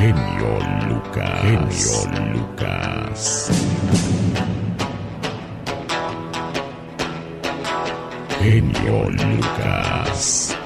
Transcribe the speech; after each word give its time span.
genio 0.00 0.58
Lucas. 0.88 1.42
Genio 1.42 2.32
Lucas. 2.32 3.50
Genio 8.40 9.10
Lucas. 9.10 10.56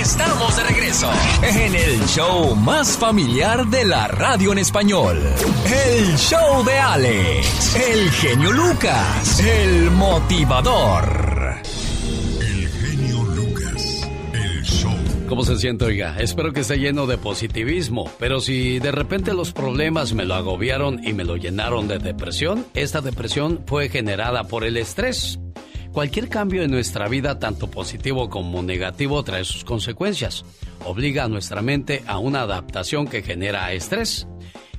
Estamos 0.00 0.56
de 0.56 0.62
regreso 0.64 1.10
en 1.42 1.74
el 1.74 2.06
show 2.06 2.56
más 2.56 2.96
familiar 2.96 3.66
de 3.66 3.84
la 3.84 4.08
radio 4.08 4.52
en 4.52 4.58
español. 4.58 5.20
El 5.66 6.16
show 6.16 6.64
de 6.64 6.78
Alex, 6.78 7.76
el 7.76 8.10
genio 8.10 8.52
Lucas, 8.52 9.40
el 9.40 9.90
motivador. 9.90 11.23
¿Cómo 15.34 15.44
se 15.44 15.58
siente, 15.58 15.84
oiga? 15.84 16.16
Espero 16.20 16.52
que 16.52 16.60
esté 16.60 16.78
lleno 16.78 17.08
de 17.08 17.18
positivismo, 17.18 18.08
pero 18.20 18.38
si 18.38 18.78
de 18.78 18.92
repente 18.92 19.34
los 19.34 19.52
problemas 19.52 20.12
me 20.12 20.24
lo 20.24 20.34
agobiaron 20.34 21.04
y 21.04 21.12
me 21.12 21.24
lo 21.24 21.36
llenaron 21.36 21.88
de 21.88 21.98
depresión, 21.98 22.64
esta 22.72 23.00
depresión 23.00 23.64
fue 23.66 23.88
generada 23.88 24.44
por 24.44 24.62
el 24.62 24.76
estrés. 24.76 25.40
Cualquier 25.90 26.28
cambio 26.28 26.62
en 26.62 26.70
nuestra 26.70 27.08
vida, 27.08 27.40
tanto 27.40 27.68
positivo 27.68 28.30
como 28.30 28.62
negativo, 28.62 29.24
trae 29.24 29.44
sus 29.44 29.64
consecuencias. 29.64 30.44
Obliga 30.84 31.24
a 31.24 31.28
nuestra 31.28 31.62
mente 31.62 32.04
a 32.06 32.18
una 32.18 32.42
adaptación 32.42 33.08
que 33.08 33.22
genera 33.22 33.72
estrés. 33.72 34.28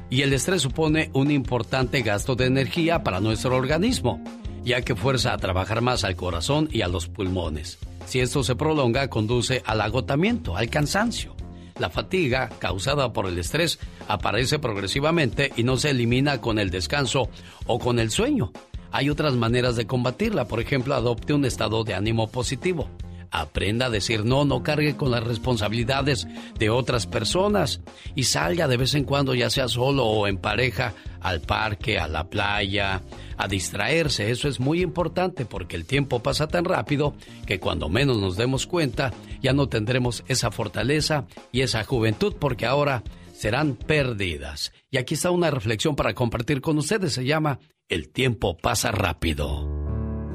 Y 0.09 0.21
el 0.21 0.31
estrés 0.31 0.61
supone 0.61 1.09
un 1.11 1.31
importante 1.31 2.01
gasto 2.01 2.37
de 2.37 2.45
energía 2.45 3.03
para 3.03 3.19
nuestro 3.19 3.57
organismo, 3.57 4.23
ya 4.63 4.83
que 4.83 4.95
fuerza 4.95 5.33
a 5.33 5.37
trabajar 5.37 5.81
más 5.81 6.05
al 6.05 6.15
corazón 6.15 6.69
y 6.71 6.81
a 6.81 6.87
los 6.87 7.09
pulmones. 7.09 7.77
Si 8.05 8.19
esto 8.19 8.43
se 8.43 8.55
prolonga, 8.55 9.09
conduce 9.09 9.61
al 9.65 9.81
agotamiento, 9.81 10.55
al 10.55 10.69
cansancio. 10.69 11.35
La 11.79 11.89
fatiga 11.89 12.49
causada 12.59 13.11
por 13.11 13.27
el 13.27 13.37
estrés 13.37 13.79
aparece 14.07 14.59
progresivamente 14.59 15.51
y 15.57 15.63
no 15.63 15.75
se 15.75 15.89
elimina 15.89 16.39
con 16.39 16.57
el 16.57 16.69
descanso 16.69 17.29
o 17.65 17.79
con 17.79 17.99
el 17.99 18.11
sueño. 18.11 18.53
Hay 18.91 19.09
otras 19.09 19.33
maneras 19.33 19.75
de 19.75 19.85
combatirla. 19.85 20.47
Por 20.47 20.61
ejemplo, 20.61 20.95
adopte 20.95 21.33
un 21.33 21.43
estado 21.43 21.83
de 21.83 21.95
ánimo 21.95 22.27
positivo. 22.27 22.89
Aprenda 23.37 23.87
a 23.87 23.89
decir 23.89 24.23
no, 24.23 24.45
no 24.45 24.63
cargue 24.63 24.95
con 24.95 25.11
las 25.11 25.21
responsabilidades 25.21 26.25
de 26.57 26.69
otras 26.69 27.05
personas 27.05 27.81
y 28.15 28.23
salga 28.23 28.69
de 28.69 28.77
vez 28.77 28.93
en 28.93 29.03
cuando, 29.03 29.35
ya 29.35 29.49
sea 29.49 29.67
solo 29.67 30.05
o 30.05 30.25
en 30.27 30.37
pareja, 30.37 30.93
al 31.19 31.41
parque, 31.41 31.99
a 31.99 32.07
la 32.07 32.29
playa, 32.29 33.01
a 33.35 33.47
distraerse. 33.49 34.31
Eso 34.31 34.47
es 34.47 34.61
muy 34.61 34.81
importante 34.81 35.43
porque 35.43 35.75
el 35.75 35.83
tiempo 35.83 36.23
pasa 36.23 36.47
tan 36.47 36.63
rápido 36.63 37.13
que 37.45 37.59
cuando 37.59 37.89
menos 37.89 38.19
nos 38.19 38.37
demos 38.37 38.67
cuenta 38.67 39.11
ya 39.41 39.51
no 39.51 39.67
tendremos 39.67 40.23
esa 40.29 40.49
fortaleza 40.49 41.25
y 41.51 41.59
esa 41.59 41.83
juventud 41.83 42.35
porque 42.39 42.65
ahora 42.65 43.03
serán 43.33 43.75
perdidas. 43.75 44.71
Y 44.91 44.95
aquí 44.97 45.15
está 45.15 45.29
una 45.31 45.51
reflexión 45.51 45.97
para 45.97 46.13
compartir 46.13 46.61
con 46.61 46.77
ustedes. 46.77 47.11
Se 47.11 47.25
llama 47.25 47.59
El 47.89 48.07
tiempo 48.07 48.55
pasa 48.55 48.91
rápido. 48.91 49.67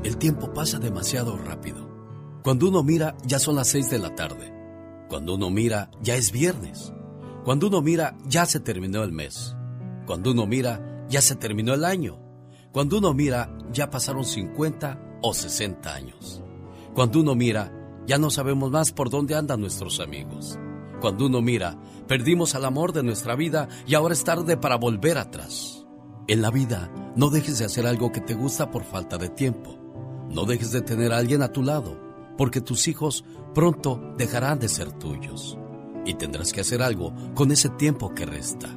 El 0.05 0.19
tiempo 0.19 0.53
pasa 0.53 0.79
demasiado 0.79 1.39
rápido. 1.39 1.90
Cuando 2.43 2.69
uno 2.69 2.83
mira, 2.83 3.17
ya 3.27 3.39
son 3.39 3.57
las 3.57 3.69
seis 3.69 3.91
de 3.91 3.99
la 3.99 4.15
tarde. 4.15 4.53
Cuando 5.09 5.35
uno 5.35 5.51
mira, 5.51 5.91
ya 6.03 6.17
es 6.17 6.33
viernes. 6.33 6.93
Cuando 7.45 7.67
uno 7.69 7.83
mira, 7.83 8.17
ya 8.27 8.47
se 8.47 8.61
terminó 8.61 9.03
el 9.03 9.13
mes. 9.13 9.55
Cuando 10.07 10.31
uno 10.31 10.47
mira, 10.47 11.05
ya 11.09 11.21
se 11.21 11.37
terminó 11.37 11.75
el 11.75 11.85
año. 11.85 12.19
Cuando 12.73 12.99
uno 12.99 13.13
mira, 13.13 13.53
ya 13.73 13.91
pasaron 13.91 14.25
50 14.25 15.19
o 15.23 15.35
60 15.35 15.95
años. 15.95 16.43
Cuando 16.95 17.21
uno 17.21 17.35
mira, 17.35 17.73
ya 18.07 18.17
no 18.17 18.31
sabemos 18.31 18.71
más 18.71 18.93
por 18.93 19.11
dónde 19.11 19.35
andan 19.35 19.61
nuestros 19.61 20.01
amigos. 20.01 20.59
Cuando 21.01 21.27
uno 21.27 21.43
mira, 21.43 21.79
perdimos 22.07 22.55
al 22.55 22.65
amor 22.65 22.93
de 22.93 23.03
nuestra 23.03 23.35
vida 23.35 23.69
y 23.87 23.95
ahora 23.95 24.15
es 24.15 24.25
tarde 24.25 24.57
para 24.57 24.77
volver 24.77 25.19
atrás. 25.19 25.87
En 26.27 26.43
la 26.43 26.51
vida, 26.51 26.91
no 27.17 27.29
dejes 27.29 27.59
de 27.59 27.67
hacer 27.67 27.87
algo 27.87 28.13
que 28.13 28.21
te 28.21 28.35
gusta 28.35 28.71
por 28.71 28.85
falta 28.85 29.19
de 29.19 29.29
tiempo. 29.29 29.77
No 30.31 30.45
dejes 30.45 30.73
de 30.73 30.81
tener 30.83 31.13
a 31.13 31.19
alguien 31.19 31.43
a 31.43 31.53
tu 31.53 31.63
lado, 31.63 32.10
porque 32.41 32.63
tus 32.63 32.89
hijos 32.89 33.23
pronto 33.55 34.15
dejarán 34.17 34.59
de 34.59 34.71
ser 34.71 34.93
tuyos. 34.93 35.59
Y 36.07 36.15
tendrás 36.15 36.55
que 36.55 36.63
hacer 36.63 36.81
algo 36.81 37.13
con 37.35 37.53
ese 37.53 37.69
tiempo 37.69 38.15
que 38.15 38.25
resta, 38.25 38.71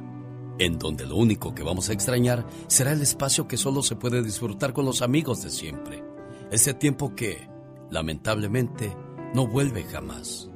en 0.58 0.78
donde 0.78 1.06
lo 1.06 1.16
único 1.16 1.54
que 1.54 1.62
vamos 1.62 1.88
a 1.88 1.94
extrañar 1.94 2.46
será 2.66 2.92
el 2.92 3.00
espacio 3.00 3.48
que 3.48 3.56
solo 3.56 3.82
se 3.82 3.96
puede 3.96 4.22
disfrutar 4.22 4.74
con 4.74 4.84
los 4.84 5.00
amigos 5.00 5.42
de 5.42 5.48
siempre. 5.48 6.04
Ese 6.50 6.74
tiempo 6.74 7.14
que, 7.14 7.48
lamentablemente, 7.90 8.94
no 9.32 9.46
vuelve 9.46 9.84
jamás. 9.84 10.50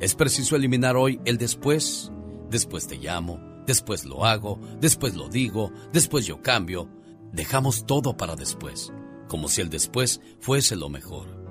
Es 0.00 0.14
preciso 0.14 0.56
eliminar 0.56 0.96
hoy 0.96 1.20
el 1.26 1.36
después. 1.36 2.10
Después 2.48 2.86
te 2.86 2.96
llamo, 2.96 3.40
después 3.66 4.06
lo 4.06 4.24
hago, 4.24 4.58
después 4.80 5.14
lo 5.14 5.28
digo, 5.28 5.70
después 5.92 6.24
yo 6.24 6.40
cambio. 6.40 6.88
Dejamos 7.30 7.84
todo 7.84 8.16
para 8.16 8.36
después, 8.36 8.90
como 9.28 9.48
si 9.48 9.60
el 9.60 9.68
después 9.68 10.22
fuese 10.40 10.76
lo 10.76 10.88
mejor. 10.88 11.43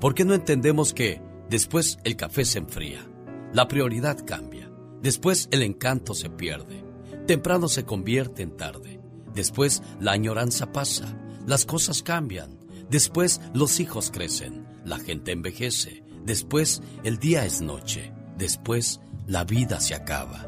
¿Por 0.00 0.14
qué 0.14 0.24
no 0.24 0.34
entendemos 0.34 0.94
que 0.94 1.20
después 1.50 1.98
el 2.04 2.14
café 2.14 2.44
se 2.44 2.58
enfría? 2.58 3.04
La 3.52 3.66
prioridad 3.66 4.24
cambia. 4.24 4.70
Después 5.02 5.48
el 5.50 5.62
encanto 5.62 6.14
se 6.14 6.30
pierde. 6.30 6.84
Temprano 7.26 7.66
se 7.68 7.84
convierte 7.84 8.42
en 8.42 8.56
tarde. 8.56 9.00
Después 9.34 9.82
la 9.98 10.12
añoranza 10.12 10.70
pasa. 10.70 11.18
Las 11.46 11.66
cosas 11.66 12.04
cambian. 12.04 12.58
Después 12.88 13.40
los 13.54 13.80
hijos 13.80 14.12
crecen. 14.12 14.66
La 14.84 15.00
gente 15.00 15.32
envejece. 15.32 16.04
Después 16.24 16.80
el 17.02 17.18
día 17.18 17.44
es 17.44 17.60
noche. 17.60 18.12
Después 18.36 19.00
la 19.26 19.42
vida 19.42 19.80
se 19.80 19.96
acaba. 19.96 20.46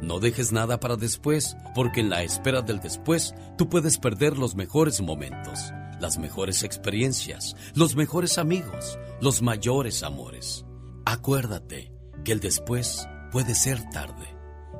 No 0.00 0.18
dejes 0.18 0.50
nada 0.52 0.80
para 0.80 0.96
después, 0.96 1.56
porque 1.74 2.00
en 2.00 2.08
la 2.08 2.22
espera 2.22 2.62
del 2.62 2.80
después 2.80 3.34
tú 3.58 3.68
puedes 3.68 3.98
perder 3.98 4.38
los 4.38 4.54
mejores 4.54 5.00
momentos, 5.00 5.72
las 6.00 6.18
mejores 6.18 6.62
experiencias, 6.62 7.54
los 7.74 7.96
mejores 7.96 8.38
amigos, 8.38 8.98
los 9.20 9.42
mayores 9.42 10.02
amores. 10.02 10.64
Acuérdate 11.04 11.92
que 12.24 12.32
el 12.32 12.40
después 12.40 13.08
puede 13.30 13.54
ser 13.54 13.78
tarde. 13.90 14.36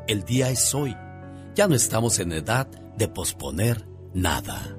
El 0.07 0.25
día 0.25 0.51
es 0.51 0.75
hoy. 0.75 0.97
Ya 1.55 1.69
no 1.69 1.75
estamos 1.75 2.19
en 2.19 2.33
edad 2.33 2.67
de 2.97 3.09
posponer 3.09 3.87
nada. 4.15 4.77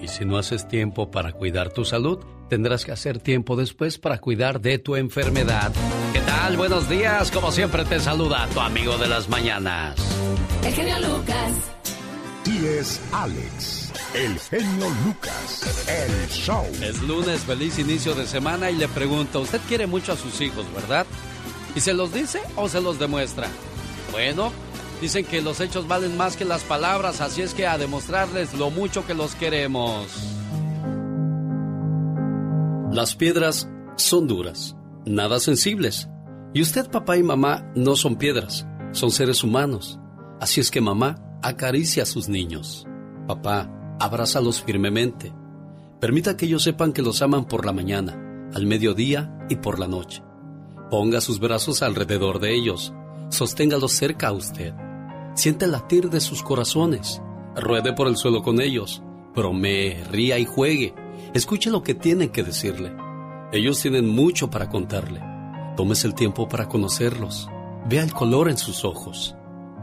Y 0.00 0.08
si 0.08 0.24
no 0.24 0.38
haces 0.38 0.66
tiempo 0.66 1.10
para 1.10 1.32
cuidar 1.32 1.72
tu 1.72 1.84
salud, 1.84 2.18
tendrás 2.48 2.84
que 2.84 2.92
hacer 2.92 3.18
tiempo 3.18 3.56
después 3.56 3.98
para 3.98 4.18
cuidar 4.18 4.60
de 4.60 4.78
tu 4.78 4.96
enfermedad. 4.96 5.72
¿Qué 6.12 6.20
tal? 6.20 6.56
Buenos 6.56 6.88
días. 6.88 7.30
Como 7.30 7.52
siempre 7.52 7.84
te 7.84 8.00
saluda 8.00 8.48
tu 8.52 8.60
amigo 8.60 8.96
de 8.98 9.08
las 9.08 9.28
mañanas. 9.28 9.96
El 10.64 10.74
genio 10.74 10.98
Lucas. 10.98 11.52
Y 12.46 12.64
es 12.66 13.00
Alex, 13.12 13.79
el 14.14 14.38
genio 14.38 14.88
Lucas, 15.04 15.86
el 15.88 16.28
show. 16.28 16.64
Es 16.82 17.00
lunes, 17.02 17.40
feliz 17.42 17.78
inicio 17.78 18.14
de 18.14 18.26
semana 18.26 18.70
y 18.70 18.76
le 18.76 18.88
pregunto, 18.88 19.40
usted 19.40 19.60
quiere 19.68 19.86
mucho 19.86 20.12
a 20.12 20.16
sus 20.16 20.40
hijos, 20.40 20.66
¿verdad? 20.74 21.06
¿Y 21.74 21.80
se 21.80 21.94
los 21.94 22.12
dice 22.12 22.40
o 22.56 22.68
se 22.68 22.80
los 22.80 22.98
demuestra? 22.98 23.48
Bueno, 24.10 24.52
dicen 25.00 25.24
que 25.24 25.40
los 25.40 25.60
hechos 25.60 25.86
valen 25.86 26.16
más 26.16 26.36
que 26.36 26.44
las 26.44 26.62
palabras, 26.62 27.20
así 27.20 27.42
es 27.42 27.54
que 27.54 27.66
a 27.66 27.78
demostrarles 27.78 28.54
lo 28.54 28.70
mucho 28.70 29.06
que 29.06 29.14
los 29.14 29.34
queremos. 29.34 30.06
Las 32.92 33.14
piedras 33.14 33.68
son 33.96 34.26
duras, 34.26 34.76
nada 35.06 35.38
sensibles. 35.38 36.08
Y 36.52 36.62
usted, 36.62 36.90
papá 36.90 37.16
y 37.16 37.22
mamá, 37.22 37.70
no 37.76 37.94
son 37.94 38.16
piedras, 38.16 38.66
son 38.90 39.12
seres 39.12 39.44
humanos. 39.44 40.00
Así 40.40 40.60
es 40.60 40.72
que 40.72 40.80
mamá 40.80 41.22
acaricia 41.42 42.02
a 42.02 42.06
sus 42.06 42.28
niños. 42.28 42.84
Papá, 43.28 43.70
abrázalos 44.00 44.62
firmemente. 44.62 45.32
Permita 46.00 46.36
que 46.36 46.46
ellos 46.46 46.62
sepan 46.62 46.92
que 46.92 47.02
los 47.02 47.20
aman 47.22 47.44
por 47.44 47.66
la 47.66 47.72
mañana, 47.72 48.48
al 48.54 48.66
mediodía 48.66 49.38
y 49.48 49.56
por 49.56 49.78
la 49.78 49.86
noche. 49.86 50.22
Ponga 50.90 51.20
sus 51.20 51.38
brazos 51.38 51.82
alrededor 51.82 52.40
de 52.40 52.54
ellos. 52.54 52.92
Sosténgalos 53.28 53.92
cerca 53.92 54.28
a 54.28 54.32
usted. 54.32 54.74
Siente 55.34 55.66
el 55.66 55.72
latir 55.72 56.10
de 56.10 56.20
sus 56.20 56.42
corazones. 56.42 57.22
Ruede 57.54 57.92
por 57.92 58.08
el 58.08 58.16
suelo 58.16 58.42
con 58.42 58.60
ellos. 58.60 59.02
Bromee, 59.34 60.02
ría 60.10 60.38
y 60.38 60.46
juegue. 60.46 60.94
Escuche 61.34 61.70
lo 61.70 61.82
que 61.82 61.94
tienen 61.94 62.30
que 62.30 62.42
decirle. 62.42 62.92
Ellos 63.52 63.80
tienen 63.80 64.08
mucho 64.08 64.50
para 64.50 64.68
contarle. 64.68 65.20
Tómese 65.76 66.06
el 66.06 66.14
tiempo 66.14 66.48
para 66.48 66.68
conocerlos. 66.68 67.48
Vea 67.88 68.02
el 68.02 68.12
color 68.12 68.48
en 68.48 68.56
sus 68.56 68.84
ojos. 68.84 69.36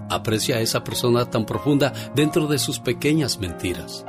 Aprecia 0.10 0.58
a 0.58 0.62
esa 0.62 0.84
persona 0.84 1.30
tan 1.30 1.46
profunda 1.46 1.92
dentro 2.16 2.48
de 2.48 2.60
sus 2.60 2.80
pequeñas 2.80 3.40
mentiras. 3.40 4.06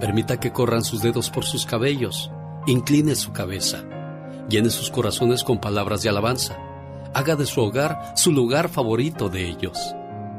Permita 0.00 0.38
que 0.38 0.52
corran 0.52 0.84
sus 0.84 1.02
dedos 1.02 1.30
por 1.30 1.44
sus 1.44 1.66
cabellos. 1.66 2.30
Incline 2.66 3.14
su 3.14 3.32
cabeza. 3.32 3.84
Llene 4.48 4.70
sus 4.70 4.90
corazones 4.90 5.44
con 5.44 5.60
palabras 5.60 6.02
de 6.02 6.08
alabanza. 6.08 6.56
Haga 7.14 7.36
de 7.36 7.46
su 7.46 7.60
hogar 7.60 8.12
su 8.16 8.32
lugar 8.32 8.68
favorito 8.68 9.28
de 9.28 9.48
ellos. 9.48 9.78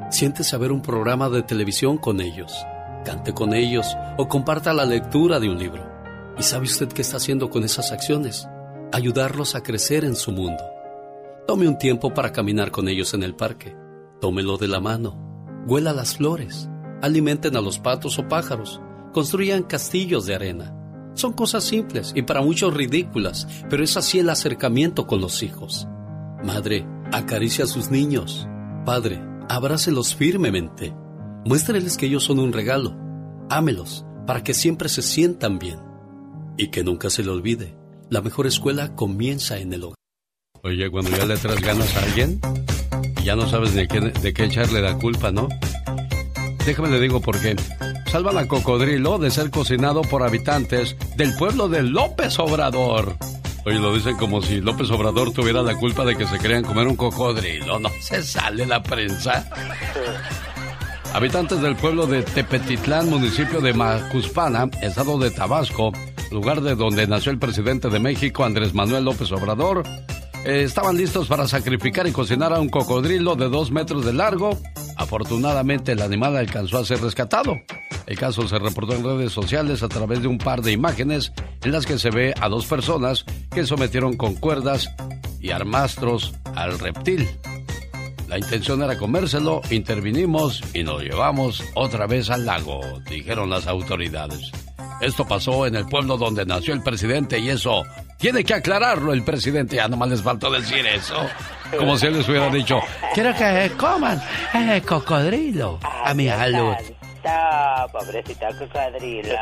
Siéntese 0.10 0.56
a 0.56 0.60
ver 0.60 0.72
un 0.72 0.82
programa 0.82 1.30
de 1.30 1.42
televisión 1.42 1.98
con 1.98 2.22
ellos. 2.22 2.54
Cante 3.06 3.34
con 3.34 3.54
ellos 3.54 3.88
o 4.18 4.28
comparta 4.28 4.74
la 4.74 4.86
lectura 4.86 5.40
de 5.40 5.50
un 5.50 5.58
libro. 5.58 5.90
¿Y 6.38 6.44
sabe 6.44 6.66
usted 6.66 6.90
qué 6.90 7.02
está 7.02 7.18
haciendo 7.18 7.50
con 7.50 7.64
esas 7.64 7.92
acciones? 7.92 8.48
Ayudarlos 8.92 9.56
a 9.56 9.64
crecer 9.64 10.06
en 10.06 10.16
su 10.16 10.32
mundo. 10.32 10.64
Tome 11.48 11.68
un 11.68 11.78
tiempo 11.78 12.14
para 12.14 12.32
caminar 12.32 12.72
con 12.72 12.88
ellos 12.88 13.14
en 13.14 13.24
el 13.24 13.36
parque. 13.36 13.76
Tómelo 14.22 14.58
de 14.58 14.68
la 14.68 14.80
mano. 14.80 15.18
Huela 15.68 15.94
las 15.94 16.16
flores. 16.16 16.70
Alimenten 17.02 17.58
a 17.58 17.62
los 17.62 17.80
patos 17.80 18.20
o 18.20 18.28
pájaros. 18.28 18.80
Construyan 19.14 19.64
castillos 19.64 20.28
de 20.28 20.36
arena. 20.36 20.78
Son 21.16 21.34
cosas 21.34 21.64
simples 21.64 22.14
y 22.16 22.22
para 22.22 22.42
muchos 22.42 22.74
ridículas, 22.74 23.48
pero 23.68 23.84
es 23.84 23.98
así 23.98 24.20
el 24.20 24.30
acercamiento 24.30 25.08
con 25.08 25.20
los 25.20 25.42
hijos. 25.42 25.88
Madre, 26.44 26.88
acaricia 27.12 27.66
a 27.66 27.68
sus 27.68 27.90
niños. 27.90 28.48
Padre, 28.86 29.20
abrácelos 29.50 30.16
firmemente. 30.16 30.94
Muéstreles 31.44 31.98
que 31.98 32.06
ellos 32.06 32.24
son 32.24 32.40
un 32.40 32.54
regalo. 32.54 32.96
Ámelos 33.50 34.06
para 34.28 34.44
que 34.44 34.54
siempre 34.54 34.88
se 34.88 35.02
sientan 35.02 35.58
bien. 35.58 35.80
Y 36.58 36.68
que 36.68 36.84
nunca 36.84 37.10
se 37.10 37.24
le 37.24 37.32
olvide, 37.32 37.76
la 38.12 38.22
mejor 38.22 38.46
escuela 38.46 38.96
comienza 38.96 39.58
en 39.58 39.74
el 39.74 39.84
hogar. 39.84 39.96
Oye, 40.64 40.92
cuando 40.92 41.10
ya 41.10 41.26
le 41.26 41.38
traes 41.38 41.60
ganas 41.62 41.98
a 41.98 42.04
alguien, 42.04 42.40
ya 43.24 43.36
no 43.36 43.48
sabes 43.50 43.74
de 43.74 43.88
qué, 43.88 44.00
de 44.00 44.34
qué 44.34 44.46
echarle 44.46 44.82
la 44.82 44.96
culpa, 44.96 45.32
¿no? 45.32 45.48
Déjame 46.66 46.90
le 46.90 47.00
digo 47.00 47.22
por 47.22 47.40
qué. 47.42 47.56
Salvan 48.12 48.38
a 48.38 48.48
Cocodrilo 48.48 49.18
de 49.18 49.32
ser 49.32 49.50
cocinado 49.52 50.02
por 50.02 50.24
habitantes 50.24 50.96
del 51.16 51.34
pueblo 51.36 51.70
de 51.70 51.82
López 51.84 52.38
Obrador. 52.40 53.16
Oye, 53.66 53.80
lo 53.80 53.94
dicen 53.94 54.18
como 54.18 54.42
si 54.42 54.60
López 54.60 54.90
Obrador 54.90 55.32
tuviera 55.34 55.62
la 55.62 55.76
culpa 55.76 56.04
de 56.04 56.16
que 56.16 56.26
se 56.26 56.40
crean 56.40 56.64
comer 56.64 56.88
un 56.88 56.96
cocodrilo. 56.96 57.80
No 57.80 57.90
se 58.02 58.24
sale 58.24 58.66
la 58.66 58.82
prensa. 58.82 59.48
Habitantes 61.14 61.62
del 61.62 61.76
pueblo 61.76 62.08
de 62.08 62.24
Tepetitlán, 62.24 63.10
municipio 63.10 63.60
de 63.60 63.74
Macuspana, 63.74 64.70
estado 64.82 65.20
de 65.20 65.30
Tabasco, 65.30 65.92
lugar 66.32 66.62
de 66.62 66.76
donde 66.76 67.06
nació 67.06 67.32
el 67.32 67.38
presidente 67.38 67.90
de 67.90 68.00
México, 68.00 68.46
Andrés 68.46 68.74
Manuel 68.74 69.04
López 69.04 69.32
Obrador, 69.32 69.84
eh, 70.46 70.64
estaban 70.64 70.98
listos 70.98 71.28
para 71.28 71.48
sacrificar 71.48 72.08
y 72.08 72.12
cocinar 72.12 72.54
a 72.54 72.60
un 72.60 72.70
cocodrilo 72.70 73.36
de 73.36 73.50
dos 73.50 73.72
metros 73.72 74.06
de 74.06 74.14
largo. 74.14 74.58
Afortunadamente 74.98 75.92
el 75.92 76.02
animal 76.02 76.36
alcanzó 76.36 76.80
a 76.80 76.86
ser 76.86 77.02
rescatado. 77.02 77.56
El 78.08 78.18
caso 78.18 78.48
se 78.48 78.60
reportó 78.60 78.96
en 78.96 79.04
redes 79.04 79.32
sociales 79.32 79.84
a 79.84 79.90
través 79.90 80.22
de 80.22 80.28
un 80.28 80.38
par 80.38 80.62
de 80.62 80.72
imágenes 80.72 81.32
en 81.64 81.72
las 81.72 81.86
que 81.86 82.00
se 82.00 82.10
ve 82.10 82.34
a 82.40 82.50
dos 82.50 82.66
personas 82.66 83.26
que 83.52 83.66
sometieron 83.66 84.18
con 84.18 84.36
cuerdas 84.36 84.90
y 85.40 85.52
armastros 85.52 86.34
al 86.56 86.78
reptil. 86.80 87.28
La 88.28 88.38
intención 88.38 88.82
era 88.82 88.98
comérselo, 88.98 89.62
intervinimos 89.70 90.64
y 90.74 90.84
nos 90.84 91.02
llevamos 91.02 91.64
otra 91.76 92.08
vez 92.08 92.30
al 92.30 92.46
lago, 92.46 92.80
dijeron 93.10 93.50
las 93.50 93.68
autoridades. 93.68 94.52
Esto 95.02 95.26
pasó 95.26 95.66
en 95.66 95.76
el 95.76 95.88
pueblo 95.88 96.16
donde 96.16 96.46
nació 96.46 96.76
el 96.76 96.84
presidente 96.84 97.40
y 97.40 97.50
eso 97.50 97.84
tiene 98.18 98.44
que 98.44 98.54
aclararlo 98.54 99.14
el 99.14 99.24
presidente. 99.24 99.78
Ya 99.78 99.88
nomás 99.88 100.10
les 100.10 100.22
faltó 100.22 100.52
decir 100.52 100.86
eso. 100.86 101.16
Como 101.76 101.98
si 101.98 102.06
él 102.06 102.18
les 102.18 102.30
hubiera 102.30 102.50
dicho, 102.50 102.80
quiero 103.14 103.34
que 103.36 103.72
coman 103.78 104.22
cocodrilo 104.88 105.80
a 105.82 106.14
mi 106.14 106.28
salud. 106.28 106.76
Pobrecita 107.92 108.50
cocodrilo. 108.58 109.36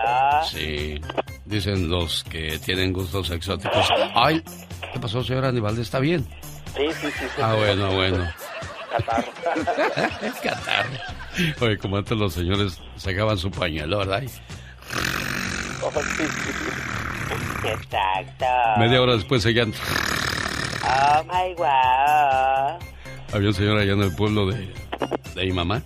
Sí, 0.50 1.02
dicen 1.46 1.90
los 1.90 2.24
que 2.24 2.58
tienen 2.60 2.94
gustos 2.94 3.30
exóticos. 3.32 3.90
Ay, 4.16 4.42
¿qué 4.94 5.00
pasó, 5.00 5.24
señor 5.24 5.46
Aníbal? 5.46 5.78
¿Está 5.78 6.00
bien? 6.00 6.26
Sí, 6.76 6.86
sí, 7.02 7.08
sí. 7.08 7.26
Ah, 7.42 7.56
bueno, 7.56 7.92
bueno. 7.94 8.30
Catarro. 10.44 10.90
Oye, 11.62 11.78
como 11.78 11.98
antes 11.98 12.18
los 12.18 12.34
señores 12.34 12.80
sacaban 12.96 13.38
su 13.38 13.52
pañuelo, 13.52 14.00
¿verdad? 14.00 14.24
Exacto. 17.64 18.46
Media 18.78 19.02
hora 19.02 19.16
después 19.16 19.44
seguían. 19.44 19.74
Oh 20.84 21.24
my 21.24 21.54
wow. 21.56 22.80
Había 23.34 23.50
un 23.50 23.54
señor 23.54 23.78
allá 23.78 23.94
en 23.94 24.02
el 24.02 24.16
pueblo 24.16 24.48
de, 24.48 24.74
de 25.36 25.46
mi 25.46 25.52
mamá. 25.52 25.82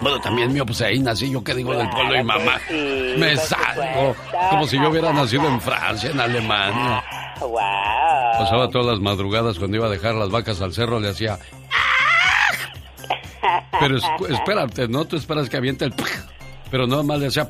Bueno, 0.00 0.20
también 0.20 0.52
mío, 0.52 0.64
pues 0.66 0.80
ahí 0.82 0.98
nací 0.98 1.30
yo, 1.30 1.42
¿qué 1.42 1.54
digo 1.54 1.76
del 1.76 1.88
pueblo 1.90 2.12
de 2.12 2.18
mi 2.18 2.24
mamá? 2.24 2.60
Me 2.70 3.36
salgo. 3.36 4.14
Como 4.50 4.66
si 4.66 4.76
yo 4.76 4.90
hubiera 4.90 5.12
nacido 5.12 5.46
en 5.48 5.60
Francia, 5.60 6.10
en 6.10 6.20
Alemania. 6.20 7.02
Wow. 7.40 7.58
Pasaba 8.38 8.68
todas 8.68 8.86
las 8.86 9.00
madrugadas 9.00 9.58
cuando 9.58 9.76
iba 9.76 9.86
a 9.86 9.90
dejar 9.90 10.14
las 10.14 10.30
vacas 10.30 10.60
al 10.60 10.72
cerro, 10.72 11.00
le 11.00 11.10
hacía. 11.10 11.38
Pero 13.80 13.96
espérate, 14.28 14.88
¿no? 14.88 15.04
Tú 15.04 15.16
esperas 15.16 15.48
que 15.48 15.56
aviente 15.56 15.84
el... 15.84 15.94
Pero 16.70 16.86
no 16.86 17.02
más 17.02 17.18
le 17.18 17.28
hacía... 17.28 17.48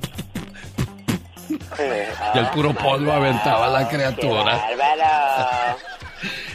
Y 2.35 2.39
el 2.39 2.49
puro 2.51 2.75
polvo 2.75 3.13
aventaba 3.13 3.69
la 3.69 3.89
criatura. 3.89 4.61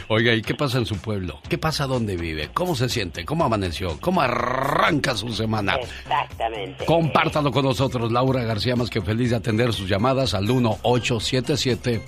Oiga, 0.08 0.34
¿y 0.34 0.42
qué 0.42 0.54
pasa 0.54 0.78
en 0.78 0.86
su 0.86 0.96
pueblo? 0.98 1.40
¿Qué 1.48 1.56
pasa 1.56 1.86
donde 1.86 2.16
vive? 2.16 2.50
¿Cómo 2.52 2.74
se 2.74 2.88
siente? 2.88 3.24
¿Cómo 3.24 3.44
amaneció? 3.44 3.98
¿Cómo 4.00 4.20
arranca 4.20 5.16
su 5.16 5.32
semana? 5.32 5.76
Exactamente. 5.76 6.84
Compártalo 6.84 7.50
con 7.50 7.64
nosotros, 7.64 8.12
Laura 8.12 8.44
García, 8.44 8.76
más 8.76 8.90
que 8.90 9.00
feliz 9.00 9.30
de 9.30 9.36
atender 9.36 9.72
sus 9.72 9.88
llamadas 9.88 10.34
al 10.34 10.44
1877 10.44 12.02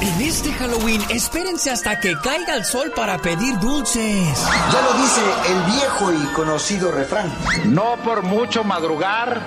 En 0.00 0.20
este 0.20 0.52
Halloween, 0.52 1.02
espérense 1.08 1.70
hasta 1.70 2.00
que 2.00 2.14
caiga 2.20 2.54
el 2.54 2.64
sol 2.64 2.92
para 2.94 3.18
pedir 3.18 3.58
dulces. 3.58 4.46
Ya 4.72 4.82
lo 4.82 4.92
dice 4.94 5.20
el 5.48 5.62
viejo 5.72 6.12
y 6.12 6.26
conocido 6.34 6.90
refrán. 6.90 7.32
No 7.66 7.96
por 8.04 8.22
mucho 8.22 8.64
madrugar, 8.64 9.40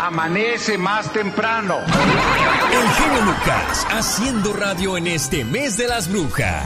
amanece 0.00 0.78
más 0.78 1.12
temprano. 1.12 1.78
El 1.78 2.88
genio 2.90 3.22
Lucas, 3.22 3.86
haciendo 3.90 4.52
radio 4.52 4.96
en 4.96 5.06
este 5.08 5.44
mes 5.44 5.76
de 5.76 5.88
las 5.88 6.08
brujas. 6.08 6.64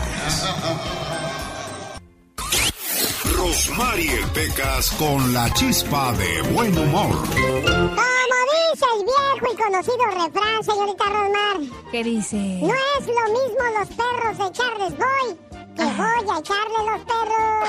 Rosmarie 3.56 4.20
Pecas 4.34 4.90
con 4.98 5.32
la 5.32 5.50
chispa 5.54 6.12
de 6.12 6.42
buen 6.52 6.76
humor. 6.76 7.16
Como 7.30 8.38
dice 8.52 8.84
el 8.98 9.04
viejo 9.06 9.46
y 9.50 9.56
conocido 9.56 10.04
refrán, 10.08 10.62
señorita 10.62 11.04
Rosmar. 11.04 11.60
¿Qué 11.90 12.04
dice? 12.04 12.36
No 12.36 12.74
es 12.74 13.06
lo 13.06 13.24
mismo 13.32 13.64
los 13.78 13.88
perros 13.96 14.50
echarles 14.50 14.98
voy 14.98 15.38
que 15.74 15.84
voy 15.84 16.26
a 16.34 16.38
echarle 16.38 16.80
los 16.84 17.00
perros. 17.06 17.68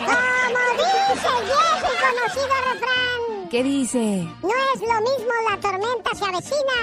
Como 0.00 0.62
dice 0.76 1.28
el 1.38 1.44
viejo 1.46 1.86
y 1.88 1.96
conocido 2.04 2.54
refrán. 2.72 3.48
¿Qué 3.50 3.62
dice? 3.62 4.28
No 4.42 4.54
es 4.74 4.80
lo 4.82 5.00
mismo 5.00 5.32
la 5.48 5.56
tormenta 5.60 6.10
se 6.14 6.24
avecina 6.26 6.76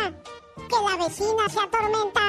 que 0.72 0.80
la 0.90 0.96
vecina 1.04 1.50
se 1.50 1.60
atormenta. 1.60 2.22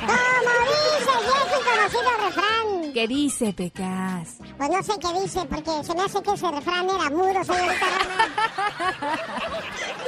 Como 0.00 0.52
dice 0.72 1.10
el 1.12 1.24
viejo 1.24 1.54
y 1.54 1.64
conocido 1.68 2.10
refrán. 2.24 2.92
¿Qué 2.94 3.04
dice, 3.08 3.52
Pecas? 3.52 4.38
Pues 4.56 4.70
no 4.70 4.82
sé 4.82 4.92
qué 5.00 5.20
dice, 5.20 5.44
porque 5.46 5.84
se 5.84 5.94
me 5.94 6.02
hace 6.02 6.22
que 6.22 6.32
ese 6.32 6.50
refrán 6.50 6.88
era 6.88 7.10
mudo, 7.10 7.44
señorita 7.44 7.86
Román. 7.98 8.32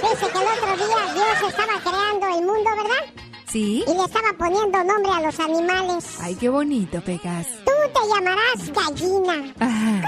Dice 0.02 0.26
que 0.32 0.38
el 0.38 0.48
otro 0.48 0.76
día 0.76 1.14
Dios 1.14 1.50
estaba 1.50 1.80
creando 1.80 2.26
el 2.26 2.46
mundo, 2.46 2.70
¿verdad? 2.76 3.04
¿Sí? 3.46 3.84
Y 3.86 3.94
le 3.94 4.04
estaba 4.04 4.32
poniendo 4.38 4.84
nombre 4.84 5.12
a 5.12 5.20
los 5.20 5.40
animales. 5.40 6.18
Ay, 6.20 6.34
qué 6.34 6.48
bonito, 6.48 7.00
Pecas. 7.02 7.46
Tú 7.64 7.72
te 7.92 8.08
llamarás 8.08 8.72
gallina. 8.72 9.54
Ajá. 9.60 10.02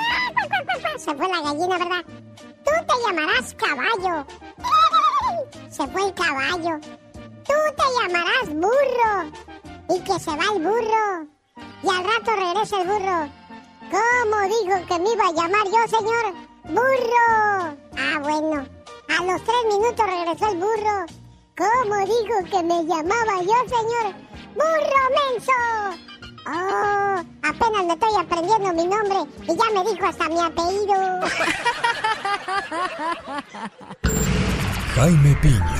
Se 0.98 1.14
fue 1.14 1.28
la 1.28 1.40
gallina, 1.40 1.78
¿verdad? 1.78 2.04
Tú 2.64 2.72
te 2.86 2.94
llamarás 3.06 3.54
caballo. 3.54 4.26
Se 5.70 5.86
fue 5.88 6.06
el 6.06 6.14
caballo. 6.14 6.80
Tú 7.44 7.54
te 7.76 7.84
llamarás 8.00 8.48
burro. 8.48 9.32
Y 9.90 10.00
que 10.00 10.18
se 10.18 10.30
va 10.30 10.44
el 10.54 10.62
burro. 10.62 11.26
Y 11.82 11.88
al 11.88 12.04
rato 12.04 12.36
regresa 12.36 12.82
el 12.82 12.88
burro. 12.88 13.30
¿Cómo 13.90 14.40
dijo 14.42 14.86
que 14.86 14.98
me 14.98 15.12
iba 15.12 15.24
a 15.24 15.32
llamar 15.32 15.64
yo, 15.66 15.98
señor? 15.98 16.34
Burro. 16.64 17.76
Ah, 17.96 18.18
bueno. 18.22 18.66
A 19.08 19.22
los 19.24 19.42
tres 19.42 19.64
minutos 19.68 20.06
regresó 20.06 20.52
el 20.52 20.58
burro. 20.58 21.06
¿Cómo 21.56 21.96
dijo 22.06 22.44
que 22.50 22.62
me 22.62 22.84
llamaba 22.84 23.40
yo, 23.40 23.56
señor? 23.66 24.14
¡Burro 24.54 25.02
menso! 25.16 26.17
Oh, 26.50 27.22
apenas 27.42 27.84
me 27.86 27.92
estoy 27.92 28.08
aprendiendo 28.18 28.72
mi 28.72 28.86
nombre 28.86 29.18
y 29.42 29.48
ya 29.48 29.64
me 29.74 29.84
dijo 29.90 30.06
hasta 30.06 30.26
mi 30.28 30.40
apellido. 30.40 30.94
Jaime 34.94 35.36
Piña, 35.42 35.76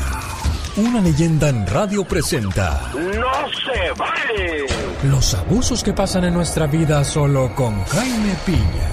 Una 0.76 1.00
leyenda 1.00 1.48
en 1.48 1.66
radio 1.66 2.04
presenta. 2.04 2.92
¡No 2.94 3.48
se 3.48 3.92
vale! 3.96 4.66
Los 5.04 5.32
abusos 5.34 5.82
que 5.82 5.94
pasan 5.94 6.24
en 6.24 6.34
nuestra 6.34 6.66
vida 6.66 7.02
solo 7.02 7.54
con 7.54 7.82
Jaime 7.86 8.34
Piña. 8.44 8.90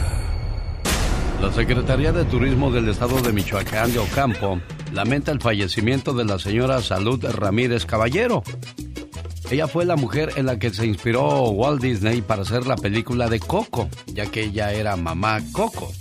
La 1.41 1.51
Secretaría 1.51 2.13
de 2.13 2.23
Turismo 2.23 2.71
del 2.71 2.87
Estado 2.87 3.21
de 3.21 3.33
Michoacán 3.33 3.91
de 3.91 3.99
Ocampo 3.99 4.61
lamenta 4.93 5.33
el 5.33 5.41
fallecimiento 5.41 6.13
de 6.13 6.23
la 6.23 6.39
señora 6.39 6.81
Salud 6.81 7.21
Ramírez 7.23 7.85
Caballero. 7.85 8.43
Ella 9.51 9.67
fue 9.67 9.85
la 9.85 9.95
mujer 9.95 10.33
en 10.37 10.47
la 10.47 10.57
que 10.57 10.71
se 10.73 10.85
inspiró 10.85 11.49
Walt 11.49 11.81
Disney 11.81 12.21
para 12.21 12.41
hacer 12.41 12.65
la 12.65 12.75
película 12.75 13.29
de 13.29 13.39
Coco, 13.39 13.89
ya 14.07 14.25
que 14.25 14.43
ella 14.43 14.73
era 14.73 14.95
mamá 14.95 15.39
Coco. 15.51 15.91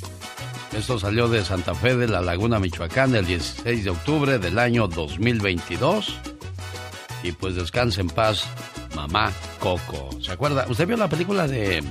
Esto 0.77 0.99
salió 0.99 1.29
de 1.29 1.45
Santa 1.45 1.75
Fe 1.75 1.95
de 1.95 2.09
la 2.09 2.21
Laguna, 2.21 2.59
Michoacán, 2.59 3.15
el 3.15 3.27
16 3.27 3.85
de 3.85 3.91
octubre 3.91 4.39
del 4.39 4.59
año 4.59 4.89
2022. 4.89 6.19
Y 7.23 7.33
pues 7.33 7.55
descanse 7.55 8.01
en 8.01 8.09
paz, 8.09 8.45
mamá 8.97 9.31
Coco. 9.61 10.11
¿Se 10.21 10.33
acuerda? 10.33 10.67
¿Usted 10.69 10.87
vio 10.87 10.97
la 10.97 11.09
película 11.09 11.47
de, 11.47 11.83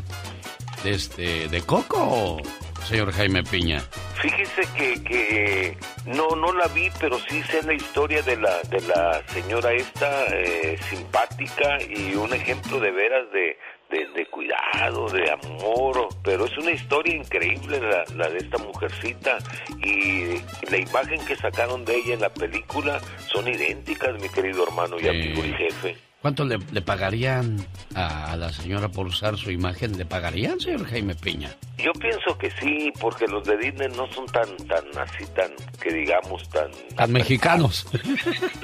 de 0.84 0.92
este 0.92 1.48
de 1.48 1.62
Coco, 1.62 2.42
señor 2.84 3.12
Jaime 3.14 3.44
Piña? 3.44 3.82
Fíjese 4.22 4.62
que, 4.76 5.04
que 5.04 5.78
no 6.06 6.30
no 6.36 6.54
la 6.54 6.68
vi, 6.68 6.90
pero 7.00 7.20
sí 7.20 7.42
sé 7.44 7.64
la 7.64 7.74
historia 7.74 8.22
de 8.22 8.38
la 8.38 8.62
de 8.64 8.82
la 8.82 9.22
señora 9.28 9.74
esta 9.74 10.26
eh, 10.28 10.78
simpática 10.90 11.78
y 11.90 12.16
un 12.16 12.34
ejemplo 12.34 12.80
de 12.80 12.92
veras 12.92 13.32
de, 13.32 13.58
de, 13.90 14.08
de, 14.14 14.26
cuidado, 14.28 15.10
de 15.10 15.32
amor, 15.32 16.08
pero 16.24 16.46
es 16.46 16.58
una 16.58 16.72
historia 16.72 17.16
increíble 17.16 17.80
la, 17.80 18.04
la 18.16 18.30
de 18.30 18.40
esta 18.40 18.58
mujercita 18.58 19.38
y, 19.78 20.42
la 20.70 20.78
imagen 20.78 21.24
que 21.26 21.36
sacaron 21.36 21.86
de 21.86 21.96
ella 21.96 22.14
en 22.16 22.22
la 22.22 22.34
película 22.34 23.00
son 23.32 23.48
idénticas, 23.48 24.20
mi 24.22 24.30
querido 24.30 24.64
hermano 24.64 24.96
y 25.00 25.08
amigo 25.08 25.44
y 25.46 25.54
jefe. 25.54 25.98
¿Cuánto 26.24 26.46
le, 26.46 26.58
le 26.72 26.82
pagarían 26.82 27.58
a, 27.96 28.32
a, 28.32 28.38
la 28.38 28.54
señora 28.54 28.88
por 28.88 29.08
usar 29.08 29.38
su 29.38 29.52
imagen? 29.52 29.98
¿Le 29.98 30.06
pagarían, 30.06 30.58
señor 30.58 30.86
Jaime 30.86 31.16
Piña? 31.16 31.50
Yo 31.78 31.92
pienso 32.00 32.38
que 32.38 32.50
sí, 32.52 32.94
porque 33.02 33.28
los 33.28 33.44
de 33.44 33.58
Disney 33.58 33.90
no 33.90 34.08
son 34.14 34.26
tan, 34.28 34.56
tan 34.66 34.86
así, 34.98 35.26
tan, 35.36 35.52
que 35.82 35.92
digamos, 35.92 36.48
tan... 36.48 36.72
Tan 36.96 37.12
mexicanos. 37.12 37.86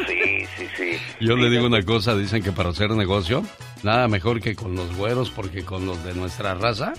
Sí, 0.07 0.45
sí, 0.55 0.67
sí. 0.77 0.97
Yo 1.19 1.35
le 1.35 1.49
digo 1.49 1.65
una 1.65 1.83
cosa, 1.83 2.15
dicen 2.15 2.41
que 2.41 2.53
para 2.53 2.69
hacer 2.69 2.91
negocio, 2.91 3.43
nada 3.83 4.07
mejor 4.07 4.39
que 4.39 4.55
con 4.55 4.75
los 4.75 4.95
güeros, 4.95 5.29
porque 5.29 5.65
con 5.65 5.85
los 5.85 6.01
de 6.05 6.13
nuestra 6.13 6.53
raza, 6.55 6.93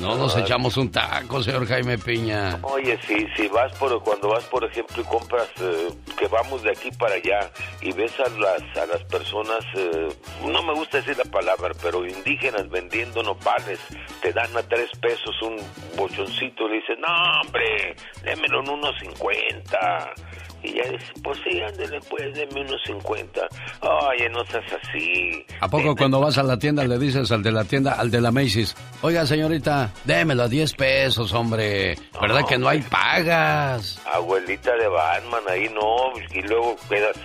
no 0.00 0.16
nos 0.16 0.36
echamos 0.36 0.76
un 0.76 0.90
taco, 0.90 1.42
señor 1.42 1.66
Jaime 1.66 1.98
Piña. 1.98 2.58
Oye, 2.62 2.98
sí, 3.06 3.26
sí, 3.36 3.48
vas 3.48 3.72
por, 3.78 4.02
cuando 4.02 4.28
vas, 4.28 4.44
por 4.44 4.64
ejemplo, 4.64 5.02
y 5.02 5.04
compras, 5.04 5.48
eh, 5.60 5.88
que 6.18 6.26
vamos 6.28 6.62
de 6.62 6.70
aquí 6.70 6.90
para 6.92 7.14
allá, 7.14 7.50
y 7.80 7.92
ves 7.92 8.12
a 8.20 8.28
las, 8.30 8.76
a 8.76 8.86
las 8.86 9.02
personas, 9.04 9.64
eh, 9.76 10.08
no 10.46 10.62
me 10.62 10.74
gusta 10.74 10.98
decir 10.98 11.16
la 11.16 11.30
palabra, 11.30 11.72
pero 11.82 12.06
indígenas 12.06 12.68
vendiendo 12.70 13.22
nopales, 13.22 13.80
te 14.20 14.32
dan 14.32 14.56
a 14.56 14.62
tres 14.62 14.90
pesos 15.00 15.34
un 15.42 15.56
bochoncito, 15.96 16.68
le 16.68 16.76
dices, 16.76 16.98
no, 16.98 17.40
hombre, 17.40 17.94
démelo 18.22 18.60
en 18.60 18.70
unos 18.70 18.98
cincuenta. 18.98 20.12
Y 20.62 20.74
ya 20.74 20.84
dice, 20.84 21.12
pues 21.22 21.38
sí, 21.44 21.60
ándele 21.60 22.00
pues, 22.08 22.34
deme 22.34 22.60
unos 22.60 22.80
50. 22.86 23.40
Oye, 23.80 24.28
no 24.30 24.44
seas 24.46 24.64
así. 24.80 25.44
¿A 25.60 25.68
poco 25.68 25.96
cuando 25.96 26.20
vas 26.20 26.38
a 26.38 26.42
la 26.42 26.58
tienda 26.58 26.84
le 26.84 26.98
dices 26.98 27.30
al 27.32 27.42
de 27.42 27.52
la 27.52 27.64
tienda, 27.64 27.92
al 27.92 28.10
de 28.10 28.20
la 28.20 28.30
Macy's, 28.30 28.76
oiga 29.02 29.26
señorita, 29.26 29.92
démelo 30.04 30.44
a 30.44 30.48
10 30.48 30.74
pesos, 30.74 31.32
hombre, 31.32 31.96
¿verdad 32.20 32.46
que 32.46 32.58
no 32.58 32.68
hay 32.68 32.80
pagas? 32.82 34.00
Abuelita 34.06 34.72
de 34.76 34.88
Batman, 34.88 35.42
ahí 35.48 35.68
no, 35.74 36.12
y 36.32 36.42
luego 36.42 36.76
quedas, 36.88 37.16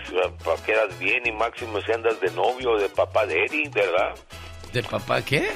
quedas 0.65 0.99
bien 0.99 1.25
y 1.25 1.31
máximo 1.31 1.79
si 1.81 1.91
andas 1.91 2.19
de 2.19 2.31
novio 2.31 2.71
o 2.71 2.79
de 2.79 2.89
papá 2.89 3.25
de 3.25 3.47
¿verdad? 3.73 4.15
¿De 4.73 4.83
papá 4.83 5.21
qué? 5.21 5.47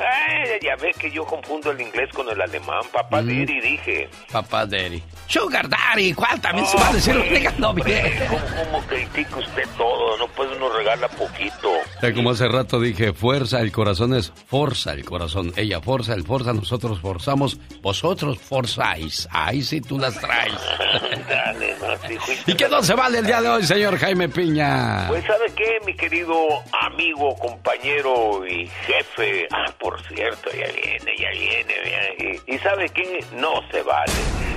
Eh, 0.00 0.58
ya 0.62 0.74
ves 0.76 0.96
que 0.96 1.10
yo 1.10 1.24
confundo 1.24 1.70
el 1.70 1.80
inglés 1.80 2.10
con 2.14 2.28
el 2.28 2.40
alemán. 2.40 2.82
Papá 2.92 3.22
mm. 3.22 3.26
Dije. 3.26 4.08
Papá 4.30 4.66
Daddy. 4.66 5.02
Sugar 5.26 5.68
Daddy, 5.68 6.12
¿cuál 6.12 6.40
también 6.40 6.66
oh, 6.66 6.70
se 6.70 6.76
va 6.76 6.88
a 6.88 6.92
decir? 6.92 7.16
Explícalo 7.16 7.74
bien. 7.74 8.12
¿Cómo, 8.28 8.64
¿Cómo, 8.64 8.86
critica 8.86 9.36
usted 9.38 9.68
todo? 9.76 10.18
No 10.18 10.28
puede 10.28 10.56
uno 10.56 10.68
regala 10.70 11.08
poquito. 11.08 11.72
Ya 12.02 12.12
como 12.12 12.30
hace 12.30 12.48
rato 12.48 12.80
dije, 12.80 13.12
fuerza, 13.12 13.60
el 13.60 13.72
corazón 13.72 14.14
es 14.14 14.32
forza, 14.46 14.92
el 14.92 15.04
corazón. 15.04 15.52
Ella 15.56 15.80
forza, 15.80 16.14
el 16.14 16.24
forza, 16.24 16.52
nosotros 16.52 17.00
forzamos, 17.00 17.58
vosotros 17.80 18.38
forzáis. 18.38 19.28
Ahí 19.30 19.62
sí 19.62 19.80
tú 19.80 19.98
las 19.98 20.18
traes. 20.20 20.52
Dale, 21.28 21.76
no, 21.80 22.08
sí, 22.08 22.34
¿Y 22.46 22.54
qué 22.54 22.68
no 22.68 22.82
se 22.82 22.94
vale 22.94 23.18
el 23.18 23.26
día 23.26 23.40
de 23.40 23.48
hoy, 23.48 23.62
señor 23.64 23.96
Jaime 23.98 24.28
Piña? 24.28 25.06
Pues, 25.08 25.24
¿sabe 25.24 25.46
qué, 25.56 25.78
mi 25.86 25.94
querido 25.94 26.34
amigo, 26.72 27.34
compañero 27.36 28.46
y 28.46 28.68
jefe? 28.86 29.46
Ah, 29.50 29.72
por 29.78 30.00
cierto, 30.08 30.50
ya 30.50 30.66
viene, 30.72 31.12
ya 31.18 31.30
viene. 31.30 31.74
viene. 31.84 32.40
Y, 32.46 32.54
y, 32.54 32.58
¿sabe 32.58 32.88
qué? 32.88 33.24
No 33.36 33.52
se 33.70 33.82
vale. 33.82 34.12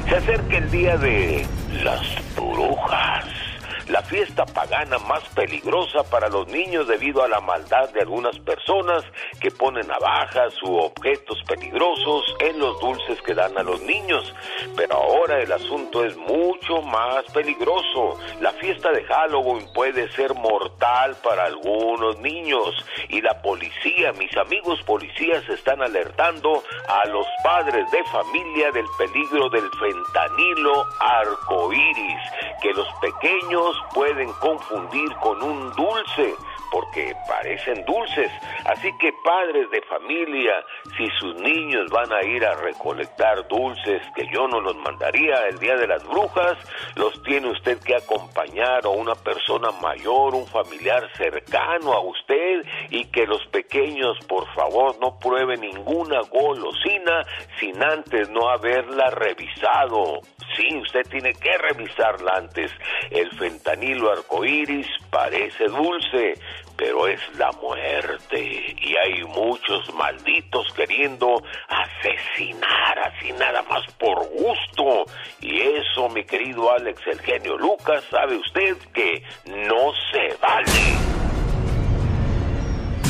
Se 0.10 0.16
acerca 0.18 0.58
el 0.66 0.72
día 0.72 0.98
de 0.98 1.46
las 1.84 2.02
brujas. 2.36 3.45
La 3.88 4.02
fiesta 4.02 4.48
pagana 4.48 4.98
más 4.98 5.22
peligrosa 5.36 6.04
para 6.10 6.28
los 6.28 6.48
niños 6.48 6.88
debido 6.88 7.22
a 7.22 7.28
la 7.28 7.40
maldad 7.40 7.88
de 7.90 8.02
algunas 8.02 8.40
personas 8.40 9.04
que 9.40 9.52
ponen 9.52 9.88
navajas 9.88 10.56
u 10.64 10.76
objetos 10.78 11.44
peligrosos 11.44 12.36
en 12.40 12.58
los 12.58 12.80
dulces 12.80 13.22
que 13.22 13.36
dan 13.36 13.56
a 13.60 13.62
los 13.62 13.80
niños. 13.82 14.34
Pero 14.76 14.96
ahora 14.96 15.40
el 15.40 15.52
asunto 15.52 16.04
es 16.04 16.18
mucho 16.18 16.82
más 16.82 17.26
peligroso. 17.32 18.20
La 18.42 18.54
fiesta 18.54 18.92
de 18.92 19.04
Halloween 19.04 19.68
puede 19.76 20.12
ser 20.14 20.34
mortal 20.34 21.16
para 21.24 21.46
algunos 21.46 22.18
niños 22.20 22.74
y 23.10 23.22
la 23.22 23.40
policía, 23.44 24.14
mis 24.14 24.36
amigos 24.36 24.82
policías 24.84 25.48
están 25.48 25.84
alertando 25.84 26.64
a 26.88 27.08
los 27.10 27.28
padres 27.44 27.90
de 27.92 28.04
familia 28.06 28.72
del 28.72 28.86
peligro 28.98 29.48
del 29.50 29.70
fentanilo 29.80 30.88
arcoíris, 31.00 32.20
que 32.64 32.74
los 32.74 32.88
pequeños 33.00 33.75
pueden 33.94 34.32
confundir 34.34 35.16
con 35.18 35.42
un 35.42 35.72
dulce 35.72 36.36
porque 36.72 37.16
parecen 37.28 37.84
dulces. 37.86 38.32
Así 38.66 38.92
que 38.98 39.12
padres 39.24 39.70
de 39.72 39.82
familia, 39.84 40.64
si 40.98 41.08
sus 41.20 41.36
niños 41.36 41.90
van 41.92 42.12
a 42.12 42.24
ir 42.24 42.46
a 42.46 42.56
recolectar 42.56 43.48
dulces 43.48 44.02
que 44.16 44.28
yo 44.34 44.48
no 44.48 44.60
los 44.62 44.76
mandaría 44.78 45.48
el 45.48 45.60
día 45.60 45.76
de 45.76 45.88
las 45.88 46.04
brujas, 46.08 46.58
los 46.96 47.22
tiene 47.24 47.50
usted 47.50 47.80
que 47.80 47.96
acompañar 47.96 48.86
o 48.86 48.92
una 48.92 49.16
persona 49.16 49.72
mayor, 49.82 50.36
un 50.36 50.48
familiar 50.48 51.10
cercano 51.18 51.94
a 51.94 52.00
usted 52.02 52.66
y 52.90 53.06
que 53.06 53.26
los 53.26 53.46
pequeños 53.48 54.18
por 54.28 54.48
favor 54.54 54.96
no 55.00 55.20
prueben 55.20 55.62
ninguna 55.62 56.22
golosina 56.22 57.24
sin 57.60 57.82
antes 57.84 58.30
no 58.30 58.50
haberla 58.50 59.10
revisado. 59.12 60.22
Sí, 60.56 60.78
usted 60.78 61.02
tiene 61.10 61.34
que 61.34 61.58
revisarla 61.58 62.34
antes. 62.38 62.72
El 63.10 63.30
fentanilo 63.32 64.12
arcoíris 64.12 64.88
parece 65.10 65.66
dulce, 65.66 66.36
pero 66.78 67.08
es 67.08 67.20
la 67.38 67.52
muerte. 67.54 68.76
Y 68.82 68.96
hay 68.96 69.24
muchos 69.24 69.94
malditos 69.94 70.68
queriendo 70.76 71.42
asesinar 71.68 73.00
así 73.00 73.32
nada 73.34 73.62
más 73.64 73.86
por 73.94 74.28
gusto. 74.30 75.06
Y 75.42 75.62
eso 75.62 76.10
mi 76.10 76.24
querido 76.24 76.72
Alex 76.72 77.02
el 77.08 77.20
genio 77.22 77.58
Lucas 77.58 78.04
sabe 78.10 78.38
usted 78.38 78.78
que 78.94 79.24
no 79.46 79.92
se 80.12 80.36
vale. 80.42 81.16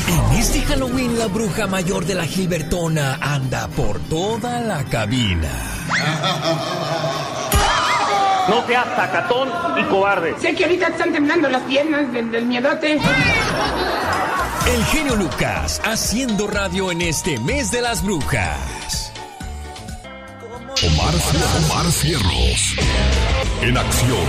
En 0.08 0.38
este 0.38 0.60
Halloween 0.60 1.18
la 1.18 1.26
bruja 1.26 1.66
mayor 1.66 2.04
de 2.04 2.14
la 2.14 2.24
Gilbertona 2.24 3.18
anda 3.20 3.68
por 3.68 3.98
toda 4.08 4.60
la 4.60 4.84
cabina 4.84 5.50
no 8.48 8.66
seas 8.66 8.86
sacatón 8.96 9.48
y 9.78 9.84
cobarde. 9.84 10.34
Sé 10.40 10.54
que 10.54 10.64
ahorita 10.64 10.88
están 10.88 11.12
temblando 11.12 11.48
las 11.48 11.62
piernas 11.62 12.12
del, 12.12 12.30
del 12.30 12.46
miedote. 12.46 13.00
El 14.66 14.84
genio 14.86 15.16
Lucas 15.16 15.80
haciendo 15.84 16.46
radio 16.46 16.90
en 16.90 17.02
este 17.02 17.38
mes 17.40 17.70
de 17.70 17.82
las 17.82 18.02
brujas. 18.02 19.12
Omar, 20.84 21.14
Omar 21.70 21.92
Cierros. 21.92 22.76
En 23.62 23.78
acción. 23.78 24.26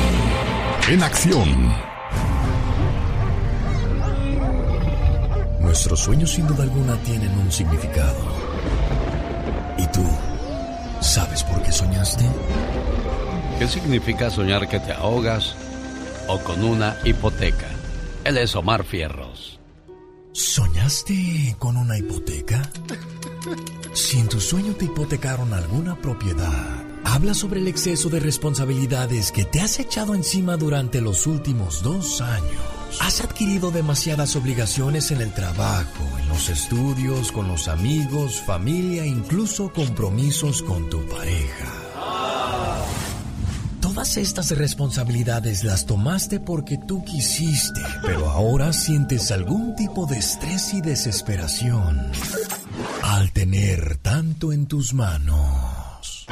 En 0.89 1.03
acción. 1.03 1.73
Nuestros 5.59 5.99
sueños 5.99 6.31
sin 6.31 6.47
duda 6.47 6.63
alguna 6.63 6.95
tienen 7.03 7.37
un 7.37 7.51
significado. 7.51 8.15
¿Y 9.77 9.85
tú 9.87 10.05
sabes 11.01 11.43
por 11.43 11.61
qué 11.63 11.71
soñaste? 11.71 12.25
¿Qué 13.59 13.67
significa 13.67 14.29
soñar 14.29 14.69
que 14.69 14.79
te 14.79 14.91
ahogas 14.91 15.55
o 16.27 16.37
con 16.39 16.63
una 16.63 16.95
hipoteca? 17.03 17.67
Él 18.23 18.37
es 18.37 18.55
Omar 18.55 18.83
Fierros. 18.83 19.59
¿Soñaste 20.31 21.55
con 21.57 21.75
una 21.75 21.97
hipoteca? 21.97 22.61
Si 23.93 24.19
en 24.19 24.29
tu 24.29 24.39
sueño 24.39 24.75
te 24.75 24.85
hipotecaron 24.85 25.53
alguna 25.53 25.95
propiedad, 25.95 26.85
habla 27.03 27.33
sobre 27.33 27.59
el 27.59 27.67
exceso 27.67 28.09
de 28.09 28.19
responsabilidades 28.19 29.31
que 29.31 29.45
te 29.45 29.59
has 29.59 29.79
echado 29.79 30.13
encima 30.13 30.55
durante 30.55 31.01
los 31.01 31.25
últimos 31.25 31.81
dos 31.81 32.21
años. 32.21 32.61
Has 33.01 33.21
adquirido 33.21 33.71
demasiadas 33.71 34.35
obligaciones 34.35 35.09
en 35.09 35.21
el 35.21 35.33
trabajo, 35.33 36.03
en 36.19 36.29
los 36.29 36.49
estudios, 36.49 37.31
con 37.31 37.47
los 37.47 37.67
amigos, 37.67 38.39
familia, 38.39 39.03
incluso 39.03 39.73
compromisos 39.73 40.61
con 40.61 40.87
tu 40.91 41.03
pareja. 41.07 41.87
Todas 43.97 44.17
estas 44.17 44.55
responsabilidades 44.55 45.63
las 45.63 45.87
tomaste 45.87 46.39
porque 46.39 46.77
tú 46.77 47.03
quisiste, 47.03 47.81
pero 48.03 48.29
ahora 48.29 48.71
sientes 48.71 49.31
algún 49.31 49.75
tipo 49.75 50.05
de 50.05 50.19
estrés 50.19 50.71
y 50.75 50.81
desesperación 50.81 52.11
al 53.01 53.31
tener 53.31 53.97
tanto 53.97 54.53
en 54.53 54.67
tus 54.67 54.93
manos. 54.93 56.27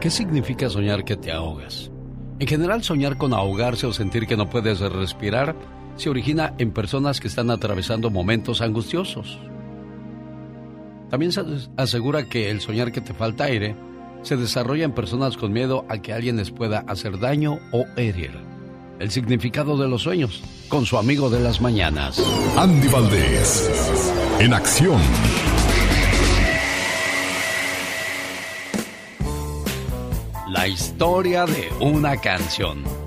¿Qué 0.00 0.08
significa 0.08 0.70
soñar 0.70 1.04
que 1.04 1.18
te 1.18 1.30
ahogas? 1.30 1.90
En 2.38 2.46
general, 2.46 2.82
soñar 2.82 3.18
con 3.18 3.34
ahogarse 3.34 3.86
o 3.86 3.92
sentir 3.92 4.26
que 4.26 4.38
no 4.38 4.48
puedes 4.48 4.80
respirar 4.80 5.54
se 5.96 6.08
origina 6.08 6.54
en 6.56 6.72
personas 6.72 7.20
que 7.20 7.28
están 7.28 7.50
atravesando 7.50 8.08
momentos 8.08 8.62
angustiosos. 8.62 9.38
También 11.10 11.32
se 11.32 11.42
asegura 11.76 12.30
que 12.30 12.48
el 12.48 12.62
soñar 12.62 12.92
que 12.92 13.02
te 13.02 13.12
falta 13.12 13.44
aire 13.44 13.76
se 14.22 14.36
desarrolla 14.36 14.84
en 14.84 14.92
personas 14.92 15.36
con 15.36 15.52
miedo 15.52 15.84
a 15.88 15.98
que 15.98 16.12
alguien 16.12 16.36
les 16.36 16.50
pueda 16.50 16.84
hacer 16.86 17.18
daño 17.18 17.58
o 17.72 17.84
herir. 17.96 18.32
El 18.98 19.10
significado 19.10 19.76
de 19.76 19.88
los 19.88 20.02
sueños, 20.02 20.42
con 20.68 20.86
su 20.86 20.96
amigo 20.96 21.28
de 21.28 21.40
las 21.40 21.60
mañanas. 21.60 22.22
Andy 22.56 22.88
Valdés, 22.88 24.12
en 24.38 24.54
acción. 24.54 25.00
La 30.48 30.68
historia 30.68 31.46
de 31.46 31.68
una 31.80 32.16
canción. 32.16 33.01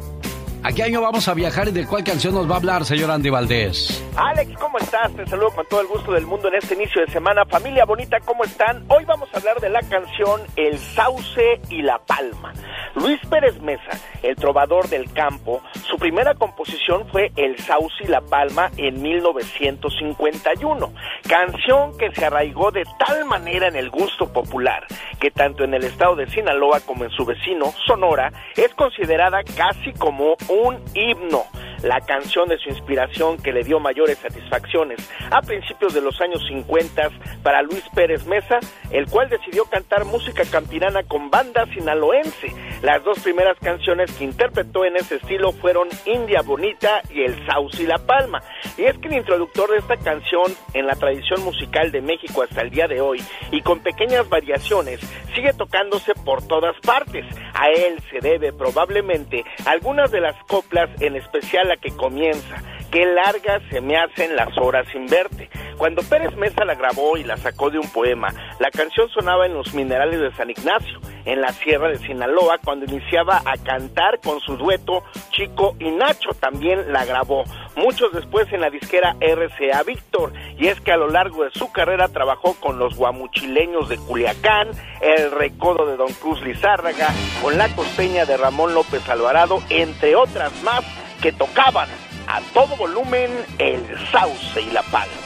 ¿A 0.65 0.73
qué 0.73 0.81
año 0.81 0.99
vamos 0.99 1.27
a 1.27 1.35
viajar 1.35 1.67
y 1.67 1.71
de 1.71 1.85
cuál 1.85 2.03
canción 2.03 2.33
nos 2.33 2.49
va 2.49 2.55
a 2.55 2.57
hablar, 2.57 2.85
señor 2.85 3.11
Andy 3.11 3.29
Valdés? 3.29 4.03
Alex, 4.15 4.51
¿cómo 4.59 4.79
estás? 4.79 5.15
Te 5.15 5.23
saludo 5.27 5.51
con 5.51 5.67
todo 5.67 5.81
el 5.81 5.85
gusto 5.85 6.11
del 6.11 6.25
mundo 6.25 6.47
en 6.47 6.55
este 6.55 6.73
inicio 6.73 7.05
de 7.05 7.11
semana. 7.11 7.45
Familia 7.45 7.85
bonita, 7.85 8.17
¿cómo 8.21 8.43
están? 8.43 8.83
Hoy 8.87 9.05
vamos 9.05 9.29
a 9.31 9.37
hablar 9.37 9.59
de 9.59 9.69
la 9.69 9.81
canción 9.81 10.41
El 10.55 10.79
Sauce 10.79 11.61
y 11.69 11.83
la 11.83 11.99
Palma. 11.99 12.51
Luis 12.95 13.19
Pérez 13.29 13.61
Mesa, 13.61 13.91
el 14.23 14.35
trovador 14.37 14.89
del 14.89 15.13
campo, 15.13 15.61
su 15.87 15.97
primera 15.97 16.33
composición 16.33 17.07
fue 17.09 17.31
El 17.35 17.59
Sauce 17.59 18.03
y 18.03 18.07
la 18.07 18.21
Palma 18.21 18.71
en 18.77 18.99
1951, 18.99 20.93
canción 21.27 21.95
que 21.95 22.09
se 22.15 22.25
arraigó 22.25 22.71
de 22.71 22.85
tal 23.05 23.25
manera 23.25 23.67
en 23.67 23.75
el 23.75 23.91
gusto 23.91 24.33
popular 24.33 24.87
que 25.19 25.31
tanto 25.31 25.63
en 25.63 25.73
el 25.73 25.83
estado 25.83 26.15
de 26.15 26.27
Sinaloa 26.27 26.81
como 26.81 27.03
en 27.03 27.09
su 27.11 27.25
vecino, 27.25 27.73
Sonora, 27.85 28.31
es 28.55 28.73
considerada 28.75 29.43
casi 29.43 29.91
como 29.93 30.35
un 30.49 30.54
himno 30.93 31.45
la 31.85 32.01
canción 32.01 32.49
de 32.49 32.57
su 32.57 32.69
inspiración 32.69 33.37
que 33.37 33.51
le 33.51 33.63
dio 33.63 33.79
mayores 33.79 34.17
satisfacciones 34.17 34.99
a 35.29 35.41
principios 35.41 35.93
de 35.93 36.01
los 36.01 36.19
años 36.19 36.43
50 36.47 37.09
para 37.43 37.61
Luis 37.61 37.83
Pérez 37.93 38.25
Mesa, 38.25 38.59
el 38.91 39.05
cual 39.07 39.29
decidió 39.29 39.65
cantar 39.65 40.05
música 40.05 40.43
campirana 40.45 41.03
con 41.03 41.29
banda 41.29 41.65
sinaloense. 41.73 42.53
Las 42.81 43.03
dos 43.03 43.19
primeras 43.19 43.57
canciones 43.59 44.11
que 44.11 44.23
interpretó 44.23 44.85
en 44.85 44.95
ese 44.97 45.15
estilo 45.15 45.51
fueron 45.51 45.87
India 46.05 46.41
Bonita 46.41 47.01
y 47.09 47.21
El 47.21 47.45
Sauce 47.45 47.83
y 47.83 47.85
la 47.85 47.99
Palma. 47.99 48.41
Y 48.77 48.83
es 48.83 48.97
que 48.97 49.07
el 49.07 49.15
introductor 49.15 49.69
de 49.71 49.77
esta 49.77 49.97
canción 49.97 50.55
en 50.73 50.87
la 50.87 50.95
tradición 50.95 51.43
musical 51.43 51.91
de 51.91 52.01
México 52.01 52.41
hasta 52.41 52.61
el 52.61 52.71
día 52.71 52.87
de 52.87 53.01
hoy 53.01 53.23
y 53.51 53.61
con 53.61 53.79
pequeñas 53.79 54.27
variaciones 54.27 54.99
sigue 55.35 55.53
tocándose 55.53 56.13
por 56.25 56.45
todas 56.47 56.75
partes. 56.81 57.25
A 57.53 57.69
él 57.69 57.99
se 58.09 58.19
debe 58.19 58.53
probablemente 58.53 59.45
algunas 59.65 60.11
de 60.11 60.21
las 60.21 60.35
coplas, 60.47 60.89
en 61.01 61.15
especial 61.15 61.67
la 61.67 61.77
que 61.77 61.91
comienza. 61.91 62.63
Qué 62.95 63.05
largas 63.05 63.61
se 63.69 63.81
me 63.81 63.97
hacen 63.97 64.37
las 64.37 64.57
horas 64.57 64.87
sin 64.89 65.05
verte. 65.07 65.49
Cuando 65.77 66.01
Pérez 66.03 66.33
Mesa 66.37 66.63
la 66.63 66.75
grabó 66.75 67.17
y 67.17 67.25
la 67.25 67.35
sacó 67.35 67.69
de 67.69 67.77
un 67.77 67.89
poema, 67.89 68.29
la 68.57 68.71
canción 68.71 69.09
sonaba 69.09 69.45
en 69.45 69.53
los 69.53 69.73
minerales 69.73 70.21
de 70.21 70.33
San 70.33 70.49
Ignacio, 70.49 71.01
en 71.25 71.41
la 71.41 71.51
sierra 71.51 71.89
de 71.89 71.97
Sinaloa, 71.97 72.57
cuando 72.63 72.85
iniciaba 72.85 73.41
a 73.45 73.57
cantar 73.57 74.21
con 74.21 74.39
su 74.39 74.55
dueto 74.55 75.03
Chico 75.31 75.75
y 75.77 75.91
Nacho 75.91 76.29
también 76.39 76.93
la 76.93 77.03
grabó. 77.03 77.43
Muchos 77.75 78.13
después 78.13 78.47
en 78.53 78.61
la 78.61 78.69
disquera 78.69 79.17
RCA 79.19 79.83
Víctor, 79.83 80.31
y 80.57 80.67
es 80.67 80.79
que 80.79 80.93
a 80.93 80.97
lo 80.97 81.09
largo 81.09 81.43
de 81.43 81.51
su 81.51 81.69
carrera 81.73 82.07
trabajó 82.07 82.53
con 82.61 82.79
los 82.79 82.95
guamuchileños 82.95 83.89
de 83.89 83.97
Culiacán, 83.97 84.69
el 85.01 85.31
recodo 85.31 85.85
de 85.85 85.97
Don 85.97 86.13
Cruz 86.13 86.41
Lizárraga, 86.43 87.09
con 87.41 87.57
la 87.57 87.67
costeña 87.75 88.23
de 88.23 88.37
Ramón 88.37 88.73
López 88.73 89.09
Alvarado, 89.09 89.61
entre 89.69 90.15
otras 90.15 90.53
más 90.63 90.85
que 91.21 91.33
tocaban 91.33 91.89
a 92.27 92.41
todo 92.53 92.75
volumen 92.77 93.31
el 93.59 93.81
sauce 94.11 94.61
y 94.61 94.71
la 94.71 94.81
palma. 94.83 95.25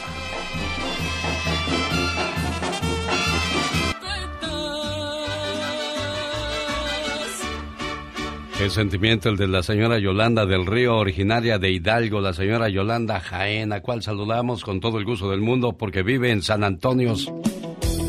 Qué 8.60 8.70
sentimiento 8.70 9.30
el 9.30 9.38
de 9.38 9.48
la 9.48 9.64
señora 9.64 10.00
Yolanda 10.00 10.46
del 10.46 10.66
Río, 10.66 10.98
originaria 10.98 11.58
de 11.60 11.72
Hidalgo, 11.72 12.20
la 12.20 12.34
señora 12.34 12.68
Yolanda 12.68 13.22
Jaén, 13.22 13.72
a 13.72 13.80
cual 13.80 14.04
saludamos 14.04 14.66
con 14.66 14.82
todo 14.82 14.98
el 14.98 15.06
gusto 15.06 15.30
del 15.30 15.40
mundo 15.40 15.78
porque 15.78 16.04
vive 16.04 16.30
en 16.32 16.42
San 16.42 16.66
Antonio. 16.66 17.14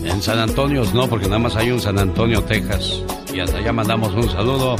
En 0.04 0.20
San 0.20 0.40
Antonio 0.40 0.82
no, 0.92 1.08
porque 1.08 1.26
nada 1.26 1.38
más 1.38 1.54
hay 1.54 1.70
un 1.70 1.80
San 1.80 2.00
Antonio, 2.00 2.42
Texas. 2.42 3.04
Y 3.32 3.38
hasta 3.38 3.58
allá 3.58 3.72
mandamos 3.72 4.12
un 4.12 4.28
saludo 4.28 4.74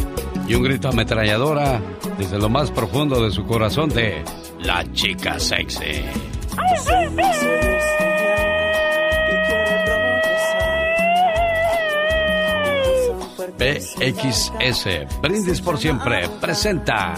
y 0.50 0.54
un 0.56 0.64
grito 0.64 0.88
ametralladora 0.88 1.80
desde 2.18 2.36
lo 2.36 2.48
más 2.48 2.72
profundo 2.72 3.22
de 3.22 3.30
su 3.30 3.46
corazón 3.46 3.88
de 3.90 4.24
la 4.58 4.84
chica 4.92 5.38
sexy. 5.38 6.02
PXS, 13.58 15.20
Brindis 15.22 15.60
por 15.60 15.78
Siempre, 15.78 16.28
presenta 16.40 17.14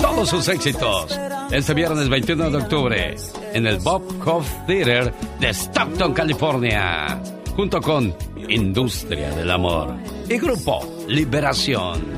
todos 0.00 0.28
sus 0.28 0.46
éxitos 0.46 1.18
este 1.50 1.74
viernes 1.74 2.08
21 2.08 2.48
de 2.48 2.58
octubre 2.58 3.16
en 3.52 3.66
el 3.66 3.78
Bob 3.78 4.04
Hope 4.24 4.46
Theater 4.68 5.12
de 5.40 5.48
Stockton, 5.48 6.14
California, 6.14 7.20
junto 7.56 7.80
con 7.80 8.14
Industria 8.48 9.30
del 9.30 9.50
Amor 9.50 10.15
y 10.28 10.38
Grupo 10.38 11.04
Liberación. 11.08 12.16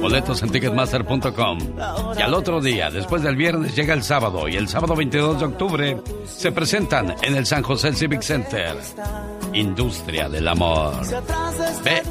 Boletos 0.00 0.42
en 0.42 0.50
ticketmaster.com. 0.50 1.58
Y 2.16 2.22
al 2.22 2.34
otro 2.34 2.60
día, 2.60 2.90
después 2.90 3.22
del 3.22 3.36
viernes, 3.36 3.74
llega 3.74 3.94
el 3.94 4.02
sábado 4.02 4.48
y 4.48 4.56
el 4.56 4.68
sábado 4.68 4.94
22 4.94 5.40
de 5.40 5.46
octubre 5.46 6.02
se 6.26 6.52
presentan 6.52 7.14
en 7.22 7.36
el 7.36 7.44
San 7.46 7.62
José 7.62 7.92
Civic 7.92 8.22
Center. 8.22 8.76
Industria 9.54 10.28
del 10.28 10.46
Amor. 10.46 10.94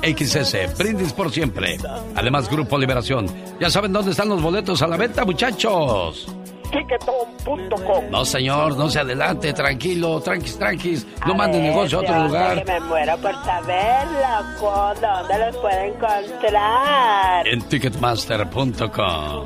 BXS, 0.01 0.77
brindis 0.77 1.13
por 1.13 1.31
siempre. 1.31 1.77
Además, 2.15 2.49
Grupo 2.49 2.77
Liberación. 2.77 3.27
Ya 3.59 3.69
saben 3.69 3.93
dónde 3.93 4.11
están 4.11 4.29
los 4.29 4.41
boletos 4.41 4.81
a 4.81 4.87
la 4.87 4.97
venta, 4.97 5.23
muchachos. 5.23 6.27
Tiquetón.com. 6.71 8.09
No, 8.09 8.25
señor, 8.25 8.77
no 8.77 8.89
se 8.89 8.99
adelante, 8.99 9.53
tranquilo, 9.53 10.19
tranquis, 10.21 10.57
tranquis. 10.57 11.07
No 11.25 11.35
mande 11.35 11.59
negocio 11.59 11.99
a 11.99 12.01
otro 12.01 12.23
lugar. 12.23 12.63
Que 12.63 12.73
me 12.73 12.79
muero 12.81 13.17
por 13.17 13.33
saber, 13.43 14.07
loco, 14.07 14.93
dónde 15.01 15.37
los 15.45 15.57
puedo 15.57 15.79
encontrar. 15.79 17.47
En 17.47 17.61
ticketmaster.com. 17.61 19.45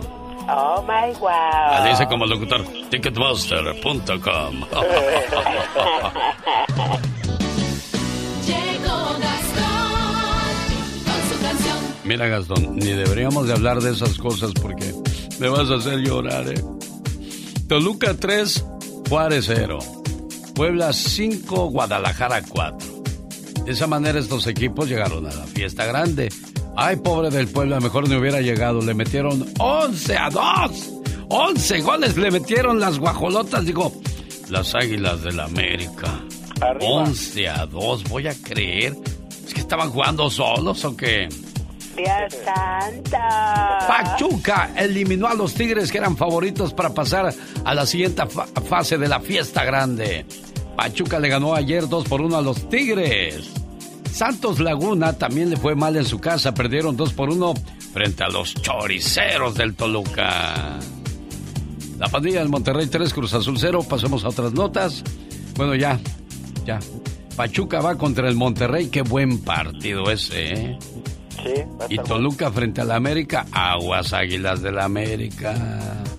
Oh 0.49 0.83
my 0.83 1.13
wow. 1.19 1.85
Dice 1.87 2.07
como 2.07 2.25
locutor, 2.25 2.65
ticketmaster.com. 2.89 4.65
Mira, 12.03 12.27
Gastón, 12.27 12.75
ni 12.75 12.91
deberíamos 12.91 13.47
de 13.47 13.53
hablar 13.53 13.79
de 13.79 13.91
esas 13.91 14.17
cosas 14.17 14.51
porque 14.61 14.93
me 15.39 15.47
vas 15.47 15.69
a 15.69 15.75
hacer 15.75 15.99
llorar, 15.99 16.45
¿eh? 16.49 16.61
Toluca 17.71 18.13
3, 18.13 18.65
Juárez 19.07 19.45
0. 19.47 19.79
Puebla 20.53 20.91
5, 20.91 21.69
Guadalajara 21.69 22.41
4. 22.41 23.03
De 23.63 23.71
esa 23.71 23.87
manera 23.87 24.19
estos 24.19 24.45
equipos 24.47 24.89
llegaron 24.89 25.25
a 25.25 25.33
la 25.33 25.45
fiesta 25.45 25.85
grande. 25.85 26.27
Ay, 26.75 26.97
pobre 26.97 27.29
del 27.29 27.47
Puebla, 27.47 27.79
mejor 27.79 28.09
no 28.09 28.19
hubiera 28.19 28.41
llegado. 28.41 28.81
Le 28.81 28.93
metieron 28.93 29.47
11 29.57 30.17
a 30.17 30.29
2. 30.29 30.91
11 31.29 31.79
goles 31.79 32.17
le 32.17 32.29
metieron 32.29 32.77
las 32.77 32.99
guajolotas, 32.99 33.65
digo, 33.65 33.93
las 34.49 34.75
águilas 34.75 35.23
del 35.23 35.37
la 35.37 35.45
América. 35.45 36.25
11 36.81 37.47
a 37.47 37.65
2, 37.67 38.03
voy 38.09 38.27
a 38.27 38.33
creer. 38.33 38.97
¿Es 39.47 39.53
que 39.53 39.61
estaban 39.61 39.91
jugando 39.91 40.29
solos 40.29 40.83
o 40.83 40.97
qué? 40.97 41.29
Dios 41.95 42.43
santa. 42.43 43.79
Pachuca 43.87 44.71
eliminó 44.75 45.27
a 45.27 45.33
los 45.33 45.53
Tigres 45.53 45.91
que 45.91 45.97
eran 45.97 46.17
favoritos 46.17 46.73
para 46.73 46.93
pasar 46.93 47.33
a 47.63 47.73
la 47.73 47.85
siguiente 47.85 48.23
fase 48.67 48.97
de 48.97 49.07
la 49.07 49.19
fiesta 49.19 49.63
grande. 49.63 50.25
Pachuca 50.75 51.19
le 51.19 51.29
ganó 51.29 51.53
ayer 51.53 51.87
2 51.87 52.07
por 52.07 52.21
1 52.21 52.37
a 52.37 52.41
los 52.41 52.69
Tigres. 52.69 53.51
Santos 54.11 54.59
Laguna 54.59 55.13
también 55.13 55.49
le 55.49 55.57
fue 55.57 55.75
mal 55.75 55.95
en 55.95 56.05
su 56.05 56.19
casa. 56.19 56.53
Perdieron 56.53 56.97
2 56.97 57.13
por 57.13 57.29
1 57.29 57.53
frente 57.93 58.23
a 58.23 58.29
los 58.29 58.53
choriceros 58.55 59.55
del 59.55 59.75
Toluca. 59.75 60.79
La 61.97 62.07
pandilla 62.07 62.39
del 62.39 62.49
Monterrey 62.49 62.87
3, 62.87 63.13
Cruz 63.13 63.33
Azul 63.33 63.57
0. 63.59 63.85
Pasemos 63.87 64.25
a 64.25 64.29
otras 64.29 64.53
notas. 64.53 65.03
Bueno, 65.55 65.75
ya, 65.75 65.99
ya. 66.65 66.79
Pachuca 67.35 67.79
va 67.79 67.97
contra 67.97 68.27
el 68.27 68.35
Monterrey. 68.35 68.87
Qué 68.87 69.01
buen 69.01 69.39
partido 69.39 70.09
ese, 70.09 70.53
¿eh? 70.53 70.79
Sí, 71.43 71.53
Y 71.89 71.97
Toluca 71.97 72.51
frente 72.51 72.81
a 72.81 72.85
la 72.85 72.95
América. 72.95 73.45
Aguas 73.51 74.13
Águilas 74.13 74.61
de 74.61 74.71
la 74.71 74.85
América. 74.85 75.53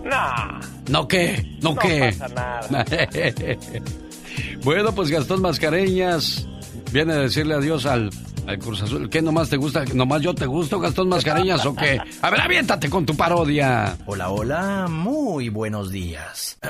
No. 0.04 0.60
¿No 0.88 1.08
qué? 1.08 1.56
¿No, 1.60 1.70
No 1.74 1.76
qué? 1.80 2.14
pasa 2.18 2.34
nada. 2.34 2.84
bueno, 4.64 4.92
pues 4.94 5.10
Gastón 5.10 5.40
Mascareñas 5.42 6.46
viene 6.92 7.12
a 7.12 7.18
decirle 7.18 7.54
adiós 7.54 7.86
al, 7.86 8.10
al 8.46 8.58
Cruz 8.58 8.82
Azul. 8.82 9.08
¿Qué 9.08 9.22
nomás 9.22 9.48
te 9.48 9.56
gusta? 9.56 9.84
¿Nomás 9.94 10.22
yo 10.22 10.34
te 10.34 10.46
gusto, 10.46 10.80
Gastón 10.80 11.08
Mascareñas 11.08 11.64
o 11.66 11.74
qué? 11.74 12.00
A 12.20 12.30
ver, 12.30 12.40
aviéntate 12.40 12.90
con 12.90 13.06
tu 13.06 13.14
parodia. 13.16 13.96
Hola, 14.06 14.30
hola, 14.30 14.86
muy 14.90 15.48
buenos 15.48 15.90
días. 15.90 16.58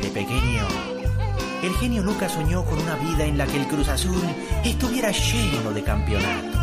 De 0.00 0.08
pequeño, 0.10 0.57
el 1.62 1.74
genio 1.74 2.02
Lucas 2.02 2.32
soñó 2.32 2.64
con 2.64 2.78
una 2.78 2.96
vida 2.96 3.24
en 3.24 3.38
la 3.38 3.46
que 3.46 3.60
el 3.60 3.66
Cruz 3.66 3.88
Azul 3.88 4.22
estuviera 4.64 5.10
lleno 5.10 5.72
de 5.72 5.82
campeonatos. 5.82 6.60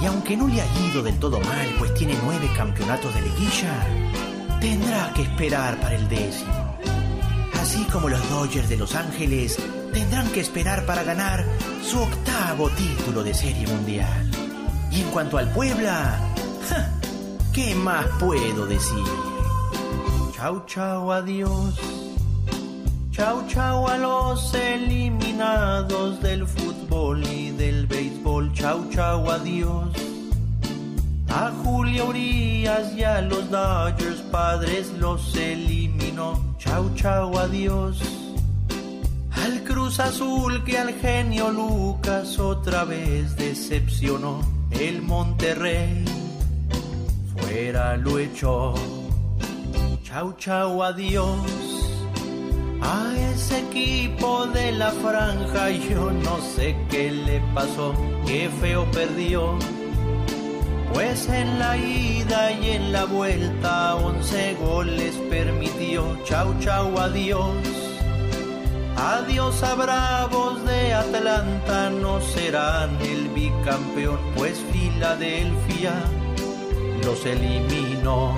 Y 0.00 0.06
aunque 0.06 0.36
no 0.36 0.46
le 0.46 0.60
ha 0.60 0.66
ido 0.90 1.02
del 1.02 1.18
todo 1.18 1.40
mal, 1.40 1.74
pues 1.78 1.92
tiene 1.94 2.16
nueve 2.22 2.48
campeonatos 2.56 3.14
de 3.14 3.22
liguilla, 3.22 3.86
tendrá 4.60 5.12
que 5.14 5.22
esperar 5.22 5.78
para 5.80 5.96
el 5.96 6.08
décimo. 6.08 6.78
Así 7.60 7.84
como 7.92 8.08
los 8.08 8.30
Dodgers 8.30 8.68
de 8.68 8.76
Los 8.76 8.94
Ángeles 8.94 9.58
tendrán 9.92 10.30
que 10.30 10.40
esperar 10.40 10.86
para 10.86 11.02
ganar 11.02 11.44
su 11.82 12.00
octavo 12.00 12.70
título 12.70 13.22
de 13.22 13.34
serie 13.34 13.66
mundial. 13.66 14.30
Y 14.90 15.00
en 15.00 15.10
cuanto 15.10 15.38
al 15.38 15.50
Puebla. 15.52 16.18
¿qué 17.58 17.74
más 17.74 18.06
puedo 18.20 18.66
decir? 18.66 19.04
Chau, 20.36 20.64
chau, 20.66 21.10
adiós. 21.10 22.07
Chau, 23.18 23.42
chau 23.48 23.88
a 23.88 23.98
los 23.98 24.54
eliminados 24.54 26.20
del 26.22 26.46
fútbol 26.46 27.26
y 27.26 27.50
del 27.50 27.84
béisbol. 27.88 28.52
Chau, 28.52 28.88
chau, 28.90 29.28
adiós. 29.28 29.88
A 31.28 31.50
Julio 31.64 32.10
Urias 32.10 32.94
y 32.94 33.02
a 33.02 33.20
los 33.20 33.50
Dodgers 33.50 34.20
padres 34.30 34.92
los 35.00 35.34
eliminó. 35.34 36.40
Chau, 36.58 36.94
chau, 36.94 37.36
adiós. 37.36 37.98
Al 39.32 39.64
Cruz 39.64 39.98
Azul 39.98 40.62
que 40.62 40.78
al 40.78 40.94
genio 40.94 41.50
Lucas 41.50 42.38
otra 42.38 42.84
vez 42.84 43.34
decepcionó. 43.34 44.42
El 44.70 45.02
Monterrey 45.02 46.04
fuera 47.34 47.96
lo 47.96 48.20
echó. 48.20 48.74
Chau, 50.04 50.36
chau, 50.38 50.84
adiós. 50.84 51.77
A 52.80 53.12
ese 53.32 53.60
equipo 53.60 54.46
de 54.46 54.72
la 54.72 54.90
franja 54.90 55.70
yo 55.70 56.10
no 56.10 56.38
sé 56.40 56.76
qué 56.90 57.10
le 57.10 57.40
pasó, 57.54 57.94
qué 58.26 58.48
feo 58.60 58.90
perdió. 58.90 59.58
Pues 60.92 61.28
en 61.28 61.58
la 61.58 61.76
ida 61.76 62.52
y 62.52 62.70
en 62.70 62.92
la 62.92 63.04
vuelta 63.04 63.96
once 63.96 64.54
goles 64.54 65.14
permitió. 65.28 66.16
Chau, 66.24 66.54
chau, 66.60 66.98
adiós. 66.98 67.56
Adiós 68.96 69.62
a 69.62 69.74
Bravos 69.74 70.64
de 70.64 70.92
Atlanta, 70.92 71.90
no 71.90 72.20
serán 72.20 72.90
el 73.00 73.28
bicampeón, 73.28 74.18
pues 74.34 74.58
Filadelfia 74.72 75.94
los 77.04 77.24
eliminó. 77.24 78.34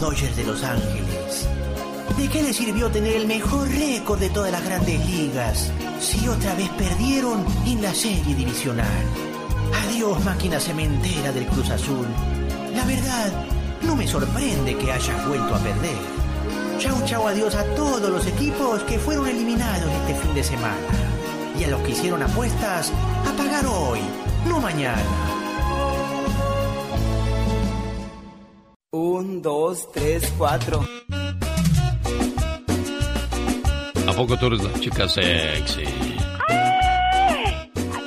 Dodgers 0.00 0.34
de 0.34 0.44
Los 0.44 0.64
Ángeles. 0.64 1.46
¿De 2.16 2.28
qué 2.28 2.42
le 2.42 2.54
sirvió 2.54 2.90
tener 2.90 3.16
el 3.16 3.26
mejor 3.26 3.68
récord 3.68 4.18
de 4.18 4.30
todas 4.30 4.50
las 4.50 4.64
grandes 4.64 5.06
ligas 5.06 5.70
si 6.00 6.26
otra 6.26 6.54
vez 6.54 6.70
perdieron 6.70 7.44
en 7.66 7.82
la 7.82 7.92
serie 7.92 8.34
divisional? 8.34 9.04
Adiós, 9.84 10.24
máquina 10.24 10.58
cementera 10.58 11.32
del 11.32 11.46
Cruz 11.48 11.68
Azul. 11.68 12.06
La 12.74 12.86
verdad, 12.86 13.30
no 13.82 13.94
me 13.94 14.08
sorprende 14.08 14.74
que 14.78 14.90
hayas 14.90 15.28
vuelto 15.28 15.54
a 15.54 15.58
perder. 15.58 15.98
Chau, 16.78 17.04
chau, 17.04 17.28
adiós 17.28 17.54
a 17.54 17.64
todos 17.74 18.10
los 18.10 18.26
equipos 18.26 18.82
que 18.84 18.98
fueron 18.98 19.28
eliminados 19.28 19.92
este 19.92 20.14
fin 20.14 20.34
de 20.34 20.42
semana. 20.42 20.76
Y 21.58 21.64
a 21.64 21.68
los 21.68 21.82
que 21.82 21.90
hicieron 21.90 22.22
apuestas, 22.22 22.90
a 23.28 23.36
pagar 23.36 23.66
hoy, 23.66 24.00
no 24.48 24.60
mañana. 24.60 25.39
Un, 29.00 29.40
dos, 29.40 29.88
tres, 29.92 30.32
cuatro. 30.36 30.84
¿A 34.08 34.12
poco 34.12 34.36
tú 34.36 34.46
eres 34.46 34.64
la 34.64 34.72
chica 34.80 35.08
sexy? 35.08 35.84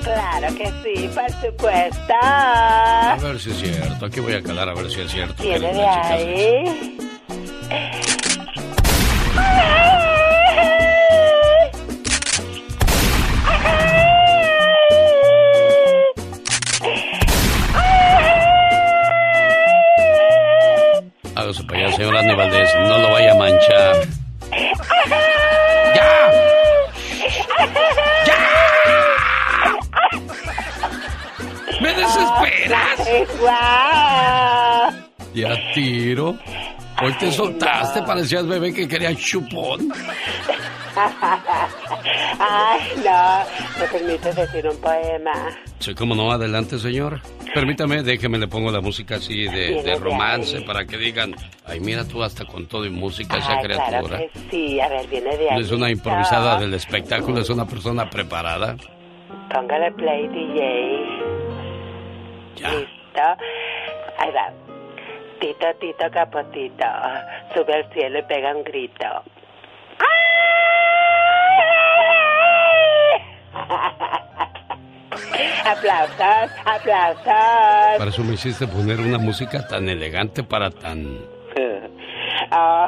Claro 0.03 0.55
que 0.57 0.65
sí, 0.83 1.07
por 1.07 1.31
supuesto. 1.41 2.13
A 2.21 3.17
ver 3.23 3.39
si 3.39 3.51
es 3.51 3.57
cierto. 3.59 4.07
Aquí 4.07 4.19
voy 4.19 4.33
a 4.33 4.43
calar 4.43 4.67
a 4.67 4.73
ver 4.73 4.91
si 4.91 4.99
es 4.99 5.09
cierto. 5.09 5.41
que 5.41 5.57
¿Viene 5.57 5.67
eres 5.67 5.77
de 5.77 5.85
ahí? 5.87 6.92
¡Guau! 33.39 34.91
Ya 35.33 35.55
tiro. 35.73 36.37
Hoy 37.01 37.11
te 37.13 37.31
soltaste, 37.31 38.01
parecías 38.03 38.45
bebé 38.47 38.71
que 38.73 38.87
quería 38.87 39.15
chupón. 39.15 39.91
Ay, 42.39 42.81
no. 43.03 43.79
¿Me 43.79 43.87
permites 43.87 44.35
decir 44.35 44.67
un 44.67 44.77
poema? 44.79 45.33
Sí, 45.79 45.93
como 45.95 46.13
no, 46.15 46.31
adelante, 46.31 46.77
señor. 46.77 47.19
Permítame, 47.53 48.03
déjeme, 48.03 48.37
le 48.37 48.47
pongo 48.47 48.71
la 48.71 48.79
música 48.79 49.15
así 49.15 49.43
de, 49.47 49.81
de 49.83 49.95
romance 49.95 50.61
para 50.61 50.85
que 50.85 50.97
digan, 50.97 51.35
ay, 51.65 51.79
mira 51.79 52.03
tú 52.07 52.23
hasta 52.23 52.45
con 52.45 52.67
todo 52.67 52.85
y 52.85 52.89
música 52.91 53.37
esa 53.37 53.57
Ay, 53.57 53.65
claro 53.65 53.85
criatura. 53.87 54.17
que 54.19 54.29
sí. 54.51 54.79
A 54.79 54.87
ver, 54.89 55.07
viene 55.07 55.35
de 55.35 55.45
No 55.45 55.55
ahí. 55.57 55.61
es 55.63 55.71
una 55.71 55.89
improvisada 55.89 56.59
del 56.59 56.73
espectáculo, 56.75 57.41
es 57.41 57.49
una 57.49 57.65
persona 57.65 58.07
preparada. 58.09 58.75
Póngale 59.51 59.91
play, 59.93 60.27
DJ. 60.27 60.99
Listo. 62.55 63.02
Ahí 64.17 64.31
va. 64.31 64.51
Tito, 65.39 65.73
Tito, 65.79 66.09
Capotito. 66.11 66.85
Sube 67.53 67.73
al 67.73 67.93
cielo 67.93 68.19
y 68.19 68.23
pega 68.23 68.55
un 68.55 68.63
grito. 68.63 69.05
aplausos, 75.65 76.51
aplausos. 76.65 77.97
Para 77.97 78.09
eso 78.09 78.23
me 78.23 78.33
hiciste 78.33 78.67
poner 78.67 78.99
una 78.99 79.17
música 79.17 79.65
tan 79.67 79.89
elegante 79.89 80.43
para 80.43 80.69
tan, 80.69 81.17
Oh, 82.51 82.87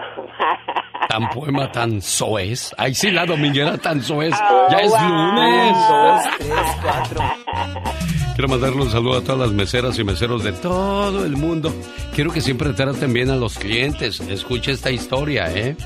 tan 1.07 1.29
poema, 1.29 1.71
tan 1.71 2.01
soez. 2.01 2.73
Ay, 2.77 2.93
sí, 2.93 3.11
la 3.11 3.25
dominguera 3.25 3.77
tan 3.77 4.01
soez. 4.01 4.33
Oh, 4.33 4.67
ya 4.69 4.77
es 4.77 4.91
wow. 4.91 4.99
lunes. 4.99 5.77
Dos, 5.89 6.37
tres, 6.37 6.77
cuatro. 6.81 7.21
Quiero 8.35 8.49
mandarle 8.49 8.81
un 8.81 8.91
saludo 8.91 9.19
a 9.19 9.21
todas 9.21 9.39
las 9.39 9.51
meseras 9.51 9.97
y 9.97 10.03
meseros 10.03 10.43
de 10.43 10.51
todo 10.51 11.23
el 11.23 11.37
mundo. 11.37 11.73
Quiero 12.13 12.31
que 12.31 12.41
siempre 12.41 12.73
traten 12.73 13.13
bien 13.13 13.29
a 13.29 13.37
los 13.37 13.57
clientes. 13.57 14.19
Escuche 14.19 14.73
esta 14.73 14.91
historia, 14.91 15.49
¿eh? 15.53 15.77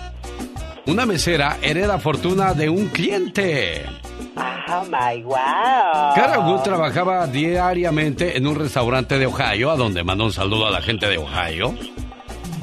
Una 0.88 1.06
mesera 1.06 1.58
hereda 1.62 2.00
fortuna 2.00 2.56
de 2.56 2.68
un 2.68 2.88
cliente. 2.88 3.86
oh 4.36 4.84
my 4.86 5.22
wow. 5.22 6.16
Cara 6.16 6.40
Wood 6.40 6.62
trabajaba 6.64 7.28
diariamente 7.28 8.36
en 8.36 8.48
un 8.48 8.56
restaurante 8.56 9.20
de 9.20 9.28
Ohio, 9.28 9.70
a 9.70 9.76
donde 9.76 10.04
mandó 10.04 10.26
un 10.26 10.34
saludo 10.34 10.66
a 10.66 10.72
la 10.72 10.82
gente 10.82 11.08
de 11.08 11.20
Ohio. 11.20 11.76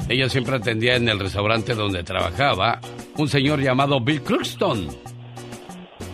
Ella 0.09 0.29
siempre 0.29 0.55
atendía 0.55 0.95
en 0.95 1.09
el 1.09 1.19
restaurante 1.19 1.73
donde 1.75 2.03
trabajaba 2.03 2.79
un 3.17 3.27
señor 3.27 3.61
llamado 3.61 3.99
Bill 3.99 4.21
Cluxton, 4.21 4.87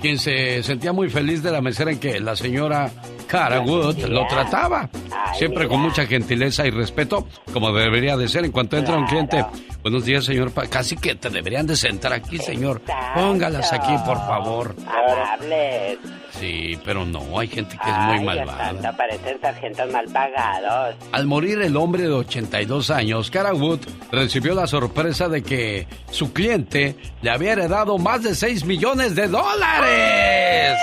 quien 0.01 0.17
se 0.17 0.63
sentía 0.63 0.91
muy 0.93 1.09
feliz 1.09 1.43
de 1.43 1.51
la 1.51 1.61
mesera 1.61 1.91
en 1.91 1.99
que 1.99 2.19
la 2.19 2.35
señora 2.35 2.91
Cara 3.27 3.61
Wood 3.61 3.99
lo 4.05 4.27
trataba. 4.27 4.89
Siempre 5.35 5.67
con 5.67 5.81
mucha 5.81 6.05
gentileza 6.05 6.65
y 6.67 6.71
respeto, 6.71 7.27
como 7.51 7.71
debería 7.71 8.15
de 8.17 8.27
ser. 8.27 8.45
En 8.45 8.51
cuanto 8.51 8.77
entra 8.77 8.97
un 8.97 9.05
cliente, 9.05 9.43
buenos 9.81 10.05
días, 10.05 10.25
señor. 10.25 10.51
Casi 10.69 10.95
que 10.95 11.15
te 11.15 11.29
deberían 11.29 11.65
de 11.65 11.75
sentar 11.75 12.13
aquí, 12.13 12.37
señor. 12.37 12.81
Póngalas 13.15 13.73
aquí, 13.73 13.93
por 14.05 14.17
favor. 14.17 14.75
Amables. 14.87 15.97
Sí, 16.39 16.79
pero 16.83 17.05
no, 17.05 17.39
hay 17.39 17.47
gente 17.47 17.77
que 17.83 17.89
es 17.89 17.97
muy 17.97 18.25
malvada. 18.25 18.69
santo, 18.69 18.97
parecen 18.97 19.39
sargentos 19.39 19.91
mal 19.91 20.05
pagados. 20.11 20.95
Al 21.11 21.25
morir 21.27 21.61
el 21.61 21.77
hombre 21.77 22.03
de 22.03 22.11
82 22.13 22.89
años, 22.89 23.29
Cara 23.29 23.53
Wood 23.53 23.79
recibió 24.11 24.55
la 24.55 24.65
sorpresa 24.67 25.29
de 25.29 25.43
que 25.43 25.87
su 26.09 26.33
cliente 26.33 26.95
le 27.21 27.29
había 27.29 27.53
heredado 27.53 27.97
más 27.97 28.23
de 28.23 28.35
6 28.35 28.65
millones 28.65 29.15
de 29.15 29.27
dólares. 29.27 30.77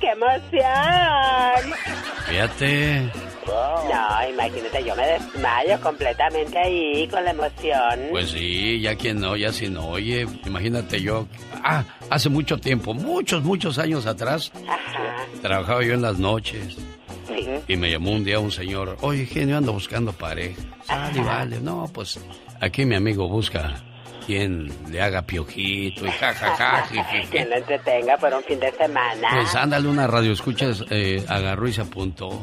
¡Qué 0.00 0.08
emoción! 0.10 1.74
Fíjate. 2.28 3.33
No, 3.46 4.28
imagínate, 4.30 4.84
yo 4.84 4.96
me 4.96 5.06
desmayo 5.06 5.80
completamente 5.80 6.58
ahí 6.58 7.06
con 7.08 7.24
la 7.24 7.30
emoción. 7.30 8.08
Pues 8.10 8.30
sí, 8.30 8.80
ya 8.80 8.94
quien 8.96 9.20
no, 9.20 9.36
ya 9.36 9.52
si 9.52 9.68
no. 9.68 9.86
Oye, 9.88 10.26
imagínate 10.46 11.00
yo. 11.00 11.26
Ah, 11.62 11.84
hace 12.10 12.28
mucho 12.28 12.58
tiempo, 12.58 12.94
muchos, 12.94 13.42
muchos 13.42 13.78
años 13.78 14.06
atrás, 14.06 14.52
trabajaba 15.42 15.82
yo 15.84 15.94
en 15.94 16.02
las 16.02 16.18
noches. 16.18 16.76
Y 17.68 17.76
me 17.76 17.90
llamó 17.90 18.12
un 18.12 18.24
día 18.24 18.38
un 18.38 18.50
señor, 18.50 18.96
oye, 19.00 19.26
genio, 19.26 19.56
ando 19.56 19.72
buscando 19.72 20.12
pareja. 20.12 20.60
Sale, 20.84 21.20
vale. 21.20 21.60
No, 21.60 21.90
pues 21.92 22.20
aquí 22.60 22.84
mi 22.84 22.94
amigo 22.94 23.28
busca 23.28 23.74
quien 24.26 24.70
le 24.90 25.00
haga 25.00 25.22
piojito 25.22 26.06
y 26.06 26.10
jajaja. 26.10 26.86
Que 27.30 27.44
lo 27.44 27.56
entretenga 27.56 28.16
por 28.16 28.32
un 28.32 28.42
fin 28.42 28.60
de 28.60 28.70
semana. 28.72 29.28
Pues 29.32 29.54
ándale, 29.54 29.88
una 29.88 30.06
radio 30.06 30.32
escuchas, 30.32 30.84
eh, 30.90 31.24
agarró 31.28 31.68
y 31.68 31.72
se 31.72 31.80
apuntó. 31.82 32.40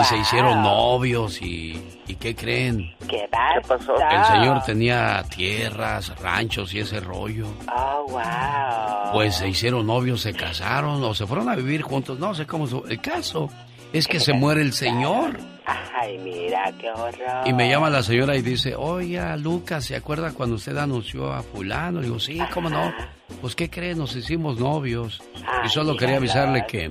Y 0.00 0.04
se 0.04 0.16
hicieron 0.18 0.62
novios 0.62 1.40
y, 1.40 1.80
¿y 2.06 2.14
qué 2.16 2.34
creen? 2.34 2.94
¿Qué 3.08 3.28
pasó? 3.30 3.94
El 4.10 4.24
señor 4.24 4.62
tenía 4.64 5.22
tierras, 5.34 6.12
ranchos 6.20 6.74
y 6.74 6.80
ese 6.80 7.00
rollo. 7.00 7.46
Oh, 7.74 8.04
wow. 8.08 9.12
Pues 9.12 9.36
se 9.36 9.48
hicieron 9.48 9.86
novios, 9.86 10.20
se 10.22 10.32
casaron 10.34 11.02
o 11.04 11.14
se 11.14 11.26
fueron 11.26 11.48
a 11.48 11.54
vivir 11.54 11.82
juntos. 11.82 12.18
No 12.18 12.34
sé 12.34 12.46
cómo. 12.46 12.66
su- 12.66 12.84
El 12.88 13.00
caso 13.00 13.48
es 13.92 14.08
que 14.08 14.18
se 14.20 14.32
muere 14.32 14.62
el 14.62 14.72
señor. 14.72 15.38
Ay, 15.66 16.18
mira, 16.18 16.70
qué 16.78 16.90
horror. 16.90 17.46
Y 17.46 17.52
me 17.52 17.68
llama 17.70 17.88
la 17.88 18.02
señora 18.02 18.36
y 18.36 18.42
dice, 18.42 18.74
oiga, 18.76 19.36
Lucas, 19.36 19.84
¿se 19.84 19.96
acuerda 19.96 20.32
cuando 20.32 20.56
usted 20.56 20.76
anunció 20.76 21.32
a 21.32 21.42
fulano? 21.42 22.00
Le 22.00 22.06
digo, 22.08 22.18
sí, 22.20 22.38
¿cómo 22.52 22.68
no? 22.68 22.92
Pues, 23.40 23.54
¿qué 23.54 23.70
cree? 23.70 23.94
Nos 23.94 24.14
hicimos 24.14 24.58
novios. 24.58 25.22
Y 25.64 25.68
solo 25.68 25.96
quería 25.96 26.16
avisarle 26.16 26.66
que, 26.66 26.90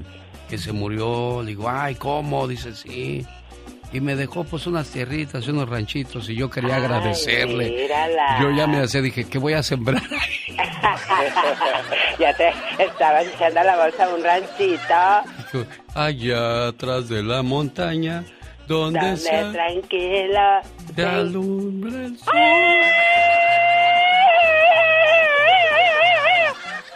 que 0.53 0.59
se 0.59 0.71
murió. 0.71 1.41
Le 1.41 1.47
digo, 1.47 1.67
ay, 1.67 1.95
¿cómo? 1.95 2.47
Dice, 2.47 2.75
sí. 2.75 3.25
Y 3.91 3.99
me 4.01 4.15
dejó 4.15 4.43
pues 4.43 4.67
unas 4.67 4.87
tierritas 4.87 5.47
y 5.47 5.49
unos 5.49 5.67
ranchitos 5.67 6.29
y 6.29 6.35
yo 6.35 6.47
quería 6.47 6.75
agradecerle. 6.75 7.71
mírala. 7.71 8.39
Yo 8.39 8.51
ya 8.51 8.67
me 8.67 8.77
hacía, 8.77 9.01
dije, 9.01 9.23
¿qué 9.27 9.39
voy 9.39 9.53
a 9.53 9.63
sembrar? 9.63 10.03
ya 12.19 12.31
te 12.35 12.51
estabas 12.77 13.25
echando 13.33 13.61
a 13.61 13.63
la 13.63 13.77
bolsa 13.83 14.07
un 14.13 14.23
ranchito. 14.23 15.65
Allá 15.95 16.67
atrás 16.67 17.09
de 17.09 17.23
la 17.23 17.41
montaña, 17.41 18.23
donde 18.67 18.99
Donde 18.99 19.51
tranquilo. 19.53 20.61
te 20.95 21.03
alumbra 21.03 22.05
el 22.05 22.19
sol. 22.19 22.27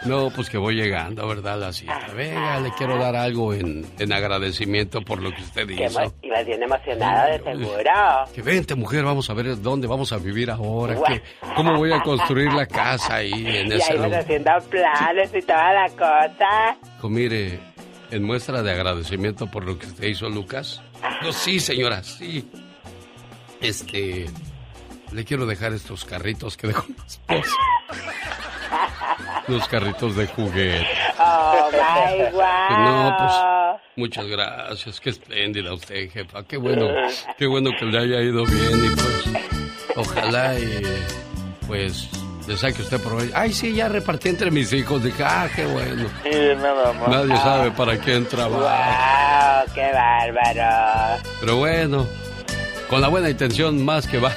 No, 0.08 0.30
pues 0.30 0.48
que 0.50 0.58
voy 0.58 0.74
llegando, 0.74 1.26
¿verdad? 1.28 1.58
La 1.58 1.72
cita. 1.72 2.08
Venga, 2.16 2.60
le 2.60 2.72
quiero 2.72 2.96
dar 2.98 3.14
algo 3.16 3.52
en, 3.54 3.86
en 3.98 4.12
agradecimiento 4.12 5.02
por 5.02 5.22
lo 5.22 5.30
que 5.34 5.42
usted 5.42 5.66
Que 5.66 5.84
hizo. 5.86 6.00
emo- 6.00 6.14
ibas 6.22 6.46
bien 6.46 6.62
emocionado, 6.62 7.30
de 7.30 7.38
seguro. 7.42 7.90
Que 8.34 8.42
vente, 8.42 8.74
mujer, 8.74 9.04
vamos 9.04 9.28
a 9.30 9.34
ver 9.34 9.60
dónde 9.60 9.86
vamos 9.86 10.12
a 10.12 10.16
vivir 10.18 10.50
ahora. 10.50 10.96
que- 11.06 11.22
¿Cómo 11.56 11.76
voy 11.76 11.92
a 11.92 12.00
construir 12.02 12.52
la 12.52 12.66
casa 12.66 13.16
ahí 13.16 13.32
en 13.32 13.66
Y 13.72 13.74
ese 13.74 13.92
ahí 13.92 13.98
lugar? 13.98 14.14
haciendo 14.20 14.50
planes 14.70 15.30
y 15.34 15.42
toda 15.42 15.72
la 15.72 15.88
cosa. 15.90 16.76
Dijo, 16.96 17.08
mire, 17.08 17.60
en 18.10 18.22
muestra 18.24 18.62
de 18.62 18.72
agradecimiento 18.72 19.50
por 19.50 19.64
lo 19.64 19.78
que 19.78 19.86
usted 19.86 20.04
hizo, 20.08 20.28
Lucas. 20.28 20.80
No, 21.22 21.32
sí, 21.32 21.60
señora, 21.60 22.02
sí. 22.02 22.48
Este, 23.60 24.26
le 25.12 25.24
quiero 25.24 25.46
dejar 25.46 25.72
estos 25.72 26.04
carritos 26.04 26.56
que 26.56 26.68
dejó 26.68 26.86
mi 26.88 26.94
esposa. 27.06 27.52
Los 29.48 29.66
carritos 29.68 30.14
de 30.16 30.26
juguete. 30.26 30.86
Oh, 31.18 31.68
my 31.72 32.22
Pues 32.30 32.78
no, 32.78 33.16
pues, 33.18 33.32
wow. 33.32 33.80
muchas 33.96 34.26
gracias. 34.26 35.00
Qué 35.00 35.10
espléndida 35.10 35.72
usted, 35.72 36.10
jefa. 36.10 36.42
Qué 36.44 36.56
bueno, 36.58 36.86
qué 37.38 37.46
bueno 37.46 37.70
que 37.78 37.86
le 37.86 37.98
haya 37.98 38.20
ido 38.20 38.44
bien 38.44 38.84
y 38.84 38.90
pues, 38.94 39.46
ojalá 39.96 40.54
y 40.58 40.82
pues 41.66 42.08
le 42.46 42.56
saque 42.56 42.82
usted 42.82 43.00
provecho. 43.00 43.32
Ay, 43.34 43.52
sí, 43.52 43.74
ya 43.74 43.88
repartí 43.88 44.28
entre 44.28 44.50
mis 44.50 44.72
hijos. 44.72 45.02
Dije, 45.02 45.22
ah, 45.24 45.48
qué 45.54 45.64
bueno. 45.66 46.08
nada 46.62 46.92
más. 46.92 47.08
Nadie 47.08 47.36
sabe 47.38 47.70
para 47.70 47.96
quién 47.98 48.26
trabaja. 48.26 49.64
Wow, 49.64 49.74
qué 49.74 49.90
bárbaro. 49.92 51.22
Pero 51.40 51.56
bueno, 51.56 52.06
con 52.88 53.00
la 53.00 53.08
buena 53.08 53.30
intención 53.30 53.82
más 53.84 54.06
que 54.06 54.18
va, 54.18 54.32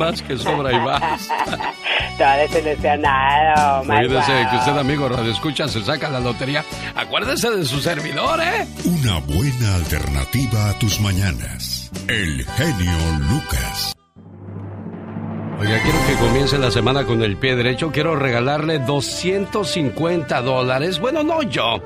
más 0.00 0.22
que 0.22 0.36
sobra 0.36 0.72
y 0.72 0.78
basta. 0.78 1.74
Todo 2.18 2.36
desilusionado. 2.38 3.84
my 3.84 3.96
Olvídese 3.96 4.32
wow. 4.32 4.50
que 4.50 4.56
usted, 4.56 4.78
amigo 4.78 5.08
Radio 5.08 5.30
Escucha, 5.30 5.68
se 5.68 5.82
saca 5.82 6.08
la 6.08 6.20
lotería. 6.20 6.64
Acuérdese 6.96 7.50
de 7.50 7.64
su 7.64 7.80
servidor, 7.80 8.40
¿eh? 8.40 8.66
Una 8.84 9.18
buena 9.20 9.74
alternativa 9.76 10.70
a 10.70 10.78
tus 10.78 11.00
mañanas. 11.00 11.90
El 12.08 12.44
genio 12.56 12.98
Lucas. 13.30 13.94
Oiga, 15.60 15.78
quiero 15.82 15.98
que 16.06 16.14
comience 16.14 16.56
la 16.56 16.70
semana 16.70 17.04
con 17.04 17.22
el 17.22 17.36
pie 17.36 17.54
derecho. 17.54 17.92
Quiero 17.92 18.16
regalarle 18.16 18.78
250 18.78 20.40
dólares. 20.40 20.98
Bueno, 20.98 21.22
no 21.22 21.42
yo. 21.42 21.82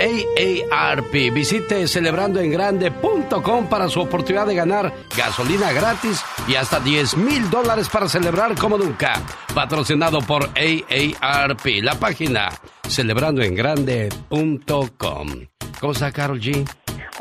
AARP. 0.00 1.12
Visite 1.32 1.86
celebrandoengrande.com 1.86 3.66
para 3.68 3.88
su 3.88 4.00
oportunidad 4.00 4.46
de 4.46 4.54
ganar 4.54 4.92
gasolina 5.16 5.72
gratis 5.72 6.22
y 6.48 6.54
hasta 6.54 6.80
10 6.80 7.16
mil 7.18 7.50
dólares 7.50 7.88
para 7.88 8.08
celebrar 8.08 8.54
como 8.56 8.78
nunca. 8.78 9.12
Patrocinado 9.54 10.20
por 10.20 10.44
AARP. 10.56 11.66
La 11.82 11.94
página 11.96 12.48
celebrandoengrande.com. 12.88 15.28
¿Cómo 15.80 15.92
está, 15.92 16.12
Carol 16.12 16.40
G? 16.40 16.68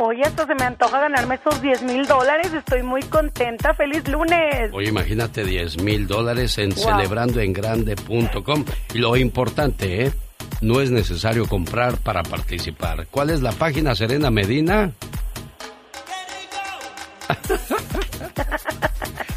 Oye, 0.02 0.22
esto 0.22 0.46
se 0.48 0.56
me 0.56 0.64
antoja 0.64 1.02
ganarme 1.02 1.36
esos 1.36 1.62
10 1.62 1.84
mil 1.84 2.06
dólares. 2.06 2.54
Estoy 2.54 2.84
muy 2.84 3.02
contenta. 3.04 3.74
¡Feliz 3.74 4.08
lunes! 4.08 4.70
Oye, 4.72 4.88
imagínate 4.90 5.44
10 5.44 5.82
mil 5.84 6.08
dólares 6.08 6.58
en 6.58 6.70
Wow. 6.70 6.84
celebrandoengrande.com. 6.86 8.64
Lo 8.94 9.18
importante, 9.18 10.06
¿eh? 10.06 10.14
No 10.62 10.82
es 10.82 10.92
necesario 10.92 11.48
comprar 11.48 11.98
para 11.98 12.22
participar. 12.24 13.08
¿Cuál 13.10 13.30
es 13.30 13.42
la 13.42 13.52
página, 13.54 13.96
Serena 13.96 14.30
Medina? 14.30 14.92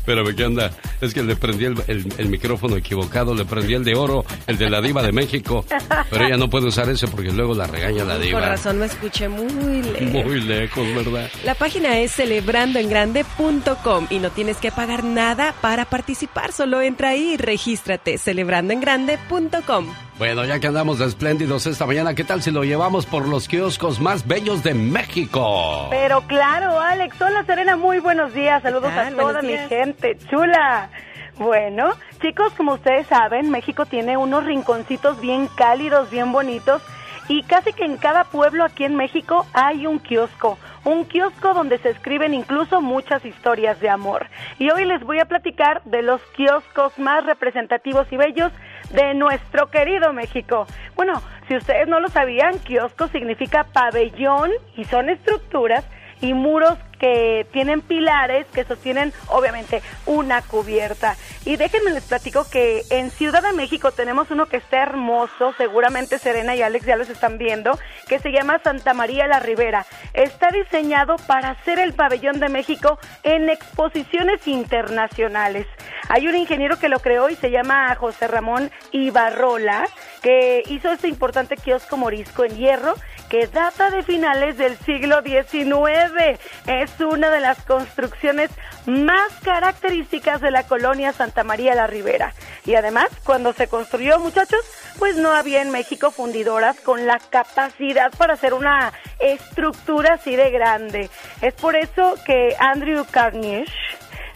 Pero 0.04 0.24
¿qué 0.35 0.44
onda? 0.44 0.72
Es 1.00 1.14
que 1.14 1.22
le 1.22 1.37
prendí 1.37 1.64
el, 1.66 1.76
el- 1.87 2.12
el 2.18 2.28
micrófono 2.28 2.76
equivocado, 2.76 3.37
le 3.37 3.44
prendí 3.44 3.74
el 3.74 3.85
de 3.85 3.94
oro, 3.94 4.24
el 4.48 4.58
de 4.58 4.68
la 4.68 4.80
diva 4.80 5.00
de 5.00 5.12
México. 5.12 5.64
Pero 6.11 6.26
ella 6.26 6.37
no 6.37 6.50
puede 6.50 6.66
usar 6.66 6.88
ese 6.88 7.06
porque 7.06 7.30
luego 7.30 7.54
la 7.54 7.68
regaña 7.68 8.02
la 8.04 8.14
Con 8.14 8.22
diva. 8.22 8.40
razón 8.40 8.78
me 8.80 8.87
escuché 8.87 9.28
muy 9.28 9.80
lejos. 9.82 10.24
Muy 10.26 10.40
lejos, 10.40 10.85
¿verdad? 10.96 11.30
La 11.44 11.54
página 11.54 12.00
es 12.00 12.11
celebrandoengrande.com 12.16 14.08
y 14.11 14.18
no 14.18 14.30
tienes 14.30 14.56
que 14.56 14.72
pagar 14.72 15.04
nada 15.04 15.54
para 15.61 15.85
participar. 15.85 16.50
Solo 16.52 16.82
entra 16.82 17.11
ahí 17.11 17.35
y 17.35 17.37
regístrate. 17.37 18.18
Celebrandoengrande.com. 18.18 19.87
Bueno, 20.22 20.44
ya 20.44 20.61
que 20.61 20.68
andamos 20.68 21.00
de 21.00 21.06
espléndidos 21.06 21.66
esta 21.66 21.85
mañana, 21.85 22.14
¿qué 22.14 22.22
tal 22.22 22.42
si 22.42 22.52
lo 22.52 22.62
llevamos 22.62 23.06
por 23.06 23.26
los 23.26 23.48
kioscos 23.48 23.98
más 23.98 24.24
bellos 24.24 24.62
de 24.62 24.72
México? 24.72 25.88
Pero 25.90 26.20
claro, 26.28 26.78
Alex. 26.78 27.20
Hola, 27.20 27.42
Serena. 27.42 27.74
Muy 27.74 27.98
buenos 27.98 28.32
días. 28.32 28.62
Saludos 28.62 28.92
a 28.92 29.11
toda 29.11 29.42
mi 29.42 29.58
gente 29.68 30.16
chula. 30.30 30.90
Bueno, 31.38 31.94
chicos, 32.20 32.52
como 32.52 32.74
ustedes 32.74 33.08
saben, 33.08 33.50
México 33.50 33.85
tiene 33.85 34.16
unos 34.16 34.44
rinconcitos 34.44 35.20
bien 35.20 35.48
cálidos, 35.56 36.08
bien 36.08 36.30
bonitos. 36.30 36.82
Y 37.26 37.42
casi 37.42 37.72
que 37.72 37.85
en 37.85 37.96
cada 37.96 38.22
pueblo 38.22 38.62
aquí 38.62 38.85
en 38.85 38.94
México 38.94 39.44
hay 39.52 39.88
un 39.88 39.98
kiosco. 39.98 40.56
Un 40.85 41.04
kiosco 41.04 41.52
donde 41.52 41.78
se 41.78 41.90
escriben 41.90 42.32
incluso 42.32 42.80
muchas 42.80 43.24
historias 43.24 43.80
de 43.80 43.88
amor. 43.88 44.28
Y 44.61 44.70
hoy 44.70 44.85
les 44.85 45.02
voy 45.02 45.18
a 45.18 45.24
platicar 45.24 45.82
de 45.85 46.02
los 46.02 46.20
kioscos 46.37 46.96
más 47.00 47.26
representativos 47.26 48.06
y 48.12 48.16
bellos 48.16 48.52
de 48.92 49.14
nuestro 49.14 49.70
querido 49.70 50.12
México. 50.12 50.66
Bueno, 50.94 51.22
si 51.48 51.57
ustedes 51.57 51.88
no 51.88 52.00
lo 52.00 52.09
sabían, 52.09 52.59
kiosco 52.61 53.09
significa 53.09 53.64
pabellón 53.64 54.50
y 54.76 54.85
son 54.85 55.09
estructuras 55.09 55.85
y 56.22 56.32
muros 56.32 56.78
que 56.98 57.46
tienen 57.52 57.82
pilares 57.82 58.46
que 58.54 58.64
sostienen 58.64 59.12
obviamente 59.26 59.82
una 60.06 60.40
cubierta. 60.40 61.16
Y 61.44 61.56
déjenme 61.56 61.90
les 61.90 62.04
platico 62.04 62.48
que 62.48 62.85
en 62.90 63.11
Ciudad 63.11 63.42
de 63.42 63.52
México 63.52 63.90
tenemos 63.90 64.30
uno 64.30 64.46
que 64.46 64.58
está 64.58 64.85
hermoso, 64.85 65.52
seguramente 65.58 66.18
Serena 66.18 66.54
y 66.54 66.62
Alex 66.62 66.87
ya 66.87 66.94
los 66.94 67.11
están 67.11 67.38
viendo, 67.38 67.76
que 68.06 68.20
se 68.20 68.30
llama 68.30 68.61
Santa 68.62 68.94
María 68.94 69.26
la 69.26 69.40
Ribera. 69.40 69.85
Está 70.14 70.50
diseñado 70.52 71.16
para 71.26 71.61
ser 71.64 71.80
el 71.80 71.92
pabellón 71.92 72.38
de 72.38 72.48
México 72.48 73.00
en 73.24 73.50
exposiciones 73.50 74.46
internacionales. 74.46 75.66
Hay 76.08 76.28
un 76.28 76.37
ingeniero 76.37 76.78
que 76.78 76.88
lo 76.88 77.00
creó 77.00 77.30
y 77.30 77.35
se 77.35 77.50
llama 77.50 77.92
José 77.96 78.28
Ramón 78.28 78.70
Ibarrola, 78.92 79.88
que 80.22 80.62
hizo 80.68 80.92
este 80.92 81.08
importante 81.08 81.56
kiosco 81.56 81.96
morisco 81.96 82.44
en 82.44 82.56
hierro 82.56 82.94
que 83.33 83.47
data 83.47 83.88
de 83.88 84.03
finales 84.03 84.59
del 84.59 84.77
siglo 84.77 85.23
XIX. 85.23 86.38
Es 86.66 87.01
una 87.01 87.31
de 87.31 87.40
las 87.40 87.62
construcciones 87.62 88.51
más 88.85 89.33
características 89.42 90.42
de 90.42 90.51
la 90.51 90.64
colonia 90.64 91.14
Santa 91.14 91.42
María 91.42 91.75
la 91.75 91.87
Ribera. 91.87 92.35
Y 92.66 92.75
además, 92.75 93.09
cuando 93.25 93.55
se 93.55 93.68
construyó, 93.68 94.18
muchachos, 94.18 94.61
pues 94.99 95.16
no 95.16 95.31
había 95.31 95.62
en 95.62 95.71
México 95.71 96.11
fundidoras 96.11 96.79
con 96.81 97.07
la 97.07 97.18
capacidad 97.31 98.12
para 98.18 98.35
hacer 98.35 98.53
una 98.53 98.92
estructura 99.18 100.16
así 100.16 100.37
de 100.37 100.51
grande. 100.51 101.09
Es 101.40 101.55
por 101.55 101.75
eso 101.75 102.16
que 102.27 102.55
Andrew 102.59 103.07
Carnegie 103.11 103.64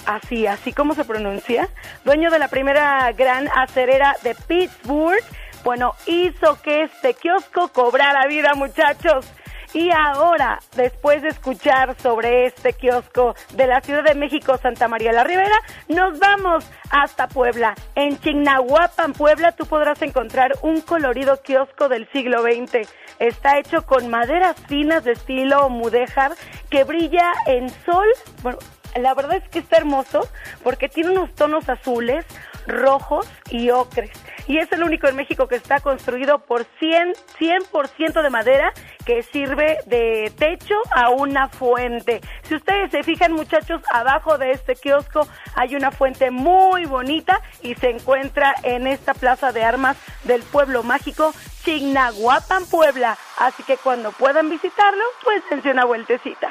así, 0.07 0.47
así 0.47 0.73
como 0.73 0.95
se 0.95 1.05
pronuncia, 1.05 1.69
dueño 2.05 2.31
de 2.31 2.39
la 2.39 2.49
primera 2.49 3.13
gran 3.13 3.49
acerera 3.49 4.17
de 4.23 4.35
Pittsburgh, 4.35 5.23
bueno, 5.67 5.95
hizo 6.07 6.63
que 6.63 6.85
este 6.85 7.15
kiosco 7.15 7.73
cobrara 7.73 8.29
vida, 8.29 8.55
muchachos. 8.55 9.27
Y 9.75 9.91
ahora, 9.91 10.61
después 10.77 11.23
de 11.23 11.29
escuchar 11.31 12.01
sobre 12.01 12.47
este 12.47 12.73
kiosco 12.73 13.35
de 13.55 13.67
la 13.67 13.81
Ciudad 13.81 14.05
de 14.05 14.15
México, 14.15 14.57
Santa 14.59 14.87
María 14.87 15.11
la 15.13 15.25
Ribera, 15.25 15.57
nos 15.89 16.21
vamos 16.21 16.71
hasta 16.91 17.27
Puebla. 17.27 17.75
En 17.97 18.17
Chignahuapan, 18.21 19.13
Puebla, 19.13 19.57
tú 19.57 19.67
podrás 19.67 20.01
encontrar 20.03 20.53
un 20.63 20.83
colorido 20.83 21.43
kiosco 21.43 21.89
del 21.89 22.09
siglo 22.13 22.43
XX. 22.43 22.89
Está 23.19 23.59
hecho 23.59 23.85
con 23.87 24.09
maderas 24.09 24.55
finas 24.69 25.03
de 25.03 25.13
estilo 25.15 25.69
mudéjar 25.69 26.31
que 26.71 26.85
brilla 26.85 27.33
en 27.47 27.71
sol. 27.71 28.07
Bueno, 28.41 28.59
la 28.95 29.15
verdad 29.15 29.39
es 29.39 29.49
que 29.49 29.59
está 29.59 29.79
hermoso 29.79 30.29
porque 30.63 30.89
tiene 30.89 31.11
unos 31.11 31.35
tonos 31.35 31.69
azules, 31.69 32.25
rojos 32.67 33.27
y 33.51 33.71
ocres. 33.71 34.11
Y 34.47 34.59
es 34.59 34.71
el 34.73 34.83
único 34.83 35.09
en 35.09 35.17
México 35.17 35.49
que 35.49 35.57
está 35.57 35.81
construido 35.81 36.39
por 36.39 36.65
100, 36.79 37.15
100% 37.39 38.23
de 38.23 38.31
madera 38.31 38.73
que 39.05 39.23
sirve 39.23 39.79
de 39.87 40.33
techo 40.37 40.75
a 40.95 41.11
una 41.11 41.49
fuente. 41.49 42.21
Si 42.43 42.55
ustedes 42.55 42.91
se 42.91 43.03
fijan, 43.03 43.33
muchachos, 43.33 43.83
abajo 43.93 44.39
de 44.39 44.53
este 44.53 44.75
kiosco 44.77 45.27
hay 45.55 45.75
una 45.75 45.91
fuente 45.91 46.31
muy 46.31 46.85
bonita 46.87 47.41
y 47.63 47.75
se 47.75 47.91
encuentra 47.91 48.55
en 48.63 48.87
esta 48.87 49.15
plaza 49.15 49.53
de 49.53 49.65
armas 49.65 49.97
del 50.25 50.43
pueblo 50.43 50.83
mágico 50.83 51.33
Chignahuapan, 51.65 52.67
Puebla. 52.67 53.19
Así 53.39 53.63
que 53.65 53.77
cuando 53.77 54.13
puedan 54.13 54.49
visitarlo, 54.49 55.03
pues 55.25 55.43
dense 55.51 55.71
una 55.71 55.85
vueltecita. 55.85 56.49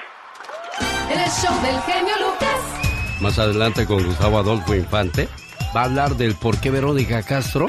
El 1.10 1.20
show 1.30 1.54
del 1.62 1.80
genio 1.82 2.16
Lucas. 2.20 3.22
Más 3.22 3.40
adelante 3.40 3.86
con 3.86 4.04
Gustavo 4.04 4.40
Adolfo 4.40 4.76
Infante 4.76 5.30
va 5.76 5.82
a 5.82 5.86
hablar 5.86 6.16
del 6.16 6.36
por 6.36 6.60
qué 6.60 6.72
Verónica 6.72 7.24
Castro, 7.24 7.68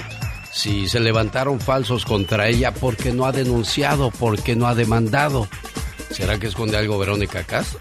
si 0.53 0.89
se 0.89 1.01
levantaron 1.01 1.61
falsos 1.61 2.05
contra 2.05 2.49
ella, 2.49 2.73
por 2.73 2.97
qué 2.97 3.13
no 3.13 3.27
ha 3.27 3.33
denunciado, 3.33 4.11
por 4.11 4.41
qué 4.43 4.55
no 4.55 4.67
ha 4.67 4.75
demandado. 4.75 5.49
¿Será 6.11 6.39
que 6.39 6.47
esconde 6.47 6.77
algo 6.77 6.99
Verónica 6.99 7.43
Castro? 7.45 7.81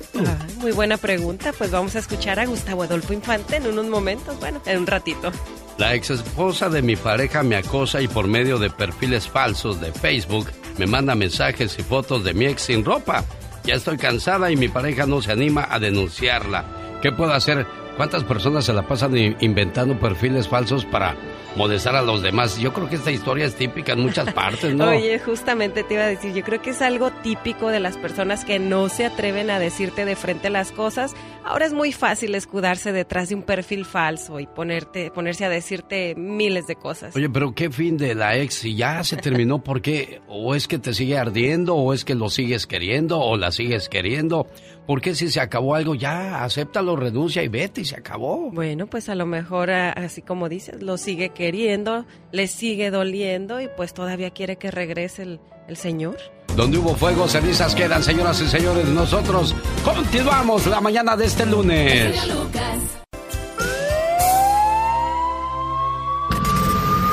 muy 0.58 0.72
buena 0.72 0.98
pregunta. 0.98 1.54
Pues 1.54 1.72
vamos 1.72 1.96
a 1.96 2.00
escuchar 2.00 2.40
a 2.40 2.46
Gustavo 2.46 2.84
Adolfo 2.84 3.14
Infante 3.14 3.58
en 3.58 3.68
unos 3.68 3.86
momentos, 3.86 4.40
bueno, 4.40 4.62
en 4.66 4.80
un 4.80 4.88
ratito. 4.88 5.32
La 5.78 5.94
ex 5.94 6.10
esposa 6.10 6.70
de 6.70 6.82
mi 6.82 6.96
pareja 6.96 7.44
me 7.44 7.56
acosa 7.56 8.02
y 8.02 8.08
por 8.08 8.28
medio 8.28 8.58
de 8.58 8.70
perfiles 8.70 9.28
falsos 9.28 9.80
de 9.80 9.92
Facebook 9.92 10.48
me 10.78 10.88
manda 10.88 11.16
mensajes 11.16 11.78
y 11.78 11.84
fotos 11.84 12.24
de 12.24 12.34
mi 12.34 12.46
ex 12.46 12.64
sin 12.64 12.84
ropa. 12.84 13.24
Ya 13.64 13.76
estoy 13.76 13.98
cansada 13.98 14.52
y 14.52 14.58
mi 14.58 14.70
pareja 14.70 15.06
no 15.06 15.22
se 15.22 15.32
anima 15.32 15.68
a 15.70 15.80
denunciarla. 15.80 17.00
¿Qué 17.02 17.12
puedo 17.12 17.34
hacer? 17.34 17.66
¿Cuántas 17.98 18.26
personas 18.26 18.66
se 18.66 18.74
la 18.74 18.82
pasan 18.82 19.16
inventando 19.40 19.98
perfiles 19.98 20.50
falsos 20.50 20.84
para 20.84 21.16
molestar 21.56 21.96
a 21.96 22.02
los 22.02 22.22
demás? 22.22 22.60
Yo 22.60 22.74
creo 22.74 22.90
que 22.90 22.96
esta 22.96 23.10
historia 23.10 23.46
es 23.46 23.56
típica 23.56 23.94
en 23.94 24.02
muchas 24.02 24.34
partes, 24.34 24.76
¿no? 24.76 24.88
Oye, 24.90 25.18
justamente 25.20 25.84
te 25.84 25.94
iba 25.94 26.04
a 26.04 26.08
decir, 26.08 26.34
yo 26.34 26.44
creo 26.44 26.62
que 26.62 26.72
es 26.72 26.82
algo 26.82 27.12
típico 27.12 27.70
de 27.70 27.80
las 27.80 27.98
personas 27.98 28.44
que 28.44 28.60
no 28.60 28.90
se 28.90 29.06
atreven 29.06 29.50
a 29.50 29.60
decirte 29.60 30.04
de 30.04 30.18
frente 30.18 30.50
las 30.50 30.74
cosas. 30.74 31.14
Ahora 31.46 31.66
es 31.66 31.74
muy 31.74 31.94
fácil 31.94 32.36
escudarse 32.36 32.92
detrás 32.92 33.30
de 33.30 33.36
un 33.36 33.44
perfil 33.44 33.86
falso 33.86 34.42
y 34.42 34.48
ponerte, 34.48 35.10
ponerse 35.12 35.46
a 35.46 35.50
decirte 35.50 36.16
miles 36.16 36.68
de 36.68 36.76
cosas. 36.76 37.16
Oye, 37.16 37.30
pero 37.30 37.56
¿qué 37.56 37.70
fin 37.70 37.96
de 37.96 38.14
la 38.14 38.36
ex? 38.38 38.56
Si 38.56 38.76
ya 38.76 39.04
se 39.06 39.16
terminó, 39.16 39.64
¿por 39.64 39.82
qué? 39.82 40.22
¿O 40.28 40.54
es 40.54 40.68
que 40.68 40.80
te 40.80 40.94
sigue 40.94 41.18
ardiendo? 41.18 41.76
¿O 41.76 41.94
es 41.94 42.04
que 42.04 42.16
lo 42.16 42.30
sigues 42.30 42.68
queriendo? 42.68 43.20
¿O 43.22 43.38
la 43.38 43.54
sigues 43.54 43.88
queriendo? 43.88 44.48
Porque 44.88 45.16
si 45.16 45.30
se 45.30 45.40
acabó 45.40 45.76
algo, 45.76 45.96
ya 45.96 46.44
acéptalo, 46.44 46.96
renuncia 46.96 47.42
y 47.42 47.48
vete 47.48 47.82
y 47.82 47.86
se 47.86 47.96
acabó. 47.96 48.52
Bueno, 48.52 48.88
pues 48.88 49.10
a 49.10 49.16
lo 49.16 49.26
mejor, 49.26 49.72
así 49.72 50.22
como 50.22 50.48
dices, 50.48 50.84
lo 50.84 50.98
sigue 50.98 51.30
queriendo, 51.30 52.06
le 52.32 52.48
sigue 52.48 52.92
doliendo 52.92 53.62
y 53.62 53.68
pues 53.76 53.94
todavía 53.94 54.30
quiere 54.30 54.58
que 54.58 54.70
regrese 54.70 55.24
el, 55.24 55.40
el 55.68 55.78
Señor. 55.78 56.18
Donde 56.56 56.78
hubo 56.78 56.96
fuego, 56.96 57.28
cenizas 57.28 57.76
quedan, 57.76 58.04
señoras 58.04 58.40
y 58.42 58.48
señores. 58.48 58.88
Nosotros 58.88 59.56
continuamos 59.84 60.66
la 60.68 60.80
mañana 60.80 61.18
de 61.18 61.26
este 61.26 61.46
lunes. 61.46 62.16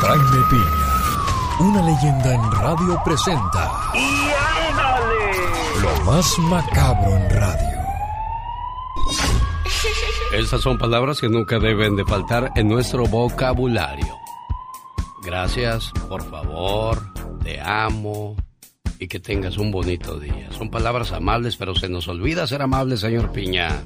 Jaime 0.00 0.46
Piña, 0.50 1.60
una 1.60 1.82
leyenda 1.82 2.34
en 2.34 2.52
radio 2.52 3.00
presenta. 3.04 3.72
¡Y 3.94 4.30
ándale! 4.30 4.61
Lo 5.82 6.04
más 6.04 6.38
macabro 6.38 7.16
en 7.16 7.30
radio. 7.30 7.78
Estas 10.32 10.60
son 10.60 10.78
palabras 10.78 11.20
que 11.20 11.28
nunca 11.28 11.58
deben 11.58 11.96
de 11.96 12.04
faltar 12.04 12.52
en 12.54 12.68
nuestro 12.68 13.04
vocabulario. 13.04 14.16
Gracias, 15.24 15.92
por 16.08 16.22
favor, 16.22 17.02
te 17.42 17.60
amo 17.60 18.36
y 18.98 19.08
que 19.08 19.18
tengas 19.18 19.58
un 19.58 19.70
bonito 19.70 20.18
día. 20.20 20.52
Son 20.52 20.70
palabras 20.70 21.12
amables, 21.12 21.56
pero 21.56 21.74
se 21.74 21.88
nos 21.88 22.06
olvida 22.06 22.46
ser 22.46 22.62
amables, 22.62 23.00
señor 23.00 23.32
Piña 23.32 23.82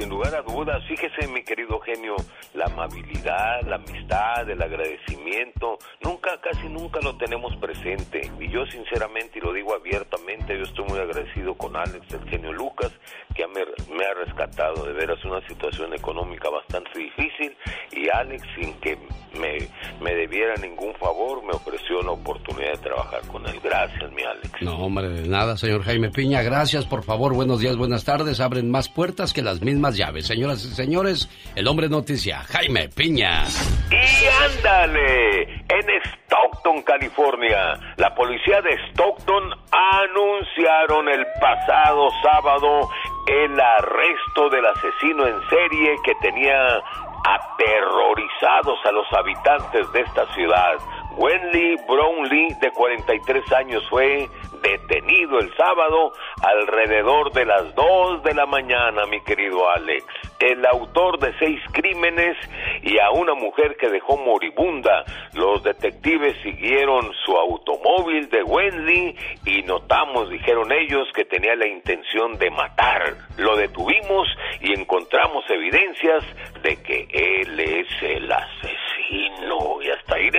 sin 0.00 0.08
lugar 0.08 0.34
a 0.34 0.42
dudas, 0.42 0.82
fíjese 0.88 1.28
mi 1.28 1.42
querido 1.42 1.78
genio, 1.80 2.16
la 2.54 2.64
amabilidad, 2.64 3.60
la 3.66 3.76
amistad, 3.76 4.48
el 4.48 4.62
agradecimiento, 4.62 5.78
nunca, 6.02 6.40
casi 6.40 6.68
nunca 6.68 7.00
lo 7.02 7.16
tenemos 7.16 7.54
presente. 7.56 8.30
Y 8.40 8.48
yo 8.48 8.64
sinceramente, 8.66 9.38
y 9.38 9.42
lo 9.42 9.52
digo 9.52 9.74
abiertamente, 9.74 10.56
yo 10.56 10.64
estoy 10.64 10.86
muy 10.86 10.98
agradecido 10.98 11.54
con 11.54 11.76
Alex, 11.76 12.06
el 12.14 12.28
genio 12.30 12.52
Lucas, 12.52 12.92
que 13.34 13.46
me, 13.46 13.60
ha 14.04 14.14
rescatado 14.24 14.86
de 14.86 14.92
veras 14.94 15.22
una 15.24 15.46
situación 15.46 15.92
económica 15.92 16.48
bastante 16.48 16.98
difícil 16.98 17.54
y 17.92 18.08
Alex, 18.08 18.42
sin 18.58 18.72
que 18.80 18.96
me, 19.38 19.58
me 20.00 20.14
debiera 20.14 20.54
ningún 20.56 20.94
favor, 20.94 21.42
me 21.44 21.52
ofreció 21.52 22.00
la 22.02 22.12
oportunidad 22.12 22.72
de 22.72 22.78
trabajar 22.78 23.20
con 23.28 23.46
él. 23.46 23.60
Gracias, 23.62 24.10
mi 24.12 24.22
Alex. 24.22 24.50
No, 24.62 24.78
hombre, 24.78 25.08
de 25.08 25.28
nada, 25.28 25.56
señor 25.56 25.82
Jaime 25.82 26.10
Piña. 26.10 26.42
Gracias, 26.42 26.86
por 26.86 27.04
favor. 27.04 27.34
Buenos 27.34 27.60
días, 27.60 27.76
buenas 27.76 28.04
tardes. 28.04 28.40
Abren 28.40 28.70
más 28.70 28.88
puertas 28.88 29.32
que 29.32 29.42
las 29.42 29.60
mismas 29.60 29.89
llaves. 29.96 30.26
Señoras 30.26 30.64
y 30.64 30.74
señores, 30.74 31.28
el 31.54 31.66
hombre 31.68 31.88
noticia, 31.88 32.40
Jaime 32.40 32.88
Piña. 32.88 33.44
Y 33.90 34.26
ándale, 34.44 35.42
en 35.42 36.02
Stockton, 36.04 36.82
California, 36.82 37.78
la 37.96 38.14
policía 38.14 38.60
de 38.62 38.70
Stockton 38.90 39.50
anunciaron 39.72 41.08
el 41.08 41.26
pasado 41.40 42.08
sábado 42.22 42.90
el 43.26 43.60
arresto 43.60 44.48
del 44.50 44.66
asesino 44.66 45.26
en 45.26 45.40
serie 45.48 45.96
que 46.04 46.14
tenía 46.20 46.82
aterrorizados 47.24 48.78
a 48.84 48.92
los 48.92 49.06
habitantes 49.12 49.92
de 49.92 50.00
esta 50.00 50.26
ciudad. 50.34 50.78
Wendy 51.16 51.76
Brownlee, 51.88 52.54
de 52.60 52.70
43 52.70 53.52
años, 53.52 53.82
fue 53.90 54.28
detenido 54.62 55.38
el 55.38 55.54
sábado 55.56 56.12
alrededor 56.42 57.32
de 57.32 57.44
las 57.44 57.74
2 57.74 58.22
de 58.22 58.34
la 58.34 58.46
mañana, 58.46 59.06
mi 59.06 59.20
querido 59.22 59.68
Alex. 59.70 60.04
El 60.38 60.64
autor 60.66 61.18
de 61.18 61.34
seis 61.38 61.60
crímenes 61.72 62.36
y 62.82 62.98
a 62.98 63.10
una 63.10 63.34
mujer 63.34 63.76
que 63.76 63.88
dejó 63.88 64.16
moribunda. 64.16 65.04
Los 65.34 65.62
detectives 65.62 66.36
siguieron 66.42 67.12
su 67.24 67.36
automóvil 67.36 68.28
de 68.30 68.42
Wendy 68.42 69.14
y 69.44 69.62
notamos, 69.62 70.30
dijeron 70.30 70.72
ellos, 70.72 71.08
que 71.14 71.24
tenía 71.24 71.54
la 71.56 71.66
intención 71.66 72.38
de 72.38 72.50
matar. 72.50 73.16
Lo 73.36 73.56
detuvimos 73.56 74.28
y 74.60 74.72
encontramos 74.72 75.44
evidencias 75.50 76.24
de 76.62 76.76
que 76.82 77.06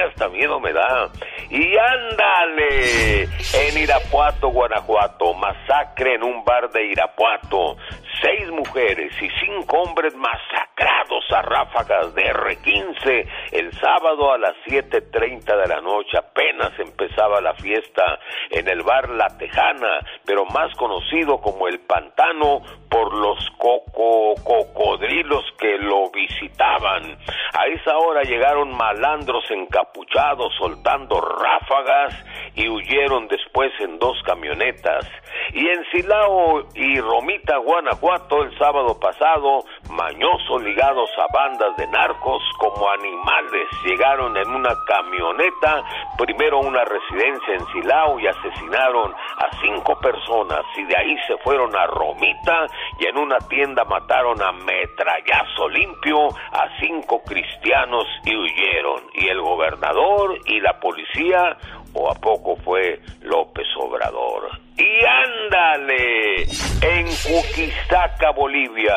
Hasta 0.03 0.29
miedo 0.29 0.59
me 0.59 0.73
da. 0.73 1.09
Y 1.49 1.77
ándale. 1.77 3.23
En 3.23 3.77
Irapuato, 3.77 4.49
Guanajuato. 4.49 5.33
Masacre 5.33 6.15
en 6.15 6.23
un 6.23 6.43
bar 6.43 6.69
de 6.71 6.85
Irapuato. 6.85 7.77
Seis 8.21 8.49
mujeres 8.51 9.13
y 9.21 9.29
cinco 9.43 9.81
hombres 9.81 10.13
masacrados 10.15 11.25
a 11.31 11.41
ráfagas 11.41 12.13
de 12.13 12.23
R15 12.23 13.27
el 13.51 13.71
sábado 13.79 14.31
a 14.31 14.37
las 14.37 14.55
7.30 14.67 15.43
de 15.43 15.67
la 15.67 15.81
noche. 15.81 16.17
Apenas 16.17 16.71
empezaba 16.79 17.41
la 17.41 17.53
fiesta 17.55 18.19
en 18.49 18.67
el 18.67 18.83
bar 18.83 19.09
La 19.09 19.27
Tejana, 19.37 19.99
pero 20.25 20.45
más 20.45 20.75
conocido 20.77 21.39
como 21.39 21.67
el 21.67 21.79
Pantano 21.79 22.61
por 22.91 23.17
los 23.17 23.39
coco 23.57 24.35
cocodrilos 24.43 25.45
que 25.57 25.77
lo 25.77 26.11
visitaban. 26.11 27.17
A 27.53 27.67
esa 27.67 27.97
hora 27.97 28.21
llegaron 28.23 28.75
malandros 28.75 29.43
encapuchados 29.49 30.53
soltando 30.57 31.21
ráfagas 31.21 32.13
y 32.55 32.67
huyeron 32.67 33.27
después 33.27 33.71
en 33.79 33.97
dos 33.97 34.17
camionetas. 34.25 35.07
Y 35.53 35.67
en 35.67 35.83
Silao 35.91 36.63
y 36.75 36.99
Romita, 36.99 37.57
Guanajuato, 37.57 38.43
el 38.43 38.57
sábado 38.57 38.99
pasado, 38.99 39.63
mañosos 39.89 40.61
ligados 40.63 41.09
a 41.17 41.33
bandas 41.33 41.75
de 41.77 41.87
narcos 41.87 42.43
como 42.57 42.89
animales 42.89 43.67
llegaron 43.85 44.35
en 44.35 44.49
una 44.49 44.75
camioneta, 44.85 45.83
primero 46.17 46.57
a 46.57 46.67
una 46.67 46.83
residencia 46.83 47.53
en 47.53 47.65
Silao 47.67 48.19
y 48.19 48.27
asesinaron 48.27 49.13
a 49.13 49.61
cinco 49.61 49.97
personas 49.99 50.65
y 50.77 50.83
de 50.83 50.97
ahí 50.97 51.15
se 51.27 51.37
fueron 51.37 51.75
a 51.75 51.87
Romita 51.87 52.67
y 52.99 53.05
en 53.05 53.17
una 53.17 53.37
tienda 53.47 53.83
mataron 53.85 54.41
a 54.41 54.51
metrallazo 54.51 55.69
limpio 55.69 56.27
a 56.29 56.67
cinco 56.79 57.21
cristianos 57.23 58.05
y 58.25 58.35
huyeron. 58.35 59.01
Y 59.13 59.27
el 59.27 59.41
gobernador 59.41 60.37
y 60.45 60.59
la 60.59 60.79
policía, 60.79 61.57
o 61.93 62.11
a 62.11 62.15
poco 62.15 62.55
fue 62.57 62.99
López 63.21 63.67
Obrador. 63.77 64.49
Y 64.81 65.05
ándale, 65.05 66.41
en 66.81 67.05
Cuquistaca, 67.05 68.31
Bolivia, 68.31 68.95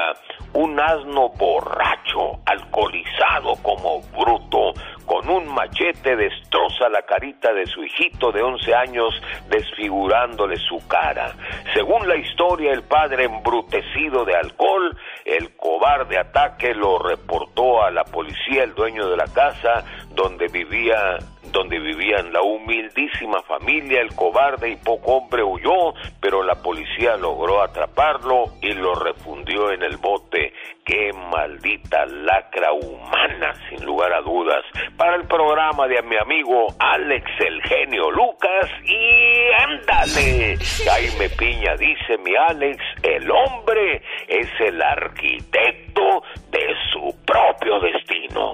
un 0.55 0.81
asno 0.81 1.29
borracho, 1.29 2.41
alcoholizado 2.47 3.55
como 3.63 4.01
bruto, 4.17 4.73
con 5.05 5.29
un 5.29 5.47
machete 5.47 6.17
destroza 6.17 6.89
la 6.89 7.03
carita 7.03 7.53
de 7.53 7.67
su 7.67 7.85
hijito 7.85 8.33
de 8.33 8.43
11 8.43 8.75
años, 8.75 9.23
desfigurándole 9.51 10.57
su 10.57 10.79
cara. 10.89 11.35
Según 11.75 12.09
la 12.09 12.17
historia, 12.17 12.73
el 12.73 12.85
padre 12.85 13.25
embrutecido 13.25 14.25
de 14.25 14.37
alcohol, 14.37 14.97
el 15.27 15.55
cobarde 15.55 16.17
ataque 16.17 16.75
lo 16.75 16.99
reportó 16.99 17.83
a 17.83 17.91
la 17.91 18.05
policía, 18.05 18.65
el 18.65 18.75
dueño 18.75 19.07
de 19.11 19.19
la 19.19 19.27
casa 19.27 19.85
donde 20.15 20.49
vivía 20.49 21.19
donde 21.53 21.79
vivían 21.79 22.33
la 22.33 22.43
humildísima 22.43 23.43
familia, 23.43 24.01
el 24.01 24.15
cobarde 24.15 24.71
y 24.71 24.77
poco 24.77 25.19
hombre 25.19 25.43
huyó, 25.43 25.95
pero 26.21 26.43
la 26.43 26.55
policía 26.55 27.17
logró 27.17 27.63
atraparlo 27.63 28.47
y 28.61 28.73
lo 28.73 28.95
refundió 28.95 29.71
en 29.71 29.83
el 29.83 29.97
bote. 29.97 30.53
¡Qué 30.85 31.13
maldita 31.15 32.05
lacra 32.05 32.73
humana, 32.73 33.55
sin 33.69 33.85
lugar 33.87 34.13
a 34.13 34.21
dudas! 34.21 34.63
Para 34.97 35.17
el 35.17 35.27
programa 35.27 35.89
de 35.89 36.03
mi 36.03 36.17
amigo 36.17 36.67
Alex 36.79 37.25
el 37.41 37.63
genio 37.63 38.11
Lucas 38.11 38.71
y 38.85 39.53
ándale. 39.63 40.59
Jaime 40.85 41.31
Piña 41.31 41.77
dice 41.77 42.19
mi 42.19 42.37
Alex, 42.37 42.83
el 43.03 43.31
hombre 43.31 44.03
es 44.29 44.49
el 44.61 44.83
arquitecto 44.83 46.23
de 46.51 46.75
su 46.93 47.15
propio 47.25 47.81
destino. 47.81 48.53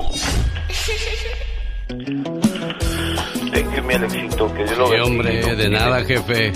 Thank 3.53 3.77
you, 3.77 3.83
mi 3.83 3.95
Alexito, 3.95 4.55
que 4.55 4.65
Dios 4.65 4.79
lo 4.79 4.87
Sí, 4.89 4.97
hombre, 5.03 5.57
de 5.57 5.69
nada, 5.69 6.05
jefe. 6.05 6.53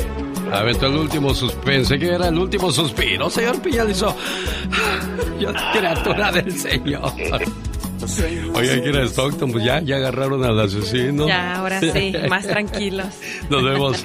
Aventó 0.52 0.86
el 0.86 0.96
último 0.96 1.34
suspiro. 1.34 1.64
Pensé 1.64 1.98
que 1.98 2.08
era 2.08 2.28
el 2.28 2.38
último 2.38 2.70
suspiro. 2.70 3.28
Señor 3.30 3.60
Piñalizo. 3.60 4.14
Yo, 5.40 5.52
criatura 5.72 6.30
del 6.30 6.52
Señor. 6.52 7.12
Oye, 8.54 8.72
aquí 8.72 8.88
en 8.88 8.96
Stockton, 9.08 9.50
pues 9.52 9.64
ya, 9.64 9.80
ya 9.80 9.96
agarraron 9.96 10.44
al 10.44 10.60
asesino. 10.60 11.26
Ya, 11.26 11.56
ahora 11.56 11.80
sí, 11.80 12.12
más 12.28 12.46
tranquilos. 12.46 13.06
Nos 13.48 13.64
vemos 13.64 14.04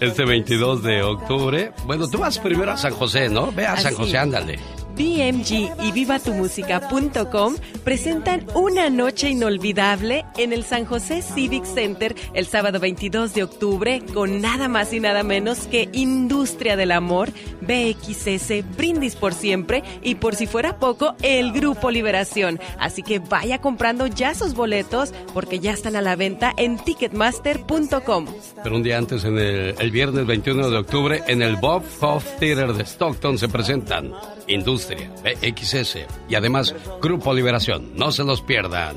este 0.00 0.24
22 0.24 0.82
de 0.82 1.02
octubre. 1.02 1.72
Bueno, 1.86 2.08
tú 2.08 2.18
vas 2.18 2.38
primero 2.38 2.72
a 2.72 2.76
San 2.76 2.92
José, 2.92 3.28
¿no? 3.28 3.50
Ve 3.52 3.66
a 3.66 3.76
San 3.76 3.94
Así. 3.94 4.02
José, 4.02 4.18
ándale. 4.18 4.58
BMG 5.00 5.72
y 5.82 5.92
vivatumusica.com 5.92 7.56
presentan 7.84 8.44
una 8.54 8.90
noche 8.90 9.30
inolvidable 9.30 10.26
en 10.36 10.52
el 10.52 10.62
San 10.62 10.84
José 10.84 11.22
Civic 11.22 11.64
Center 11.64 12.14
el 12.34 12.44
sábado 12.44 12.80
22 12.80 13.32
de 13.32 13.42
octubre 13.42 14.02
con 14.12 14.42
nada 14.42 14.68
más 14.68 14.92
y 14.92 15.00
nada 15.00 15.22
menos 15.22 15.60
que 15.68 15.88
Industria 15.94 16.76
del 16.76 16.92
Amor, 16.92 17.30
BXS, 17.62 18.76
Brindis 18.76 19.16
por 19.16 19.32
Siempre 19.32 19.82
y 20.02 20.16
por 20.16 20.34
si 20.34 20.46
fuera 20.46 20.78
poco, 20.78 21.14
el 21.22 21.52
Grupo 21.52 21.90
Liberación. 21.90 22.60
Así 22.78 23.02
que 23.02 23.20
vaya 23.20 23.58
comprando 23.62 24.06
ya 24.06 24.34
sus 24.34 24.52
boletos 24.52 25.14
porque 25.32 25.60
ya 25.60 25.72
están 25.72 25.96
a 25.96 26.02
la 26.02 26.14
venta 26.14 26.52
en 26.58 26.76
ticketmaster.com. 26.76 28.26
Pero 28.62 28.76
un 28.76 28.82
día 28.82 28.98
antes, 28.98 29.24
en 29.24 29.38
el, 29.38 29.74
el 29.78 29.90
viernes 29.90 30.26
21 30.26 30.68
de 30.68 30.76
octubre, 30.76 31.22
en 31.26 31.40
el 31.40 31.56
Bob 31.56 31.84
Hoff 32.02 32.26
Theater 32.38 32.74
de 32.74 32.84
Stockton 32.84 33.38
se 33.38 33.48
presentan 33.48 34.12
Industria, 34.50 35.10
BXS 35.22 35.98
y 36.28 36.34
además 36.34 36.74
Grupo 37.00 37.32
Liberación. 37.32 37.92
No 37.94 38.12
se 38.12 38.24
los 38.24 38.42
pierdan. 38.42 38.96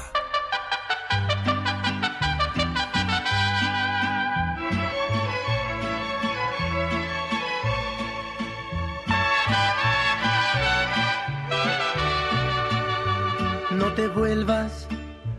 Te 14.01 14.07
vuelvas 14.07 14.87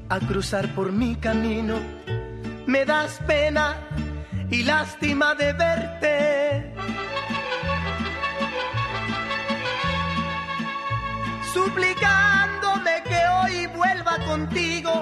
a 0.09 0.21
cruzar 0.21 0.69
por 0.77 0.93
mi 0.93 1.17
camino. 1.17 1.81
Me 2.67 2.85
das 2.85 3.19
pena 3.27 3.75
y 4.51 4.63
lástima 4.63 5.35
de 5.35 5.53
verte. 5.53 6.75
Suplicándome 11.53 12.95
que 13.09 13.21
hoy 13.37 13.67
vuelva 13.75 14.15
contigo. 14.27 14.93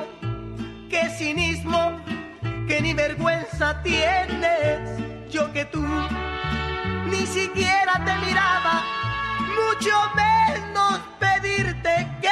Qué 0.89 1.11
cinismo, 1.19 2.01
que 2.67 2.81
ni 2.81 2.95
vergüenza 2.95 3.83
tienes. 3.83 4.81
Yo 5.31 5.53
que 5.53 5.67
tú 5.67 5.85
ni 7.13 7.27
siquiera 7.27 7.93
te 8.07 8.15
miraba, 8.25 8.75
mucho 9.61 9.97
menos 10.17 10.99
pedirte 11.19 11.93
que 12.23 12.31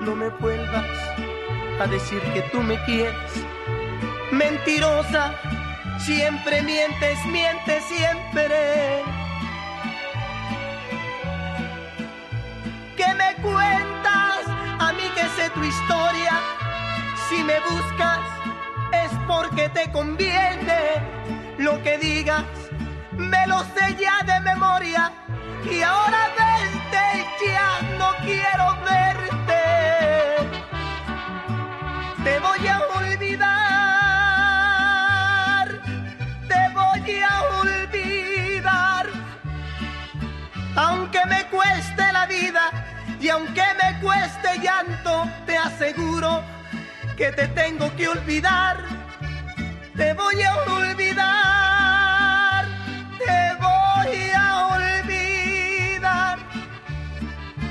No 0.00 0.14
me 0.14 0.28
vuelvas 0.28 0.86
a 1.80 1.86
decir 1.86 2.20
que 2.32 2.42
tú 2.52 2.62
me 2.62 2.82
quieres, 2.84 3.32
mentirosa, 4.30 5.34
siempre 5.98 6.62
mientes, 6.62 7.18
mientes 7.26 7.84
siempre. 7.84 9.02
¿Qué 12.96 13.06
me 13.14 13.42
cuentas? 13.42 14.40
A 14.78 14.92
mí 14.92 15.02
que 15.14 15.22
sé 15.36 15.50
tu 15.50 15.62
historia. 15.62 16.32
Si 17.28 17.42
me 17.42 17.58
buscas 17.60 18.20
es 18.92 19.10
porque 19.26 19.68
te 19.68 19.90
conviene. 19.90 21.02
Lo 21.58 21.82
que 21.82 21.98
digas 21.98 22.44
me 23.16 23.46
lo 23.46 23.60
sé 23.74 23.96
ya 23.98 24.22
de 24.24 24.40
memoria 24.40 25.12
y 25.70 25.82
ahora 25.82 26.28
verte 26.36 27.26
ya 27.46 27.80
no 27.98 28.14
quiero 28.24 28.76
verte. 28.84 29.62
Te 32.22 32.38
voy 32.40 32.66
a 32.66 32.78
olvidar, 32.94 33.46
te 36.48 36.68
voy 36.74 37.22
a 37.22 37.42
olvidar, 37.60 39.06
aunque 40.76 41.24
me 41.26 41.44
cueste 41.46 42.12
la 42.12 42.26
vida 42.26 42.70
y 43.20 43.28
aunque 43.28 43.64
me 43.82 44.00
cueste 44.00 44.58
llanto, 44.60 45.28
te 45.46 45.56
aseguro 45.56 46.42
que 47.16 47.32
te 47.32 47.48
tengo 47.48 47.94
que 47.96 48.08
olvidar, 48.08 48.84
te 49.96 50.12
voy 50.14 50.42
a 50.42 50.56
olvidar. 50.72 51.75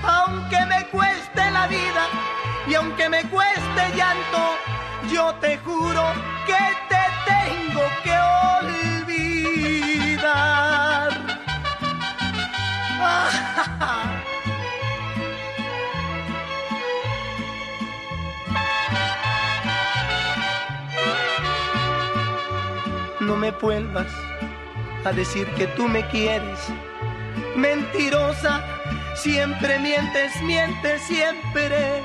Aunque 0.08 0.66
me 0.66 0.86
cueste 0.88 1.52
la 1.52 1.68
vida 1.68 2.08
y 2.68 2.76
aunque 2.76 3.10
me 3.10 3.24
cueste 3.30 3.92
llanto, 3.96 4.56
yo 5.12 5.34
te 5.36 5.58
juro 5.60 6.04
que 6.46 6.58
te 6.90 6.98
tengo 7.26 7.82
que 8.04 8.18
olvidar. 9.82 11.12
No 23.20 23.36
me 23.36 23.50
vuelvas 23.50 24.14
a 25.04 25.12
decir 25.12 25.48
que 25.56 25.66
tú 25.68 25.88
me 25.88 26.08
quieres. 26.10 26.60
Mentirosa, 27.56 28.64
siempre 29.26 29.80
mientes, 29.80 30.40
mientes 30.44 31.02
siempre. 31.02 32.04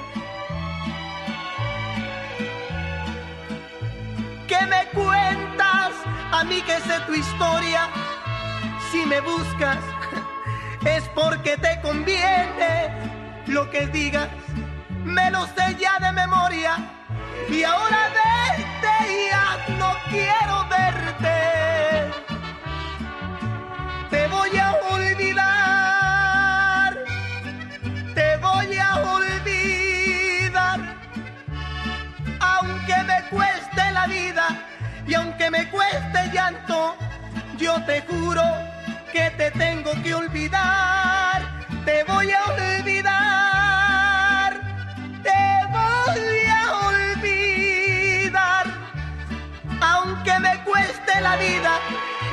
¿Qué 4.48 4.60
me 4.66 4.82
cuentas? 4.94 5.92
A 6.32 6.44
mí 6.44 6.62
que 6.62 6.76
sé 6.80 6.98
tu 7.06 7.12
historia. 7.12 7.90
Si 8.90 9.04
me 9.04 9.20
buscas, 9.20 9.82
es 10.96 11.04
porque 11.14 11.58
te 11.58 11.78
conviene. 11.82 12.72
Lo 13.46 13.68
que 13.68 13.86
digas, 13.88 14.28
me 15.04 15.30
lo 15.30 15.44
sé 15.48 15.76
ya 15.78 15.98
de 15.98 16.12
memoria. 16.12 16.72
Y 17.50 17.62
ahora 17.64 18.00
vete 18.16 19.28
ya, 19.30 19.76
no 19.78 19.90
quiero 20.10 20.66
verte. 20.70 21.59
Y 35.06 35.14
aunque 35.14 35.50
me 35.50 35.68
cueste 35.70 36.30
llanto, 36.32 36.96
yo 37.58 37.82
te 37.84 38.02
juro 38.02 38.42
que 39.12 39.30
te 39.30 39.50
tengo 39.52 39.90
que 40.02 40.14
olvidar. 40.14 41.42
Te 41.84 42.04
voy 42.04 42.30
a 42.32 42.44
olvidar. 42.44 43.00
Te 45.22 45.66
voy 45.70 46.46
a 46.48 46.72
olvidar. 46.88 48.66
Aunque 49.80 50.38
me 50.40 50.62
cueste 50.64 51.20
la 51.20 51.36
vida 51.36 51.78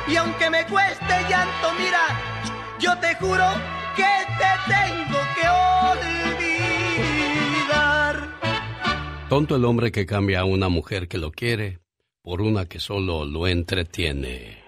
y 0.06 0.16
aunque 0.16 0.50
me 0.50 0.64
cueste 0.66 1.26
llanto, 1.28 1.72
mira, 1.78 2.00
yo 2.78 2.98
te 2.98 3.14
juro 3.16 3.48
que 3.96 4.26
te 4.38 4.50
tengo 4.72 5.18
que 5.34 5.48
olvidar. 5.48 6.47
Tonto 9.28 9.56
el 9.56 9.64
hombre 9.64 9.92
que 9.92 10.06
cambia 10.06 10.40
a 10.40 10.44
una 10.44 10.68
mujer 10.68 11.06
que 11.08 11.18
lo 11.18 11.30
quiere 11.30 11.78
por 12.22 12.40
una 12.40 12.66
que 12.66 12.80
solo 12.80 13.24
lo 13.24 13.46
entretiene. 13.46 14.58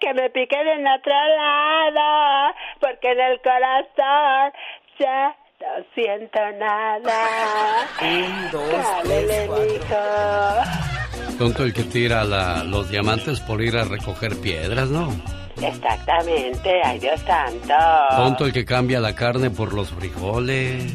Que 0.00 0.14
me 0.14 0.30
pique 0.30 0.56
en 0.60 0.86
otro 0.86 1.12
lado, 1.12 2.54
porque 2.80 3.10
en 3.12 3.20
el 3.20 3.40
corazón 3.40 4.52
ya 5.00 5.36
no 5.60 5.84
siento 5.94 6.38
nada. 6.58 7.88
Un, 8.02 8.50
dos, 8.52 8.70
Cálele, 8.70 9.26
tres, 9.26 9.80
cuatro. 9.88 11.38
Tonto 11.38 11.64
el 11.64 11.72
que 11.74 11.82
tira 11.84 12.24
la- 12.24 12.62
los 12.62 12.88
diamantes 12.90 13.40
por 13.40 13.60
ir 13.62 13.76
a 13.76 13.84
recoger 13.84 14.36
piedras, 14.40 14.88
¿no? 14.90 15.08
Exactamente, 15.62 16.80
ay 16.84 16.98
Dios 16.98 17.20
santo. 17.20 17.74
Tonto 18.16 18.44
el 18.46 18.52
que 18.52 18.64
cambia 18.64 19.00
la 19.00 19.14
carne 19.14 19.50
por 19.50 19.72
los 19.72 19.90
frijoles. 19.90 20.94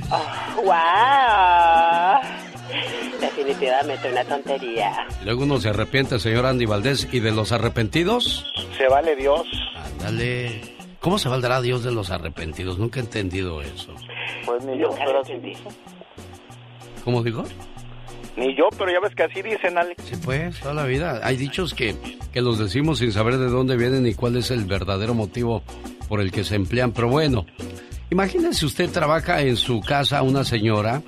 ¡Wow! 0.55 2.21
Definitivamente 3.19 4.11
una 4.11 4.23
tontería. 4.23 5.07
Y 5.21 5.25
luego 5.25 5.43
uno 5.43 5.59
se 5.59 5.69
arrepiente, 5.69 6.19
señor 6.19 6.45
Andy 6.45 6.65
Valdés, 6.65 7.07
y 7.11 7.19
de 7.19 7.31
los 7.31 7.51
arrepentidos, 7.51 8.45
Se 8.77 8.87
vale 8.87 9.15
Dios. 9.15 9.43
ándale. 9.99 10.61
¿Cómo 10.99 11.17
se 11.17 11.29
valdrá 11.29 11.61
Dios 11.61 11.83
de 11.83 11.91
los 11.91 12.11
arrepentidos? 12.11 12.77
Nunca 12.77 12.99
he 12.99 13.03
entendido 13.03 13.61
eso. 13.61 13.95
Pues 14.45 14.63
ni 14.63 14.77
yo, 14.77 14.89
pero. 15.03 15.23
¿Cómo 17.03 17.23
digo? 17.23 17.43
Ni 18.37 18.55
yo, 18.55 18.69
pero 18.77 18.91
ya 18.91 18.99
ves 18.99 19.13
que 19.13 19.23
así 19.23 19.41
dicen, 19.41 19.77
Alex. 19.77 20.03
Sí, 20.03 20.15
pues, 20.23 20.59
toda 20.59 20.73
la 20.73 20.85
vida. 20.85 21.19
Hay 21.23 21.35
dichos 21.37 21.73
que, 21.73 21.95
que 22.31 22.41
los 22.41 22.57
decimos 22.57 22.99
sin 22.99 23.11
saber 23.11 23.37
de 23.37 23.49
dónde 23.49 23.75
vienen 23.77 24.07
y 24.07 24.13
cuál 24.13 24.37
es 24.37 24.51
el 24.51 24.65
verdadero 24.65 25.13
motivo 25.13 25.63
por 26.07 26.21
el 26.21 26.31
que 26.31 26.43
se 26.43 26.55
emplean. 26.55 26.91
Pero 26.91 27.09
bueno, 27.09 27.45
imagínese 28.09 28.65
usted 28.65 28.89
trabaja 28.89 29.41
en 29.41 29.57
su 29.57 29.81
casa 29.81 30.21
una 30.21 30.43
señora 30.43 31.01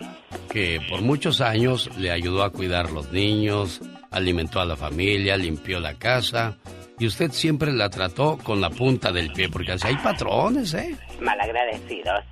que 0.50 0.80
por 0.90 1.02
muchos 1.02 1.42
años 1.42 1.90
le 1.98 2.12
ayudó 2.12 2.44
a 2.44 2.52
cuidar 2.52 2.92
los 2.92 3.12
niños, 3.12 3.82
alimentó 4.12 4.60
a 4.60 4.66
la 4.66 4.76
familia, 4.76 5.38
limpió 5.38 5.80
la 5.80 5.96
casa 5.96 6.58
y 7.00 7.08
usted 7.08 7.32
siempre 7.32 7.72
la 7.72 7.90
trató 7.90 8.38
con 8.38 8.62
la 8.62 8.70
punta 8.70 9.12
del 9.12 9.32
pie, 9.34 9.50
porque 9.50 9.74
así 9.74 9.88
hay 9.88 9.98
patrones, 9.98 10.74
¿eh? 10.74 10.96
Malagradecidos. 11.20 12.24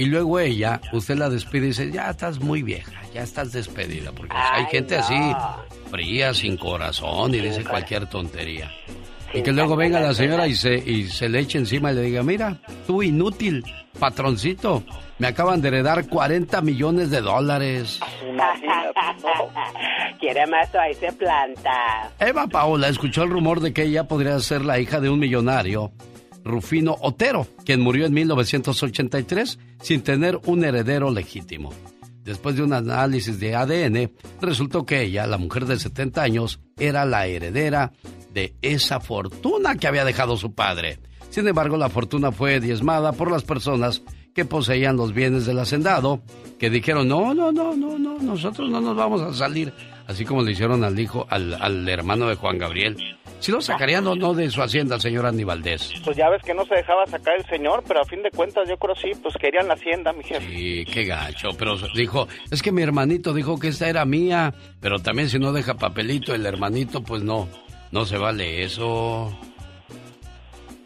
Y 0.00 0.06
luego 0.06 0.40
ella, 0.40 0.80
usted 0.94 1.16
la 1.18 1.28
despide 1.28 1.66
y 1.66 1.68
dice, 1.68 1.90
ya 1.92 2.08
estás 2.08 2.40
muy 2.40 2.62
vieja, 2.62 3.02
ya 3.12 3.22
estás 3.22 3.52
despedida, 3.52 4.12
porque 4.12 4.34
hay 4.34 4.64
Ay, 4.64 4.70
gente 4.70 4.96
no. 4.96 5.02
así, 5.02 5.36
fría, 5.90 6.32
sin 6.32 6.56
corazón 6.56 7.34
y 7.34 7.40
dice 7.40 7.62
cualquier 7.64 8.06
tontería. 8.06 8.70
Y 9.34 9.42
que 9.42 9.52
luego 9.52 9.76
venga 9.76 10.00
la 10.00 10.14
señora 10.14 10.48
y 10.48 10.54
se, 10.54 10.74
y 10.74 11.06
se 11.06 11.28
le 11.28 11.40
eche 11.40 11.58
encima 11.58 11.92
y 11.92 11.96
le 11.96 12.00
diga, 12.00 12.22
mira, 12.22 12.56
tú 12.86 13.02
inútil, 13.02 13.62
patroncito, 13.98 14.84
me 15.18 15.26
acaban 15.26 15.60
de 15.60 15.68
heredar 15.68 16.08
40 16.08 16.62
millones 16.62 17.10
de 17.10 17.20
dólares. 17.20 18.00
Quiere 20.18 20.46
más 20.46 20.74
ahí 20.74 20.94
se 20.94 21.12
planta. 21.12 22.10
Eva 22.18 22.46
Paola 22.46 22.88
escuchó 22.88 23.22
el 23.24 23.28
rumor 23.30 23.60
de 23.60 23.74
que 23.74 23.82
ella 23.82 24.04
podría 24.04 24.38
ser 24.40 24.64
la 24.64 24.78
hija 24.80 24.98
de 24.98 25.10
un 25.10 25.18
millonario, 25.18 25.92
Rufino 26.44 26.96
Otero, 27.00 27.46
quien 27.64 27.80
murió 27.80 28.06
en 28.06 28.14
1983 28.14 29.58
sin 29.82 30.02
tener 30.02 30.38
un 30.46 30.64
heredero 30.64 31.10
legítimo. 31.10 31.72
Después 32.24 32.56
de 32.56 32.62
un 32.62 32.72
análisis 32.72 33.40
de 33.40 33.54
ADN, 33.54 34.12
resultó 34.40 34.84
que 34.84 35.02
ella, 35.02 35.26
la 35.26 35.38
mujer 35.38 35.66
de 35.66 35.78
70 35.78 36.22
años, 36.22 36.60
era 36.78 37.04
la 37.04 37.26
heredera 37.26 37.92
de 38.32 38.54
esa 38.62 39.00
fortuna 39.00 39.76
que 39.76 39.88
había 39.88 40.04
dejado 40.04 40.36
su 40.36 40.54
padre. 40.54 40.98
Sin 41.30 41.46
embargo, 41.48 41.76
la 41.76 41.88
fortuna 41.88 42.30
fue 42.32 42.60
diezmada 42.60 43.12
por 43.12 43.30
las 43.30 43.42
personas 43.42 44.02
que 44.34 44.44
poseían 44.44 44.96
los 44.96 45.12
bienes 45.12 45.46
del 45.46 45.58
hacendado, 45.58 46.20
que 46.58 46.70
dijeron, 46.70 47.08
no, 47.08 47.34
no, 47.34 47.52
no, 47.52 47.74
no, 47.74 47.98
no, 47.98 48.18
nosotros 48.18 48.70
no 48.70 48.80
nos 48.80 48.96
vamos 48.96 49.20
a 49.22 49.32
salir, 49.34 49.72
así 50.06 50.24
como 50.24 50.42
le 50.42 50.52
hicieron 50.52 50.84
al 50.84 50.98
hijo, 50.98 51.26
al, 51.30 51.54
al 51.54 51.88
hermano 51.88 52.28
de 52.28 52.36
Juan 52.36 52.58
Gabriel. 52.58 52.96
Si 53.40 53.50
lo 53.50 53.62
sacarían 53.62 54.06
o 54.06 54.14
no 54.14 54.34
de 54.34 54.50
su 54.50 54.60
hacienda, 54.60 55.00
señor 55.00 55.24
Andy 55.24 55.44
Valdés. 55.44 55.94
Pues 56.04 56.14
ya 56.14 56.28
ves 56.28 56.42
que 56.42 56.52
no 56.52 56.66
se 56.66 56.74
dejaba 56.74 57.06
sacar 57.06 57.36
el 57.38 57.46
señor, 57.46 57.82
pero 57.88 58.02
a 58.02 58.04
fin 58.04 58.22
de 58.22 58.30
cuentas 58.30 58.68
yo 58.68 58.76
creo 58.76 58.94
sí, 58.94 59.12
pues 59.22 59.34
querían 59.40 59.66
la 59.66 59.74
hacienda, 59.74 60.12
mi 60.12 60.22
jefe. 60.22 60.46
Sí, 60.46 60.84
qué 60.84 61.04
gacho, 61.06 61.48
pero 61.58 61.76
dijo, 61.94 62.28
es 62.50 62.62
que 62.62 62.70
mi 62.70 62.82
hermanito 62.82 63.32
dijo 63.32 63.58
que 63.58 63.68
esta 63.68 63.88
era 63.88 64.04
mía, 64.04 64.52
pero 64.80 64.98
también 64.98 65.30
si 65.30 65.38
no 65.38 65.52
deja 65.52 65.78
papelito 65.78 66.34
el 66.34 66.44
hermanito, 66.44 67.02
pues 67.02 67.22
no, 67.22 67.48
no 67.92 68.04
se 68.04 68.18
vale 68.18 68.62
eso. 68.62 69.34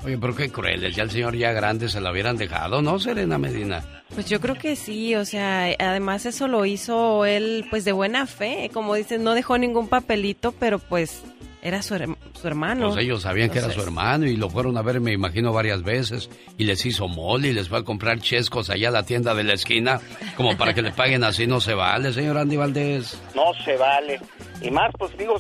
Oye, 0.05 0.19
pero 0.19 0.37
qué 0.37 0.51
crueles, 0.51 0.95
ya 0.95 1.03
el 1.03 1.11
señor 1.11 1.35
ya 1.35 1.53
grande 1.53 1.89
se 1.89 2.01
la 2.01 2.13
hubieran 2.13 2.37
dejado, 2.37 2.83
¿no, 2.83 2.99
Serena 2.99 3.39
Medina? 3.39 3.83
Pues 4.15 4.27
yo 4.27 4.39
creo 4.39 4.55
que 4.55 4.77
sí, 4.77 5.15
o 5.15 5.25
sea, 5.25 5.75
además 5.79 6.27
eso 6.27 6.47
lo 6.47 6.67
hizo 6.67 7.25
él 7.25 7.65
pues 7.71 7.87
de 7.87 7.93
buena 7.93 8.27
fe, 8.27 8.71
como 8.73 8.95
dices, 8.95 9.19
no 9.19 9.33
dejó 9.33 9.57
ningún 9.57 9.89
papelito, 9.89 10.53
pero 10.53 10.79
pues 10.79 11.23
era 11.65 11.83
su, 11.83 11.95
herm- 11.95 12.17
su 12.41 12.47
hermano. 12.47 12.91
Pues 12.93 13.03
ellos 13.05 13.23
sabían 13.23 13.51
que 13.51 13.59
era 13.59 13.71
su 13.71 13.81
hermano 13.81 14.27
y 14.27 14.37
lo 14.37 14.49
fueron 14.51 14.77
a 14.77 14.83
ver, 14.83 15.01
me 15.01 15.13
imagino, 15.13 15.53
varias 15.53 15.83
veces. 15.83 16.31
Y 16.59 16.65
les 16.65 16.85
hizo 16.87 17.09
mole 17.09 17.49
y 17.49 17.53
les 17.55 17.69
fue 17.69 17.79
a 17.79 17.83
comprar 17.83 18.21
chescos 18.21 18.71
allá 18.71 18.89
a 18.89 18.93
la 18.93 19.03
tienda 19.05 19.35
de 19.35 19.43
la 19.45 19.55
esquina, 19.55 20.01
como 20.37 20.57
para 20.57 20.75
que 20.75 20.83
le 20.83 20.93
paguen 20.97 21.25
así, 21.25 21.47
no 21.49 21.61
se 21.61 21.75
vale, 21.75 22.13
señor 22.13 22.39
Andy 22.39 22.57
Valdés. 22.57 23.21
No 23.35 23.53
se 23.65 23.77
vale. 23.77 24.21
Y 24.63 24.71
más, 24.71 24.91
pues 24.99 25.17
digo, 25.19 25.37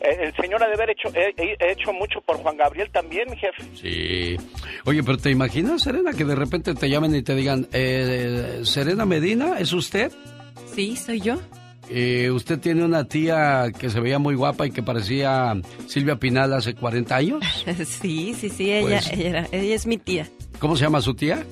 eh, 0.00 0.16
el 0.22 0.34
señor 0.42 0.62
ha 0.62 0.66
de 0.68 0.74
haber 0.74 0.90
hecho, 0.90 1.08
eh, 1.14 1.32
eh, 1.36 1.56
hecho 1.60 1.92
mucho 1.92 2.20
por 2.22 2.38
Juan 2.38 2.56
Gabriel 2.56 2.90
también, 2.90 3.28
mi 3.30 3.36
jefe. 3.36 3.62
Sí. 3.74 4.36
Oye, 4.86 5.02
pero 5.02 5.18
¿te 5.18 5.30
imaginas, 5.30 5.82
Serena, 5.82 6.12
que 6.12 6.24
de 6.24 6.34
repente 6.34 6.74
te 6.74 6.88
llamen 6.88 7.14
y 7.14 7.22
te 7.22 7.34
digan, 7.34 7.68
eh, 7.72 8.60
Serena 8.64 9.04
Medina, 9.04 9.58
¿es 9.58 9.72
usted? 9.72 10.10
Sí, 10.74 10.96
soy 10.96 11.20
yo. 11.20 11.36
Eh, 11.88 12.30
¿Usted 12.32 12.58
tiene 12.58 12.84
una 12.84 13.04
tía 13.04 13.70
que 13.78 13.90
se 13.90 14.00
veía 14.00 14.18
muy 14.18 14.34
guapa 14.34 14.66
y 14.66 14.70
que 14.72 14.82
parecía 14.82 15.54
Silvia 15.86 16.16
Pinal 16.16 16.52
hace 16.52 16.74
40 16.74 17.14
años? 17.16 17.44
sí, 17.86 18.34
sí, 18.38 18.48
sí, 18.50 18.72
ella, 18.72 18.82
Pues- 19.00 19.12
ella, 19.12 19.28
era- 19.28 19.48
ella 19.52 19.74
es 19.74 19.86
mi 19.86 19.96
tía. 19.98 20.28
¿Cómo 20.58 20.76
se 20.76 20.84
llama 20.84 21.00
su 21.00 21.14
tía? 21.14 21.44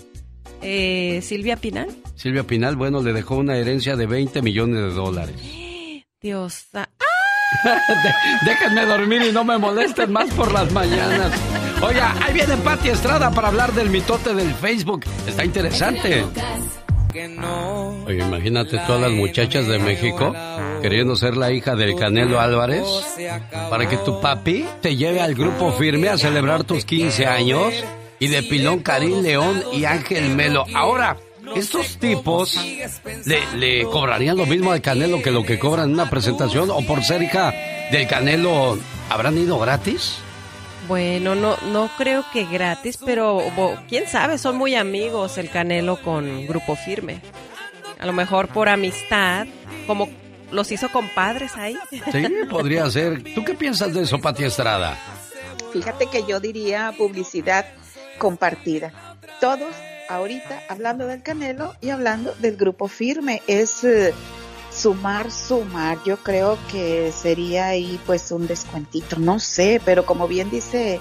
Eh, 0.62 1.20
Silvia 1.22 1.56
Pinal. 1.56 1.88
Silvia 2.16 2.42
Pinal, 2.44 2.74
bueno, 2.76 3.02
le 3.02 3.12
dejó 3.12 3.36
una 3.36 3.56
herencia 3.56 3.96
de 3.96 4.06
20 4.06 4.40
millones 4.42 4.76
de 4.80 4.90
dólares. 4.92 5.36
Dios. 6.20 6.66
ah, 6.74 6.88
De- 7.64 8.50
déjenme 8.50 8.86
dormir 8.86 9.22
y 9.28 9.32
no 9.32 9.44
me 9.44 9.58
molesten 9.58 10.10
más 10.10 10.32
por 10.34 10.50
las 10.52 10.72
mañanas. 10.72 11.30
Oiga, 11.82 12.14
ahí 12.24 12.32
viene 12.32 12.56
Pati 12.56 12.88
Estrada 12.88 13.30
para 13.30 13.48
hablar 13.48 13.72
del 13.74 13.90
mitote 13.90 14.34
del 14.34 14.52
Facebook. 14.54 15.04
Está 15.28 15.44
interesante. 15.44 16.24
Oye, 18.06 18.18
imagínate 18.18 18.78
todas 18.86 19.00
las 19.02 19.12
muchachas 19.12 19.68
de 19.68 19.78
México 19.78 20.34
queriendo 20.82 21.14
ser 21.14 21.36
la 21.36 21.52
hija 21.52 21.76
del 21.76 21.94
Canelo 21.96 22.40
Álvarez 22.40 22.84
para 23.70 23.88
que 23.88 23.96
tu 23.98 24.20
papi 24.20 24.64
te 24.82 24.96
lleve 24.96 25.20
al 25.20 25.34
grupo 25.34 25.72
firme 25.72 26.08
a 26.08 26.18
celebrar 26.18 26.64
tus 26.64 26.84
15 26.84 27.26
años 27.26 27.72
y 28.18 28.28
de 28.28 28.42
pilón 28.42 28.80
Karim 28.80 29.22
León 29.22 29.62
y 29.72 29.84
Ángel 29.84 30.34
Melo. 30.34 30.64
Ahora, 30.74 31.16
estos 31.54 31.98
tipos 31.98 32.58
le, 33.26 33.56
le 33.56 33.84
cobrarían 33.84 34.36
lo 34.36 34.46
mismo 34.46 34.72
al 34.72 34.82
Canelo 34.82 35.22
que 35.22 35.30
lo 35.30 35.44
que 35.44 35.58
cobran 35.58 35.90
en 35.90 35.94
una 35.94 36.10
presentación 36.10 36.70
o 36.70 36.80
por 36.82 37.04
ser 37.04 37.22
hija 37.22 37.54
del 37.92 38.08
Canelo 38.08 38.76
habrán 39.08 39.38
ido 39.38 39.58
gratis. 39.58 40.16
Bueno, 40.88 41.34
no, 41.34 41.56
no 41.72 41.90
creo 41.96 42.24
que 42.32 42.44
gratis, 42.44 42.98
pero 43.04 43.36
bo- 43.56 43.76
quién 43.88 44.06
sabe, 44.06 44.36
son 44.38 44.56
muy 44.56 44.74
amigos 44.74 45.38
el 45.38 45.48
Canelo 45.50 46.00
con 46.02 46.46
Grupo 46.46 46.76
Firme. 46.76 47.20
A 47.98 48.06
lo 48.06 48.12
mejor 48.12 48.48
por 48.48 48.68
amistad, 48.68 49.46
como 49.86 50.08
los 50.52 50.70
hizo 50.72 50.90
compadres 50.90 51.56
ahí. 51.56 51.76
Sí, 52.12 52.30
podría 52.50 52.90
ser. 52.90 53.22
¿Tú 53.34 53.44
qué 53.44 53.54
piensas 53.54 53.94
de 53.94 54.02
eso, 54.02 54.20
Pati 54.20 54.44
Estrada? 54.44 54.98
Fíjate 55.72 56.06
que 56.06 56.24
yo 56.28 56.38
diría 56.38 56.92
publicidad 56.98 57.64
compartida. 58.18 58.92
Todos 59.40 59.74
ahorita 60.10 60.62
hablando 60.68 61.06
del 61.06 61.22
Canelo 61.22 61.74
y 61.80 61.88
hablando 61.90 62.34
del 62.40 62.56
grupo 62.56 62.88
firme. 62.88 63.42
Es 63.46 63.84
eh, 63.84 64.12
sumar, 64.74 65.30
sumar. 65.30 65.98
Yo 66.04 66.16
creo 66.18 66.58
que 66.70 67.12
sería 67.12 67.68
ahí 67.68 68.00
pues 68.06 68.30
un 68.32 68.46
descuentito. 68.46 69.18
No 69.18 69.38
sé, 69.38 69.80
pero 69.84 70.04
como 70.04 70.28
bien 70.28 70.50
dice 70.50 71.00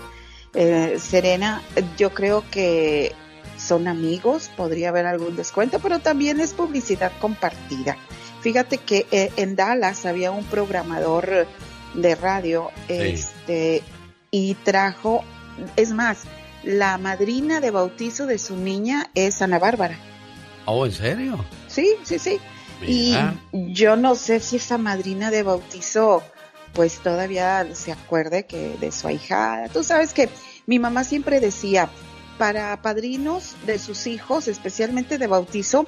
eh, 0.53 0.97
Serena, 0.99 1.61
yo 1.97 2.13
creo 2.13 2.43
que 2.51 3.13
son 3.57 3.87
amigos, 3.87 4.49
podría 4.55 4.89
haber 4.89 5.05
algún 5.05 5.35
descuento, 5.35 5.79
pero 5.79 5.99
también 5.99 6.39
es 6.39 6.53
publicidad 6.53 7.11
compartida. 7.19 7.97
Fíjate 8.41 8.77
que 8.77 9.05
eh, 9.11 9.31
en 9.37 9.55
Dallas 9.55 10.05
había 10.05 10.31
un 10.31 10.43
programador 10.45 11.47
de 11.93 12.15
radio 12.15 12.71
este, 12.87 13.81
y 14.31 14.55
trajo, 14.55 15.23
es 15.75 15.91
más, 15.91 16.23
la 16.63 16.97
madrina 16.97 17.61
de 17.61 17.71
bautizo 17.71 18.25
de 18.25 18.37
su 18.37 18.57
niña 18.57 19.09
es 19.15 19.41
Ana 19.41 19.59
Bárbara. 19.59 19.97
Oh, 20.65 20.85
¿en 20.85 20.91
serio? 20.91 21.45
Sí, 21.67 21.95
sí, 22.03 22.19
sí. 22.19 22.39
Mira. 22.85 23.35
Y 23.51 23.73
yo 23.73 23.95
no 23.95 24.15
sé 24.15 24.39
si 24.39 24.57
esa 24.57 24.77
madrina 24.77 25.31
de 25.31 25.43
bautizo 25.43 26.23
pues 26.73 26.99
todavía 26.99 27.67
se 27.75 27.91
acuerde 27.91 28.45
que 28.45 28.77
de 28.79 28.91
su 28.91 29.07
ahijada. 29.07 29.69
Tú 29.69 29.83
sabes 29.83 30.13
que 30.13 30.29
mi 30.65 30.79
mamá 30.79 31.03
siempre 31.03 31.39
decía, 31.39 31.89
para 32.37 32.81
padrinos 32.81 33.55
de 33.65 33.79
sus 33.79 34.07
hijos, 34.07 34.47
especialmente 34.47 35.17
de 35.17 35.27
bautizo, 35.27 35.85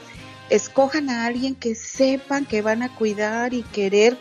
escojan 0.49 1.09
a 1.09 1.25
alguien 1.25 1.55
que 1.55 1.75
sepan 1.75 2.45
que 2.45 2.61
van 2.61 2.83
a 2.83 2.95
cuidar 2.95 3.53
y 3.53 3.63
querer 3.63 4.17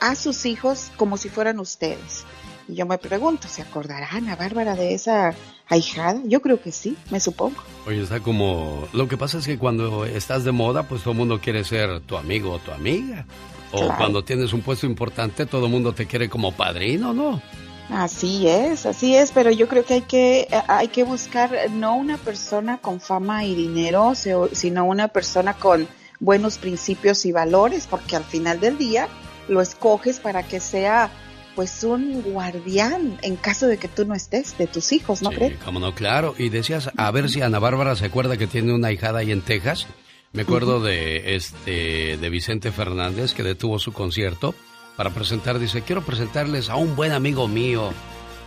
a 0.00 0.14
sus 0.16 0.46
hijos 0.46 0.90
como 0.96 1.16
si 1.16 1.28
fueran 1.28 1.60
ustedes. 1.60 2.24
Y 2.68 2.74
yo 2.74 2.86
me 2.86 2.98
pregunto, 2.98 3.46
¿se 3.48 3.62
acordará 3.62 4.08
Ana 4.10 4.34
Bárbara 4.36 4.74
de 4.74 4.94
esa 4.94 5.34
ahijada? 5.70 6.20
Yo 6.24 6.42
creo 6.42 6.60
que 6.60 6.72
sí, 6.72 6.96
me 7.10 7.18
supongo. 7.20 7.56
Oye, 7.86 8.02
está 8.02 8.20
como... 8.20 8.86
Lo 8.92 9.08
que 9.08 9.16
pasa 9.16 9.38
es 9.38 9.46
que 9.46 9.56
cuando 9.56 10.04
estás 10.04 10.44
de 10.44 10.52
moda, 10.52 10.82
pues 10.82 11.02
todo 11.02 11.12
el 11.12 11.18
mundo 11.18 11.40
quiere 11.40 11.64
ser 11.64 12.00
tu 12.00 12.16
amigo 12.16 12.52
o 12.52 12.58
tu 12.58 12.72
amiga. 12.72 13.24
O 13.72 13.78
Claro. 13.78 13.94
cuando 13.96 14.24
tienes 14.24 14.52
un 14.52 14.60
puesto 14.62 14.84
importante, 14.84 15.46
todo 15.46 15.66
el 15.66 15.72
mundo 15.72 15.92
te 15.92 16.06
quiere 16.06 16.28
como 16.28 16.52
padrino, 16.52 17.14
¿no? 17.14 17.40
Así 17.88 18.46
es, 18.46 18.86
así 18.86 19.16
es, 19.16 19.32
pero 19.32 19.50
yo 19.50 19.66
creo 19.66 19.84
que 19.84 19.94
hay 19.94 20.02
que 20.02 20.48
hay 20.68 20.88
que 20.88 21.02
buscar 21.02 21.50
no 21.70 21.96
una 21.96 22.18
persona 22.18 22.78
con 22.78 23.00
fama 23.00 23.44
y 23.44 23.54
dinero, 23.56 24.12
sino 24.14 24.84
una 24.84 25.08
persona 25.08 25.54
con 25.54 25.88
buenos 26.20 26.58
principios 26.58 27.24
y 27.26 27.32
valores, 27.32 27.88
porque 27.88 28.14
al 28.14 28.22
final 28.24 28.60
del 28.60 28.78
día 28.78 29.08
lo 29.48 29.60
escoges 29.60 30.20
para 30.20 30.44
que 30.44 30.60
sea 30.60 31.10
pues 31.54 31.82
un 31.84 32.22
guardián 32.22 33.18
en 33.22 33.36
caso 33.36 33.66
de 33.66 33.76
que 33.78 33.88
tú 33.88 34.04
no 34.04 34.14
estés 34.14 34.56
de 34.58 34.66
tus 34.66 34.92
hijos, 34.92 35.22
¿no 35.22 35.30
crees? 35.30 35.58
Cómo 35.64 35.80
no, 35.80 35.94
claro. 35.94 36.34
Y 36.38 36.48
decías, 36.48 36.90
a 36.96 37.10
ver 37.10 37.28
si 37.28 37.42
Ana 37.42 37.58
Bárbara 37.58 37.96
se 37.96 38.06
acuerda 38.06 38.36
que 38.36 38.46
tiene 38.46 38.72
una 38.72 38.92
hijada 38.92 39.20
ahí 39.20 39.32
en 39.32 39.42
Texas. 39.42 39.86
Me 40.32 40.42
acuerdo 40.42 40.80
de 40.80 41.34
este 41.34 42.16
de 42.16 42.30
Vicente 42.30 42.70
Fernández 42.70 43.34
que 43.34 43.42
detuvo 43.42 43.78
su 43.80 43.92
concierto 43.92 44.54
para 44.96 45.10
presentar, 45.10 45.58
dice, 45.58 45.82
quiero 45.82 46.02
presentarles 46.02 46.68
a 46.70 46.76
un 46.76 46.94
buen 46.94 47.10
amigo 47.12 47.48
mío, 47.48 47.90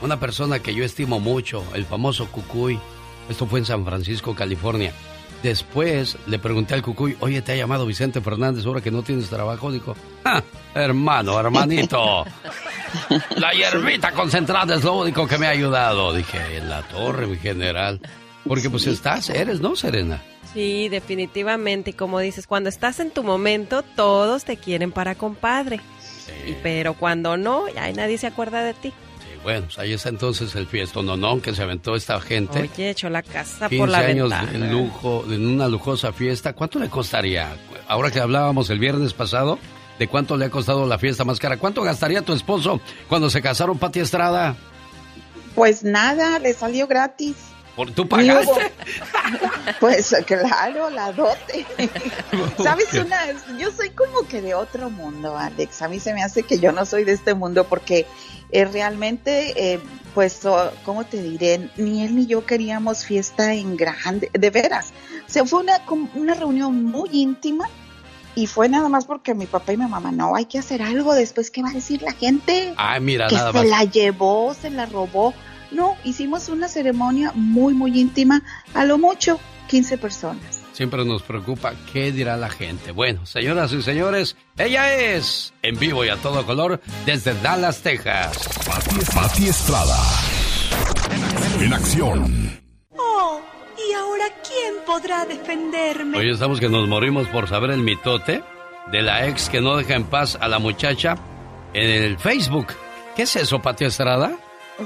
una 0.01 0.20
persona 0.20 0.60
que 0.60 0.74
yo 0.74 0.86
estimo 0.86 1.20
mucho, 1.20 1.64
el 1.74 1.86
famoso 1.86 2.28
Cucuy. 2.28 2.80
Esto 3.30 3.47
fue 3.47 3.60
en 3.60 3.66
San 3.66 3.84
Francisco, 3.86 4.34
California. 4.36 4.93
Después 5.41 6.18
le 6.28 6.39
pregunté 6.39 6.74
al 6.74 6.82
Cucuy, 6.84 7.18
oye, 7.20 7.41
¿te 7.41 7.51
ha 7.51 7.56
llamado 7.58 7.86
Vicente 7.86 8.22
Fernández 8.22 8.66
ahora 8.66 8.80
que 8.80 8.91
no 8.91 9.04
tienes 9.04 9.30
trabajo? 9.30 9.72
Dijo, 9.74 9.93
"Ah, 10.24 10.41
hermano, 10.74 11.38
hermanito, 11.38 12.26
la 13.38 13.52
hierbita 13.54 14.12
concentrada 14.12 14.76
es 14.76 14.84
lo 14.84 14.98
único 15.00 15.28
que 15.28 15.38
me 15.38 15.48
ha 15.48 15.52
ayudado. 15.52 16.14
Dije, 16.14 16.58
en 16.58 16.70
la 16.70 16.82
torre, 16.84 17.28
mi 17.28 17.38
general. 17.38 18.00
Porque 18.48 18.70
pues 18.70 18.88
estás, 18.88 19.30
eres, 19.30 19.62
¿no, 19.62 19.76
Serena? 19.76 20.22
Sí, 20.54 20.89
definitivamente. 20.89 21.91
Y 21.91 21.94
como 21.94 22.20
dices, 22.20 22.46
cuando 22.46 22.70
estás 22.70 23.00
en 23.00 23.12
tu 23.12 23.24
momento, 23.24 23.84
todos 23.96 24.44
te 24.44 24.58
quieren 24.58 24.91
para 24.91 25.16
compadre. 25.16 25.80
Y, 26.48 26.54
pero 26.62 26.94
cuando 26.94 27.38
no, 27.38 27.68
ya 27.70 27.91
nadie 27.91 28.18
se 28.18 28.28
acuerda 28.28 28.64
de 28.64 28.74
ti. 28.74 28.89
Sí, 28.89 29.39
bueno, 29.44 29.66
pues 29.66 29.80
ahí 29.80 29.94
está 29.94 30.10
entonces 30.10 30.54
el 30.56 30.68
fiestón 30.68 31.06
no 31.06 31.41
que 31.41 31.54
se 31.56 31.64
aventó 31.64 31.96
esta 31.96 32.20
gente. 32.20 32.70
Oye, 32.74 32.89
echó 32.89 33.10
la 33.10 33.24
casa 33.24 33.70
15 33.70 33.78
por 33.78 33.89
la 33.89 34.00
años 34.00 34.30
ventana. 34.30 34.52
de 34.52 34.72
lujo, 34.72 35.26
en 35.30 35.48
una 35.48 35.68
lujosa 35.68 36.12
fiesta. 36.14 36.54
¿Cuánto 36.54 36.80
le 36.80 36.89
costaría? 36.89 37.56
Ahora 37.88 38.12
que 38.12 38.20
hablábamos 38.20 38.70
el 38.70 38.80
viernes 38.80 39.14
pasado, 39.14 39.58
¿de 40.00 40.08
cuánto 40.08 40.38
le 40.38 40.46
ha 40.46 40.50
costado 40.50 40.86
la 40.86 40.98
fiesta 40.98 41.24
más 41.24 41.39
cara? 41.39 41.58
¿Cuánto 41.58 41.82
gastaría 41.82 42.22
tu 42.22 42.34
esposo 42.34 42.82
cuando 43.08 43.30
se 43.30 43.41
casaron 43.41 43.78
Pati 43.78 44.00
Estrada? 44.00 44.56
Pues 45.56 45.84
nada, 45.84 46.39
le 46.39 46.54
salió 46.54 46.88
gratis. 46.88 47.36
¿Por 47.76 47.91
tú 47.91 48.08
pagaste? 48.08 48.72
Pues 49.80 50.16
claro, 50.26 50.89
la 50.89 51.12
dote. 51.12 51.66
¿Sabes 52.64 52.94
una? 52.94 53.20
Yo 53.58 53.72
soy 53.72 53.89
como 53.89 54.28
que 54.28 54.41
de 54.41 54.54
otro 54.54 54.89
mundo, 54.89 55.38
Alex. 55.38 55.82
A 55.82 55.88
mí 55.88 56.00
se 56.00 56.14
me 56.14 56.24
hace 56.24 56.44
que 56.44 56.60
yo 56.60 56.72
no 56.72 56.86
soy 56.86 57.04
de 57.04 57.14
este 57.14 57.34
mundo 57.34 57.66
porque 57.66 58.06
eh, 58.52 58.66
realmente, 58.66 59.74
eh, 59.74 59.80
pues, 60.14 60.46
oh, 60.46 60.72
¿cómo 60.86 61.06
te 61.06 61.22
diré? 61.22 61.70
Ni 61.78 62.06
él 62.06 62.16
ni 62.16 62.28
yo 62.28 62.46
queríamos 62.46 63.04
fiesta 63.04 63.54
en 63.54 63.76
grande, 63.76 64.30
de 64.32 64.50
veras. 64.50 64.94
O 65.28 65.30
sea, 65.30 65.46
fue 65.46 65.62
una, 65.62 65.82
una 66.14 66.34
reunión 66.36 66.84
muy 66.86 67.10
íntima 67.12 67.68
y 68.36 68.47
fue 68.47 68.69
nada 68.69 68.89
más 68.89 69.05
porque 69.05 69.34
mi 69.34 69.45
papá 69.45 69.73
y 69.73 69.77
mi 69.77 69.88
mamá, 69.88 70.11
no, 70.11 70.36
hay 70.36 70.45
que 70.45 70.59
hacer 70.59 70.81
algo 70.81 71.13
después, 71.13 71.51
¿qué 71.51 71.61
va 71.61 71.69
a 71.69 71.73
decir 71.73 72.01
la 72.01 72.13
gente? 72.13 72.73
Ay, 72.77 73.01
mira, 73.01 73.27
que 73.27 73.36
nada 73.36 73.51
se 73.51 73.57
más. 73.59 73.67
la 73.67 73.84
llevó, 73.84 74.53
se 74.53 74.69
la 74.69 74.86
robó. 74.86 75.34
No, 75.71 75.95
hicimos 76.03 76.49
una 76.49 76.67
ceremonia 76.67 77.31
muy, 77.36 77.73
muy 77.73 77.99
íntima, 77.99 78.43
a 78.73 78.86
lo 78.86 78.97
mucho 78.97 79.39
15 79.67 79.97
personas. 79.97 80.63
Siempre 80.73 81.05
nos 81.05 81.21
preocupa 81.21 81.73
qué 81.91 82.11
dirá 82.11 82.36
la 82.36 82.49
gente. 82.49 82.91
Bueno, 82.91 83.27
señoras 83.27 83.71
y 83.73 83.81
señores, 83.84 84.36
ella 84.57 84.93
es 84.95 85.53
en 85.61 85.77
vivo 85.77 86.03
y 86.03 86.09
a 86.09 86.17
todo 86.17 86.45
color 86.45 86.81
desde 87.05 87.39
Dallas, 87.41 87.81
Texas. 87.81 88.49
Pati, 88.65 88.95
Pati 89.13 89.47
Estrada. 89.49 89.97
En 91.59 91.73
acción. 91.73 92.59
Oh, 92.97 93.39
¿y 93.89 93.93
ahora 93.93 94.25
quién 94.47 94.75
podrá 94.86 95.25
defenderme? 95.25 96.17
Hoy 96.17 96.31
estamos 96.31 96.59
que 96.59 96.69
nos 96.69 96.88
morimos 96.88 97.27
por 97.27 97.47
saber 97.47 97.71
el 97.71 97.81
mitote 97.81 98.43
de 98.91 99.01
la 99.01 99.27
ex 99.27 99.49
que 99.49 99.61
no 99.61 99.75
deja 99.77 99.95
en 99.95 100.05
paz 100.05 100.38
a 100.39 100.47
la 100.47 100.59
muchacha 100.59 101.17
en 101.73 102.03
el 102.03 102.17
Facebook. 102.17 102.67
¿Qué 103.15 103.23
es 103.23 103.36
eso, 103.36 103.61
Pati 103.61 103.86
Estrada? 103.86 104.38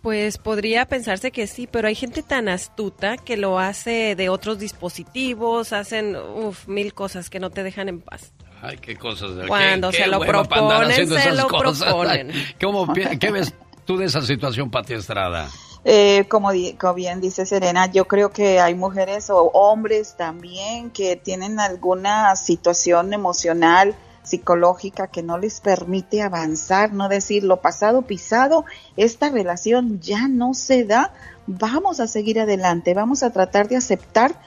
Pues 0.02 0.38
podría 0.38 0.86
pensarse 0.86 1.32
que 1.32 1.46
sí, 1.46 1.68
pero 1.70 1.90
hay 1.90 1.96
gente 1.96 2.24
tan 2.24 2.48
astuta 2.48 3.18
que 3.18 3.36
lo 3.36 3.60
hace 3.60 4.16
de 4.16 4.30
otros 4.30 4.58
dispositivos, 4.58 5.74
hacen 5.74 6.16
uf, 6.16 6.68
mil 6.70 6.94
cosas 6.94 7.30
que 7.30 7.40
no 7.42 7.50
te 7.50 7.64
dejan 7.64 7.90
en 7.90 8.00
paz. 8.00 8.32
Ay, 8.62 8.78
qué 8.78 8.96
cosas. 8.96 9.32
¿qué- 9.42 9.48
Cuando 9.48 9.92
qué 9.92 9.98
se 9.98 10.08
lo 10.08 10.20
proponen, 10.22 11.08
se 11.08 11.32
lo 11.34 11.48
cosas? 11.50 11.84
proponen. 11.90 12.32
¿Cómo 12.62 12.94
¿Qué 12.94 13.32
ves 13.32 13.54
tú 13.90 13.98
de 13.98 14.06
esa 14.06 14.22
situación, 14.22 14.70
Pati 14.70 14.94
Estrada? 14.94 15.50
Eh, 15.84 16.26
como, 16.30 16.52
como 16.80 16.94
bien 16.94 17.22
dice 17.22 17.48
Serena, 17.48 17.88
yo 17.88 18.08
creo 18.08 18.30
que 18.30 18.60
hay 18.60 18.76
mujeres 18.76 19.32
o 19.32 19.46
hombres 19.46 20.14
también 20.16 20.92
que 20.92 21.16
tienen 21.16 21.60
alguna 21.60 22.36
situación 22.36 23.14
emocional, 23.14 23.96
psicológica 24.22 25.08
que 25.08 25.24
no 25.24 25.40
les 25.40 25.60
permite 25.60 26.22
avanzar, 26.22 26.94
no 26.94 27.10
decir 27.10 27.44
lo 27.44 27.62
pasado 27.62 28.04
pisado, 28.04 28.64
esta 28.96 29.32
relación 29.32 30.00
ya 30.00 30.28
no 30.28 30.54
se 30.54 30.84
da, 30.84 31.12
vamos 31.48 32.00
a 32.00 32.06
seguir 32.06 32.40
adelante, 32.40 32.94
vamos 32.94 33.24
a 33.24 33.32
tratar 33.32 33.70
de 33.70 33.78
aceptar 33.78 34.40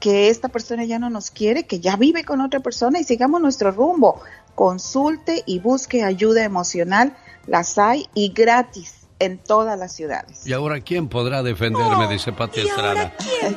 que 0.00 0.28
esta 0.28 0.48
persona 0.48 0.84
ya 0.84 0.98
no 0.98 1.08
nos 1.08 1.30
quiere, 1.30 1.66
que 1.66 1.78
ya 1.78 1.94
vive 1.94 2.24
con 2.24 2.40
otra 2.40 2.58
persona 2.58 2.98
y 2.98 3.04
sigamos 3.04 3.40
nuestro 3.40 3.70
rumbo. 3.70 4.20
Consulte 4.56 5.44
y 5.46 5.60
busque 5.60 6.02
ayuda 6.02 6.42
emocional, 6.42 7.16
las 7.48 7.78
hay 7.78 8.06
y 8.14 8.32
gratis 8.32 8.94
en 9.18 9.38
todas 9.38 9.78
las 9.78 9.92
ciudades. 9.92 10.46
¿Y 10.46 10.52
ahora 10.52 10.80
quién 10.80 11.08
podrá 11.08 11.42
defenderme? 11.42 12.06
Dice 12.08 12.32
Pati 12.32 12.60
Estrada. 12.60 13.12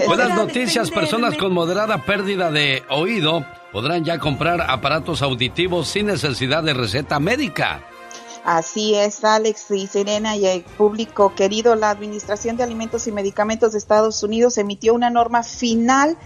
Buenas 0.07 0.35
noticias, 0.35 0.89
personas 0.89 1.37
con 1.37 1.53
moderada 1.53 2.03
pérdida 2.03 2.49
de 2.49 2.83
oído 2.89 3.45
podrán 3.71 4.03
ya 4.03 4.19
comprar 4.19 4.61
aparatos 4.61 5.21
auditivos 5.21 5.87
sin 5.87 6.07
necesidad 6.07 6.63
de 6.63 6.73
receta 6.73 7.19
médica. 7.19 7.83
Así 8.43 8.95
es, 8.95 9.23
Alex 9.23 9.69
y 9.69 9.85
Serena 9.85 10.35
y 10.35 10.47
el 10.47 10.63
público 10.63 11.35
querido, 11.35 11.75
la 11.75 11.91
Administración 11.91 12.57
de 12.57 12.63
Alimentos 12.63 13.05
y 13.05 13.11
Medicamentos 13.11 13.73
de 13.73 13.77
Estados 13.77 14.23
Unidos 14.23 14.57
emitió 14.57 14.95
una 14.95 15.11
norma 15.11 15.43
final 15.43 16.17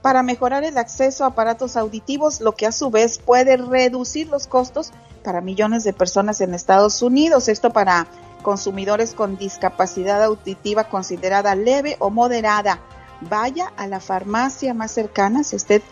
para 0.00 0.22
mejorar 0.22 0.62
el 0.62 0.78
acceso 0.78 1.24
a 1.24 1.28
aparatos 1.28 1.76
auditivos, 1.76 2.40
lo 2.40 2.52
que 2.52 2.66
a 2.66 2.72
su 2.72 2.90
vez 2.90 3.18
puede 3.18 3.56
reducir 3.56 4.28
los 4.28 4.46
costos 4.46 4.92
para 5.24 5.40
millones 5.40 5.82
de 5.82 5.92
personas 5.92 6.40
en 6.40 6.54
Estados 6.54 7.02
Unidos. 7.02 7.48
Esto 7.48 7.70
para 7.70 8.06
consumidores 8.42 9.14
con 9.14 9.36
discapacidad 9.36 10.22
auditiva 10.22 10.84
considerada 10.84 11.56
leve 11.56 11.96
o 11.98 12.10
moderada. 12.10 12.78
Vaya 13.22 13.72
a 13.76 13.86
la 13.86 14.00
farmacia 14.00 14.74
más 14.74 14.92
cercana 14.92 15.42
si 15.42 15.56
usted 15.56 15.82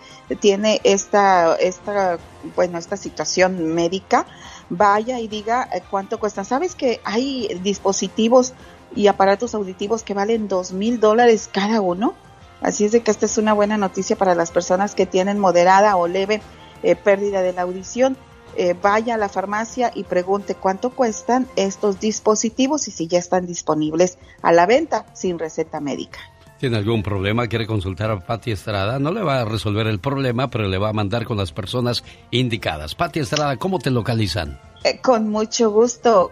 tiene 0.40 0.80
esta, 0.84 1.56
esta, 1.56 2.18
bueno, 2.54 2.78
esta 2.78 2.96
situación 2.96 3.74
médica. 3.74 4.26
Vaya 4.68 5.18
y 5.18 5.28
diga 5.28 5.68
eh, 5.72 5.82
cuánto 5.90 6.20
cuesta. 6.20 6.44
¿Sabes 6.44 6.74
que 6.74 7.00
hay 7.04 7.60
dispositivos 7.62 8.52
y 8.94 9.06
aparatos 9.06 9.54
auditivos 9.54 10.02
que 10.02 10.14
valen 10.14 10.46
dos 10.46 10.72
mil 10.72 11.00
dólares 11.00 11.48
cada 11.50 11.80
uno? 11.80 12.14
Así 12.60 12.84
es 12.84 12.92
de 12.92 13.02
que 13.02 13.10
esta 13.10 13.26
es 13.26 13.38
una 13.38 13.54
buena 13.54 13.76
noticia 13.78 14.14
para 14.14 14.34
las 14.34 14.50
personas 14.50 14.94
que 14.94 15.06
tienen 15.06 15.38
moderada 15.38 15.96
o 15.96 16.06
leve 16.06 16.42
eh, 16.82 16.96
pérdida 16.96 17.42
de 17.42 17.52
la 17.52 17.62
audición. 17.62 18.16
Eh, 18.56 18.74
vaya 18.80 19.14
a 19.14 19.18
la 19.18 19.28
farmacia 19.28 19.90
y 19.94 20.04
pregunte 20.04 20.54
cuánto 20.54 20.90
cuestan 20.90 21.46
estos 21.56 22.00
dispositivos 22.00 22.88
y 22.88 22.90
si 22.90 23.06
ya 23.06 23.18
están 23.18 23.46
disponibles 23.46 24.18
a 24.42 24.52
la 24.52 24.66
venta 24.66 25.06
sin 25.14 25.38
receta 25.38 25.80
médica. 25.80 26.18
¿Tiene 26.62 26.76
algún 26.76 27.02
problema? 27.02 27.48
¿Quiere 27.48 27.66
consultar 27.66 28.12
a 28.12 28.20
Pati 28.20 28.52
Estrada? 28.52 29.00
No 29.00 29.10
le 29.10 29.22
va 29.22 29.40
a 29.40 29.44
resolver 29.44 29.88
el 29.88 29.98
problema, 29.98 30.48
pero 30.48 30.68
le 30.68 30.78
va 30.78 30.90
a 30.90 30.92
mandar 30.92 31.24
con 31.24 31.36
las 31.36 31.50
personas 31.50 32.04
indicadas. 32.30 32.94
Pati 32.94 33.18
Estrada, 33.18 33.56
¿cómo 33.56 33.80
te 33.80 33.90
localizan? 33.90 34.60
Eh, 34.84 35.00
con 35.00 35.28
mucho 35.28 35.72
gusto, 35.72 36.30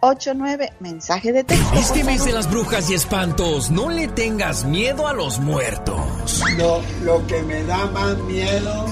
469-358-4389, 0.00 0.72
mensaje 0.80 1.32
de 1.32 1.44
texto. 1.44 1.78
Este 1.78 2.04
mes 2.04 2.24
de 2.24 2.32
las 2.32 2.50
brujas 2.50 2.90
y 2.90 2.94
espantos, 2.94 3.70
no 3.70 3.90
le 3.90 4.08
tengas 4.08 4.64
miedo 4.64 5.06
a 5.06 5.12
los 5.12 5.38
muertos. 5.40 6.42
Lo, 6.56 6.82
lo 7.02 7.26
que 7.26 7.42
me 7.42 7.62
da 7.64 7.86
más 7.86 8.16
miedo 8.18 8.86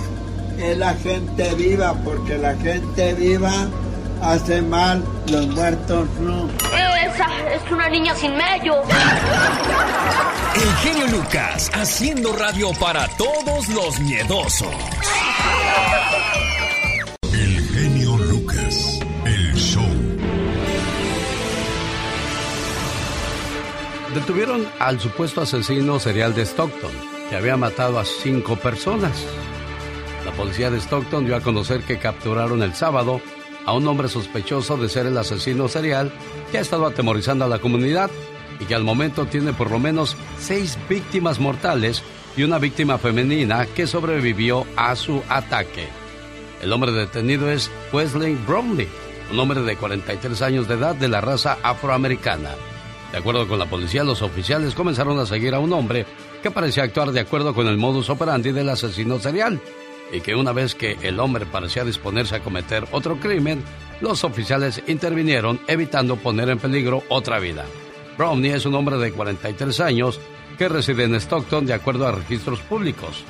es 0.59 0.77
la 0.77 0.95
gente 0.95 1.55
viva, 1.55 1.95
porque 2.05 2.39
la 2.39 2.55
gente 2.57 3.15
viva 3.15 3.69
hace 4.23 4.63
mal, 4.63 5.05
los 5.29 5.47
muertos 5.49 6.09
no. 6.21 6.49
Esa 6.49 7.55
es 7.55 7.71
una 7.71 7.89
niña 7.89 8.15
sin 8.15 8.37
medio. 8.37 8.83
El 10.55 10.75
genio 10.83 11.07
Lucas, 11.09 11.71
haciendo 11.73 12.33
radio 12.33 12.71
para 12.81 13.07
todos 13.17 13.69
los 13.69 14.01
miedosos. 14.01 14.75
Detuvieron 24.19 24.67
al 24.81 24.99
supuesto 24.99 25.43
asesino 25.43 26.01
serial 26.01 26.35
de 26.35 26.43
Stockton, 26.43 26.91
que 27.31 27.37
había 27.37 27.57
matado 27.57 28.01
a 28.01 28.05
cinco 28.05 28.57
personas. 28.57 29.25
La 30.27 30.33
policía 30.33 30.73
de 30.73 30.81
Stockton 30.81 31.25
dio 31.25 31.37
a 31.37 31.41
conocer 31.41 31.83
que 31.83 32.01
capturaron 32.01 32.65
el 32.65 32.75
sábado 32.75 33.21
a 33.65 33.75
un 33.75 33.87
hombre 33.87 34.09
sospechoso 34.09 34.77
de 34.77 34.89
ser 34.89 35.07
el 35.07 35.17
asesino 35.17 35.69
serial 35.69 36.11
que 36.51 36.59
ha 36.59 36.61
estado 36.61 36.87
atemorizando 36.87 37.45
a 37.45 37.49
la 37.49 37.61
comunidad 37.61 38.11
y 38.59 38.65
que 38.65 38.75
al 38.75 38.83
momento 38.83 39.27
tiene 39.27 39.53
por 39.53 39.71
lo 39.71 39.79
menos 39.79 40.17
seis 40.37 40.77
víctimas 40.89 41.39
mortales 41.39 42.03
y 42.37 42.43
una 42.43 42.59
víctima 42.59 42.99
femenina 42.99 43.67
que 43.67 43.87
sobrevivió 43.87 44.67
a 44.75 44.97
su 44.97 45.23
ataque. 45.29 45.87
El 46.61 46.73
hombre 46.73 46.91
detenido 46.91 47.49
es 47.53 47.71
Wesley 47.93 48.35
Bromley, 48.49 48.89
un 49.31 49.39
hombre 49.39 49.63
de 49.63 49.77
43 49.77 50.43
años 50.43 50.67
de 50.67 50.75
edad 50.75 50.97
de 50.97 51.07
la 51.07 51.21
raza 51.21 51.59
afroamericana. 51.63 52.51
De 53.13 53.19
acuerdo 53.19 53.49
con 53.49 53.59
la 53.59 53.67
policía, 53.67 54.05
los 54.05 54.23
oficiales 54.23 54.75
comenzaron 54.75 55.19
a 55.19 55.27
seguir 55.27 55.55
a 55.55 55.59
un 55.59 55.73
hombre 55.73 56.05
que 56.43 56.51
parecía 56.51 56.85
actuar 56.85 57.11
de 57.11 57.21
acuerdo 57.21 57.55
con 57.55 57.67
el 57.67 57.79
modus 57.79 58.11
operandi 58.11 58.53
del 58.53 58.69
asesino 58.69 59.19
serial 59.19 59.61
y 60.13 60.21
que 60.21 60.35
una 60.35 60.53
vez 60.53 60.75
que 60.75 60.97
el 61.03 61.21
hombre 61.21 61.47
parecía 61.47 61.85
disponerse 61.85 62.37
a 62.37 62.41
cometer 62.41 62.87
otro 62.93 63.19
crimen, 63.19 63.63
los 64.01 64.25
oficiales 64.25 64.83
intervinieron 64.87 65.61
evitando 65.67 66.17
poner 66.17 66.49
en 66.51 66.59
peligro 66.59 67.03
otra 67.09 67.39
vida. 67.39 67.65
Brownie 68.17 68.55
es 68.55 68.67
un 68.67 68.75
hombre 68.75 68.97
de 68.97 69.13
43 69.13 69.81
años 69.81 70.21
que 70.57 70.69
reside 70.69 71.05
en 71.05 71.15
Stockton 71.15 71.67
de 71.67 71.75
acuerdo 71.75 72.07
a 72.07 72.13
registros 72.13 72.61
públicos. 72.61 73.25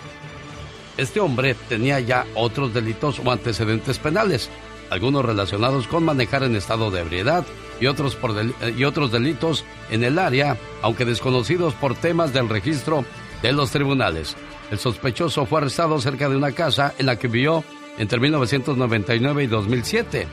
Este 0.96 1.20
hombre 1.20 1.54
tenía 1.68 2.00
ya 2.00 2.26
otros 2.34 2.74
delitos 2.74 3.20
o 3.24 3.30
antecedentes 3.30 3.98
penales, 3.98 4.50
algunos 4.90 5.24
relacionados 5.24 5.86
con 5.86 6.04
manejar 6.04 6.42
en 6.42 6.56
estado 6.56 6.90
de 6.90 7.00
ebriedad 7.00 7.44
y 7.80 7.86
otros, 7.86 8.14
por 8.16 8.32
del- 8.34 8.54
y 8.76 8.84
otros 8.84 9.12
delitos 9.12 9.64
en 9.90 10.02
el 10.04 10.18
área, 10.18 10.56
aunque 10.82 11.04
desconocidos 11.04 11.74
por 11.74 11.94
temas 11.94 12.32
del 12.32 12.48
registro 12.48 13.04
de 13.42 13.52
los 13.52 13.70
tribunales. 13.70 14.36
El 14.70 14.78
sospechoso 14.78 15.46
fue 15.46 15.60
arrestado 15.60 16.00
cerca 16.00 16.28
de 16.28 16.36
una 16.36 16.52
casa 16.52 16.94
en 16.98 17.06
la 17.06 17.16
que 17.16 17.28
vivió 17.28 17.64
entre 17.98 18.20
1999 18.20 19.44
y 19.44 19.46
2007, 19.46 20.26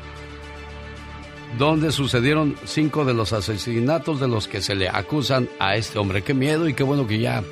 donde 1.57 1.91
sucedieron 1.91 2.55
cinco 2.65 3.05
de 3.05 3.13
los 3.13 3.31
asesinatos 3.31 4.19
de 4.19 4.27
los 4.27 4.47
que 4.47 4.61
se 4.61 4.75
le 4.75 4.89
acusan 4.89 5.47
a 5.59 5.75
este 5.75 5.97
hombre. 5.99 6.21
Qué 6.21 6.33
miedo 6.33 6.67
y 6.67 6.73
qué 6.73 6.83
bueno 6.83 7.07
que 7.07 7.19
ya 7.19 7.43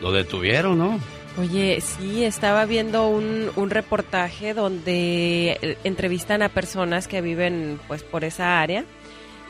lo 0.00 0.12
detuvieron, 0.12 0.78
¿no? 0.78 0.98
Oye, 1.38 1.80
sí, 1.80 2.24
estaba 2.24 2.66
viendo 2.66 3.08
un, 3.08 3.50
un 3.56 3.70
reportaje 3.70 4.52
donde 4.52 5.58
eh, 5.62 5.78
entrevistan 5.84 6.42
a 6.42 6.48
personas 6.48 7.06
que 7.08 7.20
viven 7.20 7.80
pues 7.86 8.02
por 8.02 8.24
esa 8.24 8.60
área 8.60 8.84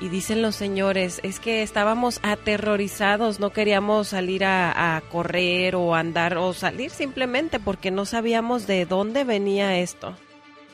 Y 0.01 0.09
dicen 0.09 0.41
los 0.41 0.57
señores, 0.57 1.21
es 1.23 1.41
que 1.41 1.63
estábamos 1.63 2.21
aterrorizados, 2.23 3.41
no 3.41 3.51
queríamos 3.51 4.09
salir 4.09 4.45
a, 4.45 4.97
a 4.97 5.01
correr 5.01 5.75
o 5.75 5.95
andar 5.95 6.39
o 6.39 6.53
salir 6.55 6.91
simplemente 6.91 7.59
porque 7.59 7.91
no 7.91 8.05
sabíamos 8.05 8.67
de 8.67 8.87
dónde 8.87 9.25
venía 9.25 9.79
esto. 9.79 10.15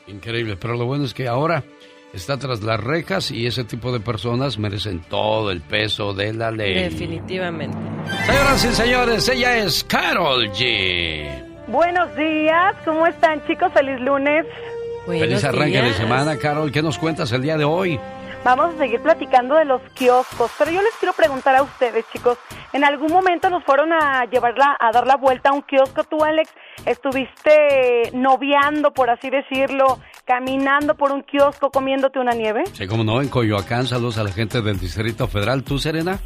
Increíble, 0.07 0.55
pero 0.55 0.75
lo 0.75 0.85
bueno 0.85 1.03
es 1.05 1.13
que 1.13 1.27
ahora 1.27 1.63
está 2.13 2.37
tras 2.37 2.63
las 2.63 2.79
rejas 2.79 3.31
y 3.31 3.47
ese 3.47 3.63
tipo 3.63 3.91
de 3.91 3.99
personas 3.99 4.57
merecen 4.57 5.01
todo 5.01 5.51
el 5.51 5.61
peso 5.61 6.13
de 6.13 6.33
la 6.33 6.51
ley. 6.51 6.73
Definitivamente. 6.73 7.77
Señoras 8.25 8.65
y 8.65 8.73
señores, 8.73 9.29
ella 9.29 9.57
es 9.57 9.83
Carol 9.83 10.49
G. 10.51 11.43
Buenos 11.67 12.15
días, 12.15 12.75
¿cómo 12.85 13.05
están 13.07 13.45
chicos? 13.45 13.71
Feliz 13.73 13.99
lunes. 13.99 14.45
Feliz 15.05 15.43
arranque 15.43 15.81
de 15.81 15.93
semana, 15.93 16.37
Carol. 16.37 16.71
¿Qué 16.71 16.81
nos 16.81 16.97
cuentas 16.97 17.31
el 17.31 17.41
día 17.41 17.57
de 17.57 17.63
hoy? 17.63 17.99
Vamos 18.43 18.75
a 18.75 18.77
seguir 18.77 19.01
platicando 19.01 19.55
de 19.55 19.65
los 19.65 19.81
kioscos, 19.93 20.51
pero 20.57 20.71
yo 20.71 20.81
les 20.81 20.93
quiero 20.99 21.13
preguntar 21.13 21.55
a 21.55 21.63
ustedes, 21.63 22.05
chicos, 22.13 22.37
¿en 22.71 22.83
algún 22.85 23.11
momento 23.11 23.49
nos 23.49 23.63
fueron 23.63 23.91
a 23.91 24.25
llevarla 24.25 24.77
a 24.79 24.91
dar 24.91 25.05
la 25.05 25.17
vuelta 25.17 25.49
a 25.49 25.53
un 25.53 25.63
kiosco 25.63 26.03
tú, 26.05 26.23
Alex? 26.23 26.49
¿Estuviste 26.85 28.11
noviando, 28.13 28.93
por 28.93 29.09
así 29.09 29.29
decirlo, 29.29 29.99
caminando 30.27 30.95
por 30.95 31.11
un 31.11 31.23
kiosco 31.23 31.71
comiéndote 31.71 32.19
una 32.19 32.33
nieve? 32.33 32.65
Sí, 32.73 32.85
como 32.85 33.03
no, 33.03 33.21
en 33.21 33.29
Coyoacán, 33.29 33.87
saludos 33.87 34.17
a 34.17 34.23
la 34.23 34.31
gente 34.31 34.61
del 34.61 34.77
Distrito 34.79 35.27
Federal. 35.27 35.63
¿Tú, 35.63 35.79
Serena? 35.79 36.19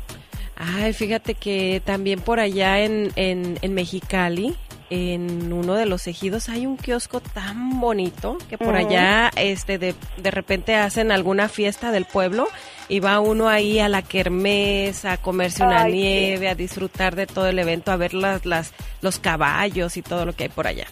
Ay, 0.58 0.94
fíjate 0.94 1.36
que 1.36 1.82
también 1.86 2.20
por 2.20 2.40
allá 2.40 2.80
en, 2.80 3.12
en, 3.16 3.58
en 3.62 3.74
Mexicali, 3.74 4.56
en 4.90 5.54
uno 5.54 5.76
de 5.76 5.86
los 5.86 6.06
ejidos 6.08 6.50
hay 6.50 6.66
un 6.66 6.78
kiosco 6.78 7.22
tan 7.22 7.80
bonito 7.80 8.38
que 8.50 8.58
por 8.58 8.76
allá 8.76 9.32
este 9.38 9.78
de, 9.78 9.96
de 10.18 10.32
repente 10.32 10.76
hacen 10.76 11.12
alguna 11.12 11.48
fiesta 11.48 11.92
del 11.92 12.04
pueblo 12.06 12.48
y 12.90 13.00
va 13.00 13.22
uno 13.22 13.48
ahí 13.48 13.80
a 13.80 13.88
la 13.88 14.02
kermés 14.02 15.06
a 15.06 15.16
comerse 15.18 15.64
una 15.64 15.84
Ay, 15.84 15.92
sí. 15.94 15.98
nieve, 15.98 16.50
a 16.50 16.56
disfrutar 16.56 17.16
de 17.16 17.26
todo 17.26 17.48
el 17.48 17.58
evento, 17.58 17.92
a 17.92 17.96
ver 17.96 18.14
las, 18.14 18.46
las 18.46 18.74
los 19.02 19.18
caballos 19.18 19.96
y 19.96 20.02
todo 20.02 20.26
lo 20.26 20.34
que 20.34 20.44
hay 20.44 20.50
por 20.50 20.68
allá. 20.68 20.88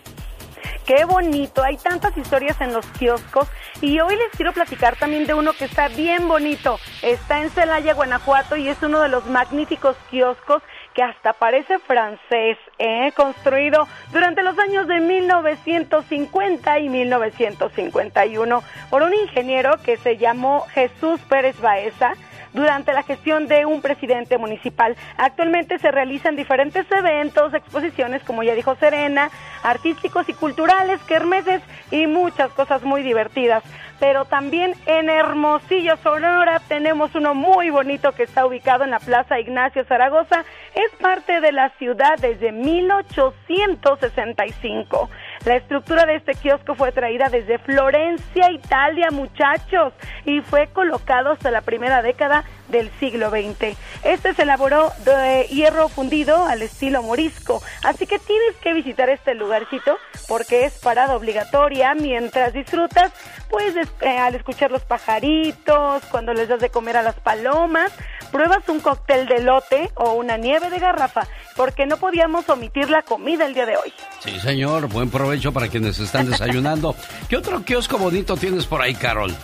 Qué 0.89 1.05
bonito, 1.05 1.63
hay 1.63 1.77
tantas 1.77 2.17
historias 2.17 2.59
en 2.61 2.73
los 2.73 2.83
kioscos 2.87 3.47
y 3.79 3.99
hoy 3.99 4.15
les 4.15 4.31
quiero 4.35 4.53
platicar 4.53 4.95
también 4.95 5.27
de 5.27 5.35
uno 5.35 5.53
que 5.53 5.65
está 5.65 5.87
bien 5.87 6.27
bonito. 6.27 6.79
Está 7.03 7.43
en 7.43 7.51
Celaya, 7.51 7.93
Guanajuato 7.93 8.55
y 8.55 8.69
es 8.69 8.81
uno 8.81 8.99
de 8.99 9.07
los 9.07 9.27
magníficos 9.27 9.95
kioscos 10.09 10.63
que 10.95 11.03
hasta 11.03 11.33
parece 11.33 11.77
francés, 11.77 12.57
¿eh? 12.79 13.11
construido 13.15 13.87
durante 14.11 14.41
los 14.41 14.57
años 14.57 14.87
de 14.87 14.99
1950 14.99 16.79
y 16.79 16.89
1951 16.89 18.63
por 18.89 19.03
un 19.03 19.13
ingeniero 19.13 19.77
que 19.83 19.95
se 19.97 20.17
llamó 20.17 20.65
Jesús 20.73 21.21
Pérez 21.29 21.61
Baeza 21.61 22.15
durante 22.53 22.93
la 22.93 23.03
gestión 23.03 23.47
de 23.47 23.65
un 23.65 23.81
presidente 23.81 24.37
municipal. 24.37 24.95
Actualmente 25.17 25.79
se 25.79 25.91
realizan 25.91 26.35
diferentes 26.35 26.85
eventos, 26.91 27.53
exposiciones, 27.53 28.21
como 28.23 28.43
ya 28.43 28.55
dijo 28.55 28.75
Serena, 28.75 29.29
artísticos 29.63 30.27
y 30.29 30.33
culturales, 30.33 31.01
kermeses 31.03 31.61
y 31.91 32.07
muchas 32.07 32.51
cosas 32.51 32.83
muy 32.83 33.03
divertidas. 33.03 33.63
Pero 33.99 34.25
también 34.25 34.73
en 34.85 35.09
Hermosillo, 35.09 35.97
Sonora, 35.97 36.61
tenemos 36.67 37.15
uno 37.15 37.33
muy 37.35 37.69
bonito 37.69 38.13
que 38.13 38.23
está 38.23 38.45
ubicado 38.45 38.85
en 38.85 38.91
la 38.91 38.99
Plaza 38.99 39.41
Ignacio 39.41 39.83
Zaragoza. 39.83 40.45
Es 40.73 40.89
parte 41.01 41.41
de 41.41 41.51
la 41.51 41.71
ciudad 41.71 42.17
desde 42.17 42.53
1865. 42.53 45.09
La 45.45 45.55
estructura 45.55 46.05
de 46.05 46.15
este 46.15 46.33
kiosco 46.35 46.75
fue 46.75 46.91
traída 46.91 47.29
desde 47.29 47.59
Florencia, 47.59 48.51
Italia, 48.51 49.07
muchachos, 49.11 49.93
y 50.25 50.41
fue 50.41 50.67
colocado 50.67 51.31
hasta 51.31 51.49
la 51.49 51.61
primera 51.61 52.01
década 52.01 52.43
del 52.69 52.91
siglo 52.99 53.29
XX. 53.29 53.77
Este 54.03 54.33
se 54.33 54.43
elaboró 54.43 54.91
de 55.05 55.47
hierro 55.49 55.89
fundido 55.89 56.45
al 56.45 56.61
estilo 56.61 57.03
morisco, 57.03 57.61
así 57.83 58.05
que 58.07 58.19
tienes 58.19 58.55
que 58.61 58.73
visitar 58.73 59.09
este 59.09 59.35
lugarcito 59.35 59.97
porque 60.27 60.65
es 60.65 60.73
parada 60.79 61.15
obligatoria 61.15 61.93
mientras 61.95 62.53
disfrutas, 62.53 63.11
pues 63.49 63.75
eh, 63.75 64.17
al 64.17 64.35
escuchar 64.35 64.71
los 64.71 64.83
pajaritos, 64.83 66.03
cuando 66.11 66.33
les 66.33 66.47
das 66.47 66.59
de 66.59 66.69
comer 66.69 66.97
a 66.97 67.01
las 67.01 67.15
palomas, 67.15 67.91
pruebas 68.31 68.67
un 68.69 68.79
cóctel 68.79 69.27
de 69.27 69.41
lote 69.41 69.89
o 69.95 70.13
una 70.13 70.37
nieve 70.37 70.69
de 70.69 70.79
garrafa, 70.79 71.27
porque 71.55 71.85
no 71.85 71.97
podíamos 71.97 72.47
omitir 72.49 72.89
la 72.89 73.01
comida 73.01 73.45
el 73.45 73.53
día 73.53 73.65
de 73.65 73.77
hoy. 73.77 73.93
Sí, 74.19 74.39
señor. 74.39 74.87
Buen 74.87 75.09
provecho 75.09 75.51
para 75.51 75.67
quienes 75.67 75.99
están 75.99 76.29
desayunando. 76.29 76.95
¿Qué 77.29 77.37
otro 77.37 77.63
kiosco 77.63 77.97
bonito 77.97 78.37
tienes 78.37 78.65
por 78.65 78.81
ahí, 78.81 78.95
Carol? 78.95 79.35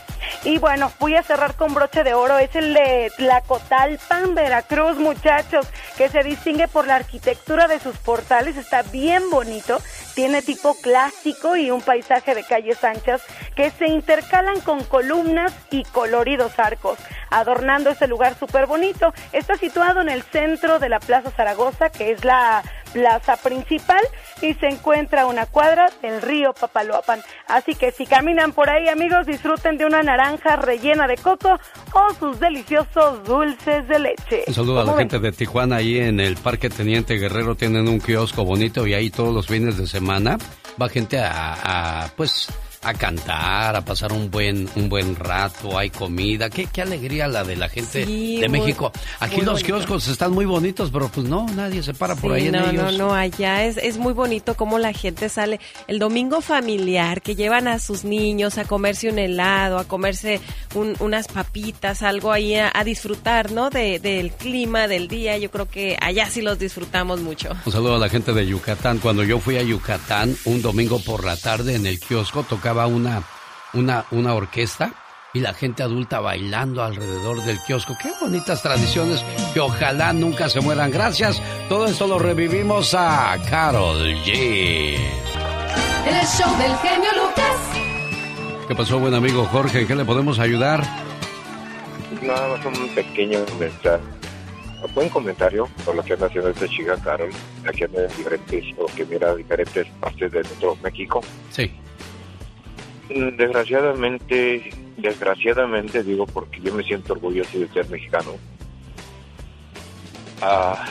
Y 0.43 0.57
bueno, 0.57 0.91
voy 0.99 1.15
a 1.15 1.23
cerrar 1.23 1.55
con 1.55 1.73
broche 1.73 2.03
de 2.03 2.13
oro. 2.13 2.37
Es 2.37 2.55
el 2.55 2.73
de 2.73 3.11
Tlacotalpan, 3.17 4.35
Veracruz, 4.35 4.97
muchachos, 4.97 5.67
que 5.97 6.09
se 6.09 6.23
distingue 6.23 6.67
por 6.67 6.87
la 6.87 6.95
arquitectura 6.95 7.67
de 7.67 7.79
sus 7.79 7.97
portales. 7.97 8.57
Está 8.57 8.83
bien 8.83 9.29
bonito. 9.29 9.81
Tiene 10.13 10.41
tipo 10.41 10.75
clásico 10.75 11.55
y 11.55 11.71
un 11.71 11.81
paisaje 11.81 12.35
de 12.35 12.43
calles 12.43 12.83
anchas 12.83 13.21
que 13.55 13.71
se 13.71 13.87
intercalan 13.87 14.61
con 14.61 14.83
columnas 14.83 15.53
y 15.71 15.83
coloridos 15.83 16.57
arcos, 16.57 16.97
adornando 17.29 17.89
este 17.89 18.07
lugar 18.07 18.37
súper 18.37 18.65
bonito. 18.65 19.13
Está 19.31 19.57
situado 19.57 20.01
en 20.01 20.09
el 20.09 20.23
centro 20.23 20.79
de 20.79 20.89
la 20.89 20.99
Plaza 20.99 21.31
Zaragoza, 21.31 21.89
que 21.89 22.11
es 22.11 22.23
la 22.23 22.63
plaza 22.95 23.35
principal, 23.35 24.01
y 24.41 24.53
se 24.53 24.67
encuentra 24.67 25.23
a 25.23 25.25
una 25.25 25.45
cuadra 25.45 25.91
del 26.01 26.21
río 26.21 26.53
Papaloapan. 26.53 27.19
Así 27.47 27.75
que 27.75 27.91
si 27.91 28.05
caminan 28.05 28.53
por 28.53 28.69
ahí, 28.69 28.87
amigos, 28.87 29.25
disfruten 29.25 29.77
de 29.77 29.85
una 29.85 30.01
naranja 30.01 30.55
rellena 30.55 31.05
de 31.05 31.17
coco 31.17 31.59
o 31.93 32.13
sus 32.17 32.39
deliciosos 32.39 33.21
dulces 33.25 33.85
de 33.89 33.99
leche. 33.99 34.43
Un 34.47 34.53
saludo 34.53 34.79
a 34.79 34.85
la 34.85 34.97
gente 34.97 35.19
de 35.19 35.33
Tijuana. 35.33 35.77
Ahí 35.77 35.99
en 35.99 36.21
el 36.21 36.37
Parque 36.37 36.69
Teniente 36.69 37.15
Guerrero 37.15 37.55
tienen 37.55 37.89
un 37.89 37.99
kiosco 37.99 38.45
bonito 38.45 38.87
y 38.87 38.93
ahí 38.93 39.09
todos 39.09 39.33
los 39.33 39.47
fines 39.47 39.77
de 39.77 39.87
semana 39.87 40.37
va 40.81 40.87
gente 40.87 41.19
a, 41.19 42.03
a, 42.03 42.07
pues 42.15 42.47
a 42.85 42.93
cantar, 42.93 43.75
a 43.75 43.81
pasar 43.83 44.11
un 44.13 44.29
buen 44.29 44.69
un 44.75 44.89
buen 44.89 45.15
rato, 45.15 45.77
hay 45.77 45.89
comida. 45.89 46.49
Qué, 46.49 46.67
qué 46.67 46.81
alegría 46.81 47.27
la 47.27 47.43
de 47.43 47.55
la 47.55 47.69
gente 47.69 48.05
Sí, 48.05 48.37
de 48.39 48.47
muy- 48.49 48.59
México. 48.59 48.91
Aquí 49.19 49.37
los 49.41 49.61
bonito. 49.61 49.65
kioscos 49.65 50.07
están 50.07 50.31
muy 50.33 50.45
bonitos, 50.45 50.89
pero 50.91 51.09
pues 51.09 51.27
no, 51.27 51.45
nadie 51.55 51.81
se 51.83 51.93
para 51.93 52.15
por 52.15 52.33
ahí 52.33 52.47
en 52.47 52.55
ellos. 52.55 52.73
no, 52.73 52.91
no, 52.91 53.13
allá 53.13 53.63
es, 53.65 53.77
es 53.77 53.97
muy 53.97 54.13
bonito 54.13 54.55
cómo 54.55 54.77
la 54.79 54.93
gente 54.93 55.29
sale 55.29 55.59
el 55.87 55.99
domingo 55.99 56.41
familiar, 56.41 57.21
que 57.21 57.35
llevan 57.35 57.67
a 57.67 57.79
sus 57.79 58.03
niños 58.03 58.57
a 58.57 58.65
comerse 58.65 59.09
un 59.09 59.19
helado, 59.19 59.77
a 59.79 59.85
comerse 59.85 60.39
un- 60.73 60.95
unas 60.99 61.27
papitas, 61.27 62.01
algo 62.03 62.31
ahí 62.31 62.55
a, 62.55 62.71
a 62.73 62.83
disfrutar, 62.83 63.51
¿no? 63.51 63.69
De, 63.69 63.99
del 63.99 64.31
clima, 64.31 64.87
del 64.87 65.07
día. 65.07 65.37
Yo 65.37 65.49
creo 65.51 65.67
que 65.67 65.97
allá 66.01 66.29
sí 66.29 66.41
los 66.41 66.59
disfrutamos 66.59 67.21
mucho. 67.21 67.49
Un 67.65 67.71
saludo 67.71 67.95
a 67.95 67.99
la 67.99 68.09
gente 68.09 68.33
de 68.33 68.45
Yucatán. 68.45 68.99
Cuando 68.99 69.23
yo 69.23 69.39
fui 69.39 69.57
a 69.57 69.63
Yucatán 69.63 70.35
un 70.45 70.61
domingo 70.61 70.99
por 70.99 71.23
la 71.23 71.37
tarde 71.37 71.75
en 71.75 71.85
el 71.85 71.99
kiosco 71.99 72.43
tocaba 72.43 72.74
una, 72.85 73.23
una, 73.73 74.05
una 74.11 74.33
orquesta 74.33 74.91
y 75.33 75.41
la 75.41 75.53
gente 75.53 75.83
adulta 75.83 76.21
bailando 76.21 76.81
alrededor 76.81 77.43
del 77.43 77.59
kiosco. 77.59 77.93
Qué 78.01 78.09
bonitas 78.21 78.61
tradiciones 78.61 79.23
que 79.53 79.59
ojalá 79.59 80.13
nunca 80.13 80.47
se 80.49 80.61
mueran. 80.61 80.91
Gracias. 80.91 81.41
Todo 81.67 81.87
esto 81.87 82.07
lo 82.07 82.19
revivimos 82.19 82.93
a 82.93 83.37
Carol 83.49 84.01
G. 84.23 84.97
El 86.05 86.25
show 86.25 86.57
del 86.57 86.75
genio 86.77 87.09
Lucas. 87.15 88.67
¿Qué 88.67 88.75
pasó, 88.75 88.97
buen 88.99 89.13
amigo 89.13 89.45
Jorge? 89.45 89.81
¿En 89.81 89.87
qué 89.87 89.95
le 89.95 90.05
podemos 90.05 90.39
ayudar? 90.39 90.83
Nada 92.21 92.47
más 92.47 92.65
un 92.65 92.89
pequeño 92.95 93.45
comentario. 93.45 94.05
Buen 94.93 95.09
comentario 95.09 95.67
por 95.83 95.95
lo 95.95 96.03
que 96.03 96.13
anda 96.13 96.27
haciendo 96.27 96.49
esta 96.49 96.67
chica 96.67 96.95
Carol, 97.03 97.31
que 97.75 97.85
anda 97.85 98.03
en 98.03 98.07
diferentes, 98.07 98.63
o 98.77 98.85
que 98.85 99.05
mira 99.05 99.35
diferentes 99.35 99.87
partes 99.99 100.31
de 100.31 100.43
nuestro 100.43 100.77
México. 100.83 101.21
Sí. 101.49 101.71
Desgraciadamente, 103.09 104.71
desgraciadamente 104.97 106.03
digo 106.03 106.25
porque 106.25 106.59
yo 106.61 106.73
me 106.73 106.83
siento 106.83 107.13
orgulloso 107.13 107.59
de 107.59 107.67
ser 107.69 107.87
mexicano. 107.89 108.31
Ah, 110.41 110.85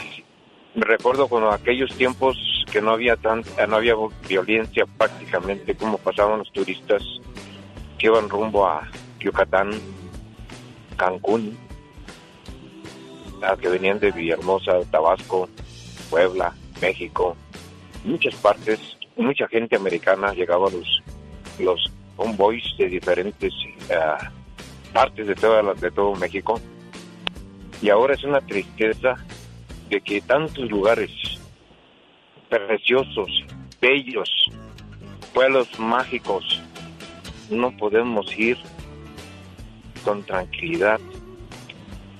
me 0.74 0.84
recuerdo 0.84 1.28
cuando 1.28 1.50
aquellos 1.50 1.90
tiempos 1.96 2.36
que 2.70 2.80
no 2.80 2.92
había 2.92 3.16
tan, 3.16 3.42
no 3.68 3.76
había 3.76 3.94
violencia 4.28 4.84
prácticamente 4.86 5.74
como 5.74 5.98
pasaban 5.98 6.38
los 6.38 6.52
turistas 6.52 7.02
que 7.98 8.06
iban 8.06 8.28
rumbo 8.28 8.66
a 8.66 8.88
Yucatán, 9.20 9.70
Cancún, 10.96 11.56
a 13.42 13.56
que 13.56 13.68
venían 13.68 13.98
de 13.98 14.12
Villahermosa, 14.12 14.80
Tabasco, 14.90 15.48
Puebla, 16.10 16.54
México, 16.80 17.36
muchas 18.04 18.34
partes, 18.36 18.80
mucha 19.16 19.48
gente 19.48 19.76
americana 19.76 20.32
llegaba 20.32 20.70
los 20.70 21.02
los 21.58 21.92
convoys 22.16 22.64
de 22.78 22.88
diferentes 22.88 23.52
ah, 23.90 24.30
partes 24.92 25.26
de 25.26 25.34
de 25.34 25.90
todo 25.90 26.14
México 26.14 26.60
y 27.82 27.90
ahora 27.90 28.14
es 28.14 28.24
una 28.24 28.40
tristeza 28.40 29.16
de 29.90 30.00
que 30.00 30.20
tantos 30.20 30.70
lugares 30.70 31.10
preciosos, 32.48 33.44
bellos, 33.80 34.30
pueblos 35.34 35.68
mágicos 35.78 36.62
no 37.50 37.76
podemos 37.76 38.26
ir 38.38 38.56
con 40.04 40.22
tranquilidad 40.22 41.00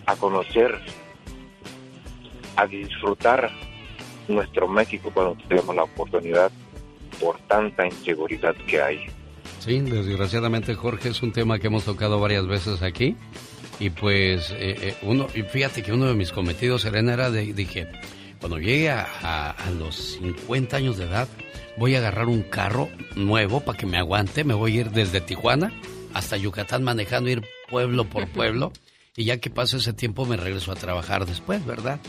a 0.06 0.16
conocer, 0.16 0.78
a 2.56 2.66
disfrutar 2.66 3.50
nuestro 4.28 4.68
México 4.68 5.10
cuando 5.14 5.36
tenemos 5.48 5.74
la 5.74 5.84
oportunidad 5.84 6.50
por 7.20 7.38
tanta 7.40 7.86
inseguridad 7.86 8.54
que 8.66 8.82
hay. 8.82 9.06
Sí, 9.64 9.80
desgraciadamente 9.80 10.74
Jorge 10.74 11.08
es 11.08 11.22
un 11.22 11.32
tema 11.32 11.58
que 11.58 11.68
hemos 11.68 11.84
tocado 11.84 12.20
varias 12.20 12.46
veces 12.46 12.82
aquí 12.82 13.16
y 13.80 13.88
pues 13.88 14.50
eh, 14.50 14.76
eh, 14.78 14.96
uno, 15.00 15.26
y 15.34 15.40
fíjate 15.40 15.82
que 15.82 15.90
uno 15.90 16.04
de 16.04 16.12
mis 16.12 16.32
cometidos, 16.32 16.82
Serena, 16.82 17.14
era 17.14 17.30
de, 17.30 17.54
dije, 17.54 17.88
cuando 18.40 18.58
llegue 18.58 18.90
a, 18.90 19.50
a 19.52 19.70
los 19.70 20.18
50 20.18 20.76
años 20.76 20.98
de 20.98 21.04
edad, 21.04 21.28
voy 21.78 21.94
a 21.94 21.98
agarrar 21.98 22.26
un 22.26 22.42
carro 22.42 22.90
nuevo 23.16 23.60
para 23.60 23.78
que 23.78 23.86
me 23.86 23.96
aguante, 23.96 24.44
me 24.44 24.52
voy 24.52 24.76
a 24.76 24.80
ir 24.82 24.90
desde 24.90 25.22
Tijuana 25.22 25.72
hasta 26.12 26.36
Yucatán 26.36 26.82
manejando, 26.84 27.30
ir 27.30 27.42
pueblo 27.70 28.04
por 28.04 28.28
pueblo. 28.28 28.70
Y 29.16 29.24
ya 29.24 29.38
que 29.38 29.48
pase 29.48 29.78
ese 29.78 29.94
tiempo 29.94 30.26
me 30.26 30.36
regreso 30.36 30.72
a 30.72 30.76
trabajar 30.76 31.24
después, 31.24 31.64
¿verdad? 31.64 32.00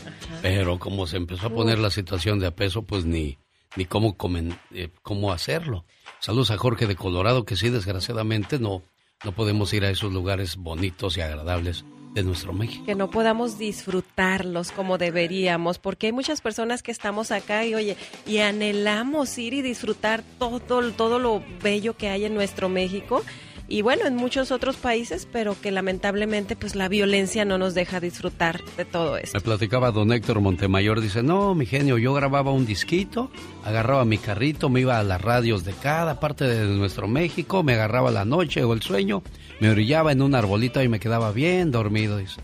Pero 0.42 0.78
como 0.78 1.06
se 1.06 1.16
empezó 1.16 1.46
a 1.46 1.50
poner 1.50 1.78
la 1.78 1.90
situación 1.90 2.38
de 2.38 2.48
a 2.48 2.50
peso, 2.50 2.82
pues 2.82 3.06
ni, 3.06 3.38
ni 3.76 3.84
cómo, 3.86 4.16
comen, 4.16 4.58
eh, 4.72 4.90
cómo 5.02 5.32
hacerlo. 5.32 5.84
Saludos 6.26 6.50
a 6.50 6.58
Jorge 6.58 6.88
de 6.88 6.96
Colorado, 6.96 7.44
que 7.44 7.54
sí, 7.54 7.70
desgraciadamente 7.70 8.58
no, 8.58 8.82
no 9.24 9.30
podemos 9.30 9.72
ir 9.72 9.84
a 9.84 9.90
esos 9.90 10.12
lugares 10.12 10.56
bonitos 10.56 11.16
y 11.16 11.20
agradables 11.20 11.84
de 12.14 12.24
nuestro 12.24 12.52
México. 12.52 12.84
Que 12.84 12.96
no 12.96 13.10
podamos 13.10 13.58
disfrutarlos 13.58 14.72
como 14.72 14.98
deberíamos, 14.98 15.78
porque 15.78 16.06
hay 16.06 16.12
muchas 16.12 16.40
personas 16.40 16.82
que 16.82 16.90
estamos 16.90 17.30
acá 17.30 17.64
y 17.64 17.76
oye, 17.76 17.96
y 18.26 18.38
anhelamos 18.38 19.38
ir 19.38 19.54
y 19.54 19.62
disfrutar 19.62 20.24
todo, 20.40 20.58
todo 20.90 21.20
lo 21.20 21.44
bello 21.62 21.96
que 21.96 22.08
hay 22.08 22.24
en 22.24 22.34
nuestro 22.34 22.68
México 22.68 23.22
y 23.68 23.82
bueno, 23.82 24.06
en 24.06 24.14
muchos 24.14 24.52
otros 24.52 24.76
países, 24.76 25.26
pero 25.30 25.56
que 25.60 25.70
lamentablemente 25.70 26.54
pues 26.54 26.76
la 26.76 26.88
violencia 26.88 27.44
no 27.44 27.58
nos 27.58 27.74
deja 27.74 27.98
disfrutar 27.98 28.60
de 28.76 28.84
todo 28.84 29.16
esto. 29.16 29.36
Me 29.36 29.42
platicaba 29.42 29.90
don 29.90 30.12
Héctor 30.12 30.40
Montemayor, 30.40 31.00
dice, 31.00 31.22
no, 31.22 31.54
mi 31.54 31.66
genio, 31.66 31.98
yo 31.98 32.14
grababa 32.14 32.52
un 32.52 32.64
disquito, 32.64 33.30
agarraba 33.64 34.04
mi 34.04 34.18
carrito, 34.18 34.68
me 34.68 34.80
iba 34.80 34.98
a 34.98 35.02
las 35.02 35.20
radios 35.20 35.64
de 35.64 35.72
cada 35.72 36.20
parte 36.20 36.44
de 36.44 36.66
nuestro 36.76 37.08
México, 37.08 37.62
me 37.62 37.74
agarraba 37.74 38.10
la 38.10 38.24
noche 38.24 38.62
o 38.62 38.72
el 38.72 38.82
sueño, 38.82 39.22
me 39.60 39.70
orillaba 39.70 40.12
en 40.12 40.22
un 40.22 40.34
arbolito 40.34 40.82
y 40.82 40.88
me 40.88 41.00
quedaba 41.00 41.32
bien 41.32 41.70
dormido, 41.70 42.18
dice. 42.18 42.40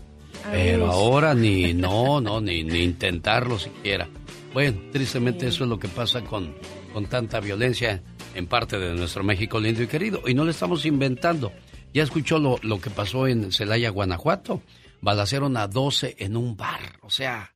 Pero 0.51 0.91
ahora 0.91 1.33
ni, 1.33 1.73
no, 1.73 2.19
no, 2.19 2.41
ni, 2.41 2.63
ni 2.63 2.79
intentarlo 2.79 3.57
siquiera. 3.57 4.09
Bueno, 4.53 4.77
tristemente 4.91 5.47
eso 5.47 5.63
es 5.63 5.69
lo 5.69 5.79
que 5.79 5.87
pasa 5.87 6.21
con, 6.21 6.53
con 6.93 7.05
tanta 7.05 7.39
violencia 7.39 8.03
en 8.35 8.47
parte 8.47 8.77
de 8.77 8.93
nuestro 8.93 9.23
México 9.23 9.59
lindo 9.59 9.83
y 9.83 9.87
querido. 9.87 10.21
Y 10.27 10.33
no 10.33 10.45
le 10.45 10.51
estamos 10.51 10.85
inventando. 10.85 11.51
Ya 11.93 12.03
escuchó 12.03 12.39
lo, 12.39 12.57
lo 12.63 12.81
que 12.81 12.89
pasó 12.89 13.27
en 13.27 13.51
Celaya, 13.51 13.89
Guanajuato. 13.89 14.61
Balacearon 15.01 15.57
a 15.57 15.67
12 15.67 16.15
en 16.19 16.37
un 16.37 16.55
bar. 16.55 16.97
O 17.01 17.09
sea, 17.09 17.53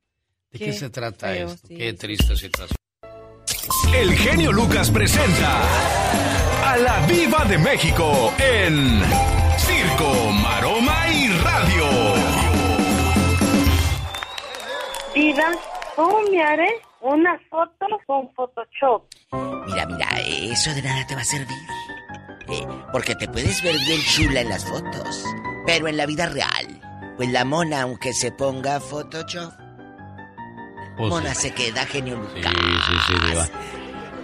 ¿de 0.51 0.59
qué, 0.59 0.73
se 0.73 0.89
trata 0.89 1.35
esto? 1.35 1.67
qué 1.67 1.93
triste 1.93 2.35
situación. 2.35 2.77
El 3.93 4.13
genio 4.15 4.51
Lucas 4.51 4.91
presenta 4.91 5.61
a 6.71 6.77
la 6.77 7.05
Viva 7.07 7.45
de 7.45 7.57
México 7.57 8.33
en 8.37 9.01
Circo, 9.57 10.31
Maroma 10.33 11.09
y 11.09 11.27
Radio. 11.29 11.85
Diva, 15.15 15.51
¿cómo 15.95 16.21
me 16.29 16.41
haré 16.41 16.86
una 17.01 17.37
foto 17.49 17.85
con 18.05 18.29
Photoshop? 18.33 19.03
Mira, 19.67 19.85
mira, 19.85 20.07
eso 20.21 20.73
de 20.73 20.81
nada 20.81 21.05
te 21.07 21.15
va 21.15 21.21
a 21.21 21.25
servir. 21.25 21.57
Eh, 22.49 22.65
porque 22.91 23.15
te 23.15 23.27
puedes 23.27 23.61
ver 23.61 23.75
bien 23.85 24.01
chula 24.15 24.41
en 24.41 24.49
las 24.49 24.65
fotos. 24.65 25.23
Pero 25.65 25.87
en 25.87 25.97
la 25.97 26.05
vida 26.05 26.27
real, 26.27 27.13
pues 27.17 27.29
la 27.31 27.43
mona, 27.43 27.81
aunque 27.81 28.13
se 28.13 28.31
ponga 28.31 28.79
Photoshop, 28.79 29.51
Pues 30.97 31.09
mona 31.09 31.33
sí. 31.35 31.49
se 31.49 31.53
queda 31.53 31.85
genio 31.85 32.17
Sí, 32.33 32.41
sí, 32.41 32.93
sí, 33.07 33.13
Diva. 33.27 33.47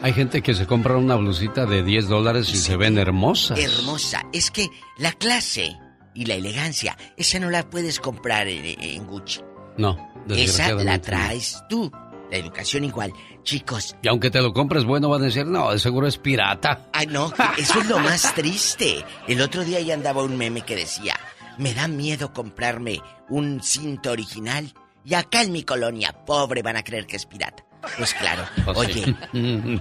Hay 0.02 0.14
gente 0.14 0.42
que 0.42 0.54
se 0.54 0.66
compra 0.68 0.98
una 0.98 1.16
blusita 1.16 1.66
de 1.66 1.84
10 1.84 2.08
dólares 2.10 2.50
y 2.50 2.58
se 2.58 2.76
ven 2.76 2.98
hermosas. 2.98 3.58
Hermosa. 3.60 4.24
Es 4.34 4.52
que 4.52 4.68
la 4.98 5.12
clase 5.14 5.78
y 6.14 6.26
la 6.26 6.36
elegancia, 6.36 6.98
esa 7.18 7.40
no 7.40 7.50
la 7.50 7.64
puedes 7.70 8.00
comprar 8.00 8.48
en, 8.48 8.66
en 8.82 9.06
Gucci. 9.08 9.42
No, 9.78 9.98
Esa 10.30 10.74
la 10.76 11.00
traes 11.00 11.64
tú. 11.70 11.92
La 12.34 12.40
educación 12.40 12.84
igual. 12.84 13.14
Chicos, 13.44 13.96
Y 14.02 14.08
aunque 14.08 14.32
te 14.32 14.42
lo 14.42 14.54
compres 14.54 14.86
bueno, 14.86 15.08
van 15.08 15.22
a 15.22 15.26
decir, 15.26 15.46
no, 15.46 15.72
de 15.72 15.78
seguro 15.78 16.08
es 16.08 16.18
pirata. 16.18 16.90
Ay, 16.92 17.06
no, 17.06 17.32
eso 17.60 17.80
es 17.80 17.88
lo 17.88 18.00
más 18.00 18.34
triste. 18.34 19.06
El 19.28 19.40
otro 19.40 19.64
día 19.64 19.80
ya 19.82 19.94
andaba 19.94 20.24
un 20.24 20.36
meme 20.36 20.62
que 20.62 20.76
decía, 20.76 21.14
me 21.60 21.76
da 21.76 21.88
miedo 21.88 22.34
comprarme 22.34 23.04
un 23.30 23.62
cinto 23.62 24.10
original 24.10 24.74
y 25.06 25.14
acá 25.14 25.44
en 25.44 25.52
mi 25.52 25.62
colonia, 25.62 26.26
pobre, 26.26 26.64
van 26.64 26.76
a 26.76 26.84
creer 26.84 27.06
que 27.06 27.18
es 27.18 27.28
pirata. 27.28 27.64
Pues 28.00 28.16
claro, 28.16 28.44
oye, 28.80 29.16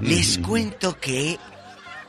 les 0.02 0.36
cuento 0.36 1.00
que 1.00 1.38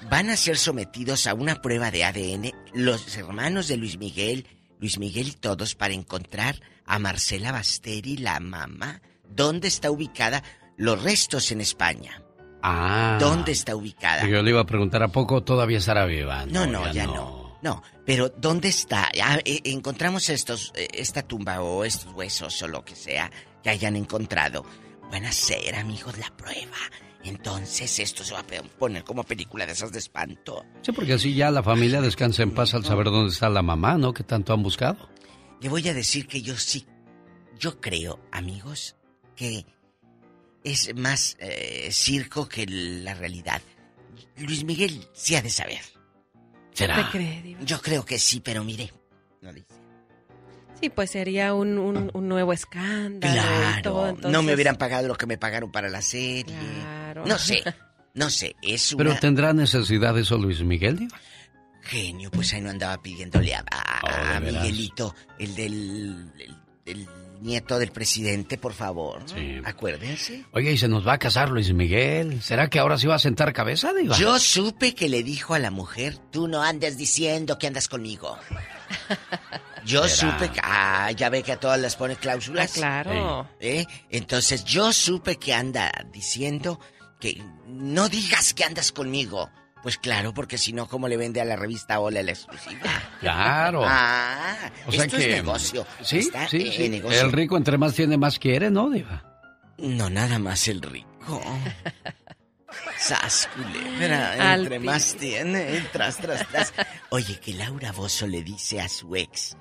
van 0.09 0.29
a 0.29 0.35
ser 0.35 0.57
sometidos 0.57 1.25
a 1.25 1.35
una 1.35 1.61
prueba 1.61 1.89
de 1.89 2.03
ADN 2.03 2.51
los 2.73 3.15
hermanos 3.15 3.69
de 3.69 3.77
Luis 3.77 3.97
Miguel, 3.97 4.45
Luis 4.81 4.99
Miguel 4.99 5.29
y 5.29 5.35
todos 5.35 5.75
para 5.75 5.93
encontrar 5.93 6.59
a 6.85 6.99
Marcela 6.99 7.53
Basteri, 7.53 8.17
la 8.17 8.41
mamá, 8.41 9.01
dónde 9.35 9.67
está 9.67 9.91
ubicada 9.91 10.43
los 10.77 11.01
restos 11.01 11.51
en 11.51 11.61
España. 11.61 12.21
Ah. 12.61 13.17
¿Dónde 13.19 13.51
está 13.51 13.75
ubicada? 13.75 14.25
Yo 14.25 14.41
le 14.41 14.51
iba 14.51 14.61
a 14.61 14.65
preguntar, 14.65 15.03
¿a 15.03 15.09
poco 15.09 15.43
todavía 15.43 15.79
estará 15.79 16.05
viva? 16.05 16.45
No, 16.45 16.65
no, 16.65 16.91
ya, 16.93 17.05
no. 17.05 17.57
no. 17.61 17.83
pero 18.05 18.29
¿dónde 18.29 18.69
está? 18.69 19.09
Ah, 19.21 19.37
eh, 19.43 19.59
encontramos 19.65 20.29
estos, 20.29 20.71
eh, 20.75 20.87
esta 20.93 21.23
tumba 21.23 21.61
o 21.61 21.83
estos 21.83 22.13
huesos 22.13 22.61
o 22.61 22.67
lo 22.67 22.85
que 22.85 22.95
sea 22.95 23.29
que 23.61 23.69
hayan 23.69 23.95
encontrado. 23.97 24.65
Van 25.11 25.25
a 25.25 25.31
ser, 25.31 25.75
amigos, 25.75 26.17
la 26.17 26.29
prueba. 26.35 26.77
Entonces 27.23 27.99
esto 27.99 28.23
se 28.23 28.33
va 28.33 28.39
a 28.39 28.45
poner 28.77 29.03
como 29.03 29.23
película 29.23 29.65
de 29.65 29.73
esas 29.73 29.91
de 29.91 29.99
espanto. 29.99 30.65
Sí, 30.81 30.91
porque 30.91 31.13
así 31.13 31.33
ya 31.33 31.51
la 31.51 31.63
familia 31.63 32.01
descansa 32.01 32.43
en 32.43 32.51
paz 32.51 32.73
al 32.73 32.83
saber 32.83 33.05
dónde 33.07 33.31
está 33.31 33.49
la 33.49 33.61
mamá, 33.61 33.97
¿no? 33.97 34.13
Que 34.13 34.23
tanto 34.23 34.53
han 34.53 34.63
buscado. 34.63 35.09
Le 35.61 35.69
voy 35.69 35.87
a 35.87 35.93
decir 35.93 36.27
que 36.27 36.41
yo 36.41 36.57
sí, 36.57 36.85
yo 37.57 37.79
creo, 37.79 38.19
amigos, 38.31 38.97
que 39.35 39.65
es 40.63 40.95
más 40.95 41.35
eh, 41.39 41.89
circo 41.91 42.47
que 42.47 42.65
la 42.67 43.13
realidad. 43.13 43.61
Luis 44.37 44.63
Miguel 44.63 45.07
sí 45.13 45.35
ha 45.35 45.41
de 45.41 45.49
saber. 45.49 45.81
¿Será? 46.73 46.95
¿Te 47.05 47.17
cree, 47.17 47.41
Diva? 47.41 47.61
Yo 47.63 47.81
creo 47.81 48.03
que 48.05 48.17
sí, 48.17 48.39
pero 48.39 48.63
mire, 48.63 48.91
no 49.41 49.53
dice. 49.53 49.67
Sí, 50.81 50.89
pues 50.89 51.11
sería 51.11 51.53
un, 51.53 51.77
un- 51.77 52.09
un 52.13 52.27
nuevo 52.27 52.51
escándalo. 52.51 53.41
y 53.79 53.81
todo, 53.81 53.93
Claro, 53.93 54.07
entonces- 54.09 54.31
no 54.31 54.43
me 54.43 54.53
hubieran 54.53 54.75
pagado 54.77 55.07
lo 55.07 55.15
que 55.15 55.25
me 55.27 55.37
pagaron 55.37 55.71
para 55.71 55.89
la 55.89 56.01
serie. 56.01 56.43
Claro. 56.57 57.25
No 57.25 57.37
sé, 57.37 57.63
no 58.15 58.29
sé, 58.29 58.55
es 58.61 58.95
Pero 58.97 59.11
una 59.11 59.19
tendrá 59.19 59.53
necesidad 59.53 60.13
de 60.15 60.21
eso 60.21 60.37
Luis 60.37 60.61
Miguel, 60.61 60.97
Diva? 60.97 61.19
genio, 61.83 62.31
pues 62.31 62.53
ahí 62.53 62.61
no 62.61 62.69
andaba 62.69 63.01
pidiéndole 63.01 63.53
a, 63.55 63.63
a- 63.69 63.91
Oh. 64.05 64.41
Miguelito, 64.41 65.15
el 65.39 65.55
del 65.55 66.31
el, 66.37 66.57
el 66.85 67.07
nieto 67.43 67.77
del 67.77 67.91
presidente, 67.91 68.57
por 68.57 68.73
favor. 68.73 69.21
Sí. 69.25 69.59
Acuérdense. 69.63 70.45
Oye, 70.51 70.71
y 70.71 70.77
se 70.77 70.87
nos 70.87 71.05
va 71.07 71.13
a 71.13 71.17
casar 71.19 71.49
Luis 71.49 71.71
Miguel. 71.73 72.41
¿Será 72.41 72.69
que 72.69 72.79
ahora 72.79 72.97
sí 72.97 73.05
va 73.07 73.15
a 73.15 73.19
sentar 73.19 73.53
cabeza, 73.53 73.93
Diva? 73.93 74.17
Yo 74.17 74.39
supe 74.39 74.95
que 74.95 75.09
le 75.09 75.21
dijo 75.23 75.53
a 75.53 75.59
la 75.59 75.69
mujer, 75.71 76.17
tú 76.31 76.47
no 76.47 76.63
andes 76.63 76.97
diciendo 76.97 77.57
que 77.59 77.67
andas 77.67 77.87
conmigo. 77.87 78.37
Yo 79.85 80.07
Será. 80.07 80.31
supe 80.31 80.49
que... 80.49 80.61
Ah, 80.63 81.11
ya 81.11 81.27
ve 81.29 81.43
que 81.43 81.51
a 81.51 81.59
todas 81.59 81.77
les 81.79 81.95
pone 81.97 82.15
cláusulas. 82.15 82.71
Ah, 82.71 82.73
claro. 83.03 83.49
¿Eh? 83.59 83.85
Entonces 84.09 84.63
yo 84.63 84.93
supe 84.93 85.35
que 85.35 85.53
anda 85.53 85.91
diciendo 86.13 86.79
que 87.19 87.43
no 87.67 88.07
digas 88.07 88.53
que 88.53 88.63
andas 88.63 88.93
conmigo. 88.93 89.49
Pues 89.83 89.97
claro, 89.97 90.33
porque 90.33 90.57
si 90.57 90.71
no, 90.71 90.87
¿cómo 90.87 91.09
le 91.09 91.17
vende 91.17 91.41
a 91.41 91.45
la 91.45 91.57
revista 91.57 91.99
Hola 91.99 92.23
la 92.23 92.31
exclusiva? 92.31 92.89
Claro. 93.19 93.83
Ah, 93.95 94.71
o 94.87 94.91
sea 94.91 95.05
esto 95.05 95.17
que... 95.17 95.23
es 95.29 95.43
negocio. 95.43 95.85
Sí, 96.01 96.19
Está 96.19 96.47
sí, 96.47 96.89
negocio. 96.89 97.21
El 97.21 97.31
rico 97.31 97.57
entre 97.57 97.77
más 97.77 97.93
tiene, 97.93 98.17
más 98.17 98.39
quiere, 98.39 98.71
¿no, 98.71 98.89
Diva? 98.89 99.23
No, 99.77 100.09
nada 100.09 100.39
más 100.39 100.67
el 100.69 100.81
rico. 100.81 101.41
Sas, 102.97 103.49
culebra, 103.53 104.53
Al 104.53 104.63
entre 104.63 104.79
más 104.79 105.15
tiene, 105.15 105.85
tras, 105.91 106.17
tras, 106.17 106.47
tras. 106.47 106.73
Oye, 107.09 107.39
que 107.39 107.53
Laura 107.53 107.91
Bozo 107.91 108.25
le 108.25 108.41
dice 108.41 108.79
a 108.79 108.87
su 108.87 109.15
ex. 109.15 109.57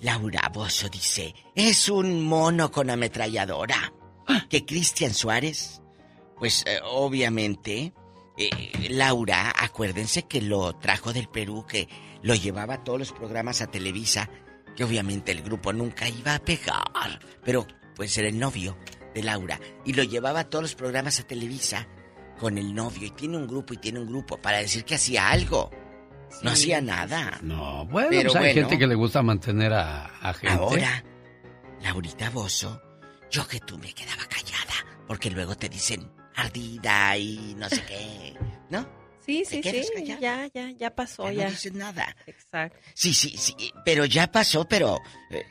Laura 0.00 0.50
Bozo 0.52 0.88
dice, 0.88 1.34
es 1.54 1.88
un 1.88 2.22
mono 2.22 2.70
con 2.70 2.88
ametralladora. 2.90 3.92
Que 4.48 4.64
Cristian 4.64 5.12
Suárez, 5.12 5.82
pues 6.38 6.64
eh, 6.66 6.78
obviamente, 6.84 7.92
eh, 8.40 8.88
Laura, 8.90 9.52
acuérdense 9.56 10.22
que 10.24 10.40
lo 10.40 10.72
trajo 10.74 11.12
del 11.12 11.28
Perú, 11.28 11.66
que 11.66 11.88
lo 12.22 12.34
llevaba 12.34 12.74
a 12.74 12.84
todos 12.84 12.98
los 12.98 13.12
programas 13.12 13.60
a 13.62 13.66
Televisa, 13.66 14.28
que 14.76 14.84
obviamente 14.84 15.32
el 15.32 15.42
grupo 15.42 15.72
nunca 15.72 16.08
iba 16.08 16.34
a 16.34 16.38
pegar, 16.38 17.20
pero 17.44 17.66
pues 17.96 18.16
era 18.18 18.28
el 18.28 18.38
novio 18.38 18.76
de 19.14 19.22
Laura, 19.22 19.58
y 19.84 19.92
lo 19.92 20.02
llevaba 20.02 20.40
a 20.40 20.44
todos 20.44 20.62
los 20.62 20.74
programas 20.74 21.20
a 21.20 21.24
Televisa 21.24 21.86
con 22.38 22.56
el 22.56 22.74
novio, 22.74 23.06
y 23.06 23.10
tiene 23.10 23.36
un 23.36 23.46
grupo 23.46 23.74
y 23.74 23.78
tiene 23.78 24.00
un 24.00 24.06
grupo 24.06 24.36
para 24.40 24.58
decir 24.58 24.84
que 24.84 24.94
hacía 24.94 25.28
algo. 25.30 25.70
No 26.42 26.50
hacía 26.50 26.80
nada. 26.80 27.38
No, 27.42 27.84
bueno, 27.86 28.08
Pero 28.10 28.30
pues 28.30 28.36
hay 28.36 28.52
bueno. 28.54 28.60
gente 28.68 28.78
que 28.78 28.86
le 28.86 28.94
gusta 28.94 29.20
mantener 29.20 29.72
a, 29.72 30.06
a 30.20 30.32
gente. 30.32 30.54
Ahora, 30.54 31.04
Laurita 31.82 32.30
Bozo, 32.30 32.80
yo 33.30 33.46
que 33.48 33.58
tú 33.60 33.76
me 33.78 33.92
quedaba 33.92 34.24
callada, 34.26 34.74
porque 35.08 35.28
luego 35.30 35.56
te 35.56 35.68
dicen 35.68 36.08
ardida 36.40 37.16
y 37.16 37.54
no 37.56 37.68
sé 37.68 37.82
qué, 37.86 38.34
¿no? 38.70 38.86
Sí, 39.24 39.44
¿Te 39.48 39.62
sí, 39.62 39.82
sí, 39.84 39.92
callada? 39.94 40.46
ya, 40.48 40.48
ya, 40.52 40.70
ya 40.72 40.94
pasó, 40.94 41.26
Ya 41.26 41.32
ya. 41.32 41.44
no 41.44 41.50
dices 41.50 41.72
nada. 41.72 42.16
Exacto. 42.26 42.78
Sí, 42.94 43.14
sí, 43.14 43.34
sí, 43.36 43.54
pero 43.84 44.04
ya 44.04 44.30
pasó, 44.32 44.64
pero 44.66 44.98
eh, 45.30 45.44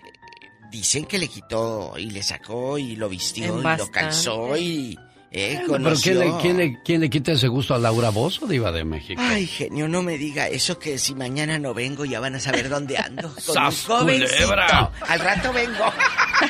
dicen 0.72 1.06
que 1.06 1.18
le 1.18 1.28
quitó 1.28 1.94
y 1.98 2.10
le 2.10 2.24
sacó 2.24 2.78
y 2.78 2.96
lo 2.96 3.08
vistió 3.08 3.60
y 3.60 3.78
lo 3.78 3.92
calzó 3.92 4.58
y 4.58 4.98
eh, 5.32 5.62
Bueno, 5.68 5.90
pero 5.90 6.02
¿quién 6.02 6.20
le, 6.20 6.26
conoció. 6.26 6.42
quién, 6.42 6.58
le, 6.58 6.82
quién 6.84 7.02
le 7.02 7.10
quita 7.10 7.32
ese 7.34 7.48
gusto 7.48 7.76
a 7.76 7.78
Laura 7.78 8.10
Bozo, 8.10 8.48
diva 8.48 8.72
de 8.72 8.84
México? 8.84 9.22
Ay, 9.24 9.46
genio, 9.46 9.88
no 9.88 10.02
me 10.02 10.18
diga 10.18 10.48
eso 10.48 10.80
que 10.80 10.98
si 10.98 11.14
mañana 11.14 11.60
no 11.60 11.74
vengo 11.76 12.04
ya 12.04 12.20
van 12.20 12.36
a 12.36 12.40
saber 12.40 12.68
dónde 12.68 12.98
ando. 12.98 13.32
Con. 13.46 13.58
Al 14.10 15.20
rato 15.20 15.54
vengo. 15.54 15.86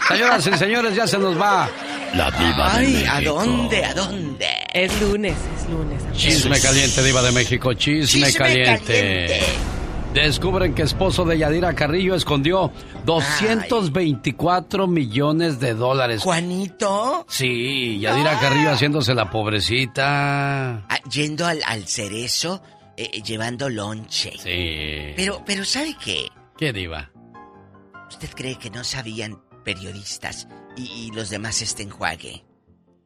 Señoras 0.08 0.48
y 0.48 0.58
señores, 0.58 0.96
ya 0.96 1.06
se 1.06 1.18
nos 1.18 1.40
va 1.40 1.70
la 2.16 2.32
diva 2.32 2.74
de 2.74 2.86
Ay, 2.86 2.94
México. 2.94 3.12
¿a 3.12 3.22
dónde? 3.22 3.86
¿A 3.86 3.94
dónde? 3.94 4.48
Es 4.74 5.02
lunes, 5.02 5.36
es 5.58 5.70
lunes. 5.70 6.04
Chisme 6.14 6.60
caliente, 6.60 7.04
diva 7.04 7.22
de 7.22 7.32
México, 7.32 7.74
chisme, 7.74 8.06
Chisme 8.28 8.34
caliente. 8.34 8.84
caliente. 8.86 9.40
Descubren 10.14 10.74
que 10.74 10.82
esposo 10.82 11.24
de 11.24 11.38
Yadira 11.38 11.76
Carrillo 11.76 12.16
escondió 12.16 12.72
224 13.06 14.88
millones 14.88 15.60
de 15.60 15.76
dólares. 15.76 16.24
¿Juanito? 16.24 17.26
Sí, 17.30 18.00
Yadira 18.00 18.40
Carrillo 18.40 18.72
haciéndose 18.72 19.14
la 19.14 19.30
pobrecita. 19.30 20.84
Ah, 20.90 21.00
yendo 21.12 21.46
al, 21.46 21.62
al 21.66 21.88
cerezo, 21.88 22.62
eh, 22.98 23.22
llevando 23.22 23.70
lonche. 23.70 24.32
Sí. 24.42 25.14
Pero, 25.16 25.44
pero 25.46 25.64
¿sabe 25.64 25.96
qué? 26.04 26.28
¿Qué 26.58 26.74
diva? 26.74 27.12
¿Usted 28.10 28.30
cree 28.36 28.56
que 28.56 28.72
no 28.72 28.84
sabían 28.84 29.40
periodistas 29.64 30.48
y, 30.80 31.08
y 31.08 31.12
los 31.12 31.30
demás 31.30 31.62
este 31.62 31.84
enjuague? 31.84 32.44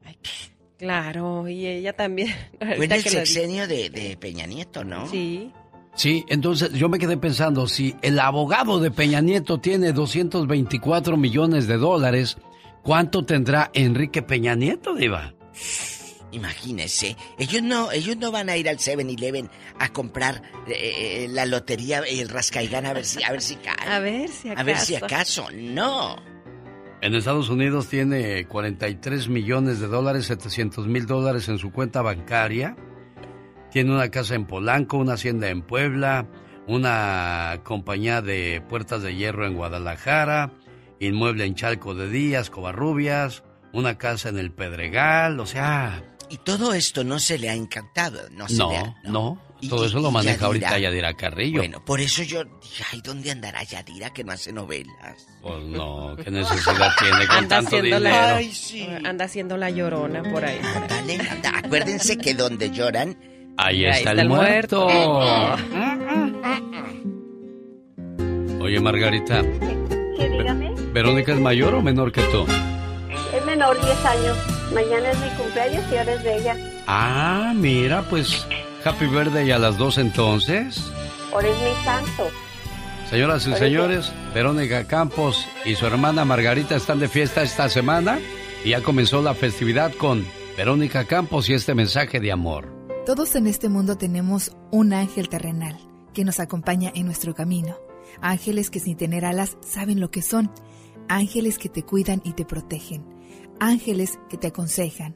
Claro, 0.76 1.48
y 1.48 1.66
ella 1.66 1.94
también. 1.94 2.36
Fue 2.60 2.86
en 2.86 2.92
el 2.92 3.04
sexenio 3.04 3.68
de, 3.70 3.90
de 3.90 4.18
Peña 4.18 4.46
Nieto, 4.46 4.84
¿no? 4.84 5.08
Sí. 5.08 5.50
Sí, 5.96 6.26
entonces 6.28 6.74
yo 6.74 6.90
me 6.90 7.00
quedé 7.00 7.16
pensando, 7.16 7.68
si 7.68 7.96
el 8.02 8.20
abogado 8.20 8.80
de 8.80 8.92
Peña 8.92 9.22
Nieto 9.22 9.60
tiene 9.60 9.94
224 9.94 11.16
millones 11.16 11.68
de 11.68 11.78
dólares, 11.78 12.38
¿cuánto 12.82 13.24
tendrá 13.24 13.70
Enrique 13.74 14.24
Peña 14.24 14.56
Nieto, 14.56 14.94
diva? 14.96 15.34
Imagínese, 16.32 17.16
ellos 17.38 17.62
no, 17.62 17.92
ellos 17.92 18.18
no 18.18 18.32
van 18.32 18.50
a 18.50 18.58
ir 18.58 18.68
al 18.68 18.80
7-Eleven 18.80 19.50
a 19.78 19.94
comprar 19.94 20.42
eh, 20.68 20.74
eh, 20.76 21.28
la 21.30 21.46
lotería 21.46 22.02
y 22.10 22.20
el 22.20 22.30
rascaigán 22.30 22.88
a 22.88 22.94
ver 22.94 23.06
si, 23.06 23.24
a 23.24 23.32
ver 23.32 23.42
si 23.42 23.56
cae. 23.64 23.88
A 23.88 24.00
ver 24.00 24.30
si 24.30 24.50
acaso. 24.50 24.62
A 24.62 24.64
ver 24.64 24.78
si 24.80 24.96
acaso, 24.96 25.48
no. 25.54 26.33
En 27.04 27.16
Estados 27.16 27.50
Unidos 27.50 27.90
tiene 27.90 28.46
43 28.48 29.28
millones 29.28 29.82
de 29.82 29.88
dólares, 29.88 30.26
700 30.28 30.88
mil 30.88 31.06
dólares 31.06 31.50
en 31.50 31.58
su 31.60 31.70
cuenta 31.74 32.02
bancaria. 32.02 32.78
Tiene 33.72 33.92
una 33.94 34.08
casa 34.10 34.36
en 34.36 34.46
Polanco, 34.46 34.96
una 34.98 35.16
hacienda 35.16 35.50
en 35.50 35.64
Puebla, 35.64 36.28
una 36.66 37.60
compañía 37.64 38.22
de 38.22 38.64
puertas 38.70 39.02
de 39.02 39.16
hierro 39.16 39.46
en 39.46 39.56
Guadalajara, 39.56 40.54
inmueble 41.02 41.44
en 41.44 41.56
Chalco 41.56 41.94
de 41.94 42.08
Díaz, 42.10 42.50
Covarrubias, 42.50 43.44
una 43.74 43.98
casa 43.98 44.30
en 44.30 44.40
el 44.40 44.54
Pedregal, 44.54 45.42
o 45.42 45.46
sea... 45.46 46.02
Y 46.30 46.38
todo 46.38 46.74
esto 46.74 47.04
no 47.04 47.20
se 47.20 47.38
le 47.38 47.50
ha 47.50 47.54
encantado, 47.54 48.22
no 48.32 48.48
se 48.48 48.56
No, 48.58 48.70
le 48.70 48.78
ha- 48.78 48.96
no, 49.04 49.42
Y- 49.66 49.70
todo 49.70 49.86
eso 49.86 50.00
lo 50.00 50.12
maneja 50.12 50.34
Yadira. 50.34 50.46
ahorita 50.48 50.80
Yadira 50.80 51.14
Carrillo. 51.16 51.60
Bueno, 51.60 51.84
por 51.86 52.00
eso 52.02 52.24
yo 52.24 52.44
dije, 52.44 52.84
ay, 52.92 53.02
¿dónde 53.04 53.32
andará 53.32 53.64
Yadira 53.64 54.12
que 54.12 54.24
no 54.24 54.32
hace 54.34 54.52
novelas? 54.54 55.28
Pues 55.42 55.64
no, 55.66 56.16
¿qué 56.24 56.32
necesidad 56.32 56.92
tiene 57.00 57.28
con 57.28 57.36
Anda 57.38 57.48
tanto 57.58 57.76
dinero? 57.78 58.00
la, 58.00 58.36
Ay, 58.38 58.52
sí. 58.52 58.88
anda 59.06 59.26
haciendo 59.26 59.58
la 59.58 59.70
llorona 59.70 60.24
por 60.24 60.44
ahí. 60.46 60.60
Ándale, 60.64 61.20
anda. 61.30 61.52
Acuérdense 61.64 62.18
que 62.18 62.34
donde 62.34 62.72
lloran, 62.72 63.18
Ahí 63.58 63.86
Ahí 63.86 63.92
está, 63.92 63.98
está 64.00 64.12
el 64.14 64.20
el 64.22 64.30
muerto. 64.30 64.88
muerto. 64.90 65.56
Oye, 68.62 68.80
Margarita, 68.80 69.42
Sí, 69.42 70.28
dígame. 70.38 70.72
¿Verónica 70.94 71.34
es 71.34 71.40
mayor 71.40 71.76
o 71.76 71.82
menor 71.82 72.12
que 72.12 72.22
tú? 72.24 72.46
Es 73.36 73.46
menor, 73.46 73.80
10 73.84 74.06
años. 74.06 74.38
Mañana 74.74 75.12
es 75.12 75.20
mi 75.20 75.28
cumpleaños 75.38 75.84
y 75.92 75.98
ahora 75.98 76.14
es 76.14 76.24
de 76.24 76.38
ella. 76.38 76.58
Ah, 76.88 77.54
mira, 77.56 78.04
pues 78.10 78.48
Happy 78.86 79.06
Birthday 79.08 79.50
a 79.52 79.60
las 79.60 79.78
dos 79.78 79.98
entonces. 79.98 80.78
Es 80.78 81.62
mi 81.62 81.84
santo. 81.86 82.30
Señoras 83.10 83.48
y 83.48 83.52
Por 83.52 83.60
señores, 83.60 84.12
Verónica 84.34 84.86
Campos 84.88 85.48
y 85.64 85.76
su 85.76 85.86
hermana 85.86 86.26
Margarita 86.26 86.76
están 86.76 87.00
de 87.00 87.08
fiesta 87.08 87.44
esta 87.44 87.70
semana 87.70 88.20
y 88.66 88.72
ya 88.72 88.82
comenzó 88.82 89.22
la 89.22 89.36
festividad 89.36 89.94
con 89.94 90.26
Verónica 90.58 91.06
Campos 91.06 91.50
y 91.50 91.54
este 91.54 91.76
mensaje 91.76 92.20
de 92.20 92.32
amor. 92.34 92.68
Todos 93.06 93.36
en 93.36 93.48
este 93.48 93.70
mundo 93.70 93.98
tenemos 93.98 94.52
un 94.72 94.94
ángel 94.94 95.30
terrenal 95.30 95.78
que 96.14 96.26
nos 96.26 96.40
acompaña 96.40 96.92
en 96.94 97.06
nuestro 97.06 97.34
camino. 97.34 97.78
Ángeles 98.22 98.70
que 98.70 98.80
sin 98.80 98.98
tener 98.98 99.24
alas 99.24 99.58
saben 99.62 100.02
lo 100.02 100.12
que 100.12 100.22
son. 100.22 100.52
Ángeles 101.08 101.58
que 101.58 101.70
te 101.70 101.84
cuidan 101.84 102.22
y 102.26 102.34
te 102.34 102.44
protegen. 102.44 103.06
Ángeles 103.60 104.20
que 104.30 104.38
te 104.38 104.48
aconsejan, 104.48 105.16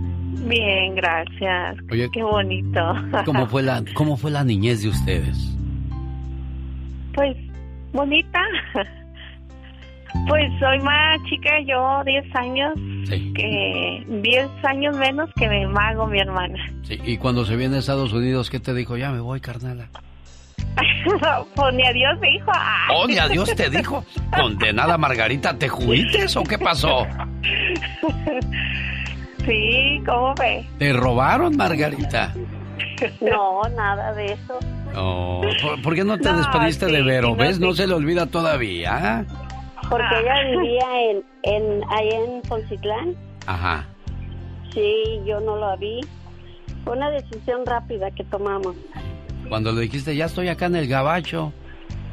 Bien, 0.47 0.95
gracias. 0.95 1.77
Oye, 1.91 2.09
Qué 2.11 2.23
bonito. 2.23 2.79
¿Cómo 3.25 3.45
fue 3.47 3.61
la, 3.63 3.83
cómo 3.93 4.17
fue 4.17 4.31
la 4.31 4.43
niñez 4.43 4.81
de 4.83 4.89
ustedes? 4.89 5.37
Pues, 7.13 7.35
bonita. 7.93 8.39
Pues 10.27 10.51
soy 10.59 10.77
más 10.79 11.23
chica 11.29 11.51
yo, 11.65 12.03
10 12.05 12.35
años, 12.35 12.73
Sí. 13.05 13.31
que 13.33 14.03
10 14.21 14.49
años 14.65 14.97
menos 14.97 15.29
que 15.37 15.47
mi 15.47 15.65
mago, 15.67 16.05
mi 16.05 16.19
hermana. 16.19 16.59
Sí, 16.83 16.99
y 17.05 17.17
cuando 17.17 17.45
se 17.45 17.55
viene 17.55 17.77
a 17.77 17.79
Estados 17.79 18.11
Unidos, 18.11 18.49
¿qué 18.49 18.59
te 18.59 18.73
dijo? 18.73 18.97
Ya 18.97 19.09
me 19.11 19.21
voy, 19.21 19.39
carnala. 19.39 19.87
pues 21.55 21.73
ni 21.73 21.83
adiós 21.85 22.19
me 22.19 22.31
dijo. 22.31 22.51
Ay. 22.53 22.93
Oh, 22.95 23.07
ni 23.07 23.17
adiós 23.17 23.55
te 23.55 23.69
dijo. 23.69 24.03
Condenada 24.37 24.97
Margarita, 24.97 25.57
¿te 25.57 25.69
juites 25.69 26.35
o 26.35 26.43
qué 26.43 26.57
pasó? 26.57 27.07
Sí, 29.45 30.01
¿cómo 30.05 30.33
ve? 30.35 30.65
¿Te 30.77 30.93
robaron, 30.93 31.55
Margarita? 31.57 32.33
No, 33.19 33.61
nada 33.75 34.13
de 34.13 34.25
eso. 34.33 34.59
Oh, 34.95 35.41
¿por, 35.61 35.81
por 35.81 35.95
qué 35.95 36.03
no 36.03 36.17
te 36.19 36.31
No, 36.31 36.37
despediste 36.37 36.85
sí, 36.85 36.91
de 36.91 37.01
Vero? 37.01 37.29
no, 37.29 37.35
¿Ves? 37.35 37.59
No 37.59 37.73
se 37.73 37.87
le 37.87 37.93
olvida 37.95 38.27
todavía. 38.27 39.25
Porque 39.89 40.19
ella 40.21 40.43
vivía 40.51 40.85
en, 41.11 41.23
en, 41.43 41.83
allá 41.89 42.17
en 42.25 42.41
Poncitlán. 42.43 43.15
Ajá. 43.47 43.87
Sí, 44.73 45.19
yo 45.25 45.39
no 45.39 45.57
la 45.57 45.75
vi. 45.77 46.01
Fue 46.83 46.95
una 46.95 47.09
decisión 47.09 47.65
rápida 47.65 48.11
que 48.11 48.23
tomamos. 48.25 48.75
Cuando 49.49 49.71
le 49.71 49.81
dijiste, 49.81 50.15
ya 50.15 50.25
estoy 50.25 50.49
acá 50.49 50.67
en 50.67 50.75
el 50.75 50.87
gabacho. 50.87 51.53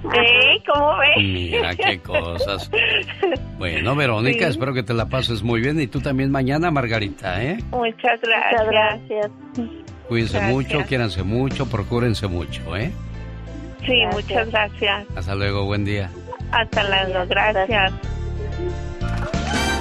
¿Eh? 0.05 0.63
¿Cómo 0.73 0.97
ves? 0.99 1.17
Mira 1.19 1.75
qué 1.75 1.99
cosas. 2.01 2.71
Bueno, 3.59 3.97
Verónica, 3.97 4.45
Sí. 4.45 4.51
espero 4.53 4.73
que 4.73 4.85
te 4.85 4.95
la 4.95 5.07
pases 5.07 5.43
muy 5.43 5.61
bien. 5.61 5.81
Y 5.81 5.89
tú 5.89 6.01
también 6.01 6.31
mañana, 6.31 6.71
Margarita, 6.71 7.43
¿eh? 7.43 7.59
Muchas 7.73 8.21
gracias. 8.21 8.65
Muchas 8.65 8.67
gracias. 8.71 9.31
Cuídense 10.07 10.37
Gracias. 10.39 10.53
mucho, 10.55 10.85
quiéranse 10.87 11.23
mucho, 11.25 11.67
procúrense 11.69 12.29
mucho, 12.29 12.77
¿eh? 12.77 12.93
Sí, 13.85 14.03
muchas 14.13 14.49
gracias. 14.51 15.07
Hasta 15.17 15.35
luego, 15.35 15.65
buen 15.65 15.85
día. 15.85 16.09
Hasta 16.53 16.85
luego, 16.85 17.27
gracias. 17.29 17.93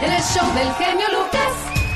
El 0.02 0.22
show 0.22 0.54
del 0.56 0.74
genio 0.74 1.06
Lucas. 1.12 1.87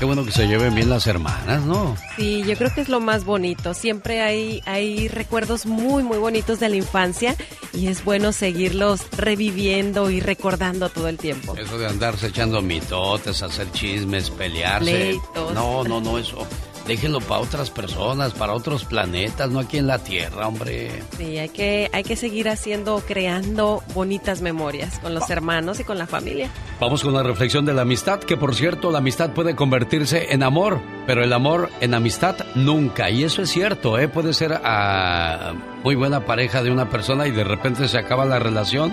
Qué 0.00 0.06
bueno 0.06 0.24
que 0.24 0.32
se 0.32 0.48
lleven 0.48 0.74
bien 0.74 0.88
las 0.88 1.06
hermanas, 1.06 1.62
¿no? 1.66 1.94
Sí, 2.16 2.42
yo 2.46 2.56
creo 2.56 2.72
que 2.74 2.80
es 2.80 2.88
lo 2.88 3.00
más 3.00 3.26
bonito. 3.26 3.74
Siempre 3.74 4.22
hay, 4.22 4.62
hay 4.64 5.08
recuerdos 5.08 5.66
muy, 5.66 6.02
muy 6.02 6.16
bonitos 6.16 6.58
de 6.58 6.70
la 6.70 6.76
infancia 6.76 7.36
y 7.74 7.88
es 7.88 8.02
bueno 8.02 8.32
seguirlos 8.32 9.02
reviviendo 9.14 10.08
y 10.10 10.20
recordando 10.20 10.88
todo 10.88 11.06
el 11.08 11.18
tiempo. 11.18 11.54
Eso 11.54 11.76
de 11.76 11.86
andarse 11.86 12.28
echando 12.28 12.62
mitotes, 12.62 13.42
hacer 13.42 13.70
chismes, 13.72 14.30
pelearse. 14.30 14.90
Pleitos. 14.90 15.52
No, 15.52 15.84
no, 15.84 16.00
no, 16.00 16.16
eso. 16.16 16.46
Déjenlo 16.90 17.20
para 17.20 17.40
otras 17.40 17.70
personas, 17.70 18.32
para 18.32 18.52
otros 18.52 18.84
planetas, 18.84 19.48
no 19.48 19.60
aquí 19.60 19.78
en 19.78 19.86
la 19.86 20.00
Tierra, 20.00 20.48
hombre. 20.48 20.90
Sí, 21.16 21.38
hay 21.38 21.48
que, 21.48 21.88
hay 21.92 22.02
que 22.02 22.16
seguir 22.16 22.48
haciendo, 22.48 23.00
creando 23.06 23.84
bonitas 23.94 24.42
memorias 24.42 24.98
con 24.98 25.14
los 25.14 25.30
hermanos 25.30 25.78
y 25.78 25.84
con 25.84 25.98
la 25.98 26.08
familia. 26.08 26.50
Vamos 26.80 27.04
con 27.04 27.14
la 27.14 27.22
reflexión 27.22 27.64
de 27.64 27.74
la 27.74 27.82
amistad, 27.82 28.18
que 28.18 28.36
por 28.36 28.56
cierto, 28.56 28.90
la 28.90 28.98
amistad 28.98 29.30
puede 29.30 29.54
convertirse 29.54 30.32
en 30.32 30.42
amor, 30.42 30.80
pero 31.06 31.22
el 31.22 31.32
amor 31.32 31.70
en 31.80 31.94
amistad 31.94 32.34
nunca. 32.56 33.08
Y 33.08 33.22
eso 33.22 33.42
es 33.42 33.50
cierto, 33.50 33.96
¿eh? 33.96 34.08
Puede 34.08 34.32
ser 34.32 34.60
a 34.64 35.54
muy 35.84 35.94
buena 35.94 36.26
pareja 36.26 36.60
de 36.64 36.72
una 36.72 36.90
persona 36.90 37.28
y 37.28 37.30
de 37.30 37.44
repente 37.44 37.86
se 37.86 37.98
acaba 37.98 38.24
la 38.24 38.40
relación. 38.40 38.92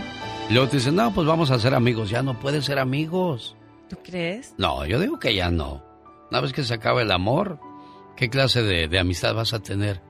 Y 0.52 0.54
luego 0.54 0.70
te 0.70 0.78
dicen, 0.78 0.98
no, 0.98 1.12
pues 1.16 1.26
vamos 1.26 1.50
a 1.50 1.58
ser 1.58 1.74
amigos. 1.74 2.12
Ya 2.12 2.22
no 2.22 2.40
puede 2.40 2.62
ser 2.62 2.78
amigos. 2.78 3.56
¿Tú 3.90 3.98
crees? 4.04 4.54
No, 4.60 4.86
yo 4.86 5.00
digo 5.00 5.18
que 5.18 5.34
ya 5.34 5.50
no. 5.50 5.84
Una 6.30 6.42
vez 6.42 6.54
que 6.54 6.64
se 6.64 6.76
acaba 6.76 7.02
el 7.02 7.12
amor, 7.12 7.58
¿qué 8.18 8.30
clase 8.30 8.62
de, 8.64 9.00
amistad 9.00 9.34
vas 9.34 9.54
a 9.54 9.62
tener? 9.62 10.02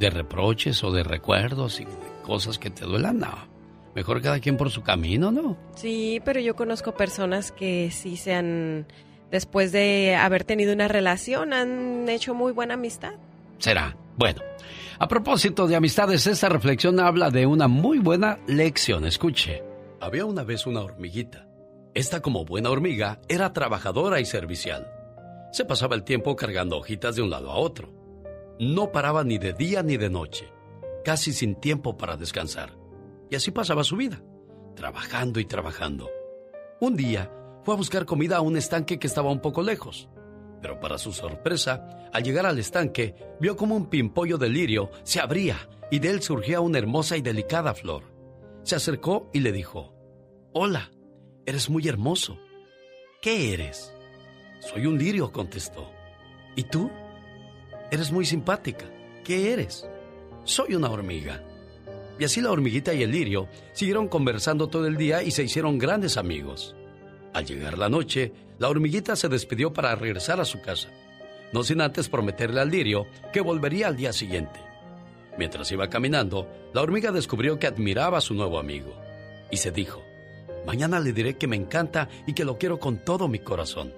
¿De 0.00 0.10
reproches 0.10 0.82
o 0.82 0.90
de 0.90 1.04
recuerdos 1.04 1.80
y 1.80 1.86
cosas 2.24 2.58
que 2.58 2.70
te 2.70 2.84
duelan? 2.84 3.20
No. 3.20 3.48
Mejor 3.94 4.22
cada 4.22 4.40
quien 4.40 4.56
por 4.56 4.70
su 4.70 4.82
camino, 4.82 5.30
¿no? 5.30 5.56
Sí, 5.76 6.20
pero 6.24 6.40
yo 6.40 6.56
conozco 6.56 6.94
personas 6.94 7.52
que 7.52 7.90
sí 7.92 8.16
se 8.16 8.34
han, 8.34 8.86
después 9.30 9.72
de 9.72 10.16
haber 10.16 10.44
tenido 10.44 10.72
una 10.72 10.88
relación, 10.88 11.52
han 11.52 12.08
hecho 12.08 12.34
muy 12.34 12.52
buena 12.52 12.74
amistad. 12.74 13.12
Será. 13.58 13.96
Bueno, 14.16 14.40
a 14.98 15.08
propósito 15.08 15.66
de 15.66 15.76
amistades, 15.76 16.26
esta 16.26 16.48
reflexión 16.48 17.00
habla 17.00 17.30
de 17.30 17.46
una 17.46 17.68
muy 17.68 17.98
buena 17.98 18.38
lección. 18.46 19.06
Escuche. 19.06 19.62
Había 20.00 20.24
una 20.24 20.44
vez 20.44 20.66
una 20.66 20.80
hormiguita. 20.80 21.46
Esta, 21.92 22.22
como 22.22 22.44
buena 22.44 22.70
hormiga, 22.70 23.20
era 23.28 23.52
trabajadora 23.52 24.20
y 24.20 24.24
servicial. 24.24 24.99
Se 25.52 25.64
pasaba 25.64 25.96
el 25.96 26.04
tiempo 26.04 26.36
cargando 26.36 26.78
hojitas 26.78 27.16
de 27.16 27.22
un 27.22 27.30
lado 27.30 27.50
a 27.50 27.56
otro. 27.56 27.92
No 28.58 28.92
paraba 28.92 29.24
ni 29.24 29.38
de 29.38 29.52
día 29.52 29.82
ni 29.82 29.96
de 29.96 30.10
noche, 30.10 30.52
casi 31.04 31.32
sin 31.32 31.56
tiempo 31.56 31.96
para 31.96 32.16
descansar. 32.16 32.76
Y 33.30 33.36
así 33.36 33.50
pasaba 33.50 33.84
su 33.84 33.96
vida, 33.96 34.22
trabajando 34.76 35.40
y 35.40 35.44
trabajando. 35.44 36.08
Un 36.80 36.96
día 36.96 37.32
fue 37.64 37.74
a 37.74 37.76
buscar 37.76 38.06
comida 38.06 38.36
a 38.36 38.40
un 38.40 38.56
estanque 38.56 38.98
que 38.98 39.06
estaba 39.06 39.30
un 39.30 39.40
poco 39.40 39.62
lejos. 39.62 40.08
Pero 40.62 40.78
para 40.78 40.98
su 40.98 41.12
sorpresa, 41.12 42.08
al 42.12 42.22
llegar 42.22 42.46
al 42.46 42.58
estanque, 42.58 43.14
vio 43.40 43.56
como 43.56 43.76
un 43.76 43.88
pimpollo 43.88 44.38
de 44.38 44.48
lirio 44.48 44.90
se 45.02 45.20
abría 45.20 45.56
y 45.90 45.98
de 45.98 46.10
él 46.10 46.22
surgía 46.22 46.60
una 46.60 46.78
hermosa 46.78 47.16
y 47.16 47.22
delicada 47.22 47.74
flor. 47.74 48.04
Se 48.62 48.76
acercó 48.76 49.30
y 49.32 49.40
le 49.40 49.52
dijo, 49.52 49.94
Hola, 50.52 50.90
eres 51.46 51.70
muy 51.70 51.88
hermoso. 51.88 52.38
¿Qué 53.22 53.52
eres? 53.52 53.94
Soy 54.60 54.86
un 54.86 54.98
lirio, 54.98 55.32
contestó. 55.32 55.90
¿Y 56.54 56.64
tú? 56.64 56.90
Eres 57.90 58.12
muy 58.12 58.24
simpática. 58.24 58.86
¿Qué 59.24 59.52
eres? 59.52 59.88
Soy 60.44 60.74
una 60.74 60.90
hormiga. 60.90 61.42
Y 62.18 62.24
así 62.24 62.40
la 62.40 62.50
hormiguita 62.50 62.92
y 62.92 63.02
el 63.02 63.10
lirio 63.10 63.48
siguieron 63.72 64.08
conversando 64.08 64.68
todo 64.68 64.86
el 64.86 64.96
día 64.96 65.22
y 65.22 65.30
se 65.30 65.42
hicieron 65.42 65.78
grandes 65.78 66.16
amigos. 66.16 66.76
Al 67.32 67.46
llegar 67.46 67.78
la 67.78 67.88
noche, 67.88 68.32
la 68.58 68.68
hormiguita 68.68 69.16
se 69.16 69.28
despidió 69.28 69.72
para 69.72 69.94
regresar 69.94 70.40
a 70.40 70.44
su 70.44 70.60
casa, 70.60 70.90
no 71.52 71.62
sin 71.62 71.80
antes 71.80 72.08
prometerle 72.08 72.60
al 72.60 72.70
lirio 72.70 73.06
que 73.32 73.40
volvería 73.40 73.88
al 73.88 73.96
día 73.96 74.12
siguiente. 74.12 74.60
Mientras 75.38 75.72
iba 75.72 75.88
caminando, 75.88 76.48
la 76.74 76.82
hormiga 76.82 77.12
descubrió 77.12 77.58
que 77.58 77.66
admiraba 77.66 78.18
a 78.18 78.20
su 78.20 78.34
nuevo 78.34 78.58
amigo 78.58 78.94
y 79.50 79.56
se 79.56 79.70
dijo, 79.70 80.02
mañana 80.66 81.00
le 81.00 81.12
diré 81.12 81.38
que 81.38 81.46
me 81.46 81.56
encanta 81.56 82.08
y 82.26 82.34
que 82.34 82.44
lo 82.44 82.58
quiero 82.58 82.78
con 82.78 83.02
todo 83.04 83.28
mi 83.28 83.38
corazón. 83.38 83.94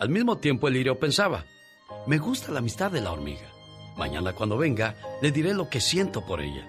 Al 0.00 0.08
mismo 0.08 0.38
tiempo 0.38 0.66
el 0.66 0.74
lirio 0.74 0.98
pensaba, 0.98 1.44
me 2.06 2.16
gusta 2.16 2.50
la 2.50 2.60
amistad 2.60 2.90
de 2.90 3.02
la 3.02 3.12
hormiga. 3.12 3.52
Mañana 3.98 4.32
cuando 4.32 4.56
venga 4.56 4.96
le 5.20 5.30
diré 5.30 5.52
lo 5.52 5.68
que 5.68 5.82
siento 5.82 6.24
por 6.24 6.40
ella. 6.40 6.66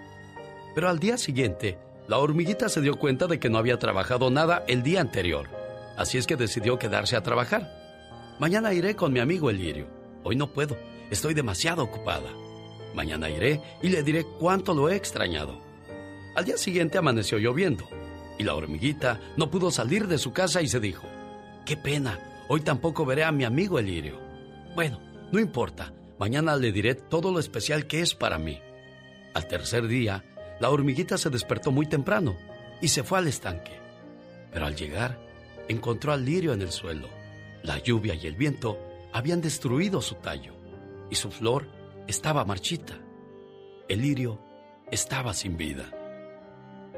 Pero 0.75 0.89
al 0.89 0.99
día 0.99 1.17
siguiente, 1.17 1.77
la 2.09 2.17
hormiguita 2.17 2.67
se 2.67 2.81
dio 2.81 2.99
cuenta 2.99 3.27
de 3.27 3.39
que 3.39 3.49
no 3.49 3.57
había 3.57 3.79
trabajado 3.79 4.29
nada 4.29 4.65
el 4.67 4.83
día 4.83 4.99
anterior. 4.99 5.47
Así 5.95 6.17
es 6.17 6.27
que 6.27 6.35
decidió 6.35 6.77
quedarse 6.77 7.15
a 7.15 7.23
trabajar. 7.23 7.71
Mañana 8.37 8.73
iré 8.73 8.97
con 8.97 9.13
mi 9.13 9.21
amigo 9.21 9.49
el 9.49 9.59
lirio. 9.59 9.87
Hoy 10.25 10.35
no 10.35 10.51
puedo, 10.51 10.77
estoy 11.09 11.33
demasiado 11.33 11.83
ocupada. 11.83 12.33
Mañana 12.95 13.29
iré 13.29 13.61
y 13.81 13.87
le 13.87 14.03
diré 14.03 14.25
cuánto 14.25 14.73
lo 14.73 14.89
he 14.89 14.97
extrañado. 14.97 15.57
Al 16.35 16.43
día 16.43 16.57
siguiente 16.57 16.97
amaneció 16.97 17.37
lloviendo 17.37 17.87
y 18.37 18.43
la 18.43 18.55
hormiguita 18.55 19.21
no 19.37 19.49
pudo 19.49 19.71
salir 19.71 20.07
de 20.07 20.17
su 20.17 20.33
casa 20.33 20.61
y 20.61 20.67
se 20.67 20.81
dijo, 20.81 21.07
qué 21.65 21.77
pena, 21.77 22.19
Hoy 22.53 22.59
tampoco 22.59 23.05
veré 23.05 23.23
a 23.23 23.31
mi 23.31 23.45
amigo 23.45 23.79
Elirio. 23.79 24.19
Bueno, 24.75 24.99
no 25.31 25.39
importa. 25.39 25.93
Mañana 26.19 26.57
le 26.57 26.73
diré 26.73 26.95
todo 26.95 27.31
lo 27.31 27.39
especial 27.39 27.87
que 27.87 28.01
es 28.01 28.13
para 28.13 28.37
mí. 28.37 28.59
Al 29.33 29.47
tercer 29.47 29.87
día, 29.87 30.25
la 30.59 30.69
hormiguita 30.69 31.17
se 31.17 31.29
despertó 31.29 31.71
muy 31.71 31.85
temprano 31.85 32.35
y 32.81 32.89
se 32.89 33.03
fue 33.03 33.19
al 33.19 33.29
estanque. 33.29 33.71
Pero 34.51 34.65
al 34.65 34.75
llegar, 34.75 35.17
encontró 35.69 36.11
al 36.11 36.25
lirio 36.25 36.51
en 36.51 36.61
el 36.61 36.71
suelo. 36.71 37.07
La 37.63 37.77
lluvia 37.77 38.15
y 38.15 38.27
el 38.27 38.35
viento 38.35 38.77
habían 39.13 39.39
destruido 39.39 40.01
su 40.01 40.15
tallo 40.15 40.53
y 41.09 41.15
su 41.15 41.31
flor 41.31 41.69
estaba 42.05 42.43
marchita. 42.43 42.99
El 43.87 44.01
lirio 44.01 44.41
estaba 44.91 45.33
sin 45.33 45.55
vida. 45.55 45.89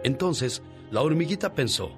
Entonces, 0.04 0.64
la 0.90 1.04
hormiguita 1.04 1.54
pensó, 1.54 1.92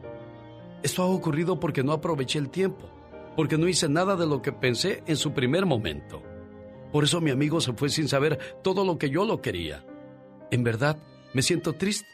esto 0.84 1.03
ha 1.03 1.06
ocurrido 1.06 1.57
porque 1.57 1.86
no 1.86 1.94
aproveché 1.94 2.38
el 2.38 2.49
tiempo 2.49 2.91
porque 3.36 3.57
no 3.57 3.68
hice 3.68 3.90
nada 3.90 4.16
de 4.16 4.26
lo 4.26 4.41
que 4.41 4.52
pensé 4.52 5.03
en 5.07 5.18
su 5.18 5.34
primer 5.34 5.66
momento. 5.66 6.24
Por 6.91 7.03
eso 7.03 7.20
mi 7.22 7.32
amigo 7.32 7.60
se 7.60 7.74
fue 7.74 7.90
sin 7.90 8.07
saber 8.07 8.40
todo 8.64 8.86
lo 8.86 8.98
que 8.98 9.10
yo 9.10 9.26
lo 9.26 9.41
quería. 9.41 9.86
En 10.52 10.64
verdad, 10.64 10.98
me 11.34 11.41
siento 11.41 11.74
triste, 11.74 12.07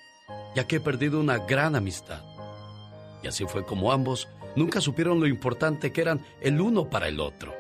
ya 0.56 0.68
que 0.68 0.78
he 0.78 0.80
perdido 0.80 1.20
una 1.20 1.38
gran 1.38 1.76
amistad. 1.76 2.24
Y 3.24 3.28
así 3.28 3.46
fue 3.46 3.64
como 3.64 3.92
ambos 3.92 4.28
nunca 4.56 4.82
supieron 4.82 5.20
lo 5.20 5.28
importante 5.28 5.92
que 5.92 6.02
eran 6.02 6.26
el 6.42 6.60
uno 6.60 6.90
para 6.90 7.08
el 7.08 7.20
otro. 7.20 7.54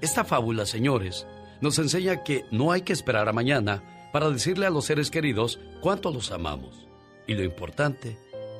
Esta 0.00 0.24
fábula, 0.24 0.66
señores, 0.66 1.26
nos 1.60 1.78
enseña 1.78 2.24
que 2.24 2.44
no 2.50 2.72
hay 2.72 2.82
que 2.82 2.92
esperar 2.92 3.28
a 3.28 3.32
mañana 3.32 4.10
para 4.12 4.30
decirle 4.30 4.66
a 4.66 4.70
los 4.70 4.86
seres 4.86 5.10
queridos 5.10 5.60
cuánto 5.80 6.10
los 6.10 6.32
amamos 6.32 6.88
y 7.26 7.34
lo 7.34 7.44
importante 7.44 8.18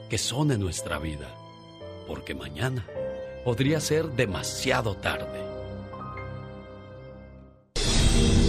que 0.08 0.18
son 0.18 0.52
en 0.52 0.60
nuestra 0.60 0.98
vida, 0.98 1.34
porque 2.06 2.34
mañana 2.34 2.86
podría 3.44 3.80
ser 3.80 4.06
demasiado 4.12 4.94
tarde. 4.94 5.40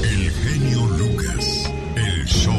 El 0.03 0.31
genio 0.31 0.85
Lucas, 0.97 1.71
el 1.95 2.25
show. 2.25 2.55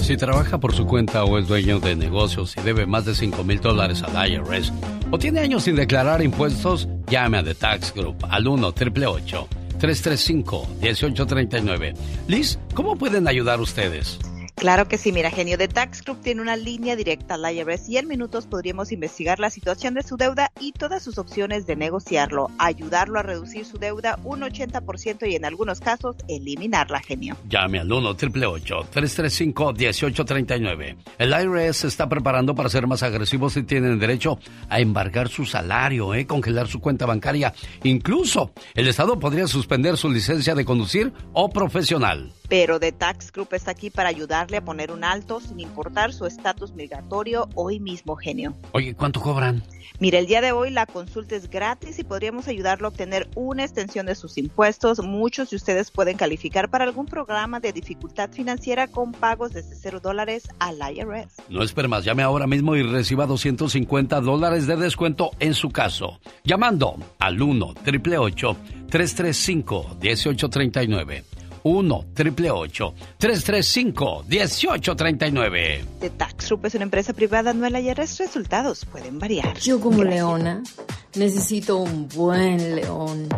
Si 0.00 0.16
trabaja 0.16 0.58
por 0.58 0.74
su 0.74 0.86
cuenta 0.86 1.24
o 1.24 1.38
es 1.38 1.48
dueño 1.48 1.80
de 1.80 1.96
negocios 1.96 2.56
y 2.56 2.60
debe 2.62 2.86
más 2.86 3.04
de 3.04 3.14
5 3.14 3.44
mil 3.44 3.60
dólares 3.60 4.02
al 4.02 4.30
IRS 4.30 4.72
o 5.10 5.18
tiene 5.18 5.40
años 5.40 5.64
sin 5.64 5.76
declarar 5.76 6.22
impuestos, 6.22 6.88
llame 7.08 7.38
a 7.38 7.44
The 7.44 7.54
Tax 7.54 7.94
Group 7.94 8.16
al 8.28 8.46
1 8.46 8.66
888 8.68 9.48
335 9.78 10.68
1839 10.80 11.94
Liz, 12.28 12.58
¿cómo 12.74 12.96
pueden 12.96 13.26
ayudar 13.26 13.60
ustedes? 13.60 14.18
Claro 14.54 14.86
que 14.86 14.96
sí, 14.96 15.10
mira, 15.12 15.30
genio 15.30 15.58
de 15.58 15.66
Tax 15.66 16.02
Group 16.04 16.20
tiene 16.22 16.40
una 16.40 16.56
línea 16.56 16.94
directa 16.94 17.34
al 17.34 17.52
IRS 17.52 17.88
y 17.88 17.96
en 17.96 18.06
minutos 18.06 18.46
podríamos 18.46 18.92
investigar 18.92 19.40
la 19.40 19.50
situación 19.50 19.94
de 19.94 20.02
su 20.02 20.16
deuda 20.16 20.52
y 20.60 20.72
todas 20.72 21.02
sus 21.02 21.18
opciones 21.18 21.66
de 21.66 21.74
negociarlo, 21.74 22.48
ayudarlo 22.58 23.18
a 23.18 23.22
reducir 23.22 23.64
su 23.64 23.78
deuda 23.78 24.18
un 24.24 24.42
80% 24.42 25.28
y 25.28 25.34
en 25.34 25.44
algunos 25.44 25.80
casos 25.80 26.16
eliminarla, 26.28 27.00
genio. 27.00 27.36
Llame 27.48 27.80
al 27.80 27.92
1 27.92 28.14
335 28.14 29.72
1839 29.72 30.96
El 31.18 31.30
IRS 31.30 31.78
se 31.78 31.88
está 31.88 32.08
preparando 32.08 32.54
para 32.54 32.68
ser 32.68 32.86
más 32.86 33.02
agresivos 33.02 33.56
y 33.56 33.64
tienen 33.64 33.98
derecho 33.98 34.38
a 34.68 34.80
embargar 34.80 35.28
su 35.28 35.44
salario, 35.44 36.14
¿eh? 36.14 36.26
congelar 36.26 36.68
su 36.68 36.80
cuenta 36.80 37.06
bancaria. 37.06 37.52
Incluso 37.82 38.52
el 38.74 38.86
Estado 38.86 39.18
podría 39.18 39.46
suspender 39.46 39.96
su 39.96 40.10
licencia 40.10 40.54
de 40.54 40.64
conducir 40.64 41.12
o 41.32 41.48
profesional. 41.50 42.32
Pero 42.48 42.78
The 42.78 42.92
Tax 42.92 43.32
Group 43.32 43.54
está 43.54 43.70
aquí 43.70 43.88
para 43.88 44.12
ayudarle 44.42 44.56
a 44.58 44.64
poner 44.64 44.90
un 44.90 45.04
alto 45.04 45.40
sin 45.40 45.60
importar 45.60 46.12
su 46.12 46.26
estatus 46.26 46.74
migratorio 46.74 47.48
hoy 47.54 47.78
mismo, 47.78 48.16
genio. 48.16 48.54
Oye, 48.72 48.94
¿cuánto 48.94 49.20
cobran? 49.20 49.62
Mire, 50.00 50.18
el 50.18 50.26
día 50.26 50.40
de 50.40 50.52
hoy 50.52 50.70
la 50.70 50.86
consulta 50.86 51.36
es 51.36 51.48
gratis 51.48 51.98
y 51.98 52.04
podríamos 52.04 52.48
ayudarlo 52.48 52.88
a 52.88 52.90
obtener 52.90 53.28
una 53.36 53.62
extensión 53.62 54.06
de 54.06 54.14
sus 54.14 54.36
impuestos. 54.38 55.00
Muchos 55.00 55.50
de 55.50 55.56
ustedes 55.56 55.90
pueden 55.90 56.16
calificar 56.16 56.70
para 56.70 56.84
algún 56.84 57.06
programa 57.06 57.60
de 57.60 57.72
dificultad 57.72 58.30
financiera 58.30 58.88
con 58.88 59.12
pagos 59.12 59.52
desde 59.52 59.76
cero 59.76 60.00
dólares 60.02 60.48
al 60.58 60.78
IRS. 60.78 61.36
No 61.48 61.62
espere 61.62 61.86
más, 61.86 62.04
llame 62.04 62.22
ahora 62.22 62.46
mismo 62.46 62.74
y 62.74 62.82
reciba 62.82 63.26
250 63.26 64.20
dólares 64.20 64.66
de 64.66 64.76
descuento 64.76 65.30
en 65.38 65.54
su 65.54 65.70
caso. 65.70 66.20
Llamando 66.42 66.96
al 67.20 67.40
1 67.40 67.66
888 67.66 68.56
335 68.90 69.96
1839 70.00 71.31
1 71.64 72.04
335 72.14 74.24
1839 74.28 75.84
The 76.00 76.10
Tax 76.10 76.48
Group 76.48 76.66
es 76.66 76.74
una 76.74 76.84
empresa 76.84 77.12
privada, 77.12 77.52
no 77.52 77.66
el 77.66 77.76
IRS. 77.76 78.18
Resultados 78.18 78.84
pueden 78.84 79.18
variar. 79.18 79.58
Yo 79.58 79.80
como 79.80 80.04
leona 80.04 80.62
necesito 81.14 81.76
un 81.76 82.08
buen 82.08 82.76
león. 82.76 83.28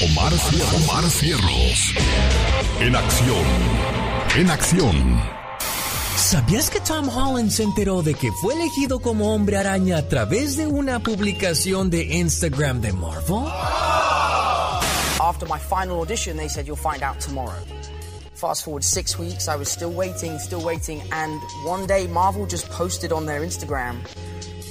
Omar, 0.02 0.32
Omar 0.74 1.04
Cierros. 1.04 1.94
En 2.80 2.96
acción. 2.96 3.44
En 4.36 4.50
acción. 4.50 5.43
¿Sabías 6.24 6.70
que 6.70 6.80
Tom 6.80 7.06
Holland 7.06 7.50
se 7.50 7.62
enteró 7.64 8.00
de 8.02 8.14
que 8.14 8.32
fue 8.32 8.54
elegido 8.54 8.98
como 8.98 9.34
hombre 9.34 9.58
araña 9.58 9.98
a 9.98 10.08
través 10.08 10.56
de 10.56 10.66
una 10.66 10.98
publicación 10.98 11.90
de 11.90 12.02
Instagram 12.16 12.80
de 12.80 12.94
Marvel? 12.94 13.44
After 15.20 15.46
my 15.46 15.58
final 15.58 15.98
audition, 15.98 16.38
they 16.38 16.48
said, 16.48 16.66
You'll 16.66 16.76
find 16.76 17.02
out 17.02 17.20
tomorrow. 17.20 17.62
Fast 18.32 18.64
forward 18.64 18.82
six 18.82 19.18
weeks, 19.18 19.48
I 19.48 19.56
was 19.56 19.68
still 19.68 19.92
waiting, 19.92 20.38
still 20.38 20.62
waiting, 20.64 21.02
and 21.12 21.38
one 21.66 21.86
day 21.86 22.06
Marvel 22.06 22.46
just 22.46 22.70
posted 22.70 23.12
on 23.12 23.26
their 23.26 23.42
Instagram 23.42 23.98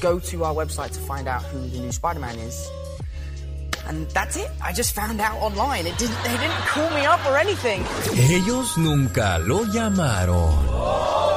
go 0.02 0.18
to 0.20 0.44
our 0.44 0.56
website 0.56 0.92
to 0.94 1.00
find 1.02 1.28
out 1.28 1.44
who 1.44 1.60
the 1.70 1.78
new 1.78 1.92
Spider 1.92 2.20
Man 2.20 2.40
is. 2.40 2.68
And 3.88 4.08
that's 4.10 4.38
it. 4.38 4.50
I 4.62 4.74
just 4.74 4.94
found 4.96 5.20
out 5.20 5.38
online. 5.42 5.86
It 5.86 5.98
didn't, 5.98 6.22
they 6.24 6.38
didn't 6.38 6.66
call 6.68 6.90
me 6.92 7.06
up 7.06 7.26
or 7.26 7.38
anything. 7.38 7.84
Ellos 8.16 8.78
nunca 8.78 9.38
lo 9.40 9.64
llamaron. 9.66 11.34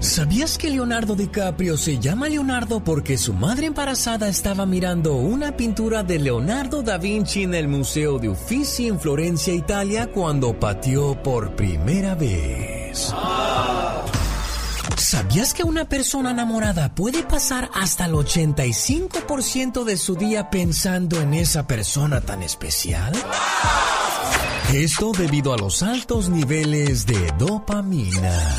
¿Sabías 0.00 0.58
que 0.58 0.70
Leonardo 0.70 1.14
DiCaprio 1.14 1.76
se 1.76 1.98
llama 1.98 2.28
Leonardo 2.28 2.82
porque 2.82 3.18
su 3.18 3.34
madre 3.34 3.66
embarazada 3.66 4.28
estaba 4.28 4.64
mirando 4.66 5.14
una 5.14 5.56
pintura 5.56 6.02
de 6.02 6.18
Leonardo 6.18 6.82
da 6.82 6.98
Vinci 6.98 7.42
en 7.42 7.54
el 7.54 7.68
Museo 7.68 8.18
de 8.18 8.28
Uffizi 8.30 8.88
en 8.88 8.98
Florencia, 8.98 9.54
Italia, 9.54 10.10
cuando 10.10 10.58
pateó 10.58 11.22
por 11.22 11.54
primera 11.54 12.14
vez? 12.14 13.12
¿Sabías 14.98 15.54
que 15.54 15.62
una 15.62 15.88
persona 15.88 16.32
enamorada 16.32 16.92
puede 16.92 17.22
pasar 17.22 17.70
hasta 17.72 18.06
el 18.06 18.14
85% 18.14 19.84
de 19.84 19.96
su 19.96 20.16
día 20.16 20.50
pensando 20.50 21.20
en 21.20 21.34
esa 21.34 21.68
persona 21.68 22.20
tan 22.20 22.42
especial? 22.42 23.12
Esto 24.74 25.12
debido 25.12 25.54
a 25.54 25.56
los 25.56 25.84
altos 25.84 26.28
niveles 26.28 27.06
de 27.06 27.32
dopamina. 27.38 28.58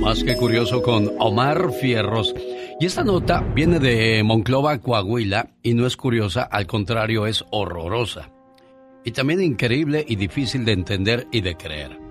Más 0.00 0.22
que 0.22 0.36
curioso 0.36 0.82
con 0.82 1.10
Omar 1.18 1.72
Fierros. 1.72 2.32
Y 2.78 2.86
esta 2.86 3.02
nota 3.02 3.40
viene 3.40 3.80
de 3.80 4.22
Monclova, 4.22 4.78
Coahuila, 4.78 5.50
y 5.64 5.74
no 5.74 5.84
es 5.84 5.96
curiosa, 5.96 6.44
al 6.44 6.68
contrario, 6.68 7.26
es 7.26 7.44
horrorosa. 7.50 8.30
Y 9.04 9.10
también 9.10 9.42
increíble 9.42 10.04
y 10.06 10.14
difícil 10.14 10.64
de 10.64 10.72
entender 10.72 11.26
y 11.32 11.40
de 11.40 11.56
creer. 11.56 12.07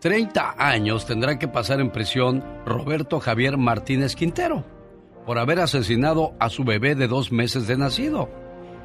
30 0.00 0.54
años 0.58 1.06
tendrá 1.06 1.38
que 1.38 1.48
pasar 1.48 1.80
en 1.80 1.90
prisión 1.90 2.44
Roberto 2.64 3.18
Javier 3.18 3.56
Martínez 3.56 4.14
Quintero 4.14 4.64
por 5.26 5.38
haber 5.38 5.58
asesinado 5.58 6.34
a 6.38 6.48
su 6.48 6.64
bebé 6.64 6.94
de 6.94 7.08
dos 7.08 7.32
meses 7.32 7.66
de 7.66 7.76
nacido. 7.76 8.30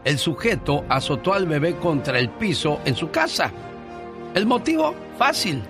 El 0.03 0.17
sujeto 0.17 0.83
azotó 0.89 1.33
al 1.33 1.45
bebé 1.45 1.75
contra 1.75 2.19
el 2.19 2.29
piso 2.29 2.81
en 2.83 2.95
su 2.95 3.11
casa. 3.11 3.51
El 4.33 4.45
motivo, 4.45 4.93
fácil. 5.17 5.61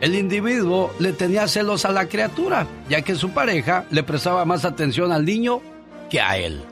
El 0.00 0.14
individuo 0.14 0.90
le 0.98 1.12
tenía 1.12 1.48
celos 1.48 1.86
a 1.86 1.92
la 1.92 2.06
criatura, 2.06 2.66
ya 2.90 3.00
que 3.00 3.14
su 3.14 3.30
pareja 3.30 3.86
le 3.90 4.02
prestaba 4.02 4.44
más 4.44 4.66
atención 4.66 5.10
al 5.12 5.24
niño 5.24 5.62
que 6.10 6.20
a 6.20 6.36
él. 6.36 6.62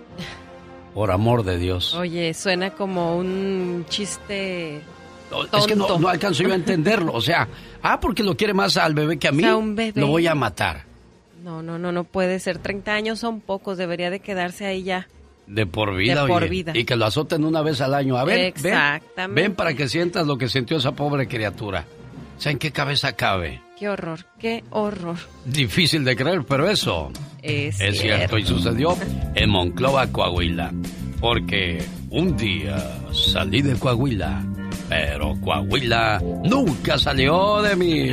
Por 0.93 1.11
amor 1.11 1.43
de 1.45 1.57
Dios. 1.57 1.95
Oye, 1.95 2.35
suena 2.35 2.71
como 2.71 3.17
un 3.17 3.87
chiste 3.89 4.83
es 5.53 5.67
que 5.67 5.77
no, 5.77 5.99
no, 5.99 6.09
alcanzo 6.09 6.43
yo 6.43 6.53
a 6.53 6.55
entenderlo. 6.57 7.13
O 7.13 7.21
sea, 7.21 7.49
ah, 7.83 7.99
porque 8.01 8.23
lo 8.23 8.37
quiere 8.37 8.55
más 8.55 8.77
al 8.77 8.95
bebé 8.95 9.19
que 9.19 9.29
a 9.29 9.33
mí, 9.33 9.43
O 9.43 9.47
sea, 9.47 9.57
un 9.57 9.75
bebé. 9.77 10.01
lo 10.01 10.09
voy 10.09 10.27
a 10.27 10.35
matar. 10.35 10.85
No, 11.43 11.63
no, 11.63 11.79
no, 11.79 11.93
no 11.93 12.05
puede 12.05 12.39
ser. 12.41 12.59
30 12.59 12.93
años 12.95 13.19
son 13.19 13.41
pocos, 13.41 13.77
debería 13.77 14.11
de 14.11 14.21
quedarse 14.21 14.65
ahí 14.67 14.83
ya. 14.83 15.09
De 15.47 15.67
por 15.67 15.95
vida, 15.95 16.23
De 16.23 16.29
por 16.29 16.43
oye. 16.43 16.51
vida. 16.51 16.73
Y 16.75 16.85
que 16.85 16.97
lo 16.97 17.05
azoten 17.05 17.45
una 17.45 17.61
vez 17.61 17.83
al 17.83 17.93
año. 17.95 18.17
A 18.17 18.25
ver, 18.25 18.41
Exactamente. 18.47 19.43
ven 19.43 19.55
para 19.55 19.75
que 19.75 19.89
sientas 19.89 20.27
lo 20.27 20.39
que 20.39 20.49
sintió 20.49 20.79
esa 20.79 20.93
pobre 20.93 21.29
criatura. 21.29 21.85
O 22.39 22.41
sea, 22.41 22.51
¿en 22.51 22.59
qué 22.59 22.71
cabeza 22.73 23.13
cabe? 23.13 23.61
Qué 23.79 23.89
horror, 23.91 24.21
qué 24.39 24.65
horror. 24.71 25.17
Difícil 25.45 26.03
de 26.05 26.17
creer, 26.17 26.45
pero 26.49 26.69
eso 26.69 27.11
Es, 27.43 27.79
es 27.81 28.01
cierto 28.01 28.39
y 28.39 28.47
sucedió 28.47 28.97
en 29.35 29.51
Monclova, 29.51 30.07
Coahuila. 30.07 30.73
Porque 31.21 31.85
un 32.11 32.37
día 32.37 32.99
salí 33.13 33.61
de 33.63 33.75
Coahuila, 33.77 34.43
pero 34.89 35.35
Coahuila 35.41 36.21
nunca 36.45 36.99
salió 36.99 37.63
de 37.63 37.77
mí. 37.77 38.11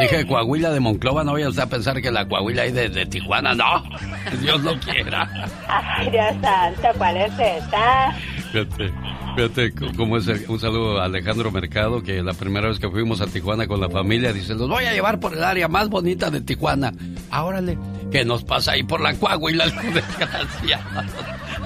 Dije 0.00 0.26
Coahuila 0.26 0.70
de 0.70 0.80
Monclova, 0.80 1.24
no 1.24 1.32
vaya 1.34 1.50
usted 1.50 1.62
a 1.62 1.68
pensar 1.68 2.00
que 2.00 2.10
la 2.10 2.26
Coahuila 2.26 2.62
ahí 2.62 2.72
de, 2.72 2.88
de 2.88 3.04
Tijuana, 3.04 3.54
no. 3.54 3.82
Dios 4.40 4.62
no 4.62 4.78
quiera. 4.80 5.28
Ay, 5.68 6.10
Dios 6.10 6.24
santo, 6.40 6.88
¿cuál 6.96 7.18
es 7.18 7.32
esta? 7.38 8.12
Fíjate, 8.50 8.92
fíjate 9.36 9.72
cómo 9.98 10.16
es 10.16 10.26
el- 10.28 10.46
un 10.48 10.58
saludo 10.58 11.00
a 11.02 11.04
Alejandro 11.04 11.50
Mercado, 11.52 12.02
que 12.02 12.22
la 12.22 12.32
primera 12.32 12.68
vez 12.68 12.78
que 12.78 12.88
fuimos 12.88 13.20
a 13.20 13.26
Tijuana 13.26 13.66
con 13.66 13.78
la 13.78 13.90
familia, 13.90 14.32
dice, 14.32 14.54
los 14.54 14.70
voy 14.70 14.84
a 14.86 14.94
llevar 14.94 15.20
por 15.20 15.34
el 15.34 15.44
área 15.44 15.68
más 15.68 15.90
bonita 15.90 16.30
de 16.30 16.40
Tijuana. 16.40 16.94
Árale, 17.30 17.76
¿qué 18.10 18.24
nos 18.24 18.44
pasa 18.44 18.72
ahí 18.72 18.82
por 18.82 19.00
la 19.00 19.14
Coahuila, 19.14 19.66
hijo 19.68 19.80
de 19.80 19.92
desgraciado? 19.92 21.02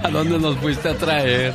¿A 0.02 0.10
dónde 0.10 0.38
nos 0.38 0.56
fuiste 0.58 0.88
a 0.88 0.94
traer? 0.94 1.54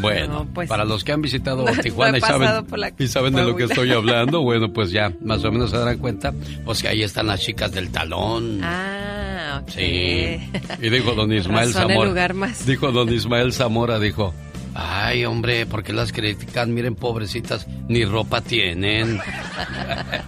Bueno, 0.00 0.48
para 0.68 0.84
los 0.84 1.04
que 1.04 1.12
han 1.12 1.22
visitado 1.22 1.64
pues, 1.64 1.76
no 1.76 1.82
Tijuana 1.82 2.18
y 2.18 2.20
saben, 2.20 2.64
por 2.66 2.78
la 2.78 2.92
y 2.98 3.06
saben 3.06 3.34
de 3.34 3.42
lo 3.42 3.56
que 3.56 3.64
estoy 3.64 3.92
hablando, 3.92 4.40
bueno, 4.42 4.72
pues 4.72 4.90
ya 4.90 5.12
más 5.22 5.44
o 5.44 5.52
menos 5.52 5.70
se 5.70 5.78
darán 5.78 5.98
cuenta, 5.98 6.32
pues 6.64 6.82
que 6.82 6.88
ahí 6.88 7.02
están 7.02 7.26
las 7.26 7.40
chicas 7.40 7.72
del 7.72 7.90
talón. 7.90 8.60
Ah, 8.62 9.60
ok. 9.62 9.70
Sí. 9.70 10.50
Y 10.80 10.90
dijo 10.90 11.12
don 11.12 11.32
Ismael 11.32 11.72
Zamora. 11.72 12.08
lugar 12.08 12.34
más. 12.34 12.66
Dijo 12.66 12.92
don 12.92 13.12
Ismael 13.12 13.52
Zamora, 13.52 13.98
dijo. 13.98 14.34
Ay, 14.74 15.24
hombre, 15.24 15.66
¿por 15.66 15.82
qué 15.82 15.92
las 15.92 16.12
critican? 16.12 16.72
Miren, 16.72 16.94
pobrecitas, 16.94 17.66
ni 17.88 18.04
ropa 18.04 18.40
tienen. 18.40 19.20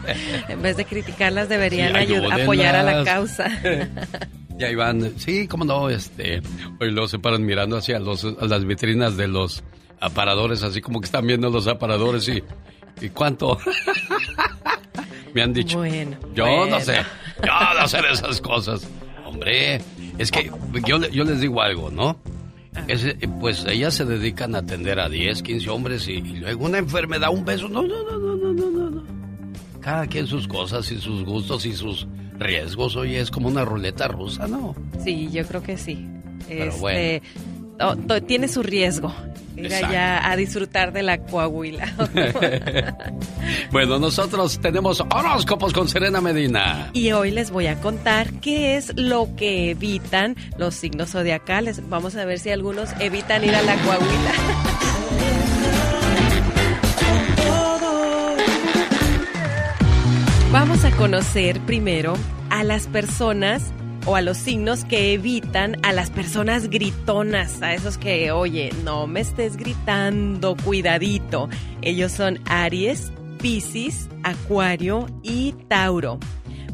En 0.49 0.63
vez 0.63 0.77
de 0.77 0.85
criticarlas, 0.85 1.49
deberían 1.49 1.95
Sí, 2.07 2.15
apoyar 2.15 2.77
a 2.77 2.83
la 2.83 3.05
causa. 3.05 3.47
Ya 4.59 4.71
iban, 4.71 5.19
sí, 5.19 5.49
cómo 5.49 5.65
no, 5.65 5.89
este, 5.89 6.43
hoy 6.79 6.91
luego 6.91 7.09
se 7.09 7.19
paran 7.19 7.43
mirando 7.45 7.79
hacia 7.79 7.99
los, 7.99 8.23
a 8.25 8.45
las 8.45 8.65
vitrinas 8.67 9.17
de 9.17 9.27
los 9.27 9.65
aparadores, 9.99 10.63
así 10.63 10.83
como 10.83 11.01
que 11.01 11.07
están 11.07 11.27
viendo 11.27 11.49
los 11.49 11.67
aparadores 11.67 12.29
y, 12.29 12.45
¿y 13.01 13.09
cuánto? 13.09 13.59
Me 15.35 15.43
han 15.43 15.55
dicho. 15.55 15.79
Bueno. 15.79 16.17
Yo 16.35 16.45
bueno. 16.45 16.67
no 16.67 16.81
sé, 16.81 16.99
yo 17.43 17.81
no 17.81 17.89
sé 17.89 18.03
de 18.03 18.13
esas 18.13 18.41
cosas. 18.43 18.87
Hombre, 19.25 19.81
es 20.19 20.31
que 20.31 20.51
yo, 20.87 20.99
yo 21.09 21.25
les 21.25 21.41
digo 21.41 21.61
algo, 21.63 21.91
¿no? 21.91 22.19
Es, 22.89 23.05
eh, 23.05 23.17
pues 23.41 23.65
ellas 23.69 23.95
se 23.95 24.05
dedican 24.05 24.55
a 24.55 24.59
atender 24.59 24.99
a 24.99 25.09
10, 25.09 25.43
15 25.43 25.71
hombres 25.71 26.09
y, 26.09 26.13
y 26.13 26.39
luego 26.39 26.65
una 26.65 26.79
enfermedad, 26.79 27.31
un 27.31 27.45
beso. 27.45 27.69
No, 27.69 27.83
no, 27.83 28.03
no, 28.05 28.19
no, 28.19 28.37
no, 28.37 28.53
no, 28.53 28.71
no, 28.71 28.91
no. 28.91 29.03
Cada 29.81 30.07
quien 30.07 30.27
sus 30.27 30.49
cosas 30.49 30.91
y 30.91 30.99
sus 30.99 31.25
gustos 31.25 31.67
y 31.67 31.73
sus 31.75 32.07
riesgos. 32.39 32.97
Oye, 32.97 33.21
es 33.21 33.31
como 33.31 33.49
una 33.49 33.65
ruleta 33.65 34.09
rusa, 34.09 34.47
¿no? 34.47 34.75
Sí, 35.05 35.29
yo 35.31 35.45
creo 35.47 35.63
que 35.63 35.77
sí. 35.77 36.07
Pero 36.49 36.65
Este, 36.71 36.81
bueno 36.81 37.21
tiene 38.27 38.49
su 38.49 38.63
riesgo. 38.63 39.13
Ir 39.57 39.73
allá 39.75 40.31
a 40.31 40.37
disfrutar 40.37 40.93
de 40.93 41.03
la 41.03 41.19
Coahuila. 41.19 41.93
bueno, 43.71 43.99
nosotros 43.99 44.59
tenemos 44.61 45.01
horóscopos 45.01 45.75
con 45.75 45.89
Serena 45.89 46.23
Medina. 46.23 46.91
Y 46.95 47.13
hoy 47.13 47.31
les 47.31 47.51
voy 47.51 47.67
a 47.67 47.79
contar 47.79 48.33
qué 48.41 48.77
es 48.77 48.97
lo 48.97 49.29
que 49.37 49.71
evitan 49.71 50.37
los 50.57 50.75
signos 50.75 51.11
zodiacales. 51.11 51.87
Vamos 51.91 52.17
a 52.17 52.25
ver 52.25 52.39
si 52.39 52.51
algunos 52.51 52.91
evitan 52.99 53.45
ir 53.45 53.55
a 53.55 53.63
la 53.63 53.77
Coahuila. 53.77 54.33
Vamos 60.53 60.85
a 60.85 60.91
conocer 60.93 61.61
primero 61.61 62.15
a 62.51 62.63
las 62.63 62.87
personas 62.87 63.73
o 64.07 64.17
a 64.17 64.21
los 64.21 64.37
signos 64.37 64.85
que 64.85 65.13
evitan 65.13 65.77
a 65.83 65.93
las 65.93 66.11
personas 66.11 66.69
gritonas, 66.69 67.63
a 67.63 67.75
esos 67.75 67.99
que, 67.99 68.33
oye, 68.33 68.71
no 68.85 69.07
me 69.07 69.21
estés 69.21 69.57
gritando, 69.57 70.57
cuidadito. 70.65 71.49
Ellos 71.83 72.13
son 72.13 72.41
Aries, 72.47 73.13
Piscis, 73.39 74.09
Acuario 74.23 75.07
y 75.23 75.53
Tauro. 75.69 76.19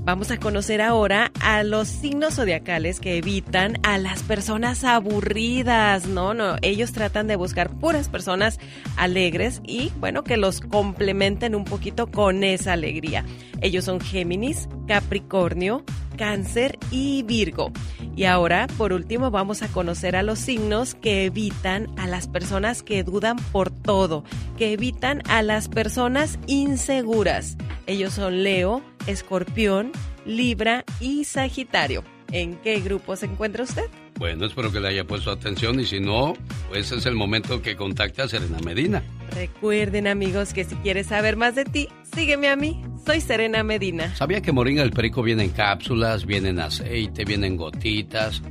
Vamos 0.09 0.31
a 0.31 0.41
conocer 0.41 0.81
ahora 0.81 1.31
a 1.39 1.63
los 1.65 1.87
signos 1.87 2.37
zodiacales 2.37 2.99
que 2.99 3.19
evitan 3.19 3.77
a 3.83 3.99
las 3.99 4.23
personas 4.23 4.83
aburridas. 4.83 6.07
No, 6.07 6.33
no, 6.33 6.57
ellos 6.63 6.93
tratan 6.93 7.27
de 7.27 7.37
buscar 7.37 7.69
puras 7.79 8.09
personas 8.09 8.59
alegres 8.97 9.61
y, 9.67 9.93
bueno, 10.01 10.25
que 10.25 10.39
los 10.39 10.63
complementen 10.63 11.55
un 11.55 11.67
poquito 11.67 12.07
con 12.07 12.43
esa 12.43 12.73
alegría. 12.73 13.27
Ellos 13.61 13.85
son 13.85 14.01
Géminis, 14.01 14.67
Capricornio, 14.87 15.85
Cáncer 16.17 16.79
y 16.91 17.23
Virgo. 17.25 17.71
Y 18.17 18.25
ahora, 18.25 18.67
por 18.79 18.95
último, 18.95 19.31
vamos 19.31 19.61
a 19.61 19.69
conocer 19.69 20.17
a 20.17 20.23
los 20.23 20.39
signos 20.39 20.95
que 20.95 21.27
evitan 21.27 21.87
a 21.99 22.07
las 22.07 22.29
personas 22.29 22.83
que 22.83 23.05
dudan 23.05 23.37
por 23.53 23.71
todo, 23.71 24.25
que 24.57 24.73
evitan 24.73 25.21
a 25.29 25.43
las 25.43 25.69
personas 25.69 26.39
inseguras. 26.47 27.59
Ellos 27.87 28.15
son 28.15 28.43
Leo, 28.43 28.83
Escorpión, 29.09 29.91
Libra 30.27 30.85
y 31.01 31.25
Sagitario. 31.25 32.05
¿En 32.31 32.57
qué 32.57 32.79
grupo 32.81 33.17
se 33.17 33.25
encuentra 33.25 33.65
usted? 33.65 33.87
Bueno, 34.19 34.45
espero 34.45 34.71
que 34.71 34.81
le 34.81 34.89
haya 34.89 35.05
puesto 35.07 35.31
atención 35.31 35.81
y 35.81 35.87
si 35.87 35.99
no, 35.99 36.35
pues 36.69 36.93
es 36.93 37.07
el 37.07 37.15
momento 37.15 37.63
que 37.63 37.75
contacte 37.75 38.21
a 38.21 38.29
Serena 38.29 38.59
Medina. 38.63 39.03
Recuerden 39.35 40.07
amigos 40.07 40.53
que 40.53 40.65
si 40.65 40.75
quieres 40.77 41.07
saber 41.07 41.37
más 41.37 41.55
de 41.55 41.65
ti, 41.65 41.89
sígueme 42.15 42.49
a 42.49 42.57
mí. 42.57 42.83
Soy 43.07 43.23
Serena 43.23 43.63
Medina. 43.63 44.15
¿Sabía 44.15 44.43
que 44.43 44.53
Moringa 44.53 44.83
el 44.83 44.91
Perico 44.91 45.23
viene 45.23 45.45
en 45.45 45.51
cápsulas, 45.51 46.27
viene 46.27 46.51
en 46.51 46.61
aceite, 46.61 47.25
viene 47.25 47.47
en 47.47 47.57
gotitas? 47.57 48.43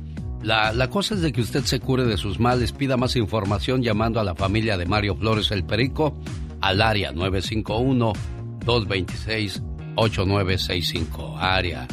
La, 0.42 0.72
la 0.72 0.90
cosa 0.90 1.14
es 1.14 1.20
de 1.20 1.30
que 1.30 1.40
usted 1.40 1.62
se 1.62 1.78
cure 1.78 2.04
de 2.04 2.16
sus 2.16 2.40
males. 2.40 2.72
Pida 2.72 2.96
más 2.96 3.14
información 3.14 3.84
llamando 3.84 4.18
a 4.18 4.24
la 4.24 4.34
familia 4.34 4.76
de 4.76 4.86
Mario 4.86 5.14
Flores 5.14 5.52
el 5.52 5.64
Perico 5.64 6.18
al 6.60 6.82
área 6.82 7.12
951 7.12 8.12
226 8.64 9.62
8965. 9.98 11.36
Área 11.38 11.86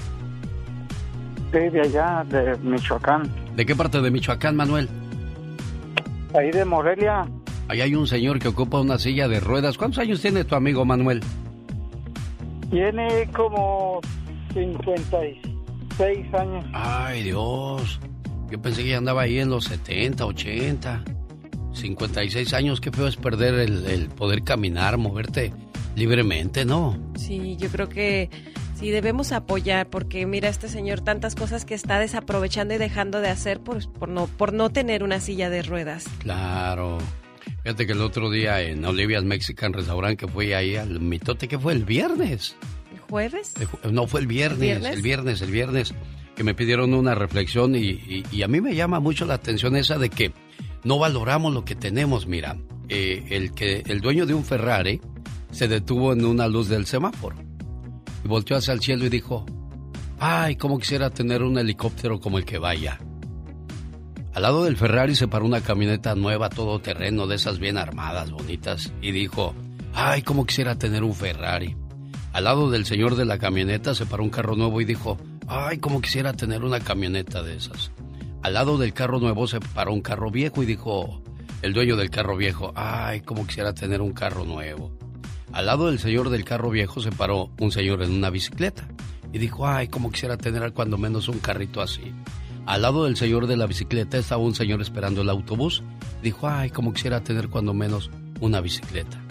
Sí, 1.52 1.58
de 1.58 1.82
allá, 1.82 2.24
de 2.30 2.56
Michoacán. 2.62 3.30
¿De 3.54 3.66
qué 3.66 3.76
parte 3.76 4.00
de 4.00 4.10
Michoacán, 4.10 4.56
Manuel? 4.56 4.88
Ahí 6.34 6.50
de 6.50 6.64
Morelia. 6.64 7.28
Ahí 7.68 7.80
hay 7.80 7.94
un 7.94 8.06
señor 8.06 8.38
que 8.38 8.48
ocupa 8.48 8.80
una 8.80 8.98
silla 8.98 9.28
de 9.28 9.40
ruedas. 9.40 9.78
¿Cuántos 9.78 10.00
años 10.00 10.20
tiene 10.20 10.44
tu 10.44 10.54
amigo 10.54 10.84
Manuel? 10.84 11.22
Tiene 12.70 13.28
como 13.34 14.00
56 14.52 16.34
años. 16.34 16.64
Ay, 16.72 17.22
Dios. 17.22 18.00
Yo 18.50 18.60
pensé 18.60 18.82
que 18.82 18.90
ya 18.90 18.98
andaba 18.98 19.22
ahí 19.22 19.38
en 19.38 19.50
los 19.50 19.64
70, 19.64 20.26
80. 20.26 21.04
56 21.72 22.54
años, 22.54 22.80
qué 22.80 22.90
feo 22.90 23.06
es 23.06 23.16
perder 23.16 23.54
el, 23.54 23.86
el 23.86 24.08
poder 24.08 24.44
caminar, 24.44 24.98
moverte 24.98 25.52
libremente, 25.96 26.64
¿no? 26.64 26.98
Sí, 27.16 27.56
yo 27.56 27.68
creo 27.68 27.88
que 27.88 28.30
sí 28.84 28.90
debemos 28.90 29.32
apoyar 29.32 29.88
porque 29.88 30.26
mira 30.26 30.50
este 30.50 30.68
señor 30.68 31.00
tantas 31.00 31.34
cosas 31.34 31.64
que 31.64 31.72
está 31.72 31.98
desaprovechando 31.98 32.74
y 32.74 32.76
dejando 32.76 33.22
de 33.22 33.28
hacer 33.28 33.60
por, 33.60 33.90
por 33.90 34.10
no 34.10 34.26
por 34.26 34.52
no 34.52 34.68
tener 34.68 35.02
una 35.02 35.20
silla 35.20 35.48
de 35.48 35.62
ruedas. 35.62 36.04
Claro. 36.18 36.98
Fíjate 37.62 37.86
que 37.86 37.92
el 37.92 38.02
otro 38.02 38.30
día 38.30 38.60
en 38.60 38.84
Olivia's 38.84 39.24
Mexican 39.24 39.72
Restaurant 39.72 40.18
que 40.18 40.28
fui 40.28 40.52
ahí 40.52 40.76
al 40.76 41.00
mitote 41.00 41.48
que 41.48 41.58
fue 41.58 41.72
el 41.72 41.86
viernes. 41.86 42.56
¿El 42.92 42.98
jueves? 42.98 43.54
no, 43.90 44.06
fue 44.06 44.20
el 44.20 44.26
viernes, 44.26 44.84
¿El 44.84 45.00
viernes, 45.00 45.40
el 45.40 45.50
viernes, 45.50 45.94
que 46.36 46.44
me 46.44 46.54
pidieron 46.54 46.92
una 46.92 47.14
reflexión 47.14 47.74
y, 47.74 48.22
y, 48.30 48.42
a 48.42 48.48
mí 48.48 48.60
me 48.60 48.74
llama 48.74 49.00
mucho 49.00 49.24
la 49.24 49.32
atención 49.32 49.76
esa 49.76 49.96
de 49.96 50.10
que 50.10 50.32
no 50.82 50.98
valoramos 50.98 51.54
lo 51.54 51.64
que 51.64 51.74
tenemos, 51.74 52.26
mira. 52.26 52.58
Eh, 52.90 53.24
el, 53.30 53.54
que, 53.54 53.82
el 53.86 54.02
dueño 54.02 54.26
de 54.26 54.34
un 54.34 54.44
Ferrari 54.44 55.00
se 55.52 55.68
detuvo 55.68 56.12
en 56.12 56.26
una 56.26 56.48
luz 56.48 56.68
del 56.68 56.84
semáforo 56.84 57.53
y 58.24 58.28
volteó 58.28 58.56
hacia 58.56 58.72
el 58.72 58.80
cielo 58.80 59.04
y 59.04 59.10
dijo, 59.10 59.44
ay, 60.18 60.56
cómo 60.56 60.78
quisiera 60.78 61.10
tener 61.10 61.42
un 61.42 61.58
helicóptero 61.58 62.20
como 62.20 62.38
el 62.38 62.44
que 62.44 62.58
vaya. 62.58 62.98
Al 64.32 64.42
lado 64.42 64.64
del 64.64 64.76
Ferrari 64.76 65.14
se 65.14 65.28
paró 65.28 65.44
una 65.44 65.60
camioneta 65.60 66.14
nueva, 66.14 66.48
todo 66.48 66.80
terreno, 66.80 67.26
de 67.26 67.36
esas 67.36 67.58
bien 67.58 67.78
armadas, 67.78 68.30
bonitas, 68.32 68.92
y 69.00 69.12
dijo, 69.12 69.54
ay, 69.92 70.22
cómo 70.22 70.44
quisiera 70.44 70.76
tener 70.76 71.04
un 71.04 71.14
Ferrari. 71.14 71.76
Al 72.32 72.44
lado 72.44 72.68
del 72.68 72.84
señor 72.84 73.14
de 73.14 73.26
la 73.26 73.38
camioneta 73.38 73.94
se 73.94 74.06
paró 74.06 74.24
un 74.24 74.30
carro 74.30 74.56
nuevo 74.56 74.80
y 74.80 74.84
dijo, 74.84 75.18
ay, 75.46 75.78
cómo 75.78 76.00
quisiera 76.00 76.32
tener 76.32 76.64
una 76.64 76.80
camioneta 76.80 77.42
de 77.42 77.56
esas. 77.56 77.92
Al 78.42 78.54
lado 78.54 78.76
del 78.76 78.92
carro 78.92 79.20
nuevo 79.20 79.46
se 79.46 79.60
paró 79.60 79.92
un 79.92 80.00
carro 80.00 80.30
viejo 80.30 80.62
y 80.62 80.66
dijo, 80.66 81.22
el 81.62 81.72
dueño 81.72 81.94
del 81.96 82.10
carro 82.10 82.36
viejo, 82.36 82.72
ay, 82.74 83.20
cómo 83.20 83.46
quisiera 83.46 83.72
tener 83.72 84.00
un 84.00 84.12
carro 84.12 84.44
nuevo. 84.44 84.90
Al 85.54 85.66
lado 85.66 85.86
del 85.86 86.00
señor 86.00 86.30
del 86.30 86.44
carro 86.44 86.68
viejo 86.68 87.00
se 87.00 87.12
paró 87.12 87.48
un 87.60 87.70
señor 87.70 88.02
en 88.02 88.10
una 88.10 88.28
bicicleta 88.28 88.88
y 89.32 89.38
dijo, 89.38 89.68
ay, 89.68 89.86
cómo 89.86 90.10
quisiera 90.10 90.36
tener 90.36 90.72
cuando 90.72 90.98
menos 90.98 91.28
un 91.28 91.38
carrito 91.38 91.80
así. 91.80 92.12
Al 92.66 92.82
lado 92.82 93.04
del 93.04 93.16
señor 93.16 93.46
de 93.46 93.56
la 93.56 93.66
bicicleta 93.66 94.18
estaba 94.18 94.42
un 94.42 94.56
señor 94.56 94.82
esperando 94.82 95.22
el 95.22 95.30
autobús. 95.30 95.84
Dijo, 96.24 96.48
ay, 96.48 96.70
cómo 96.70 96.92
quisiera 96.92 97.22
tener 97.22 97.50
cuando 97.50 97.72
menos 97.72 98.10
una 98.40 98.60
bicicleta. 98.60 99.22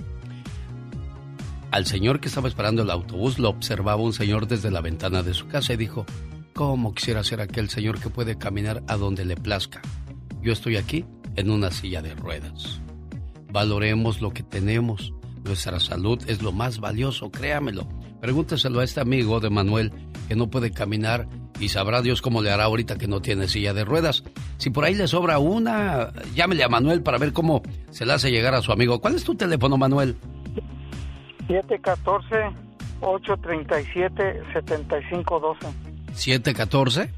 Al 1.71 1.85
señor 1.87 2.21
que 2.21 2.29
estaba 2.29 2.47
esperando 2.47 2.83
el 2.83 2.89
autobús 2.89 3.37
lo 3.37 3.49
observaba 3.49 4.01
un 4.01 4.13
señor 4.13 4.47
desde 4.47 4.71
la 4.71 4.79
ventana 4.79 5.23
de 5.23 5.33
su 5.33 5.47
casa 5.47 5.73
y 5.73 5.77
dijo, 5.77 6.05
cómo 6.53 6.93
quisiera 6.93 7.21
ser 7.25 7.41
aquel 7.41 7.69
señor 7.69 7.99
que 7.99 8.09
puede 8.09 8.37
caminar 8.37 8.81
a 8.87 8.95
donde 8.95 9.25
le 9.25 9.35
plazca. 9.35 9.81
Yo 10.41 10.53
estoy 10.53 10.77
aquí 10.77 11.03
en 11.35 11.51
una 11.51 11.69
silla 11.69 12.01
de 12.01 12.15
ruedas. 12.15 12.79
Valoremos 13.51 14.21
lo 14.21 14.31
que 14.31 14.43
tenemos 14.43 15.13
nuestra 15.43 15.79
salud 15.79 16.19
es 16.27 16.41
lo 16.41 16.51
más 16.51 16.79
valioso, 16.79 17.29
créamelo. 17.31 17.87
Pregúnteselo 18.21 18.79
a 18.79 18.83
este 18.83 19.01
amigo 19.01 19.39
de 19.39 19.49
Manuel 19.49 19.91
que 20.27 20.35
no 20.35 20.49
puede 20.49 20.71
caminar 20.71 21.27
y 21.59 21.69
sabrá 21.69 22.01
Dios 22.01 22.21
cómo 22.21 22.41
le 22.41 22.51
hará 22.51 22.65
ahorita 22.65 22.97
que 22.97 23.07
no 23.07 23.21
tiene 23.21 23.47
silla 23.47 23.73
de 23.73 23.85
ruedas. 23.85 24.23
Si 24.57 24.69
por 24.69 24.83
ahí 24.85 24.93
le 24.95 25.07
sobra 25.07 25.39
una, 25.39 26.11
llámele 26.33 26.63
a 26.63 26.69
Manuel 26.69 27.03
para 27.03 27.17
ver 27.17 27.33
cómo 27.33 27.61
se 27.91 28.05
le 28.05 28.13
hace 28.13 28.31
llegar 28.31 28.55
a 28.55 28.61
su 28.61 28.71
amigo. 28.71 29.01
¿Cuál 29.01 29.15
es 29.15 29.23
tu 29.23 29.35
teléfono, 29.35 29.77
Manuel? 29.77 30.15
714-837-7512. 33.01 35.57
¿714? 36.13 37.09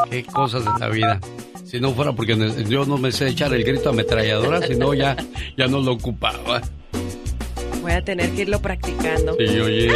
Qué 0.10 0.24
cosas 0.24 0.64
de 0.64 0.80
la 0.80 0.90
vida. 0.90 1.20
Si 1.66 1.80
no 1.80 1.92
fuera 1.94 2.14
porque 2.14 2.38
yo 2.68 2.86
no 2.86 2.98
me 2.98 3.12
sé 3.12 3.30
echar 3.30 3.54
el 3.54 3.64
grito 3.64 3.90
ametralladora, 3.90 4.62
si 4.62 4.76
no 4.76 4.94
ya, 4.94 5.18
ya 5.58 5.68
no 5.68 5.82
lo 5.82 5.94
ocupaba. 5.94 6.62
Voy 7.82 7.92
a 7.92 8.02
tener 8.04 8.30
que 8.32 8.44
irlo 8.44 8.62
practicando. 8.62 9.36
Sí, 9.40 9.60
oye. 9.60 9.92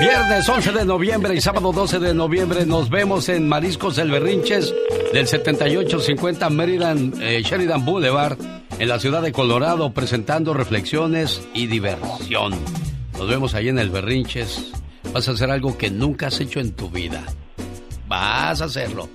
Viernes 0.00 0.48
11 0.48 0.72
de 0.72 0.84
noviembre 0.84 1.34
y 1.34 1.40
sábado 1.40 1.72
12 1.72 2.00
de 2.00 2.12
noviembre 2.12 2.66
nos 2.66 2.90
vemos 2.90 3.28
en 3.28 3.48
Mariscos 3.48 3.98
El 3.98 4.10
Berrinches 4.10 4.74
del 5.12 5.28
7850 5.28 6.50
Maryland 6.50 7.22
eh, 7.22 7.42
Sheridan 7.42 7.84
Boulevard 7.84 8.36
en 8.78 8.88
la 8.88 8.98
ciudad 8.98 9.22
de 9.22 9.32
Colorado 9.32 9.92
presentando 9.92 10.54
reflexiones 10.54 11.46
y 11.54 11.66
diversión. 11.66 12.52
Nos 13.18 13.28
vemos 13.28 13.54
ahí 13.54 13.68
en 13.68 13.78
El 13.78 13.90
Berrinches. 13.90 14.72
Vas 15.12 15.28
a 15.28 15.32
hacer 15.32 15.50
algo 15.50 15.76
que 15.76 15.90
nunca 15.90 16.28
has 16.28 16.40
hecho 16.40 16.60
en 16.60 16.72
tu 16.72 16.90
vida. 16.90 17.22
Vas 18.08 18.60
a 18.60 18.64
hacerlo. 18.64 19.08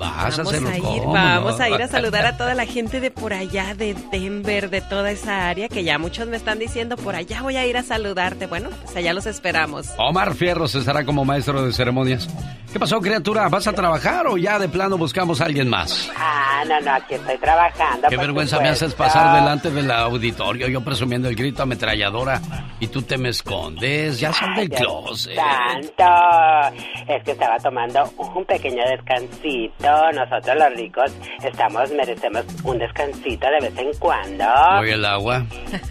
Vas 0.00 0.38
a 0.38 0.42
Vamos 0.42 0.54
hacerlo. 0.54 0.68
a 0.70 0.76
ir, 0.76 0.82
¿cómo 1.02 1.12
vamos 1.12 1.58
no? 1.58 1.64
a 1.64 1.68
ir 1.68 1.82
a 1.82 1.86
saludar 1.88 2.24
a 2.26 2.36
toda 2.36 2.54
la 2.54 2.64
gente 2.64 3.00
de 3.00 3.10
por 3.10 3.34
allá, 3.34 3.74
de 3.74 3.94
Denver, 4.10 4.70
de 4.70 4.80
toda 4.80 5.10
esa 5.10 5.48
área, 5.48 5.68
que 5.68 5.84
ya 5.84 5.98
muchos 5.98 6.26
me 6.26 6.36
están 6.36 6.58
diciendo, 6.58 6.96
por 6.96 7.14
allá 7.14 7.42
voy 7.42 7.56
a 7.56 7.66
ir 7.66 7.76
a 7.76 7.82
saludarte. 7.82 8.46
Bueno, 8.46 8.70
pues 8.82 8.96
allá 8.96 9.12
los 9.12 9.26
esperamos. 9.26 9.88
Omar 9.98 10.34
Fierros 10.34 10.74
estará 10.74 11.04
como 11.04 11.24
maestro 11.24 11.62
de 11.64 11.72
ceremonias. 11.72 12.28
¿Qué 12.72 12.78
pasó, 12.78 13.00
criatura? 13.00 13.48
¿Vas 13.48 13.66
a 13.66 13.72
trabajar 13.72 14.28
o 14.28 14.36
ya 14.36 14.58
de 14.58 14.68
plano 14.68 14.96
buscamos 14.96 15.40
a 15.40 15.46
alguien 15.46 15.68
más? 15.68 16.08
Ah, 16.16 16.62
no, 16.68 16.80
no, 16.80 16.92
aquí 16.92 17.14
estoy 17.14 17.36
trabajando. 17.38 18.08
Qué 18.08 18.16
vergüenza 18.16 18.60
me 18.60 18.68
haces 18.68 18.94
pasar 18.94 19.34
delante 19.34 19.70
del 19.70 19.90
auditorio, 19.90 20.68
yo 20.68 20.80
presumiendo 20.80 21.28
el 21.28 21.34
grito 21.34 21.64
ametralladora 21.64 22.40
y 22.78 22.86
tú 22.86 23.02
te 23.02 23.18
me 23.18 23.30
escondes, 23.30 24.20
ya 24.20 24.32
sal 24.32 24.54
del 24.54 24.70
closet. 24.70 25.34
Tanto. 25.34 26.76
Es 27.08 27.24
que 27.24 27.32
estaba 27.32 27.58
tomando 27.58 28.08
un 28.16 28.44
pequeño 28.44 28.82
descansito. 28.88 29.89
Nosotros 30.12 30.56
los 30.56 30.74
ricos 30.76 31.12
estamos, 31.42 31.90
merecemos 31.92 32.44
un 32.64 32.78
descansito 32.78 33.46
de 33.48 33.68
vez 33.68 33.78
en 33.78 33.92
cuando. 33.98 34.44
Voy 34.78 34.90
el 34.90 35.04
agua. 35.04 35.44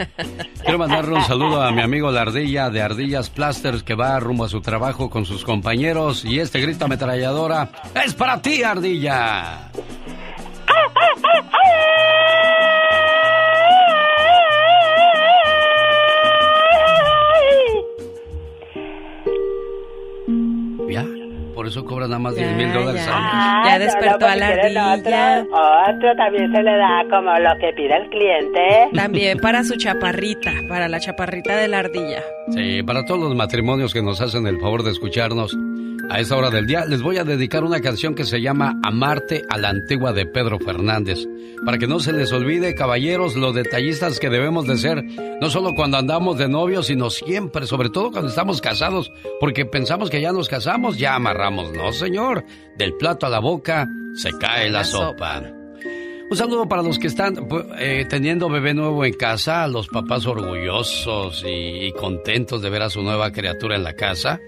Quiero 0.64 0.78
mandarle 0.78 1.16
un 1.16 1.24
saludo 1.24 1.62
a 1.62 1.72
mi 1.72 1.82
amigo 1.82 2.12
la 2.12 2.22
ardilla 2.22 2.70
de 2.70 2.82
Ardillas 2.82 3.30
Plasters 3.30 3.84
que 3.84 3.96
va 3.96 4.20
rumbo 4.20 4.46
a 4.46 4.50
su 4.50 4.62
trabajo 4.62 5.10
con 5.10 5.26
sus 5.26 5.44
compañeros 5.44 6.26
y 6.26 6.40
este 6.40 6.60
grito 6.60 6.86
ametralladora 6.86 7.70
es 8.06 8.14
para 8.14 8.42
ti, 8.42 8.64
ardilla. 8.64 9.70
Por 21.60 21.68
eso 21.68 21.84
cobra 21.84 22.08
nada 22.08 22.20
más 22.20 22.36
10 22.36 22.56
mil 22.56 22.72
dólares 22.72 23.06
al 23.06 23.22
mes. 23.22 23.32
Ah, 23.34 23.64
Ya 23.68 23.80
despertó 23.80 24.20
no, 24.20 24.28
a 24.28 24.36
la 24.38 24.48
ardilla. 24.48 24.94
Otro, 24.94 25.94
otro 25.94 26.16
también 26.16 26.50
se 26.54 26.64
le 26.64 26.72
da 26.72 27.04
como 27.10 27.38
lo 27.38 27.50
que 27.60 27.74
pide 27.76 27.98
el 27.98 28.10
cliente. 28.10 28.96
También 28.96 29.40
para 29.40 29.66
su 29.66 29.76
chaparrita, 29.76 30.54
para 30.70 30.88
la 30.88 31.02
chaparrita 31.02 31.58
de 31.58 31.68
la 31.68 31.80
ardilla. 31.80 32.24
Sí, 32.52 32.82
para 32.82 33.04
todos 33.04 33.20
los 33.20 33.36
matrimonios 33.36 33.94
que 33.94 34.02
nos 34.02 34.22
hacen 34.22 34.48
el 34.48 34.58
favor 34.62 34.84
de 34.84 34.92
escucharnos 34.92 35.54
a 36.10 36.20
esta 36.20 36.38
hora 36.38 36.50
del 36.50 36.66
día, 36.66 36.86
les 36.86 37.02
voy 37.04 37.18
a 37.18 37.24
dedicar 37.24 37.64
una 37.64 37.82
canción 37.82 38.16
que 38.16 38.24
se 38.24 38.42
llama 38.42 38.80
Amarte 38.84 39.44
a 39.50 39.58
la 39.58 39.70
antigua 39.70 40.12
de 40.14 40.26
Pedro 40.26 40.58
Fernández. 40.60 41.20
Para 41.66 41.78
que 41.78 41.88
no 41.88 42.00
se 42.00 42.14
les 42.14 42.32
olvide, 42.32 42.74
caballeros, 42.74 43.36
los 43.36 43.54
detallistas 43.54 44.20
que 44.20 44.30
debemos 44.30 44.66
de 44.66 44.78
ser, 44.78 45.04
no 45.04 45.50
solo 45.50 45.76
cuando 45.76 45.98
andamos 45.98 46.38
de 46.38 46.48
novios, 46.48 46.88
sino 46.88 47.10
siempre, 47.10 47.68
sobre 47.68 47.90
todo 47.90 48.12
cuando 48.12 48.30
estamos 48.30 48.62
casados, 48.62 49.12
porque 49.40 49.66
pensamos 49.66 50.10
que 50.10 50.22
ya 50.22 50.32
nos 50.32 50.48
casamos, 50.48 50.98
ya 50.98 51.16
amarramos. 51.16 51.49
No, 51.52 51.92
señor, 51.94 52.46
del 52.78 52.94
plato 52.94 53.26
a 53.26 53.30
la 53.30 53.40
boca 53.40 53.88
se 54.16 54.32
cae 54.38 54.70
la, 54.70 54.84
sopa. 54.84 55.42
Un 56.32 56.38
saludo 56.38 56.68
para 56.68 56.84
los 56.84 57.00
que 57.00 57.08
están 57.08 57.36
pu- 57.36 57.66
eh, 57.80 58.06
teniendo 58.08 58.50
bebé 58.50 58.74
nuevo 58.76 59.04
en 59.04 59.14
casa, 59.14 59.68
los 59.68 59.88
papás 59.88 60.26
orgullosos 60.28 61.44
y, 61.48 61.88
y 61.88 61.92
contentos 61.94 62.62
de 62.62 62.70
ver 62.70 62.84
a 62.84 62.90
su 62.90 63.02
nueva 63.02 63.32
criatura 63.32 63.76
en 63.76 63.84
la 63.84 63.94
casa. 63.94 64.40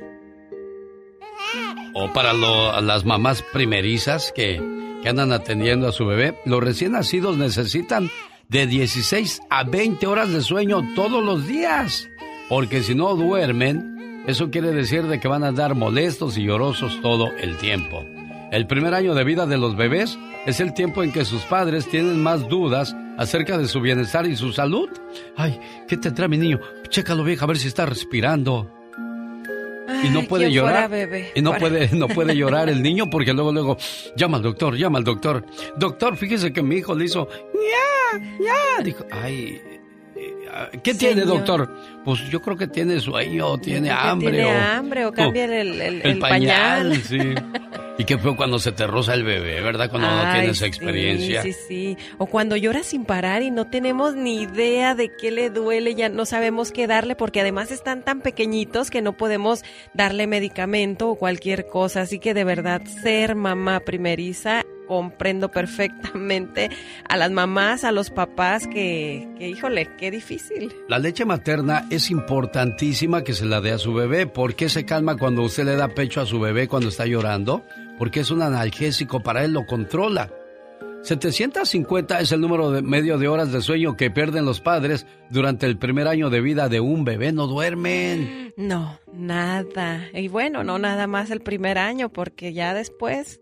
O 1.93 2.11
para 2.13 2.33
lo- 2.33 2.79
las 2.81 3.03
mamás 3.05 3.43
primerizas 3.51 4.31
que, 4.33 4.61
que 5.01 5.09
andan 5.09 5.31
atendiendo 5.33 5.87
a 5.87 5.91
su 5.91 6.05
bebé. 6.05 6.35
Los 6.45 6.63
recién 6.63 6.93
nacidos 6.93 7.37
necesitan 7.37 8.09
de 8.47 8.67
16 8.67 9.41
a 9.49 9.63
20 9.63 10.05
horas 10.07 10.31
de 10.31 10.41
sueño 10.41 10.81
todos 10.95 11.23
los 11.23 11.47
días. 11.47 12.09
Porque 12.47 12.83
si 12.83 12.95
no 12.95 13.15
duermen, 13.15 13.97
eso 14.27 14.49
quiere 14.51 14.71
decir 14.71 15.03
de 15.03 15.19
que 15.19 15.27
van 15.27 15.43
a 15.43 15.47
andar 15.49 15.75
molestos 15.75 16.37
y 16.37 16.43
llorosos 16.43 16.99
todo 17.01 17.29
el 17.39 17.57
tiempo. 17.57 18.05
El 18.51 18.67
primer 18.67 18.93
año 18.93 19.13
de 19.15 19.23
vida 19.23 19.45
de 19.45 19.57
los 19.57 19.75
bebés 19.77 20.17
es 20.45 20.59
el 20.59 20.73
tiempo 20.73 21.03
en 21.03 21.11
que 21.11 21.23
sus 21.25 21.41
padres 21.43 21.87
tienen 21.87 22.21
más 22.21 22.47
dudas 22.49 22.95
acerca 23.17 23.57
de 23.57 23.67
su 23.67 23.79
bienestar 23.79 24.25
y 24.25 24.35
su 24.35 24.51
salud. 24.51 24.89
Ay, 25.37 25.59
¿qué 25.87 25.95
tendrá 25.97 26.27
mi 26.27 26.37
niño? 26.37 26.59
Chécalo, 26.89 27.23
vieja, 27.23 27.45
a 27.45 27.47
ver 27.47 27.57
si 27.57 27.67
está 27.69 27.85
respirando. 27.85 28.69
y 30.03 30.09
no 30.09 30.23
puede 30.23 30.49
¿quién 30.49 30.61
fuera 30.63 30.87
llorar. 30.87 30.89
bebé? 30.89 31.31
Y 31.35 31.41
no 31.41 31.51
Para- 31.51 31.59
puede, 31.61 31.89
no 31.95 32.07
puede 32.09 32.35
llorar 32.35 32.69
el 32.69 32.81
niño 32.81 33.09
porque 33.09 33.33
luego, 33.33 33.51
luego, 33.53 33.77
llama 34.17 34.37
al 34.37 34.43
doctor, 34.43 34.75
llama 34.75 34.97
al 34.97 35.03
doctor. 35.05 35.45
Doctor, 35.77 36.17
fíjese 36.17 36.51
que 36.51 36.61
mi 36.61 36.75
hijo 36.77 36.93
le 36.95 37.05
hizo, 37.05 37.27
ya, 37.53 38.19
ya. 38.39 38.83
Dijo, 38.83 39.05
ay, 39.11 39.61
¿qué 40.83 40.93
tiene, 40.93 41.21
doctor? 41.23 41.69
Pues 42.03 42.19
yo 42.29 42.41
creo 42.41 42.57
que 42.57 42.67
tiene 42.67 42.99
sueño, 42.99 43.57
tiene 43.59 43.87
Que 43.89 43.93
hambre. 43.93 44.31
Tiene 44.31 44.45
o, 44.45 44.59
hambre 44.59 45.05
o 45.05 45.11
cambia 45.11 45.45
el, 45.45 45.81
el- 45.81 46.01
el- 46.01 46.19
pañal, 46.19 46.89
pañal. 46.89 46.95
sí. 47.03 47.17
Y 47.97 48.05
qué 48.05 48.17
feo 48.17 48.35
cuando 48.35 48.57
se 48.57 48.71
te 48.71 48.87
roza 48.87 49.13
el 49.13 49.23
bebé, 49.23 49.61
¿verdad? 49.61 49.89
Cuando 49.89 50.07
no 50.09 50.33
tienes 50.33 50.57
sí, 50.57 50.65
experiencia. 50.65 51.43
Sí, 51.43 51.53
sí, 51.53 51.97
O 52.17 52.25
cuando 52.25 52.55
llora 52.55 52.81
sin 52.83 53.05
parar 53.05 53.43
y 53.43 53.51
no 53.51 53.67
tenemos 53.69 54.15
ni 54.15 54.41
idea 54.41 54.95
de 54.95 55.11
qué 55.15 55.29
le 55.29 55.51
duele, 55.51 55.93
ya 55.93 56.09
no 56.09 56.25
sabemos 56.25 56.71
qué 56.71 56.87
darle, 56.87 57.15
porque 57.15 57.41
además 57.41 57.69
están 57.69 58.03
tan 58.03 58.21
pequeñitos 58.21 58.89
que 58.89 59.01
no 59.03 59.13
podemos 59.17 59.63
darle 59.93 60.25
medicamento 60.25 61.09
o 61.09 61.15
cualquier 61.15 61.67
cosa. 61.67 62.01
Así 62.01 62.17
que 62.17 62.33
de 62.33 62.43
verdad, 62.43 62.81
ser 63.03 63.35
mamá 63.35 63.81
primeriza, 63.81 64.63
comprendo 64.91 65.51
perfectamente 65.51 66.69
a 67.07 67.15
las 67.15 67.31
mamás, 67.31 67.85
a 67.85 67.93
los 67.93 68.09
papás, 68.09 68.67
que, 68.67 69.25
que 69.37 69.47
híjole, 69.47 69.87
qué 69.97 70.11
difícil. 70.11 70.69
La 70.89 70.99
leche 70.99 71.23
materna 71.23 71.87
es 71.89 72.11
importantísima 72.11 73.23
que 73.23 73.31
se 73.31 73.45
la 73.45 73.61
dé 73.61 73.71
a 73.71 73.77
su 73.77 73.93
bebé. 73.93 74.27
¿Por 74.27 74.53
qué 74.53 74.67
se 74.67 74.83
calma 74.83 75.15
cuando 75.15 75.43
usted 75.43 75.63
le 75.63 75.77
da 75.77 75.87
pecho 75.87 76.19
a 76.19 76.25
su 76.25 76.41
bebé 76.41 76.67
cuando 76.67 76.89
está 76.89 77.05
llorando? 77.05 77.63
Porque 77.97 78.19
es 78.19 78.31
un 78.31 78.41
analgésico, 78.41 79.21
para 79.21 79.45
él 79.45 79.53
lo 79.53 79.65
controla. 79.65 80.29
750 81.03 82.19
es 82.19 82.33
el 82.33 82.41
número 82.41 82.69
de 82.71 82.81
medio 82.81 83.17
de 83.17 83.27
horas 83.27 83.51
de 83.51 83.61
sueño 83.61 83.95
que 83.95 84.11
pierden 84.11 84.45
los 84.45 84.59
padres 84.59 85.07
durante 85.29 85.65
el 85.65 85.77
primer 85.77 86.07
año 86.07 86.29
de 86.29 86.41
vida 86.41 86.69
de 86.69 86.81
un 86.81 87.05
bebé. 87.05 87.31
No 87.31 87.47
duermen. 87.47 88.53
No, 88.57 88.99
nada. 89.13 90.05
Y 90.13 90.27
bueno, 90.27 90.63
no 90.63 90.77
nada 90.77 91.07
más 91.07 91.31
el 91.31 91.39
primer 91.41 91.77
año, 91.77 92.09
porque 92.09 92.53
ya 92.53 92.73
después 92.73 93.40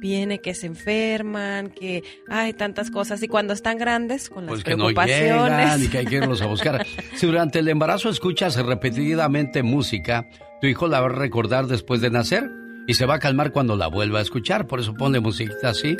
viene 0.00 0.40
que 0.40 0.54
se 0.54 0.66
enferman, 0.66 1.70
que 1.70 2.02
hay 2.28 2.52
tantas 2.54 2.90
cosas. 2.90 3.22
Y 3.22 3.28
cuando 3.28 3.52
están 3.52 3.78
grandes, 3.78 4.28
con 4.28 4.46
las 4.46 4.50
Pues 4.50 4.64
que 4.64 4.72
no 4.72 4.86
preocupaciones. 4.86 5.28
llegan 5.28 5.84
y 5.84 5.88
que 5.88 5.98
hay 5.98 6.06
que 6.06 6.16
irlos 6.16 6.42
a 6.42 6.46
buscar. 6.46 6.84
Si 7.14 7.26
durante 7.26 7.58
el 7.58 7.68
embarazo 7.68 8.08
escuchas 8.08 8.56
repetidamente 8.56 9.62
música, 9.62 10.26
tu 10.60 10.66
hijo 10.66 10.88
la 10.88 11.00
va 11.00 11.06
a 11.06 11.10
recordar 11.10 11.66
después 11.66 12.00
de 12.00 12.10
nacer 12.10 12.50
y 12.86 12.94
se 12.94 13.04
va 13.06 13.14
a 13.16 13.18
calmar 13.18 13.52
cuando 13.52 13.76
la 13.76 13.88
vuelva 13.88 14.18
a 14.18 14.22
escuchar. 14.22 14.66
Por 14.66 14.80
eso 14.80 14.94
ponle 14.94 15.20
musiquita 15.20 15.70
así. 15.70 15.96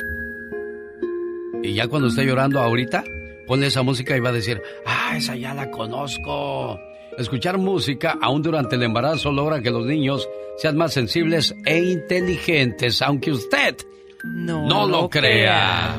Y 1.63 1.73
ya 1.73 1.87
cuando 1.87 2.07
esté 2.07 2.25
llorando 2.25 2.59
ahorita, 2.59 3.03
ponle 3.47 3.67
esa 3.67 3.83
música 3.83 4.17
y 4.17 4.19
va 4.19 4.29
a 4.29 4.33
decir, 4.33 4.61
ah, 4.85 5.15
esa 5.15 5.35
ya 5.35 5.53
la 5.53 5.69
conozco. 5.69 6.79
Escuchar 7.17 7.57
música 7.57 8.17
aún 8.21 8.41
durante 8.41 8.77
el 8.77 8.83
embarazo 8.83 9.31
logra 9.31 9.61
que 9.61 9.69
los 9.69 9.85
niños 9.85 10.27
sean 10.57 10.77
más 10.77 10.93
sensibles 10.93 11.53
e 11.65 11.79
inteligentes, 11.83 13.01
aunque 13.01 13.31
usted 13.31 13.75
no, 14.23 14.67
no 14.67 14.85
lo 14.85 15.01
lo 15.01 15.09
crea. 15.09 15.95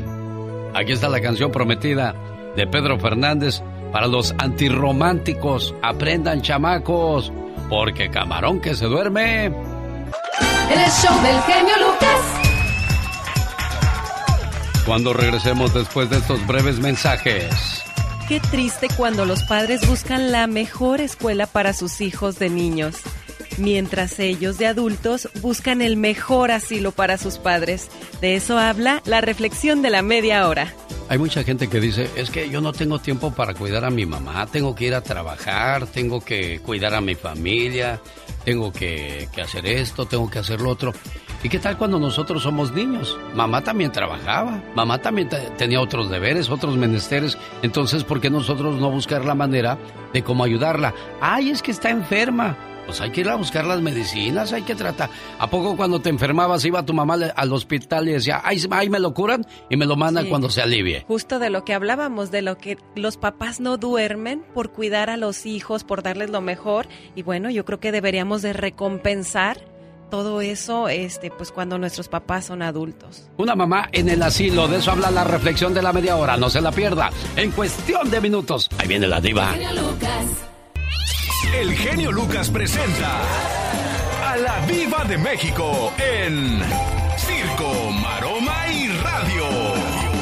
Aquí 0.75 0.93
está 0.93 1.09
la 1.09 1.21
canción 1.21 1.51
prometida 1.51 2.15
de 2.57 2.67
Pedro 2.67 2.99
Fernández 2.99 3.63
para 3.93 4.07
los 4.07 4.35
antirrománticos. 4.39 5.75
Aprendan, 5.83 6.43
chamacos, 6.43 7.33
porque 7.69 8.11
camarón 8.11 8.61
que 8.61 8.75
se 8.75 8.87
duerme. 8.87 9.47
El 9.47 10.91
show 10.91 11.23
del 11.23 11.43
genio 11.43 11.75
Lucas. 11.79 12.21
Cuando 14.87 15.13
regresemos 15.13 15.73
después 15.75 16.11
de 16.11 16.17
estos 16.17 16.45
breves 16.47 16.81
mensajes. 16.81 17.83
Qué 18.29 18.41
triste 18.41 18.89
cuando 18.97 19.25
los 19.25 19.43
padres 19.45 19.87
buscan 19.87 20.33
la 20.33 20.47
mejor 20.47 21.01
escuela 21.01 21.47
para 21.47 21.73
sus 21.73 22.01
hijos 22.01 22.39
de 22.39 22.51
niños, 22.51 22.97
mientras 23.59 24.19
ellos 24.19 24.59
de 24.59 24.67
adultos 24.67 25.29
buscan 25.41 25.83
el 25.83 25.97
mejor 25.97 26.51
asilo 26.51 26.93
para 26.93 27.19
sus 27.19 27.39
padres. 27.39 27.89
De 28.21 28.37
eso 28.37 28.59
habla 28.59 29.03
la 29.05 29.21
reflexión 29.21 29.83
de 29.83 29.91
la 29.91 30.03
media 30.03 30.49
hora. 30.49 30.75
Hay 31.09 31.19
mucha 31.19 31.45
gente 31.45 31.69
que 31.69 31.81
dice, 31.81 32.09
es 32.17 32.31
que 32.31 32.49
yo 32.49 32.61
no 32.61 32.73
tengo 32.73 32.99
tiempo 32.99 33.33
para 33.33 33.53
cuidar 33.53 33.85
a 33.85 33.91
mi 33.91 34.07
mamá, 34.07 34.47
tengo 34.47 34.75
que 34.75 34.87
ir 34.87 34.95
a 34.95 35.03
trabajar, 35.03 35.87
tengo 35.87 36.21
que 36.21 36.61
cuidar 36.61 36.95
a 36.95 37.03
mi 37.03 37.15
familia, 37.15 38.01
tengo 38.45 38.73
que, 38.73 39.29
hacer 39.43 39.67
esto, 39.67 40.07
tengo 40.07 40.31
que 40.31 40.39
hacer 40.39 40.61
lo 40.61 40.71
otro. 40.71 40.93
¿Y 41.43 41.49
qué 41.49 41.59
tal 41.59 41.77
cuando 41.77 41.99
nosotros 41.99 42.43
somos 42.43 42.73
niños? 42.73 43.19
Mamá 43.35 43.63
también 43.63 43.93
trabajaba, 43.93 44.63
mamá 44.75 45.03
también 45.03 45.29
tenía 45.59 45.81
otros 45.81 46.09
deberes, 46.09 46.49
otros 46.49 46.77
menesteres. 46.77 47.37
Entonces, 47.63 48.05
¿por 48.05 48.21
qué 48.21 48.31
nosotros 48.31 48.81
no 48.81 48.91
buscar 48.91 49.25
la 49.25 49.35
manera 49.35 49.77
de 50.13 50.23
cómo 50.23 50.45
ayudarla? 50.45 50.95
Ay, 51.21 51.51
es 51.51 51.61
que 51.61 51.73
está 51.73 51.91
enferma. 51.91 52.57
Pues 52.87 53.01
hay 53.01 53.11
que 53.11 53.21
ir 53.23 53.29
a 53.29 53.37
buscar 53.37 53.65
las 53.65 53.81
medicinas, 53.81 54.53
hay 54.53 54.63
que 54.63 54.75
tratar. 54.75 55.11
¿A 55.39 55.49
poco 55.49 55.77
cuando 55.77 56.01
te 56.01 56.11
enfermabas 56.11 56.65
iba 56.65 56.85
tu 56.85 56.95
mamá 56.95 57.17
al 57.35 57.53
hospital 57.53 58.09
y 58.09 58.13
decía, 58.13 58.41
ay, 58.45 58.63
ay 58.71 58.91
me 58.91 58.99
lo 58.99 59.15
curan 59.15 59.47
y 59.71 59.77
me 59.77 59.87
lo 59.87 59.97
mandan 59.97 60.27
cuando 60.27 60.51
se 60.51 60.63
alivie? 60.63 61.05
Justo 61.07 61.39
de 61.39 61.51
lo 61.51 61.65
que 61.65 61.75
hablábamos, 61.75 62.31
de 62.31 62.43
lo 62.43 62.59
que 62.59 62.79
los 62.95 63.17
papás 63.17 63.61
no 63.61 63.77
duermen 63.77 64.45
por 64.55 64.73
cuidar 64.73 65.11
a 65.11 65.17
los 65.17 65.47
hijos, 65.47 65.85
por 65.85 66.03
darles 66.03 66.31
lo 66.31 66.41
mejor. 66.41 66.89
Y 67.15 67.23
bueno, 67.23 67.51
yo 67.51 67.65
creo 67.65 67.81
que 67.81 67.93
deberíamos 67.93 68.43
de 68.43 68.53
recompensar 68.53 69.59
todo 70.13 70.43
eso, 70.43 70.91
este, 70.91 71.31
pues 71.31 71.53
cuando 71.53 71.79
nuestros 71.79 72.09
papás 72.09 72.45
son 72.45 72.61
adultos. 72.61 73.31
Una 73.39 73.55
mamá 73.55 73.89
en 73.93 74.11
el 74.11 74.23
asilo, 74.23 74.69
de 74.69 74.77
eso 74.77 74.91
habla 74.91 75.11
la 75.11 75.25
reflexión 75.25 75.73
de 75.73 75.81
la 75.81 75.91
media 75.91 76.17
hora, 76.17 76.37
no 76.37 76.51
se 76.51 76.61
la 76.61 76.71
pierda. 76.71 77.09
En 77.35 77.51
cuestión 77.53 78.11
de 78.11 78.21
minutos, 78.21 78.69
ahí 78.77 78.89
viene 78.89 79.07
la 79.07 79.23
diva. 79.23 79.55
El 81.51 81.75
genio 81.77 82.13
Lucas 82.13 82.51
presenta 82.51 83.21
a 84.25 84.37
la 84.37 84.61
Viva 84.67 85.05
de 85.05 85.19
México 85.19 85.93
en 85.99 86.61
Circo. 87.19 87.92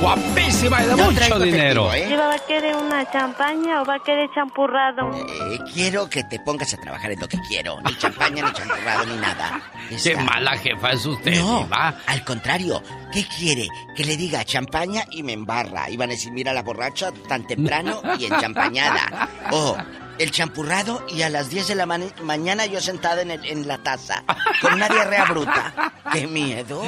Guapísima 0.01 0.83
y 0.83 0.87
de 0.87 0.97
mucho 0.97 1.39
dinero. 1.39 1.93
¿eh? 1.93 2.17
¿Va 2.17 2.35
a 2.35 2.39
querer 2.39 2.75
una 2.75 3.11
champaña 3.11 3.83
o 3.83 3.85
va 3.85 3.97
a 3.97 3.99
querer 3.99 4.31
champurrado? 4.35 5.11
Eh, 5.15 5.59
quiero 5.75 6.09
que 6.09 6.25
te 6.25 6.41
pongas 6.41 6.73
a 6.73 6.79
trabajar 6.79 7.13
en 7.13 7.21
lo 7.21 7.29
que 7.29 7.39
quiero. 7.49 7.79
Ni 7.83 7.95
champaña, 7.99 8.47
ni 8.47 8.53
champurrado, 8.53 9.05
ni 9.05 9.17
nada. 9.17 9.61
Qué 10.03 10.17
mala 10.17 10.57
jefa 10.57 10.93
es 10.93 11.05
usted, 11.05 11.39
No, 11.41 11.69
al 12.07 12.25
contrario. 12.25 12.83
¿Qué 13.13 13.27
quiere? 13.39 13.69
Que 13.95 14.05
le 14.05 14.17
diga 14.17 14.43
champaña 14.45 15.05
y 15.11 15.23
me 15.23 15.33
embarra. 15.35 15.91
Iban 15.91 16.09
a 16.09 16.13
decir, 16.13 16.33
mira 16.33 16.53
la 16.55 16.63
borracha 16.63 17.13
tan 17.29 17.47
temprano 17.47 18.01
y 18.19 18.25
en 18.25 18.41
champañada. 18.41 19.29
O 19.53 19.77
el 20.19 20.31
champurrado 20.31 21.05
y 21.09 21.23
a 21.23 21.29
las 21.29 21.51
10 21.51 21.69
de 21.69 21.75
la 21.75 21.87
mañana 21.87 22.67
yo 22.67 22.81
sentada 22.81 23.23
en, 23.23 23.33
el, 23.33 23.45
en 23.45 23.67
la 23.67 23.79
taza 23.79 24.23
con 24.61 24.75
una 24.75 24.89
diarrea 24.89 25.25
bruta. 25.25 25.93
¡Qué 26.13 26.27
miedo! 26.29 26.83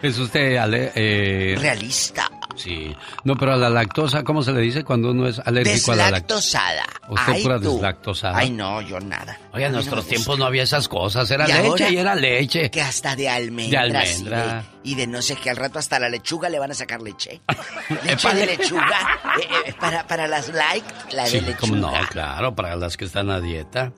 Es 0.00 0.18
usted 0.18 0.58
eh... 0.94 1.56
realista. 1.58 2.30
Sí. 2.56 2.94
No, 3.24 3.34
pero 3.36 3.54
a 3.54 3.56
la 3.56 3.70
lactosa, 3.70 4.22
¿cómo 4.24 4.42
se 4.42 4.52
le 4.52 4.60
dice 4.60 4.84
cuando 4.84 5.10
uno 5.10 5.26
es 5.26 5.38
alérgico 5.38 5.92
a 5.92 5.96
la 5.96 6.10
lactosa? 6.10 6.62
¿Usted 7.08 7.32
Ay, 7.32 7.42
pura 7.42 7.58
deslactosada? 7.58 8.38
Ay, 8.38 8.50
no, 8.50 8.80
yo 8.80 9.00
nada. 9.00 9.38
Oye, 9.52 9.66
en 9.66 9.72
nuestros 9.72 10.06
tiempos 10.06 10.38
no 10.38 10.44
había 10.44 10.62
esas 10.62 10.88
cosas. 10.88 11.30
Era 11.30 11.46
leche 11.46 11.90
y 11.90 11.96
era 11.96 12.14
leche. 12.14 12.70
Que 12.70 12.82
hasta 12.82 13.16
de 13.16 13.28
almendras. 13.28 13.90
De 13.90 13.98
almendra. 13.98 14.64
Y 14.84 14.94
de, 14.94 15.06
no 15.06 15.22
sé 15.22 15.36
qué, 15.36 15.50
al 15.50 15.56
rato 15.56 15.78
hasta 15.78 15.98
la 15.98 16.08
lechuga 16.08 16.48
le 16.48 16.58
van 16.58 16.70
a 16.70 16.74
sacar 16.74 17.00
leche. 17.00 17.40
leche 18.04 18.34
de 18.34 18.46
lechuga. 18.46 19.20
Eh, 19.40 19.48
eh, 19.66 19.74
para, 19.78 20.06
para 20.06 20.26
las 20.26 20.48
like, 20.48 20.86
la 21.12 21.24
de 21.24 21.40
lechuga. 21.40 21.56
¿cómo 21.58 21.76
no, 21.76 21.92
claro, 22.10 22.54
para 22.54 22.76
las 22.76 22.96
que 22.96 23.04
están 23.04 23.30
a 23.30 23.40
dieta. 23.40 23.92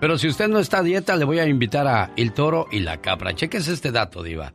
Pero 0.00 0.18
si 0.18 0.26
usted 0.26 0.48
no 0.48 0.58
está 0.58 0.78
a 0.78 0.82
dieta, 0.82 1.14
le 1.16 1.24
voy 1.24 1.38
a 1.38 1.46
invitar 1.46 1.86
a 1.86 2.10
El 2.16 2.32
Toro 2.32 2.66
y 2.72 2.80
la 2.80 3.00
Capra. 3.00 3.34
Chequese 3.34 3.72
este 3.72 3.92
dato, 3.92 4.22
Diva. 4.22 4.52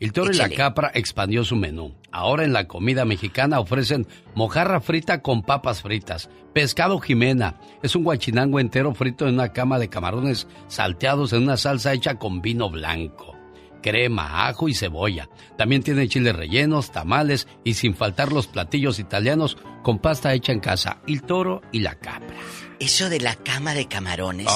El 0.00 0.12
toro 0.12 0.32
y 0.32 0.36
la 0.36 0.48
capra 0.48 0.90
expandió 0.94 1.44
su 1.44 1.56
menú. 1.56 1.94
Ahora 2.10 2.44
en 2.44 2.52
la 2.52 2.66
comida 2.66 3.04
mexicana 3.04 3.60
ofrecen 3.60 4.06
mojarra 4.34 4.80
frita 4.80 5.22
con 5.22 5.42
papas 5.42 5.82
fritas, 5.82 6.28
pescado 6.52 6.98
jimena, 6.98 7.60
es 7.82 7.94
un 7.94 8.02
guachinango 8.02 8.58
entero 8.58 8.94
frito 8.94 9.28
en 9.28 9.34
una 9.34 9.52
cama 9.52 9.78
de 9.78 9.88
camarones 9.88 10.48
salteados 10.68 11.32
en 11.32 11.44
una 11.44 11.56
salsa 11.56 11.92
hecha 11.92 12.16
con 12.16 12.42
vino 12.42 12.68
blanco, 12.68 13.36
crema, 13.82 14.48
ajo 14.48 14.68
y 14.68 14.74
cebolla. 14.74 15.28
También 15.56 15.82
tiene 15.82 16.08
chiles 16.08 16.34
rellenos, 16.34 16.90
tamales 16.90 17.46
y 17.64 17.74
sin 17.74 17.94
faltar 17.94 18.32
los 18.32 18.48
platillos 18.48 18.98
italianos 18.98 19.56
con 19.82 19.98
pasta 19.98 20.34
hecha 20.34 20.52
en 20.52 20.60
casa, 20.60 21.00
el 21.06 21.22
toro 21.22 21.62
y 21.70 21.80
la 21.80 21.94
capra. 21.94 22.36
Eso 22.80 23.08
de 23.08 23.20
la 23.20 23.36
cama 23.36 23.74
de 23.74 23.86
camarones 23.86 24.48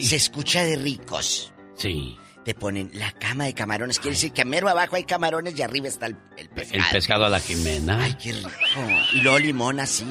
se 0.00 0.16
escucha 0.16 0.64
de 0.64 0.76
ricos. 0.76 1.52
Sí 1.74 2.16
te 2.44 2.54
ponen 2.54 2.90
la 2.94 3.12
cama 3.12 3.44
de 3.44 3.54
camarones. 3.54 3.98
Quiere 3.98 4.14
decir 4.14 4.32
que 4.32 4.42
a 4.42 4.44
mero 4.44 4.68
abajo 4.68 4.96
hay 4.96 5.04
camarones 5.04 5.58
y 5.58 5.62
arriba 5.62 5.88
está 5.88 6.06
el, 6.06 6.16
pescado. 6.54 6.84
El 6.84 6.90
pescado 6.90 7.24
a 7.26 7.28
la 7.28 7.40
jimena. 7.40 8.02
Ay, 8.02 8.14
qué 8.14 8.32
rico. 8.32 8.50
Y 9.12 9.20
luego 9.20 9.38
limón 9.38 9.80
así. 9.80 10.06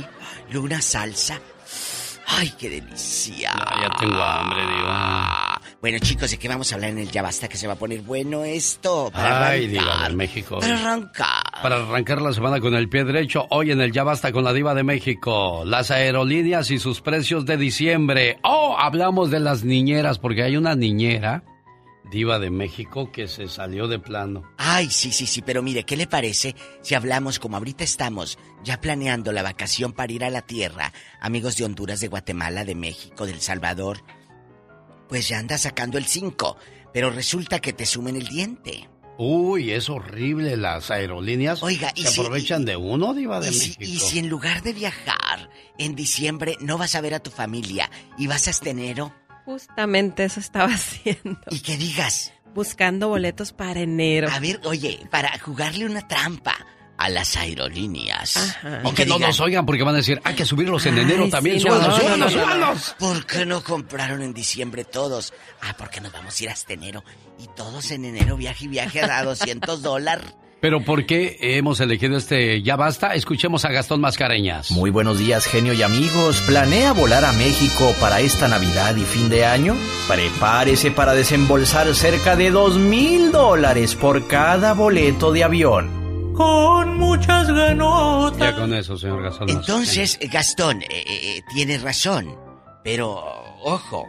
Y 0.52 0.58
una 0.58 0.82
salsa. 0.82 1.40
Ay, 2.28 2.53
qué 2.58 2.70
delicia. 2.70 3.52
ya 3.82 3.90
tengo 3.99 4.22
hambre, 4.22 4.62
diva. 4.62 5.62
Bueno, 5.82 5.98
chicos, 5.99 6.32
¿de 6.32 6.38
qué 6.38 6.48
vamos 6.48 6.72
a 6.72 6.76
hablar 6.76 6.91
en 6.91 6.99
el 6.99 7.12
Ya 7.12 7.22
Basta? 7.22 7.49
Que 7.49 7.58
se 7.58 7.68
va 7.68 7.74
a 7.74 7.76
poner 7.76 8.02
bueno 8.02 8.45
esto. 8.45 9.10
Para 9.12 9.48
Ay, 9.48 9.68
diva 9.68 10.03
del 10.03 10.16
México. 10.16 10.60
Para 10.60 10.80
arrancar. 10.80 11.44
Para 11.62 11.76
arrancar 11.78 12.22
la 12.22 12.32
semana 12.32 12.60
con 12.62 12.76
el 12.76 12.88
pie 12.88 13.03
derecho, 13.03 13.48
hoy 13.49 13.72
en 13.72 13.82
el 13.82 13.91
Ya 13.91 14.03
Basta 14.03 14.32
con 14.32 14.44
la 14.44 14.53
diva 14.53 14.74
de 14.74 14.84
México. 14.84 15.64
Las 15.66 15.91
aerolíneas 15.91 16.72
y 16.72 16.80
sus 16.80 17.02
precios 17.02 17.45
de 17.45 17.58
diciembre. 17.58 18.38
Oh, 18.44 18.78
hablamos 18.80 19.30
de 19.32 19.40
las 19.40 19.64
niñeras, 19.64 20.18
porque 20.20 20.44
hay 20.44 20.56
una 20.56 20.76
niñera 20.76 21.44
diva 22.12 22.38
de 22.40 22.52
México 22.52 23.12
que 23.12 23.28
se 23.28 23.48
salió 23.48 23.88
de 23.88 23.98
plano. 23.98 24.44
Ay, 24.58 24.90
sí, 24.92 25.12
sí, 25.12 25.26
sí, 25.26 25.42
pero 25.42 25.64
mire, 25.64 25.86
¿qué 25.86 25.96
le 25.96 26.08
parece 26.08 26.56
si 26.82 26.94
hablamos 26.94 27.40
como 27.40 27.58
ahorita 27.58 27.84
estamos 27.84 28.38
ya 28.64 28.80
planeando 28.82 29.32
la 29.32 29.42
vacación 29.42 29.94
para 29.94 30.12
ir 30.12 30.24
a 30.26 30.30
la 30.30 30.42
tierra, 30.42 30.94
amigos 31.22 31.56
de 31.56 31.64
Honduras, 31.66 32.02
de 32.02 32.10
Guatemala, 32.10 32.66
de 32.66 32.76
México, 32.76 33.26
del 33.26 33.40
Salvador? 33.42 34.04
Pues 35.08 35.30
ya 35.30 35.40
anda 35.40 35.58
sacando 35.58 35.98
el 35.98 36.06
5, 36.06 36.58
pero 36.94 37.10
resulta 37.10 37.60
que 37.60 37.74
te 37.74 37.86
sumen 37.86 38.18
el 38.18 38.28
diente. 38.28 38.90
Uy, 39.18 39.72
es 39.72 39.90
horrible 39.90 40.58
las 40.58 40.90
aerolíneas. 40.90 41.62
Oiga, 41.64 41.92
y 41.96 42.04
se 42.04 42.22
aprovechan 42.22 42.66
de 42.66 42.76
uno, 42.76 43.14
diva 43.14 43.40
de 43.40 43.52
y 43.52 43.58
México. 43.58 43.84
y 43.84 44.00
si 44.00 44.20
en 44.20 44.30
lugar 44.30 44.64
de 44.64 44.74
viajar 44.74 45.50
en 45.78 45.96
diciembre 45.96 46.58
no 46.60 46.78
vas 46.78 46.96
a 46.96 47.02
ver 47.02 47.14
a 47.14 47.20
tu 47.20 47.30
familia 47.30 47.90
y 48.18 48.28
vas 48.28 48.48
a 48.48 48.52
este 48.52 48.72
enero, 48.72 49.14
Justamente 49.46 50.24
eso 50.24 50.40
estaba 50.40 50.68
haciendo. 50.74 51.40
¿Y 51.50 51.60
qué 51.60 51.78
digas? 51.78 52.34
Buscando 52.54 53.08
boletos 53.10 53.54
para 53.54 53.80
enero. 53.80 54.30
A 54.32 54.40
ver, 54.40 54.60
oye, 54.66 55.08
para 55.10 55.38
jugarle 55.40 55.86
una 55.86 56.08
trampa 56.08 56.56
a 56.98 57.10
las 57.10 57.36
aerolíneas. 57.36 58.58
Aunque 58.84 59.08
no 59.08 59.18
nos 59.18 59.40
oigan 59.40 59.66
porque 59.66 59.84
van 59.84 59.96
a 59.96 59.98
decir, 60.00 60.22
hay 60.24 60.36
que 60.36 60.46
subirlos 60.46 60.86
en 60.86 61.00
enero 61.00 61.30
también. 61.30 61.60
Sí, 61.60 61.66
súbalos, 61.68 62.96
¿Por 63.00 63.26
qué 63.26 63.46
no 63.46 63.64
compraron 63.64 64.22
en 64.22 64.34
diciembre 64.34 64.84
todos? 64.84 65.34
Ah, 65.62 65.74
porque 65.78 66.00
nos 66.00 66.12
vamos 66.12 66.40
a 66.40 66.44
ir 66.44 66.50
hasta 66.50 66.74
enero. 66.74 67.04
Y 67.40 67.48
todos 67.56 67.90
en 67.90 68.06
enero 68.06 68.38
viaje 68.38 68.66
y 68.66 68.68
viaje 68.68 69.02
a 69.02 69.24
200 69.24 69.82
dólares. 69.82 70.28
Pero 70.62 70.80
¿por 70.80 71.08
qué 71.08 71.38
hemos 71.42 71.80
elegido 71.80 72.16
este 72.18 72.62
Ya 72.62 72.76
Basta? 72.76 73.16
Escuchemos 73.16 73.66
a 73.66 73.72
Gastón 73.72 74.00
Mascareñas. 74.00 74.70
Muy 74.70 74.92
buenos 74.92 75.18
días, 75.18 75.48
genio 75.48 75.74
y 75.74 75.82
amigos. 75.82 76.40
¿Planea 76.46 76.94
volar 76.94 77.26
a 77.26 77.32
México 77.32 77.96
para 78.00 78.20
esta 78.20 78.48
Navidad 78.48 78.96
y 78.96 79.02
fin 79.02 79.28
de 79.28 79.44
año? 79.44 79.76
Prepárese 80.08 80.92
para 80.92 81.14
desembolsar 81.14 81.92
cerca 81.96 82.36
de 82.36 82.52
dos 82.52 82.78
mil 82.78 83.32
dólares 83.32 83.96
por 83.96 84.28
cada 84.28 84.76
boleto 84.76 85.32
de 85.32 85.44
avión. 85.44 86.34
Con 86.36 86.96
muchas 86.96 87.48
ganas. 87.48 88.38
Ya 88.38 88.56
con 88.56 88.72
eso, 88.76 88.96
señor 89.00 89.24
Gastón. 89.24 89.50
Entonces, 89.50 90.20
Gastón, 90.32 90.84
eh, 90.84 90.88
eh, 90.92 91.06
eh, 91.08 91.42
tiene 91.56 91.80
razón. 91.80 92.38
Pero, 92.84 93.20
ojo, 93.64 94.06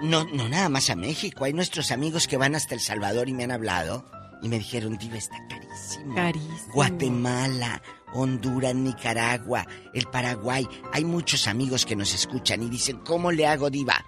no, 0.00 0.24
no 0.24 0.48
nada 0.48 0.70
más 0.70 0.88
a 0.88 0.96
México. 0.96 1.44
Hay 1.44 1.52
nuestros 1.52 1.90
amigos 1.90 2.26
que 2.26 2.38
van 2.38 2.54
hasta 2.54 2.74
El 2.74 2.80
Salvador 2.80 3.28
y 3.28 3.34
me 3.34 3.44
han 3.44 3.50
hablado 3.50 4.15
y 4.46 4.48
me 4.48 4.58
dijeron, 4.58 4.96
Diva, 4.96 5.16
está 5.16 5.36
carísimo. 5.48 6.14
Carísimo. 6.14 6.72
Guatemala, 6.72 7.82
Honduras, 8.14 8.74
Nicaragua, 8.74 9.66
el 9.92 10.06
Paraguay. 10.06 10.66
Hay 10.92 11.04
muchos 11.04 11.48
amigos 11.48 11.84
que 11.84 11.96
nos 11.96 12.14
escuchan 12.14 12.62
y 12.62 12.70
dicen, 12.70 12.98
¿cómo 12.98 13.32
le 13.32 13.46
hago, 13.46 13.68
Diva? 13.70 14.04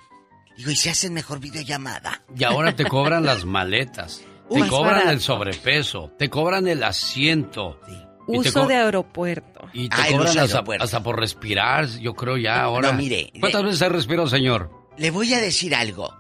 Digo, 0.57 0.71
¿y 0.71 0.77
si 0.77 0.89
hacen 0.89 1.13
mejor 1.13 1.41
videollamada? 1.41 2.25
Y 2.37 2.45
ahora 2.45 2.75
te 2.75 2.85
cobran 2.85 3.25
las 3.25 3.45
maletas. 3.45 4.23
Te 4.49 4.67
cobran 4.67 5.11
el 5.11 5.21
sobrepeso, 5.21 6.11
te 6.17 6.31
cobran 6.31 6.69
el 6.69 6.83
asiento. 6.83 7.79
Uso 8.27 8.67
de 8.67 8.77
aeropuerto. 8.77 9.69
Y 9.75 9.91
te 9.91 10.11
cobran 10.11 10.39
hasta, 10.81 11.03
por 11.03 11.21
respirar, 11.21 11.87
yo 11.99 12.15
creo 12.15 12.39
ya 12.39 12.63
ahora. 12.63 12.93
No, 12.93 12.97
mire. 12.97 13.31
¿Cuántas 13.39 13.63
veces 13.63 13.79
se 13.79 13.91
respiró, 13.91 14.27
señor? 14.27 14.71
Le 14.97 15.11
voy 15.11 15.35
a 15.35 15.39
decir 15.39 15.75
algo. 15.75 16.15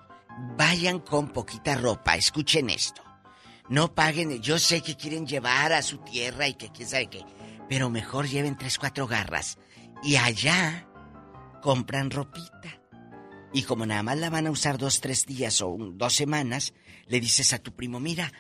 Vayan 0.58 0.98
con 0.98 1.28
poquita 1.28 1.74
ropa, 1.76 2.16
escuchen 2.16 2.68
esto. 2.68 3.07
No 3.68 3.94
paguen, 3.94 4.40
yo 4.40 4.58
sé 4.58 4.80
que 4.80 4.96
quieren 4.96 5.26
llevar 5.26 5.72
a 5.72 5.82
su 5.82 5.98
tierra 5.98 6.48
y 6.48 6.54
que 6.54 6.70
quién 6.70 6.88
sabe 6.88 7.08
qué, 7.08 7.24
pero 7.68 7.90
mejor 7.90 8.26
lleven 8.26 8.56
tres, 8.56 8.78
cuatro 8.78 9.06
garras. 9.06 9.58
Y 10.02 10.16
allá 10.16 10.88
compran 11.60 12.10
ropita. 12.10 12.80
Y 13.52 13.62
como 13.62 13.86
nada 13.86 14.02
más 14.02 14.18
la 14.18 14.30
van 14.30 14.46
a 14.46 14.50
usar 14.50 14.78
dos, 14.78 15.00
tres 15.00 15.26
días 15.26 15.60
o 15.62 15.76
dos 15.78 16.14
semanas, 16.14 16.74
le 17.06 17.20
dices 17.20 17.52
a 17.52 17.58
tu 17.58 17.74
primo, 17.74 18.00
mira, 18.00 18.32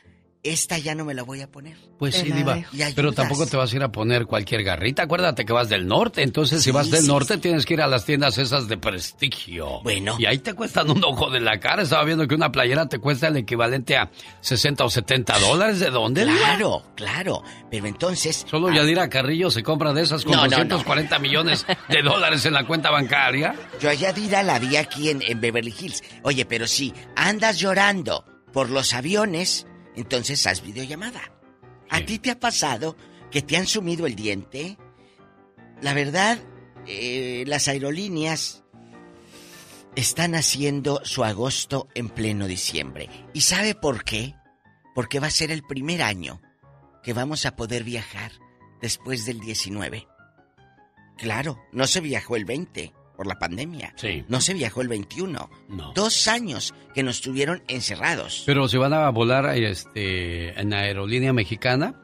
esta 0.42 0.78
ya 0.78 0.94
no 0.94 1.04
me 1.04 1.14
la 1.14 1.22
voy 1.22 1.40
a 1.40 1.50
poner. 1.50 1.76
Pues 1.98 2.14
sí, 2.14 2.30
Diva. 2.30 2.58
Pero 2.94 3.12
tampoco 3.12 3.46
te 3.46 3.56
vas 3.56 3.72
a 3.72 3.76
ir 3.76 3.82
a 3.82 3.90
poner 3.90 4.26
cualquier 4.26 4.62
garrita. 4.62 5.02
Acuérdate 5.02 5.44
que 5.44 5.52
vas 5.52 5.68
del 5.68 5.86
norte. 5.86 6.22
Entonces, 6.22 6.62
si 6.62 6.70
vas 6.70 6.90
del 6.90 7.02
sí, 7.02 7.08
norte, 7.08 7.38
tienes 7.38 7.66
que 7.66 7.74
ir 7.74 7.82
a 7.82 7.88
las 7.88 8.04
tiendas 8.04 8.38
esas 8.38 8.68
de 8.68 8.78
prestigio. 8.78 9.80
Bueno. 9.82 10.16
Y 10.18 10.26
ahí 10.26 10.38
te 10.38 10.54
cuestan 10.54 10.90
un 10.90 11.02
ojo 11.04 11.30
de 11.30 11.40
la 11.40 11.58
cara. 11.58 11.82
Estaba 11.82 12.04
viendo 12.04 12.28
que 12.28 12.36
una 12.36 12.52
playera 12.52 12.88
te 12.88 12.98
cuesta 13.00 13.28
el 13.28 13.36
equivalente 13.36 13.96
a 13.96 14.10
60 14.40 14.84
o 14.84 14.90
70 14.90 15.38
dólares. 15.40 15.80
¿De 15.80 15.90
dónde, 15.90 16.24
Diva? 16.24 16.38
Claro, 16.38 16.82
claro. 16.94 17.42
Pero 17.70 17.86
entonces. 17.86 18.46
Solo 18.48 18.72
Yadira 18.72 19.08
Carrillo 19.08 19.50
se 19.50 19.62
compra 19.64 19.92
de 19.92 20.02
esas 20.02 20.24
con 20.24 20.32
No, 20.32 20.42
no, 20.46 20.50
no. 20.50 20.56
240 20.56 21.18
millones 21.18 21.66
de 21.88 22.02
dólares 22.02 22.46
en 22.46 22.54
la 22.54 22.64
cuenta 22.64 22.90
bancaria. 22.90 23.54
Yo 23.80 23.90
a 23.90 23.94
Yadira 23.94 24.42
la 24.44 24.58
vi 24.60 24.76
aquí 24.76 25.10
en, 25.10 25.20
en 25.22 25.40
Beverly 25.40 25.74
Hills. 25.78 26.02
Oye, 26.22 26.44
pero 26.44 26.68
si 26.68 26.94
andas 27.16 27.58
llorando 27.58 28.24
por 28.52 28.70
los 28.70 28.94
aviones, 28.94 29.66
entonces 29.98 30.46
haz 30.46 30.62
videollamada. 30.62 31.32
¿A 31.90 32.00
ti 32.04 32.18
te 32.18 32.30
ha 32.30 32.38
pasado 32.38 32.96
que 33.30 33.42
te 33.42 33.56
han 33.56 33.66
sumido 33.66 34.06
el 34.06 34.14
diente? 34.14 34.78
La 35.82 35.92
verdad, 35.92 36.38
eh, 36.86 37.44
las 37.46 37.66
aerolíneas 37.66 38.62
están 39.96 40.36
haciendo 40.36 41.00
su 41.04 41.24
agosto 41.24 41.88
en 41.94 42.08
pleno 42.08 42.46
diciembre. 42.46 43.08
¿Y 43.34 43.40
sabe 43.40 43.74
por 43.74 44.04
qué? 44.04 44.34
Porque 44.94 45.18
va 45.18 45.26
a 45.26 45.32
ser 45.32 45.50
el 45.50 45.62
primer 45.62 46.02
año 46.02 46.40
que 47.02 47.12
vamos 47.12 47.44
a 47.46 47.56
poder 47.56 47.82
viajar 47.82 48.32
después 48.80 49.26
del 49.26 49.40
19. 49.40 50.06
Claro, 51.16 51.58
no 51.72 51.88
se 51.88 52.00
viajó 52.00 52.36
el 52.36 52.44
20 52.44 52.94
por 53.18 53.26
la 53.26 53.36
pandemia. 53.36 53.92
Sí. 53.96 54.24
No 54.28 54.40
se 54.40 54.54
viajó 54.54 54.80
el 54.80 54.86
21. 54.86 55.50
No. 55.70 55.92
Dos 55.92 56.28
años 56.28 56.72
que 56.94 57.02
nos 57.02 57.20
tuvieron 57.20 57.64
encerrados. 57.66 58.44
Pero 58.46 58.68
si 58.68 58.76
van 58.78 58.92
a 58.92 59.10
volar 59.10 59.44
este, 59.58 60.58
en 60.58 60.72
aerolínea 60.72 61.32
mexicana, 61.32 62.00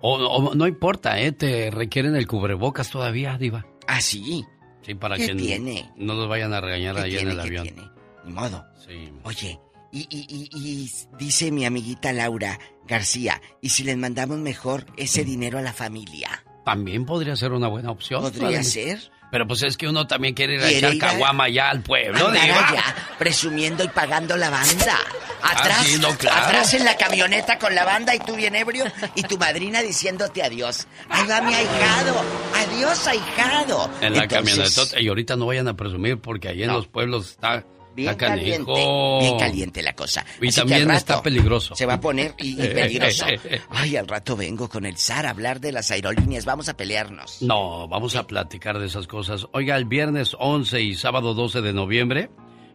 o, 0.00 0.14
o 0.16 0.54
no 0.54 0.66
importa, 0.66 1.20
¿eh? 1.20 1.32
Te 1.32 1.70
requieren 1.70 2.16
el 2.16 2.26
cubrebocas 2.26 2.88
todavía, 2.90 3.36
Diva. 3.36 3.66
Ah, 3.86 4.00
sí. 4.00 4.42
Sí, 4.80 4.94
para 4.94 5.16
¿Qué 5.16 5.26
que 5.28 5.34
tiene? 5.34 5.90
no 5.96 6.14
los 6.14 6.28
vayan 6.28 6.54
a 6.54 6.62
regañar 6.62 6.96
¿Qué 6.96 7.02
ahí 7.02 7.12
en 7.12 7.18
tiene? 7.18 7.30
el 7.32 7.36
¿Qué 7.36 7.42
avión. 7.46 7.62
tiene? 7.64 7.90
Ni 8.24 8.32
modo. 8.32 8.64
Sí. 8.86 9.12
Oye, 9.22 9.60
y, 9.92 10.00
y, 10.10 10.26
y, 10.28 10.48
y 10.54 10.90
dice 11.18 11.52
mi 11.52 11.66
amiguita 11.66 12.10
Laura 12.14 12.58
García, 12.86 13.40
¿y 13.60 13.68
si 13.68 13.84
les 13.84 13.98
mandamos 13.98 14.38
mejor 14.38 14.86
ese 14.96 15.24
dinero 15.24 15.58
a 15.58 15.62
la 15.62 15.74
familia? 15.74 16.42
También 16.64 17.04
podría 17.04 17.36
ser 17.36 17.52
una 17.52 17.68
buena 17.68 17.90
opción. 17.90 18.22
¿Podría 18.22 18.62
ser? 18.62 19.10
Pero 19.34 19.48
pues 19.48 19.64
es 19.64 19.76
que 19.76 19.88
uno 19.88 20.06
también 20.06 20.32
quiere 20.32 20.54
ir 20.54 20.62
a 20.62 20.70
echar 20.70 20.96
caguama 20.96 21.48
ya 21.48 21.68
al 21.70 21.80
pueblo, 21.82 22.30
Diva. 22.30 22.68
allá, 22.68 22.84
presumiendo 23.18 23.82
y 23.82 23.88
pagando 23.88 24.36
la 24.36 24.48
banda. 24.48 24.96
Atrás, 25.42 25.78
Ah, 25.80 25.84
sí, 25.84 25.98
no, 25.98 26.16
claro. 26.16 26.46
atrás 26.46 26.72
en 26.74 26.84
la 26.84 26.96
camioneta 26.96 27.58
con 27.58 27.74
la 27.74 27.84
banda 27.84 28.14
y 28.14 28.20
tú 28.20 28.36
bien 28.36 28.54
ebrio 28.54 28.84
y 29.16 29.24
tu 29.24 29.36
madrina 29.36 29.82
diciéndote 29.82 30.40
adiós. 30.40 30.86
Ahí 31.08 31.26
va 31.26 31.40
mi 31.40 31.52
ahijado. 31.52 32.24
Adiós, 32.54 33.06
ahijado. 33.08 33.90
En 34.00 34.14
la 34.14 34.22
Entonces, 34.22 34.72
camioneta. 34.76 35.00
Y 35.00 35.08
ahorita 35.08 35.34
no 35.34 35.46
vayan 35.46 35.66
a 35.66 35.74
presumir 35.74 36.18
porque 36.18 36.50
ahí 36.50 36.62
en 36.62 36.72
los 36.72 36.86
pueblos 36.86 37.30
está, 37.30 37.64
Bien 37.94 38.14
caliente, 38.14 38.72
bien 39.20 39.38
caliente 39.38 39.82
la 39.82 39.94
cosa. 39.94 40.24
Y 40.40 40.48
Así 40.48 40.56
que 40.56 40.60
también 40.60 40.82
al 40.82 40.88
rato 40.88 40.98
está 40.98 41.22
peligroso. 41.22 41.76
Se 41.76 41.86
va 41.86 41.94
a 41.94 42.00
poner 42.00 42.34
y, 42.38 42.52
y 42.52 42.68
peligroso. 42.68 43.26
Ay, 43.70 43.96
al 43.96 44.08
rato 44.08 44.36
vengo 44.36 44.68
con 44.68 44.86
el 44.86 44.96
SAR 44.96 45.26
a 45.26 45.30
hablar 45.30 45.60
de 45.60 45.72
las 45.72 45.90
aerolíneas. 45.90 46.44
Vamos 46.44 46.68
a 46.68 46.76
pelearnos. 46.76 47.42
No, 47.42 47.88
vamos 47.88 48.16
a 48.16 48.26
platicar 48.26 48.78
de 48.78 48.86
esas 48.86 49.06
cosas. 49.06 49.46
Oiga, 49.52 49.76
el 49.76 49.84
viernes 49.84 50.36
11 50.38 50.80
y 50.80 50.94
sábado 50.94 51.34
12 51.34 51.62
de 51.62 51.72
noviembre 51.72 52.30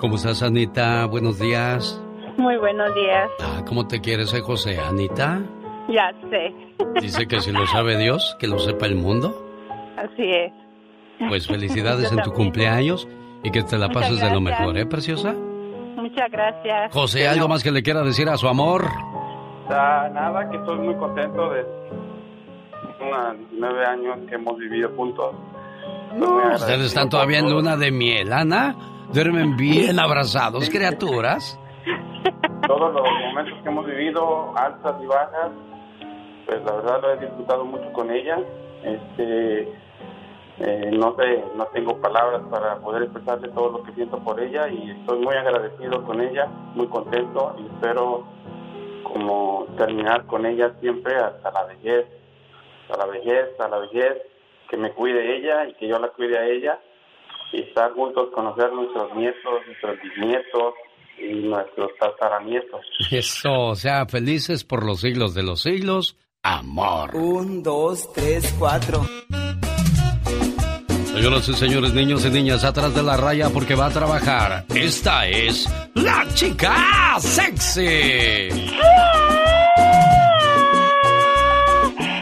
¿Cómo 0.00 0.16
estás, 0.16 0.42
Anita? 0.42 1.04
Buenos 1.06 1.38
días. 1.38 2.00
Muy 2.38 2.56
buenos 2.56 2.94
días. 2.94 3.28
Ah, 3.42 3.62
¿Cómo 3.66 3.86
te 3.86 4.00
quieres, 4.00 4.32
eh, 4.32 4.40
José? 4.40 4.78
Anita 4.80 5.40
Ya 5.88 6.12
sé. 6.30 6.54
dice 7.00 7.26
que 7.26 7.40
si 7.40 7.52
lo 7.52 7.66
sabe 7.66 7.98
Dios, 7.98 8.36
que 8.38 8.46
lo 8.48 8.58
sepa 8.58 8.86
el 8.86 8.96
mundo. 8.96 9.34
Así 9.96 10.22
es. 10.30 10.52
Pues 11.28 11.46
felicidades 11.48 12.10
en 12.12 12.22
tu 12.22 12.32
cumpleaños 12.32 13.06
y 13.42 13.50
que 13.50 13.62
te 13.62 13.76
la 13.76 13.88
Muchas 13.88 14.02
pases 14.02 14.20
de 14.20 14.30
lo 14.30 14.40
gracias. 14.40 14.60
mejor, 14.60 14.78
¿eh, 14.78 14.86
preciosa? 14.86 15.34
Muchas 15.96 16.30
gracias. 16.30 16.92
José, 16.92 17.28
¿algo 17.28 17.48
más 17.48 17.62
que 17.62 17.70
le 17.70 17.82
quiera 17.82 18.02
decir 18.02 18.28
a 18.28 18.36
su 18.38 18.48
amor? 18.48 18.86
Ah, 19.68 20.08
nada, 20.12 20.48
que 20.50 20.56
estoy 20.56 20.78
muy 20.78 20.94
contento 20.96 21.50
de 21.50 21.64
nueve 23.52 23.84
años 23.86 24.18
que 24.28 24.34
hemos 24.34 24.56
vivido 24.58 24.88
juntos. 24.96 25.34
Ustedes 26.54 26.86
están 26.86 27.08
todavía 27.08 27.38
en 27.38 27.50
luna 27.50 27.76
de 27.76 27.90
miel, 27.92 28.32
Ana. 28.32 28.74
Duermen 29.12 29.56
bien 29.56 29.98
abrazados, 29.98 30.70
criaturas. 30.70 31.58
Todos 32.68 32.94
los 32.94 33.02
momentos 33.02 33.60
que 33.60 33.68
hemos 33.68 33.84
vivido, 33.84 34.56
altas 34.56 34.94
y 35.02 35.06
bajas, 35.06 35.50
pues 36.46 36.62
la 36.64 36.72
verdad 36.74 37.02
lo 37.02 37.12
he 37.14 37.16
disfrutado 37.16 37.64
mucho 37.64 37.92
con 37.92 38.08
ella. 38.12 38.38
Este, 38.84 39.62
eh, 40.60 40.90
no 40.92 41.16
sé, 41.16 41.44
no 41.56 41.66
tengo 41.72 42.00
palabras 42.00 42.42
para 42.52 42.76
poder 42.76 43.02
expresarle 43.02 43.48
todo 43.48 43.78
lo 43.78 43.82
que 43.82 43.92
siento 43.94 44.16
por 44.20 44.38
ella 44.40 44.68
y 44.68 44.92
estoy 44.92 45.18
muy 45.18 45.34
agradecido 45.34 46.04
con 46.04 46.20
ella, 46.20 46.46
muy 46.76 46.86
contento 46.86 47.56
y 47.58 47.66
espero 47.66 48.24
como 49.02 49.66
terminar 49.76 50.24
con 50.26 50.46
ella 50.46 50.72
siempre 50.80 51.16
hasta 51.16 51.50
la 51.50 51.64
vejez, 51.64 52.06
hasta 52.88 53.06
la 53.06 53.12
vejez, 53.12 53.48
hasta 53.50 53.68
la 53.70 53.78
vejez, 53.78 54.22
que 54.68 54.76
me 54.76 54.92
cuide 54.92 55.36
ella 55.36 55.66
y 55.66 55.74
que 55.74 55.88
yo 55.88 55.98
la 55.98 56.10
cuide 56.10 56.38
a 56.38 56.46
ella 56.46 56.78
estar 57.52 57.92
juntos, 57.92 58.28
conocer 58.34 58.72
nuestros 58.72 59.14
nietos, 59.16 59.60
nuestros 59.66 59.98
bisnietos 60.02 60.74
y 61.18 61.34
nuestros 61.48 61.90
tataranietos. 61.98 62.80
Eso, 63.10 63.52
o 63.68 63.74
sea, 63.76 64.06
felices 64.06 64.64
por 64.64 64.84
los 64.84 65.00
siglos 65.00 65.34
de 65.34 65.42
los 65.42 65.62
siglos. 65.62 66.16
Amor. 66.42 67.14
Un, 67.14 67.62
dos, 67.62 68.12
tres, 68.14 68.54
cuatro. 68.58 69.02
Señoras 71.12 71.48
y 71.48 71.54
señores, 71.54 71.92
niños 71.92 72.24
y 72.24 72.30
niñas, 72.30 72.64
atrás 72.64 72.94
de 72.94 73.02
la 73.02 73.16
raya 73.16 73.50
porque 73.50 73.74
va 73.74 73.86
a 73.86 73.90
trabajar. 73.90 74.64
Esta 74.74 75.26
es 75.26 75.68
la 75.94 76.24
chica 76.34 77.16
sexy. 77.18 78.48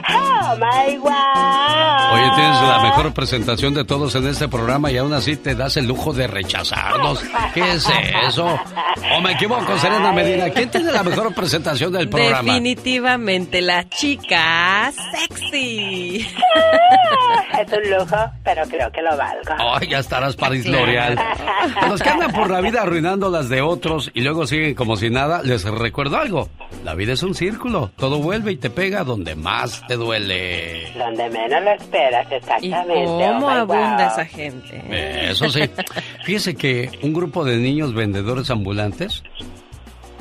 Oh 0.09 0.57
my 0.57 0.97
wow. 0.99 2.15
Oye, 2.15 2.31
la 2.63 2.83
mejor 2.83 3.13
presentación 3.13 3.75
de 3.75 3.85
todos 3.85 4.15
en 4.15 4.27
este 4.27 4.49
programa 4.49 4.91
y 4.91 4.97
aún 4.97 5.13
así 5.13 5.37
te 5.37 5.55
das 5.55 5.77
el 5.77 5.87
lujo 5.87 6.13
de 6.13 6.27
rechazarnos. 6.27 7.23
¿Qué 7.55 7.61
es 7.73 7.87
eso? 8.27 8.59
¿O 9.17 9.21
me 9.21 9.33
equivoco, 9.33 9.77
Serena 9.79 10.13
Medina? 10.13 10.51
¿Quién 10.51 10.71
tiene 10.71 10.93
la 10.93 11.03
mejor 11.03 11.35
presentación 11.35 11.93
del 11.93 12.09
programa? 12.09 12.43
Definitivamente 12.43 13.61
la 13.61 13.89
chica 13.89 14.93
sexy. 15.13 16.27
Es 17.59 17.73
un 17.73 17.91
lujo, 17.91 18.17
pero 18.45 18.63
creo 18.69 18.91
que 18.93 19.03
lo 19.03 19.17
valgo. 19.17 19.55
Ay, 19.59 19.89
ya 19.89 19.99
estarás 19.99 20.37
París 20.37 20.65
L'Oreal. 20.67 21.19
Los 21.89 22.01
que 22.01 22.09
andan 22.09 22.33
por 22.33 22.51
la 22.51 22.61
vida 22.61 22.83
arruinando 22.83 23.31
las 23.31 23.49
de 23.49 23.61
otros 23.63 24.11
y 24.15 24.21
luego 24.21 24.47
siguen 24.47 24.75
como 24.75 24.97
si 24.97 25.11
nada, 25.11 25.43
les 25.43 25.65
recuerdo 25.65 26.19
algo. 26.19 26.49
La 26.85 26.95
vida 26.95 27.15
es 27.15 27.23
un 27.23 27.35
círculo. 27.35 27.91
Todo 27.97 28.19
vuelve 28.19 28.53
y 28.53 28.57
te 28.57 28.71
pega 28.71 29.03
donde 29.03 29.35
más 29.35 29.85
te 29.89 29.97
duele. 29.97 30.93
Donde 30.97 31.29
menos 31.31 31.63
lo 31.63 31.73
esperas, 31.73 32.29
exactamente. 32.57 33.05
¿Cómo 33.05 33.47
Oh, 33.47 33.51
abunda 33.51 33.97
wow. 33.97 34.07
esa 34.13 34.25
gente? 34.25 34.77
Eh, 34.89 35.29
Eso 35.31 35.49
sí. 35.51 35.61
Fíjese 36.25 36.55
que 36.55 36.91
un 37.03 37.13
grupo 37.13 37.45
de 37.45 37.57
niños 37.59 37.95
vendedores 37.95 38.51
ambulantes 38.51 39.23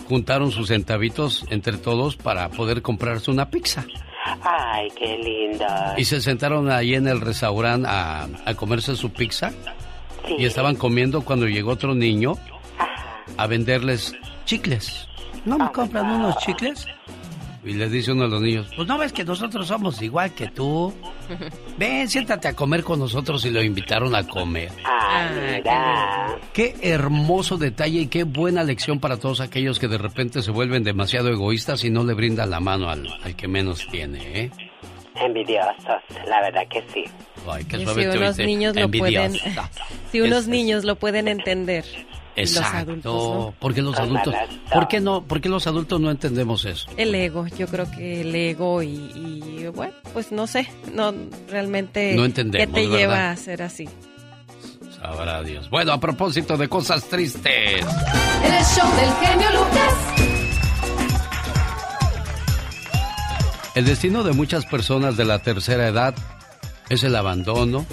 juntaron 0.08 0.52
sus 0.52 0.68
centavitos 0.70 1.45
entre 1.49 1.78
todos 1.78 2.16
para 2.16 2.49
poder 2.49 2.82
comprarse 2.82 3.30
una 3.32 3.49
pizza. 3.49 3.86
Ay, 4.41 4.90
qué 4.98 5.18
lindo. 5.18 5.66
Y 5.98 6.04
se 6.06 6.22
sentaron 6.22 6.70
ahí 6.72 6.95
en 6.95 7.08
el 7.08 7.22
restaurante 7.22 7.88
a, 7.90 8.28
a 8.45 8.54
comerse 8.56 8.95
su 8.95 9.10
pizza. 9.12 9.52
Y 10.38 10.45
estaban 10.45 10.76
comiendo 10.76 11.22
cuando 11.24 11.48
llegó 11.48 11.72
otro 11.72 11.95
niño 11.95 12.34
a 13.38 13.48
venderles 13.48 14.14
chicles. 14.45 15.08
¿No 15.45 15.58
me 15.58 15.72
compran 15.72 16.06
unos 16.12 16.38
chicles? 16.40 16.86
Y 17.66 17.74
le 17.74 17.90
dice 17.90 18.12
uno 18.14 18.24
de 18.24 18.30
los 18.30 18.42
niños, 18.42 18.68
pues 18.76 18.88
no 18.88 18.98
ves 18.98 19.12
que 19.12 19.26
nosotros 19.26 19.68
somos 19.68 20.02
igual 20.02 20.34
que 20.34 20.48
tú. 20.48 20.94
Ven, 21.78 22.08
siéntate 22.08 22.48
a 22.48 22.54
comer 22.54 22.84
con 22.84 23.00
nosotros 23.00 23.44
y 23.46 23.50
lo 23.50 23.62
invitaron 23.62 24.16
a 24.16 24.26
comer. 24.26 24.72
Ay, 24.86 25.58
mira. 25.58 26.36
Qué 26.54 26.76
hermoso 26.82 27.58
detalle 27.58 28.02
y 28.02 28.08
qué 28.08 28.24
buena 28.24 28.64
lección 28.64 29.00
para 29.00 29.18
todos 29.18 29.42
aquellos 29.42 29.80
que 29.80 29.88
de 29.88 29.98
repente 29.98 30.42
se 30.42 30.52
vuelven 30.52 30.84
demasiado 30.84 31.30
egoístas 31.30 31.84
y 31.84 31.90
no 31.90 32.04
le 32.06 32.14
brindan 32.14 32.50
la 32.50 32.60
mano 32.60 32.90
al, 32.90 33.08
al 33.24 33.36
que 33.36 33.48
menos 33.48 33.86
tiene, 33.92 34.20
¿eh? 34.44 34.52
Envidiosos, 35.20 35.76
la 36.28 36.42
verdad 36.42 36.62
que 36.70 36.84
sí. 36.94 37.04
Ay, 37.50 37.64
qué 37.66 37.80
suave 37.84 38.04
si 38.04 38.10
te 38.12 38.18
unos 38.18 38.28
oíste. 38.30 38.46
niños 38.46 38.76
lo 38.76 38.90
pueden, 38.92 39.26
Envidiosa. 39.36 39.70
si 40.12 40.22
unos 40.22 40.42
Es- 40.44 40.48
niños 40.48 40.84
lo 40.84 40.96
pueden 40.96 41.28
entender. 41.28 41.86
Los 42.38 42.55
Exacto. 42.55 42.77
adultos 42.91 43.14
no. 43.14 43.53
¿Por 43.59 43.73
qué 43.73 43.81
los 43.81 43.97
adultos? 43.97 44.34
¿Por 44.72 44.88
qué 44.88 44.99
no? 44.99 45.23
¿Por 45.23 45.41
qué 45.41 45.49
los 45.49 45.65
adultos 45.68 45.99
no 45.99 46.11
entendemos 46.11 46.65
eso? 46.65 46.89
El 46.97 47.14
ego, 47.15 47.47
yo 47.47 47.68
creo 47.68 47.89
que 47.91 48.22
el 48.22 48.34
ego 48.35 48.81
y, 48.84 48.88
y, 48.89 49.68
bueno, 49.73 49.93
pues 50.14 50.31
no 50.31 50.45
sé, 50.47 50.69
no 50.93 51.14
realmente 51.49 52.14
No 52.15 52.26
entendemos, 52.26 52.68
qué 52.68 52.73
te 52.73 52.88
¿verdad? 52.88 52.97
lleva 52.99 53.30
a 53.31 53.35
ser 53.35 53.61
así. 53.64 53.89
Sabrá 55.01 55.43
Dios. 55.43 55.69
Bueno, 55.69 55.91
a 55.93 55.99
propósito 55.99 56.57
de 56.57 56.68
cosas 56.68 57.03
tristes. 57.05 57.81
El 57.84 58.65
show 58.65 58.95
del 58.95 59.27
genio 59.27 59.49
Lucas. 59.51 59.93
El 63.76 63.85
destino 63.85 64.23
de 64.23 64.34
muchas 64.34 64.65
personas 64.65 65.18
de 65.18 65.26
la 65.26 65.39
tercera 65.39 65.88
edad 65.88 66.15
es 66.89 67.03
el 67.03 67.15
abandono, 67.15 67.85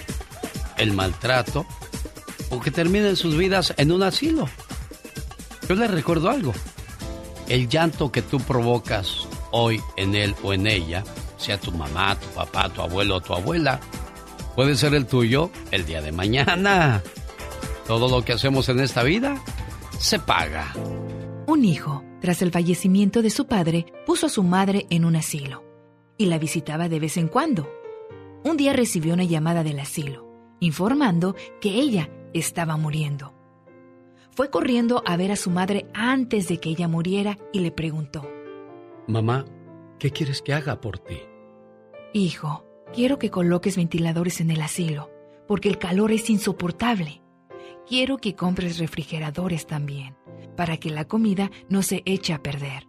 el 0.79 0.93
maltrato 0.93 1.67
o 2.51 2.61
que 2.61 2.71
terminen 2.71 3.17
sus 3.17 3.37
vidas 3.37 3.75
en 3.77 3.93
un 3.93 4.03
asilo. 4.03 4.49
Yo 5.69 5.75
les 5.75 5.91
recuerdo 5.91 6.31
algo. 6.31 6.53
El 7.49 7.69
llanto 7.69 8.11
que 8.11 8.23
tú 8.23 8.39
provocas 8.39 9.29
hoy 9.51 9.81
en 9.97 10.15
él 10.15 10.35
o 10.43 10.53
en 10.53 10.67
ella, 10.67 11.05
sea 11.37 11.59
tu 11.59 11.73
mamá, 11.73 12.19
tu 12.19 12.27
papá, 12.29 12.69
tu 12.69 12.83
abuelo 12.83 13.17
o 13.17 13.21
tu 13.21 13.35
abuela, 13.35 13.81
puede 14.55 14.77
ser 14.77 14.95
el 14.95 15.07
tuyo 15.07 15.51
el 15.71 15.85
día 15.85 16.01
de 16.01 16.13
mañana. 16.13 17.03
Todo 17.87 18.09
lo 18.09 18.25
que 18.25 18.33
hacemos 18.33 18.69
en 18.69 18.81
esta 18.81 19.03
vida 19.03 19.43
se 19.99 20.19
paga. 20.19 20.73
Un 21.47 21.65
hijo, 21.65 22.03
tras 22.21 22.41
el 22.41 22.51
fallecimiento 22.51 23.21
de 23.21 23.31
su 23.31 23.47
padre, 23.47 23.87
puso 24.07 24.27
a 24.27 24.31
su 24.31 24.43
madre 24.43 24.87
en 24.91 25.05
un 25.05 25.17
asilo 25.17 25.63
y 26.17 26.27
la 26.27 26.39
visitaba 26.39 26.89
de 26.89 27.01
vez 27.01 27.17
en 27.17 27.29
cuando. 27.29 27.69
Un 28.45 28.57
día 28.57 28.73
recibió 28.73 29.15
una 29.15 29.25
llamada 29.25 29.63
del 29.63 29.79
asilo, 29.81 30.27
informando 30.61 31.35
que 31.61 31.71
ella 31.71 32.09
estaba 32.35 32.77
muriendo. 32.77 33.33
Fue 34.31 34.51
corriendo 34.51 35.03
a 35.07 35.17
ver 35.17 35.31
a 35.31 35.37
su 35.37 35.51
madre 35.51 35.87
antes 35.95 36.49
de 36.49 36.59
que 36.59 36.69
ella 36.69 36.89
muriera 36.89 37.39
y 37.53 37.61
le 37.61 37.71
preguntó, 37.71 38.29
Mamá, 39.07 39.45
¿qué 39.99 40.11
quieres 40.11 40.43
que 40.43 40.53
haga 40.53 40.81
por 40.81 40.99
ti? 40.99 41.19
Hijo, 42.13 42.65
quiero 42.93 43.19
que 43.19 43.31
coloques 43.31 43.77
ventiladores 43.77 44.41
en 44.41 44.51
el 44.51 44.61
asilo, 44.61 45.11
porque 45.47 45.69
el 45.69 45.79
calor 45.79 46.11
es 46.11 46.29
insoportable. 46.31 47.23
Quiero 47.87 48.19
que 48.19 48.35
compres 48.35 48.79
refrigeradores 48.79 49.67
también, 49.67 50.17
para 50.57 50.79
que 50.79 50.91
la 50.91 51.05
comida 51.07 51.51
no 51.69 51.83
se 51.83 52.03
eche 52.07 52.33
a 52.33 52.43
perder. 52.43 52.89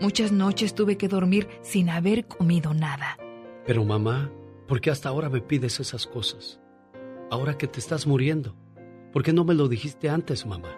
Muchas 0.00 0.32
noches 0.32 0.74
tuve 0.74 0.96
que 0.96 1.08
dormir 1.08 1.48
sin 1.62 1.88
haber 1.88 2.26
comido 2.26 2.74
nada. 2.74 3.16
Pero 3.64 3.84
mamá, 3.84 4.30
¿por 4.66 4.80
qué 4.80 4.90
hasta 4.90 5.08
ahora 5.08 5.30
me 5.30 5.40
pides 5.40 5.78
esas 5.80 6.06
cosas? 6.06 6.60
Ahora 7.30 7.56
que 7.56 7.68
te 7.68 7.78
estás 7.78 8.06
muriendo. 8.06 8.56
¿Por 9.14 9.22
qué 9.22 9.32
no 9.32 9.44
me 9.44 9.54
lo 9.54 9.68
dijiste 9.68 10.10
antes, 10.10 10.44
mamá? 10.44 10.76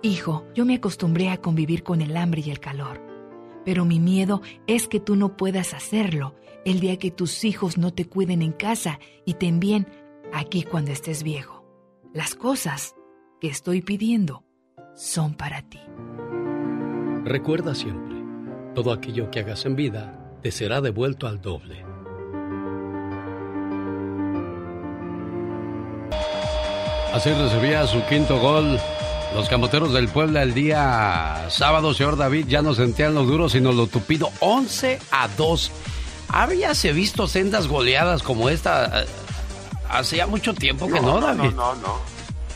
Hijo, 0.00 0.46
yo 0.54 0.64
me 0.64 0.76
acostumbré 0.76 1.30
a 1.30 1.38
convivir 1.38 1.82
con 1.82 2.00
el 2.00 2.16
hambre 2.16 2.40
y 2.46 2.50
el 2.52 2.60
calor. 2.60 3.02
Pero 3.64 3.84
mi 3.84 3.98
miedo 3.98 4.40
es 4.68 4.86
que 4.86 5.00
tú 5.00 5.16
no 5.16 5.36
puedas 5.36 5.74
hacerlo 5.74 6.36
el 6.64 6.78
día 6.78 6.96
que 6.96 7.10
tus 7.10 7.42
hijos 7.42 7.76
no 7.76 7.92
te 7.92 8.04
cuiden 8.04 8.40
en 8.40 8.52
casa 8.52 9.00
y 9.24 9.34
te 9.34 9.48
envíen 9.48 9.88
aquí 10.32 10.62
cuando 10.62 10.92
estés 10.92 11.24
viejo. 11.24 11.64
Las 12.14 12.36
cosas 12.36 12.94
que 13.40 13.48
estoy 13.48 13.82
pidiendo 13.82 14.44
son 14.94 15.34
para 15.34 15.62
ti. 15.62 15.80
Recuerda 17.24 17.74
siempre, 17.74 18.14
todo 18.76 18.92
aquello 18.92 19.28
que 19.32 19.40
hagas 19.40 19.66
en 19.66 19.74
vida 19.74 20.38
te 20.40 20.52
será 20.52 20.80
devuelto 20.80 21.26
al 21.26 21.40
doble. 21.40 21.85
Así 27.12 27.32
recibía 27.32 27.86
su 27.86 28.04
quinto 28.06 28.38
gol. 28.38 28.78
Los 29.34 29.48
camoteros 29.48 29.92
del 29.92 30.08
Puebla 30.08 30.42
el 30.42 30.54
día 30.54 31.46
sábado, 31.48 31.92
señor 31.92 32.16
David, 32.16 32.46
ya 32.48 32.62
no 32.62 32.74
sentían 32.74 33.14
lo 33.14 33.24
duro, 33.24 33.48
sino 33.48 33.72
lo 33.72 33.86
tupido. 33.86 34.30
11 34.40 34.98
a 35.10 35.28
2. 35.36 35.72
Habíase 36.28 36.92
visto 36.92 37.26
sendas 37.26 37.66
goleadas 37.68 38.22
como 38.22 38.48
esta 38.48 39.02
eh, 39.02 39.06
hacía 39.88 40.26
mucho 40.26 40.54
tiempo 40.54 40.86
que 40.86 41.00
no, 41.00 41.20
no, 41.20 41.26
David. 41.26 41.50
no, 41.50 41.74
no, 41.74 41.82
no. 41.82 42.00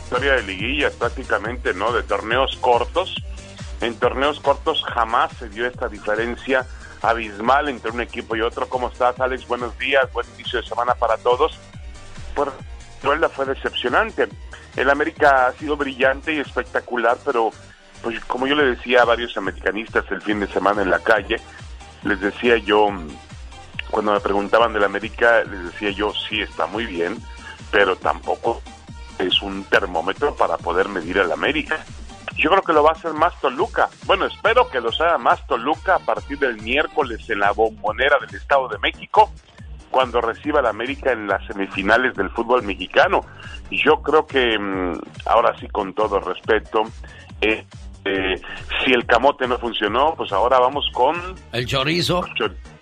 Historia 0.03 0.33
de 0.33 0.43
liguillas 0.43 0.93
prácticamente, 0.93 1.73
¿no? 1.73 1.91
De 1.91 2.03
torneos 2.03 2.57
cortos. 2.59 3.15
En 3.79 3.95
torneos 3.95 4.39
cortos 4.39 4.83
jamás 4.83 5.31
se 5.39 5.49
dio 5.49 5.65
esta 5.65 5.87
diferencia 5.87 6.65
abismal 7.01 7.69
entre 7.69 7.91
un 7.91 8.01
equipo 8.01 8.35
y 8.35 8.41
otro. 8.41 8.67
¿Cómo 8.69 8.89
estás, 8.89 9.19
Alex? 9.19 9.47
Buenos 9.47 9.77
días, 9.77 10.11
buen 10.13 10.27
inicio 10.35 10.61
de 10.61 10.67
semana 10.67 10.93
para 10.95 11.17
todos. 11.17 11.57
Pues 12.35 12.49
Puebla 13.01 13.29
fue 13.29 13.45
decepcionante. 13.45 14.27
El 14.75 14.89
América 14.89 15.47
ha 15.47 15.53
sido 15.53 15.75
brillante 15.75 16.33
y 16.33 16.39
espectacular, 16.39 17.17
pero 17.25 17.51
pues 18.01 18.19
como 18.25 18.47
yo 18.47 18.55
le 18.55 18.65
decía 18.65 19.01
a 19.01 19.05
varios 19.05 19.35
americanistas 19.37 20.05
el 20.11 20.21
fin 20.21 20.39
de 20.39 20.47
semana 20.47 20.81
en 20.81 20.89
la 20.89 20.99
calle, 20.99 21.37
les 22.03 22.19
decía 22.19 22.57
yo, 22.57 22.89
cuando 23.89 24.13
me 24.13 24.19
preguntaban 24.19 24.73
del 24.73 24.83
América, 24.83 25.43
les 25.43 25.65
decía 25.65 25.91
yo, 25.91 26.13
sí, 26.13 26.41
está 26.41 26.65
muy 26.65 26.85
bien, 26.85 27.17
pero 27.71 27.95
tampoco 27.95 28.61
es 29.19 29.41
un 29.41 29.63
termómetro 29.65 30.35
para 30.35 30.57
poder 30.57 30.87
medir 30.89 31.19
al 31.19 31.31
América. 31.31 31.83
Yo 32.37 32.49
creo 32.49 32.63
que 32.63 32.73
lo 32.73 32.81
va 32.81 32.91
a 32.91 32.93
hacer 32.93 33.13
más 33.13 33.39
Toluca. 33.39 33.89
Bueno, 34.05 34.25
espero 34.25 34.69
que 34.69 34.81
lo 34.81 34.91
sea 34.91 35.17
más 35.17 35.45
Toluca 35.45 35.95
a 35.95 35.99
partir 35.99 36.39
del 36.39 36.61
miércoles 36.61 37.29
en 37.29 37.39
la 37.39 37.51
bombonera 37.51 38.17
del 38.19 38.33
Estado 38.35 38.67
de 38.69 38.79
México, 38.79 39.31
cuando 39.91 40.21
reciba 40.21 40.59
al 40.59 40.65
América 40.65 41.11
en 41.11 41.27
las 41.27 41.45
semifinales 41.45 42.15
del 42.15 42.29
fútbol 42.31 42.63
mexicano. 42.63 43.21
Y 43.69 43.83
yo 43.83 44.01
creo 44.01 44.25
que, 44.25 44.57
mm, 44.57 44.93
ahora 45.25 45.55
sí, 45.59 45.67
con 45.67 45.93
todo 45.93 46.19
respeto, 46.19 46.83
eh, 47.41 47.65
eh, 48.03 48.41
si 48.83 48.91
el 48.93 49.05
camote 49.05 49.47
no 49.47 49.59
funcionó, 49.59 50.15
pues 50.15 50.31
ahora 50.31 50.59
vamos 50.59 50.89
con... 50.93 51.15
El 51.51 51.65
chorizo. 51.67 52.21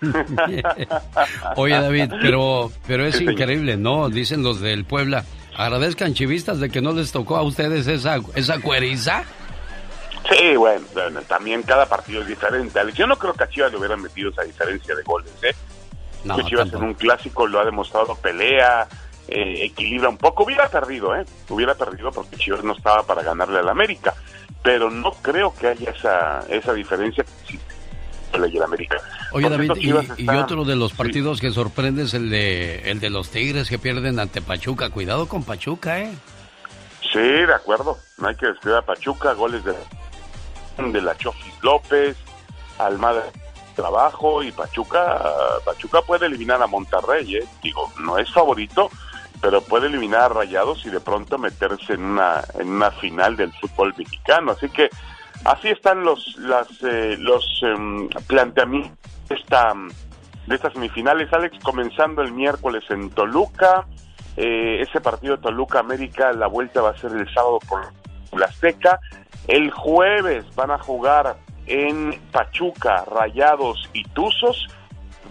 Oye, 1.56 1.74
David, 1.74 2.12
pero, 2.22 2.70
pero 2.86 3.04
es 3.04 3.16
Sí, 3.16 3.24
increíble, 3.24 3.76
¿no? 3.76 4.08
Dicen 4.08 4.42
los 4.42 4.60
del 4.60 4.84
Puebla. 4.84 5.24
Agradezcan 5.56 6.14
chivistas 6.14 6.58
de 6.58 6.70
que 6.70 6.80
no 6.80 6.92
les 6.92 7.12
tocó 7.12 7.36
a 7.36 7.42
ustedes 7.42 7.86
esa, 7.86 8.18
esa 8.34 8.60
cueriza. 8.60 9.24
Sí, 10.30 10.56
bueno, 10.56 10.86
bueno, 10.94 11.20
también 11.22 11.62
cada 11.62 11.86
partido 11.86 12.22
es 12.22 12.28
diferente. 12.28 12.78
Yo 12.94 13.06
no 13.06 13.16
creo 13.16 13.34
que 13.34 13.44
a 13.44 13.48
Chivas 13.48 13.72
le 13.72 13.78
hubieran 13.78 14.00
metido 14.00 14.30
esa 14.30 14.42
diferencia 14.42 14.94
de 14.94 15.02
goles, 15.02 15.32
¿eh? 15.42 15.54
No, 16.24 16.36
que 16.36 16.44
Chivas 16.44 16.64
tampoco. 16.64 16.84
en 16.84 16.88
un 16.90 16.94
clásico 16.94 17.46
lo 17.46 17.60
ha 17.60 17.64
demostrado, 17.64 18.14
pelea, 18.16 18.88
eh, 19.28 19.64
equilibra 19.64 20.08
un 20.08 20.18
poco. 20.18 20.44
Hubiera 20.44 20.68
perdido, 20.68 21.14
¿eh? 21.14 21.24
Hubiera 21.48 21.74
perdido 21.74 22.10
porque 22.10 22.36
Chivas 22.36 22.64
no 22.64 22.72
estaba 22.72 23.02
para 23.04 23.22
ganarle 23.22 23.60
al 23.60 23.68
América. 23.68 24.14
Pero 24.62 24.90
no 24.90 25.12
creo 25.22 25.54
que 25.54 25.68
haya 25.68 25.90
esa, 25.90 26.40
esa 26.48 26.72
diferencia. 26.74 27.24
Y 27.48 28.56
el 28.56 28.62
América. 28.62 28.96
Oye 29.32 29.48
David, 29.48 29.72
y, 30.16 30.28
otro 30.28 30.64
de 30.64 30.76
los 30.76 30.92
partidos 30.92 31.40
que 31.40 31.50
sorprende 31.50 32.04
es 32.04 32.14
el 32.14 32.30
de, 32.30 32.90
el 32.90 33.00
de 33.00 33.10
los 33.10 33.30
Tigres 33.30 33.68
que 33.68 33.78
pierden 33.78 34.20
ante 34.20 34.40
Pachuca. 34.40 34.90
Cuidado 34.90 35.26
con 35.26 35.42
Pachuca, 35.42 36.00
¿eh? 36.00 36.12
Sí, 37.12 37.18
de 37.18 37.54
acuerdo. 37.54 37.98
No 38.18 38.28
hay 38.28 38.36
que 38.36 38.46
descuidar 38.46 38.80
a 38.80 38.86
Pachuca. 38.86 39.32
Goles 39.32 39.64
de, 39.64 39.74
de 40.78 41.02
la 41.02 41.16
Chofis 41.16 41.54
López, 41.62 42.16
Almada 42.78 43.24
trabajo 43.70 44.42
y 44.42 44.52
Pachuca 44.52 45.22
Pachuca 45.64 46.02
puede 46.02 46.26
eliminar 46.26 46.62
a 46.62 46.66
Monterrey, 46.66 47.36
¿eh? 47.36 47.44
digo, 47.62 47.90
no 48.00 48.18
es 48.18 48.30
favorito, 48.32 48.90
pero 49.40 49.62
puede 49.62 49.86
eliminar 49.86 50.22
a 50.22 50.28
Rayados 50.28 50.84
y 50.86 50.90
de 50.90 51.00
pronto 51.00 51.38
meterse 51.38 51.94
en 51.94 52.04
una 52.04 52.42
en 52.58 52.68
una 52.68 52.90
final 52.90 53.36
del 53.36 53.52
fútbol 53.52 53.94
mexicano, 53.96 54.52
así 54.52 54.68
que 54.68 54.90
así 55.44 55.68
están 55.68 56.04
los 56.04 56.36
las 56.38 56.68
eh, 56.82 57.16
los 57.18 57.44
em, 57.62 58.08
planteamientos 58.26 58.98
de 59.28 59.34
esta 59.34 59.72
de 60.46 60.54
estas 60.54 60.72
semifinales, 60.72 61.32
Alex, 61.32 61.58
comenzando 61.62 62.22
el 62.22 62.32
miércoles 62.32 62.82
en 62.90 63.10
Toluca, 63.10 63.86
eh, 64.36 64.80
ese 64.80 65.00
partido 65.00 65.36
de 65.36 65.42
Toluca 65.42 65.78
América, 65.78 66.32
la 66.32 66.48
vuelta 66.48 66.80
va 66.80 66.90
a 66.90 66.96
ser 66.96 67.12
el 67.12 67.32
sábado 67.32 67.58
por 67.68 67.80
la 68.38 68.46
Azteca, 68.46 69.00
el 69.46 69.70
jueves 69.70 70.44
van 70.54 70.70
a 70.70 70.78
jugar 70.78 71.36
en 71.66 72.18
Pachuca, 72.32 73.04
Rayados 73.04 73.88
y 73.92 74.04
Tuzos. 74.04 74.68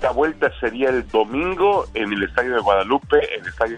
La 0.01 0.11
vuelta 0.11 0.51
sería 0.59 0.89
el 0.89 1.07
domingo 1.07 1.85
en 1.93 2.13
el 2.13 2.23
Estadio 2.23 2.55
de 2.55 2.61
Guadalupe, 2.61 3.17
en 3.35 3.41
el 3.41 3.47
Estadio 3.47 3.77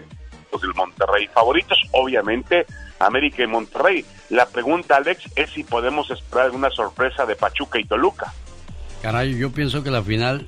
del 0.60 0.74
Monterrey. 0.74 1.28
Favoritos, 1.28 1.78
obviamente, 1.92 2.66
América 2.98 3.42
y 3.42 3.46
Monterrey. 3.46 4.04
La 4.30 4.46
pregunta, 4.46 4.96
Alex, 4.96 5.30
es 5.36 5.50
si 5.50 5.64
podemos 5.64 6.10
esperar 6.10 6.50
una 6.50 6.70
sorpresa 6.70 7.26
de 7.26 7.36
Pachuca 7.36 7.78
y 7.78 7.84
Toluca. 7.84 8.32
Caray, 9.02 9.36
yo 9.36 9.50
pienso 9.50 9.82
que 9.82 9.90
la 9.90 10.02
final, 10.02 10.46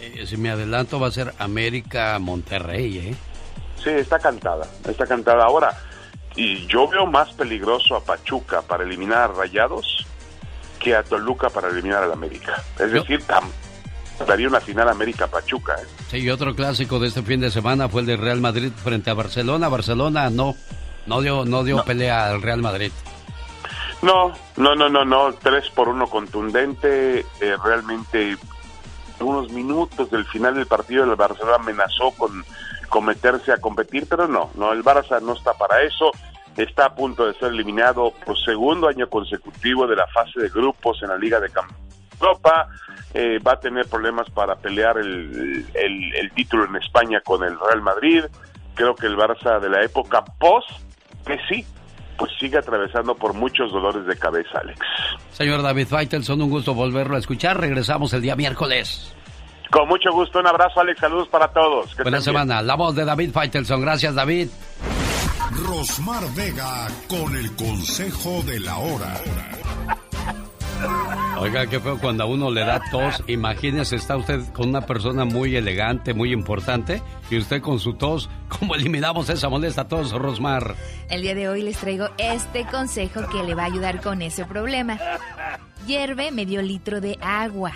eh, 0.00 0.24
si 0.26 0.36
me 0.36 0.50
adelanto, 0.50 1.00
va 1.00 1.08
a 1.08 1.10
ser 1.10 1.34
América-Monterrey, 1.38 2.98
¿eh? 2.98 3.14
Sí, 3.82 3.90
está 3.90 4.18
cantada, 4.18 4.68
está 4.86 5.06
cantada. 5.06 5.44
Ahora, 5.44 5.76
y 6.36 6.66
yo 6.66 6.86
veo 6.86 7.06
más 7.06 7.32
peligroso 7.32 7.96
a 7.96 8.04
Pachuca 8.04 8.62
para 8.62 8.84
eliminar 8.84 9.18
a 9.18 9.26
Rayados 9.28 10.06
que 10.80 10.96
a 10.96 11.04
Toluca 11.04 11.48
para 11.50 11.68
eliminar 11.68 12.02
al 12.02 12.12
América. 12.12 12.60
Es 12.78 12.90
decir, 12.90 13.22
daría 14.26 14.48
una 14.48 14.60
final 14.60 14.88
América-Pachuca. 14.88 15.74
¿eh? 15.74 15.86
Sí, 16.10 16.16
y 16.18 16.30
otro 16.30 16.54
clásico 16.56 16.98
de 16.98 17.08
este 17.08 17.22
fin 17.22 17.40
de 17.40 17.50
semana 17.50 17.88
fue 17.88 18.00
el 18.00 18.06
de 18.06 18.16
Real 18.16 18.40
Madrid 18.40 18.72
frente 18.82 19.10
a 19.10 19.14
Barcelona. 19.14 19.68
Barcelona 19.68 20.30
no, 20.30 20.56
no 21.06 21.20
dio, 21.20 21.44
no 21.44 21.62
dio 21.62 21.84
pelea 21.84 22.30
al 22.30 22.42
Real 22.42 22.60
Madrid. 22.60 22.90
No, 24.02 24.32
no, 24.56 24.74
no, 24.74 24.88
no, 24.88 25.04
no. 25.04 25.32
Tres 25.34 25.68
por 25.70 25.88
uno 25.88 26.06
contundente. 26.08 27.20
Eh, 27.40 27.56
realmente, 27.62 28.36
unos 29.20 29.52
minutos 29.52 30.10
del 30.10 30.24
final 30.24 30.54
del 30.54 30.66
partido, 30.66 31.04
el 31.04 31.14
Barcelona 31.14 31.56
amenazó 31.56 32.10
con, 32.12 32.44
con 32.88 33.04
meterse 33.04 33.52
a 33.52 33.58
competir, 33.58 34.06
pero 34.08 34.26
no, 34.26 34.50
no, 34.54 34.72
el 34.72 34.82
Barça 34.82 35.20
no 35.20 35.34
está 35.34 35.52
para 35.52 35.82
eso 35.82 36.10
está 36.62 36.86
a 36.86 36.94
punto 36.94 37.26
de 37.26 37.34
ser 37.34 37.48
eliminado 37.48 38.12
por 38.24 38.38
segundo 38.38 38.88
año 38.88 39.08
consecutivo 39.08 39.86
de 39.86 39.96
la 39.96 40.06
fase 40.08 40.40
de 40.40 40.48
grupos 40.48 41.02
en 41.02 41.08
la 41.08 41.16
Liga 41.16 41.40
de 41.40 41.50
Europa. 42.20 42.68
Eh, 43.14 43.38
va 43.38 43.52
a 43.52 43.60
tener 43.60 43.86
problemas 43.86 44.30
para 44.30 44.54
pelear 44.56 44.98
el, 44.98 45.66
el, 45.74 46.30
título 46.32 46.64
en 46.66 46.76
España 46.76 47.20
con 47.24 47.42
el 47.42 47.58
Real 47.58 47.82
Madrid. 47.82 48.24
Creo 48.74 48.94
que 48.94 49.06
el 49.06 49.16
Barça 49.16 49.58
de 49.60 49.68
la 49.68 49.82
época 49.82 50.24
post 50.38 50.70
sí, 51.48 51.64
pues 52.16 52.30
sigue 52.38 52.58
atravesando 52.58 53.14
por 53.14 53.34
muchos 53.34 53.72
dolores 53.72 54.06
de 54.06 54.16
cabeza, 54.16 54.58
Alex. 54.60 54.80
Señor 55.32 55.62
David 55.62 55.86
Faitelson, 55.86 56.40
un 56.42 56.50
gusto 56.50 56.74
volverlo 56.74 57.16
a 57.16 57.18
escuchar. 57.18 57.58
Regresamos 57.58 58.12
el 58.12 58.22
día 58.22 58.36
miércoles. 58.36 59.14
Con 59.70 59.88
mucho 59.88 60.12
gusto, 60.12 60.40
un 60.40 60.46
abrazo, 60.46 60.80
Alex. 60.80 61.00
Saludos 61.00 61.28
para 61.28 61.48
todos. 61.48 61.96
Buena 61.96 62.20
semana. 62.20 62.60
La 62.60 62.74
voz 62.74 62.94
de 62.94 63.04
David 63.04 63.30
Faitelson. 63.32 63.80
Gracias, 63.80 64.14
David. 64.14 64.48
Rosmar 65.50 66.32
Vega 66.34 66.86
con 67.08 67.34
el 67.34 67.54
consejo 67.56 68.42
de 68.42 68.60
la 68.60 68.78
hora. 68.78 69.20
Oiga, 71.38 71.66
qué 71.66 71.80
feo 71.80 71.98
cuando 71.98 72.22
a 72.22 72.26
uno 72.26 72.50
le 72.50 72.64
da 72.64 72.80
tos. 72.90 73.22
Imagínese, 73.26 73.96
está 73.96 74.16
usted 74.16 74.40
con 74.52 74.68
una 74.68 74.82
persona 74.82 75.24
muy 75.24 75.56
elegante, 75.56 76.14
muy 76.14 76.32
importante, 76.32 77.02
y 77.30 77.38
usted 77.38 77.60
con 77.60 77.80
su 77.80 77.94
tos. 77.94 78.30
¿Cómo 78.48 78.74
eliminamos 78.74 79.28
esa 79.28 79.48
molesta 79.48 79.88
tos, 79.88 80.12
Rosmar? 80.12 80.76
El 81.08 81.22
día 81.22 81.34
de 81.34 81.48
hoy 81.48 81.62
les 81.62 81.78
traigo 81.78 82.08
este 82.18 82.64
consejo 82.66 83.22
que 83.28 83.42
le 83.42 83.54
va 83.54 83.62
a 83.64 83.66
ayudar 83.66 84.00
con 84.00 84.22
ese 84.22 84.44
problema. 84.44 84.98
Hierve 85.86 86.30
medio 86.30 86.62
litro 86.62 87.00
de 87.00 87.18
agua 87.20 87.72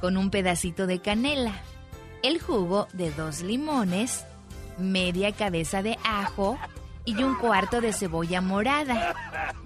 con 0.00 0.16
un 0.16 0.30
pedacito 0.30 0.86
de 0.86 0.98
canela, 0.98 1.52
el 2.22 2.40
jugo 2.40 2.88
de 2.92 3.10
dos 3.12 3.42
limones, 3.42 4.24
media 4.78 5.32
cabeza 5.32 5.82
de 5.82 5.96
ajo, 6.04 6.58
y 7.04 7.22
un 7.22 7.36
cuarto 7.36 7.80
de 7.80 7.92
cebolla 7.92 8.40
morada. 8.40 9.14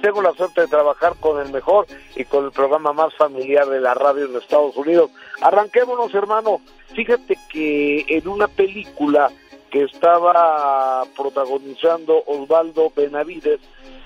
Tengo 0.00 0.22
la 0.22 0.32
suerte 0.32 0.60
de 0.60 0.68
trabajar 0.68 1.14
con 1.18 1.44
el 1.44 1.52
mejor 1.52 1.86
y 2.14 2.24
con 2.24 2.44
el 2.44 2.52
programa 2.52 2.92
más 2.92 3.12
familiar 3.14 3.66
de 3.66 3.80
la 3.80 3.94
radio 3.94 4.26
en 4.26 4.36
Estados 4.36 4.76
Unidos. 4.76 5.10
Arranquémonos, 5.40 6.14
hermano. 6.14 6.60
Fíjate 6.94 7.36
que 7.50 8.04
en 8.08 8.28
una 8.28 8.46
película 8.46 9.30
que 9.70 9.82
estaba 9.82 11.04
protagonizando 11.16 12.22
Osvaldo 12.26 12.92
Benavides, 12.94 13.60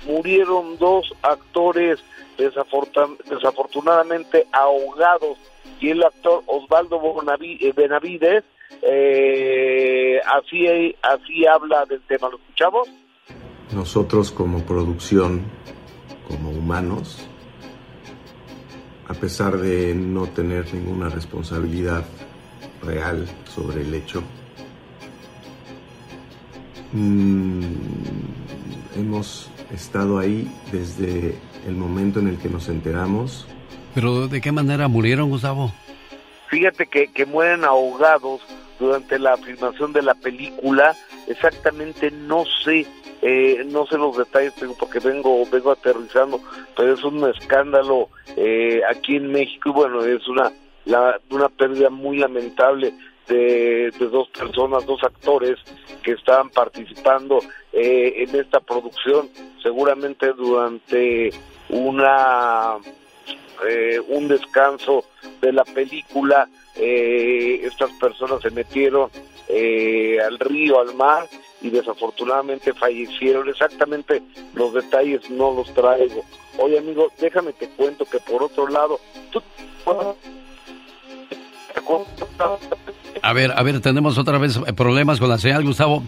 murieron 0.06 0.78
dos 0.78 1.12
actores 1.22 2.00
desafortunadamente 2.36 4.46
ahogados 4.52 5.38
y 5.80 5.90
el 5.90 6.02
actor 6.02 6.42
Osvaldo 6.46 7.00
Benavides 7.74 8.44
eh, 8.80 10.20
así, 10.24 10.96
así 11.02 11.46
habla 11.46 11.84
del 11.86 12.00
tema. 12.02 12.28
¿Lo 12.30 12.38
escuchamos? 12.38 12.88
Nosotros 13.74 14.30
como 14.30 14.64
producción, 14.64 15.42
como 16.28 16.50
humanos, 16.50 17.26
a 19.08 19.14
pesar 19.14 19.58
de 19.58 19.94
no 19.94 20.26
tener 20.26 20.72
ninguna 20.72 21.08
responsabilidad 21.08 22.04
real 22.82 23.26
sobre 23.54 23.82
el 23.82 23.94
hecho, 23.94 24.22
mm, 26.92 27.62
hemos 28.96 29.50
estado 29.72 30.18
ahí 30.18 30.50
desde 30.70 31.38
el 31.66 31.74
momento 31.74 32.20
en 32.20 32.28
el 32.28 32.38
que 32.38 32.48
nos 32.48 32.68
enteramos. 32.68 33.46
¿Pero 33.94 34.28
de 34.28 34.40
qué 34.40 34.52
manera 34.52 34.88
murieron, 34.88 35.28
Gustavo? 35.28 35.72
Fíjate 36.52 36.86
que, 36.86 37.08
que 37.08 37.24
mueren 37.24 37.64
ahogados 37.64 38.42
durante 38.78 39.18
la 39.18 39.38
filmación 39.38 39.94
de 39.94 40.02
la 40.02 40.12
película. 40.12 40.94
Exactamente 41.26 42.10
no 42.10 42.44
sé, 42.62 42.86
eh, 43.22 43.64
no 43.68 43.86
sé 43.86 43.96
los 43.96 44.18
detalles 44.18 44.52
porque 44.78 44.98
vengo, 44.98 45.46
vengo 45.50 45.70
aterrizando, 45.70 46.42
pero 46.76 46.92
es 46.92 47.02
un 47.04 47.26
escándalo 47.26 48.10
eh, 48.36 48.82
aquí 48.86 49.16
en 49.16 49.32
México 49.32 49.70
y 49.70 49.72
bueno, 49.72 50.04
es 50.04 50.28
una, 50.28 50.52
la, 50.84 51.18
una 51.30 51.48
pérdida 51.48 51.88
muy 51.88 52.18
lamentable 52.18 52.92
de, 53.28 53.90
de, 53.98 54.08
dos 54.08 54.28
personas, 54.28 54.84
dos 54.84 55.02
actores 55.04 55.58
que 56.02 56.12
estaban 56.12 56.50
participando 56.50 57.38
eh, 57.72 58.26
en 58.28 58.38
esta 58.38 58.60
producción, 58.60 59.30
seguramente 59.62 60.30
durante 60.34 61.30
una 61.70 62.76
eh, 63.68 64.00
un 64.08 64.28
descanso 64.28 65.04
de 65.40 65.52
la 65.52 65.64
película, 65.64 66.48
eh, 66.76 67.60
estas 67.64 67.90
personas 67.92 68.42
se 68.42 68.50
metieron 68.50 69.10
eh, 69.48 70.18
al 70.20 70.38
río, 70.38 70.80
al 70.80 70.94
mar 70.94 71.26
y 71.60 71.70
desafortunadamente 71.70 72.72
fallecieron. 72.74 73.48
Exactamente 73.48 74.22
los 74.54 74.74
detalles 74.74 75.28
no 75.30 75.52
los 75.52 75.72
traigo. 75.74 76.24
Oye 76.58 76.78
amigo, 76.78 77.08
déjame 77.20 77.52
te 77.52 77.68
cuento 77.70 78.04
que 78.04 78.18
por 78.20 78.42
otro 78.42 78.68
lado, 78.68 78.98
tú... 79.30 79.42
A 83.22 83.32
ver, 83.32 83.52
a 83.54 83.62
ver, 83.62 83.80
tenemos 83.80 84.18
otra 84.18 84.38
vez 84.38 84.58
problemas 84.76 85.18
con 85.18 85.28
la 85.28 85.38
señal, 85.38 85.64
Gustavo. 85.64 86.02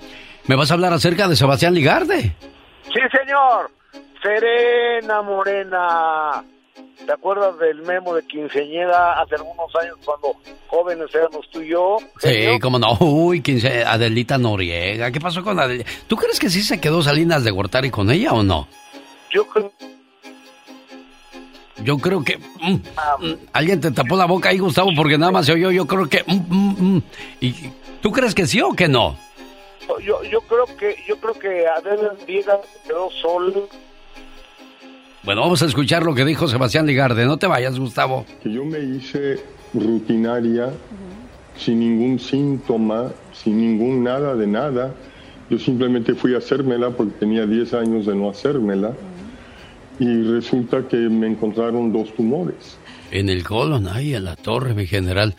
¿Me 0.47 0.57
vas 0.57 0.71
a 0.71 0.75
hablar 0.75 0.93
acerca 0.93 1.29
de 1.29 1.37
Sebastián 1.37 1.75
Ligarde? 1.75 2.37
Sí, 2.85 3.01
señor. 3.11 3.71
Serena 4.23 5.23
Morena. 5.23 6.45
¿Te 7.07 7.13
acuerdas 7.13 7.59
del 7.59 7.83
memo 7.83 8.15
de 8.15 8.23
quinceañera 8.27 9.21
hace 9.21 9.35
algunos 9.35 9.75
años 9.77 9.97
cuando 10.05 10.37
jóvenes 10.69 11.15
éramos 11.15 11.49
tú 11.51 11.61
y 11.61 11.69
yo? 11.69 11.99
Sí, 12.19 12.59
como 12.61 12.79
no. 12.79 12.97
Uy, 13.01 13.43
quince... 13.43 13.85
Adelita 13.85 14.39
Noriega. 14.39 15.11
¿Qué 15.13 15.21
pasó 15.21 15.45
con 15.45 15.59
Adelita? 15.61 15.91
¿Tú 16.07 16.17
crees 16.17 16.41
que 16.41 16.51
sí 16.51 16.63
se 16.63 16.81
quedó 16.81 17.03
Salinas 17.03 17.45
de 17.45 17.51
Gortari 17.51 17.91
con 17.91 18.11
ella 18.11 18.33
o 18.33 18.43
no? 18.43 18.69
Yo 19.31 19.47
creo... 19.47 19.73
Yo 21.83 21.99
creo 21.99 22.25
que... 22.25 22.39
Mm, 22.39 22.75
mm, 23.21 23.37
alguien 23.53 23.81
te 23.81 23.91
tapó 23.91 24.17
la 24.17 24.25
boca 24.25 24.49
ahí, 24.49 24.59
Gustavo, 24.59 24.91
porque 24.97 25.19
nada 25.19 25.33
más 25.33 25.47
se 25.47 25.53
oyó. 25.53 25.71
Yo 25.71 25.87
creo 25.87 26.09
que... 26.09 26.25
Mm, 26.27 26.99
¿Y 27.41 27.53
tú 28.01 28.11
crees 28.11 28.35
que 28.35 28.47
sí 28.47 28.61
o 28.63 28.73
que 28.73 28.89
no? 28.89 29.17
Yo, 30.03 30.23
yo 30.25 30.41
creo 30.41 30.65
que 30.79 30.97
yo 31.07 31.17
creo 31.19 31.35
que 31.35 31.67
Adela 31.67 32.15
quedó 32.87 33.11
solo 33.11 33.69
bueno, 35.25 35.41
vamos 35.41 35.63
a 35.63 35.67
escuchar 35.67 36.03
lo 36.03 36.15
que 36.15 36.25
dijo 36.25 36.49
Sebastián 36.49 36.87
Ligarde. 36.87 37.25
No 37.25 37.39
te 37.39 37.47
vayas, 37.47 37.79
Gustavo. 37.79 38.27
Que 38.43 38.53
yo 38.53 38.65
me 38.65 38.79
hice 38.81 39.41
rutinaria, 39.73 40.71
sin 41.57 41.81
ningún 41.81 42.19
síntoma, 42.19 43.11
sin 43.33 43.59
ningún 43.59 44.05
nada 44.05 44.35
de 44.35 44.47
nada. 44.47 44.95
Yo 45.49 45.59
simplemente 45.59 46.15
fui 46.15 46.35
a 46.35 46.39
hacérmela 46.39 46.91
porque 46.91 47.15
tenía 47.19 47.47
10 47.47 47.75
años 47.75 48.07
de 48.07 48.15
no 48.15 48.31
hacérmela. 48.31 48.93
Y 49.99 50.23
resulta 50.23 50.87
que 50.89 50.97
me 50.97 51.27
encontraron 51.27 51.93
dos 51.93 52.13
tumores. 52.15 52.77
En 53.11 53.29
el 53.29 53.45
colon, 53.45 53.87
ay, 53.89 54.15
en 54.15 54.25
la 54.25 54.37
torre, 54.37 54.75
mi 54.75 54.87
general. 54.87 55.37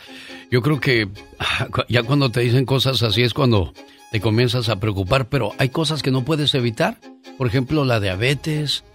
Yo 0.49 0.61
creo 0.61 0.79
que 0.79 1.09
ya 1.89 2.03
cuando 2.03 2.31
te 2.31 2.39
dicen 2.39 2.65
cosas 2.65 3.03
así 3.03 3.21
es 3.21 3.33
cuando 3.33 3.73
te 4.11 4.21
comienzas 4.21 4.69
a 4.69 4.79
preocupar, 4.79 5.27
pero 5.27 5.51
hay 5.57 5.69
cosas 5.69 6.01
que 6.01 6.11
no 6.11 6.23
puedes 6.23 6.55
evitar. 6.55 6.97
Por 7.37 7.47
ejemplo, 7.47 7.83
la 7.83 7.99
diabetes, 7.99 8.85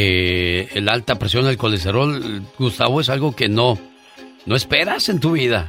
eh, 0.00 0.68
el 0.74 0.88
alta 0.88 1.18
presión, 1.18 1.48
el 1.48 1.58
colesterol, 1.58 2.42
Gustavo, 2.56 3.00
es 3.00 3.08
algo 3.08 3.34
que 3.34 3.48
no, 3.48 3.76
no 4.46 4.54
esperas 4.54 5.08
en 5.08 5.18
tu 5.18 5.32
vida. 5.32 5.68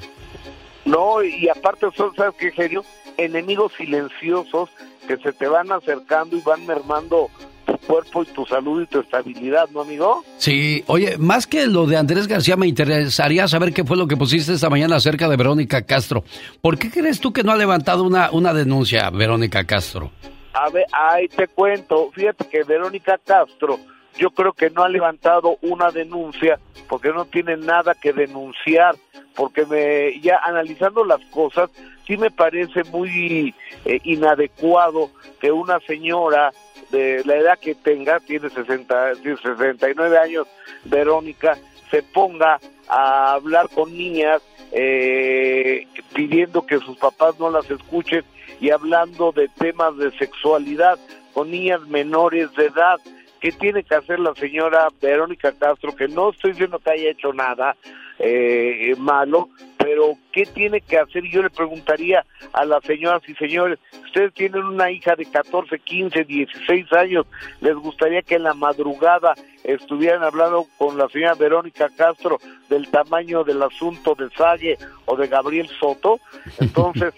No, 0.85 1.23
y 1.23 1.49
aparte 1.49 1.87
son, 1.97 2.13
¿sabes 2.15 2.35
qué, 2.37 2.51
serio? 2.51 2.85
Enemigos 3.17 3.73
silenciosos 3.75 4.69
que 5.07 5.17
se 5.17 5.33
te 5.33 5.47
van 5.47 5.71
acercando 5.71 6.37
y 6.37 6.41
van 6.41 6.63
mermando 6.67 7.31
tu 7.65 7.75
cuerpo 7.79 8.21
y 8.21 8.27
tu 8.27 8.45
salud 8.45 8.83
y 8.83 8.85
tu 8.85 8.99
estabilidad, 8.99 9.67
¿no, 9.71 9.81
amigo? 9.81 10.23
Sí, 10.37 10.83
oye, 10.85 11.17
más 11.17 11.47
que 11.47 11.65
lo 11.65 11.87
de 11.87 11.97
Andrés 11.97 12.27
García, 12.27 12.55
me 12.55 12.67
interesaría 12.67 13.47
saber 13.47 13.73
qué 13.73 13.83
fue 13.83 13.97
lo 13.97 14.07
que 14.07 14.15
pusiste 14.15 14.53
esta 14.53 14.69
mañana 14.69 14.97
acerca 14.97 15.27
de 15.27 15.37
Verónica 15.37 15.81
Castro. 15.81 16.23
¿Por 16.61 16.77
qué 16.77 16.91
crees 16.91 17.19
tú 17.19 17.33
que 17.33 17.41
no 17.41 17.51
ha 17.51 17.57
levantado 17.57 18.03
una, 18.03 18.29
una 18.29 18.53
denuncia, 18.53 19.09
Verónica 19.09 19.63
Castro? 19.63 20.11
A 20.53 20.69
ver, 20.69 20.85
ahí 20.91 21.27
te 21.29 21.47
cuento. 21.47 22.11
Fíjate 22.13 22.47
que 22.47 22.63
Verónica 22.63 23.19
Castro 23.25 23.79
yo 24.17 24.31
creo 24.31 24.53
que 24.53 24.69
no 24.69 24.83
ha 24.83 24.89
levantado 24.89 25.57
una 25.61 25.91
denuncia 25.91 26.59
porque 26.87 27.09
no 27.09 27.25
tiene 27.25 27.55
nada 27.55 27.93
que 27.93 28.13
denunciar, 28.13 28.95
porque 29.35 29.65
me, 29.65 30.19
ya 30.21 30.39
analizando 30.43 31.05
las 31.05 31.23
cosas, 31.25 31.69
sí 32.07 32.17
me 32.17 32.31
parece 32.31 32.83
muy 32.85 33.53
eh, 33.85 33.99
inadecuado 34.03 35.11
que 35.39 35.51
una 35.51 35.79
señora 35.81 36.51
de 36.91 37.23
la 37.25 37.35
edad 37.35 37.59
que 37.59 37.75
tenga, 37.75 38.19
tiene 38.19 38.49
60, 38.49 39.15
69 39.15 40.17
años, 40.17 40.47
Verónica, 40.85 41.57
se 41.91 42.01
ponga 42.01 42.59
a 42.87 43.33
hablar 43.33 43.69
con 43.69 43.95
niñas 43.95 44.41
eh, 44.71 45.87
pidiendo 46.13 46.65
que 46.65 46.79
sus 46.79 46.97
papás 46.97 47.39
no 47.39 47.49
las 47.49 47.69
escuchen 47.69 48.23
y 48.59 48.71
hablando 48.71 49.31
de 49.31 49.47
temas 49.47 49.95
de 49.97 50.11
sexualidad 50.17 50.99
con 51.33 51.51
niñas 51.51 51.81
menores 51.87 52.51
de 52.55 52.65
edad 52.65 52.99
¿Qué 53.39 53.51
tiene 53.51 53.83
que 53.83 53.95
hacer 53.95 54.19
la 54.19 54.33
señora 54.35 54.87
Verónica 55.01 55.53
Castro? 55.53 55.95
Que 55.95 56.07
no 56.07 56.31
estoy 56.31 56.51
diciendo 56.51 56.79
que 56.79 56.91
haya 56.91 57.11
hecho 57.11 57.33
nada 57.33 57.75
eh, 58.19 58.93
malo, 58.97 59.49
pero 59.77 60.17
¿qué 60.33 60.45
tiene 60.45 60.81
que 60.81 60.97
hacer? 60.97 61.23
Yo 61.31 61.41
le 61.41 61.49
preguntaría 61.49 62.25
a 62.51 62.65
las 62.65 62.83
señoras 62.83 63.21
y 63.27 63.33
señores, 63.35 63.79
ustedes 64.05 64.33
tienen 64.33 64.63
una 64.63 64.91
hija 64.91 65.15
de 65.15 65.25
14, 65.25 65.79
15, 65.79 66.25
16 66.25 66.91
años, 66.93 67.25
¿les 67.61 67.75
gustaría 67.75 68.21
que 68.21 68.35
en 68.35 68.43
la 68.43 68.53
madrugada 68.53 69.35
estuvieran 69.63 70.23
hablando 70.23 70.65
con 70.77 70.97
la 70.97 71.07
señora 71.07 71.35
Verónica 71.35 71.89
Castro 71.95 72.39
del 72.69 72.89
tamaño 72.89 73.45
del 73.45 73.63
asunto 73.63 74.15
de 74.15 74.29
Salle 74.31 74.77
o 75.05 75.15
de 75.15 75.27
Gabriel 75.27 75.69
Soto? 75.79 76.19
Entonces, 76.59 77.13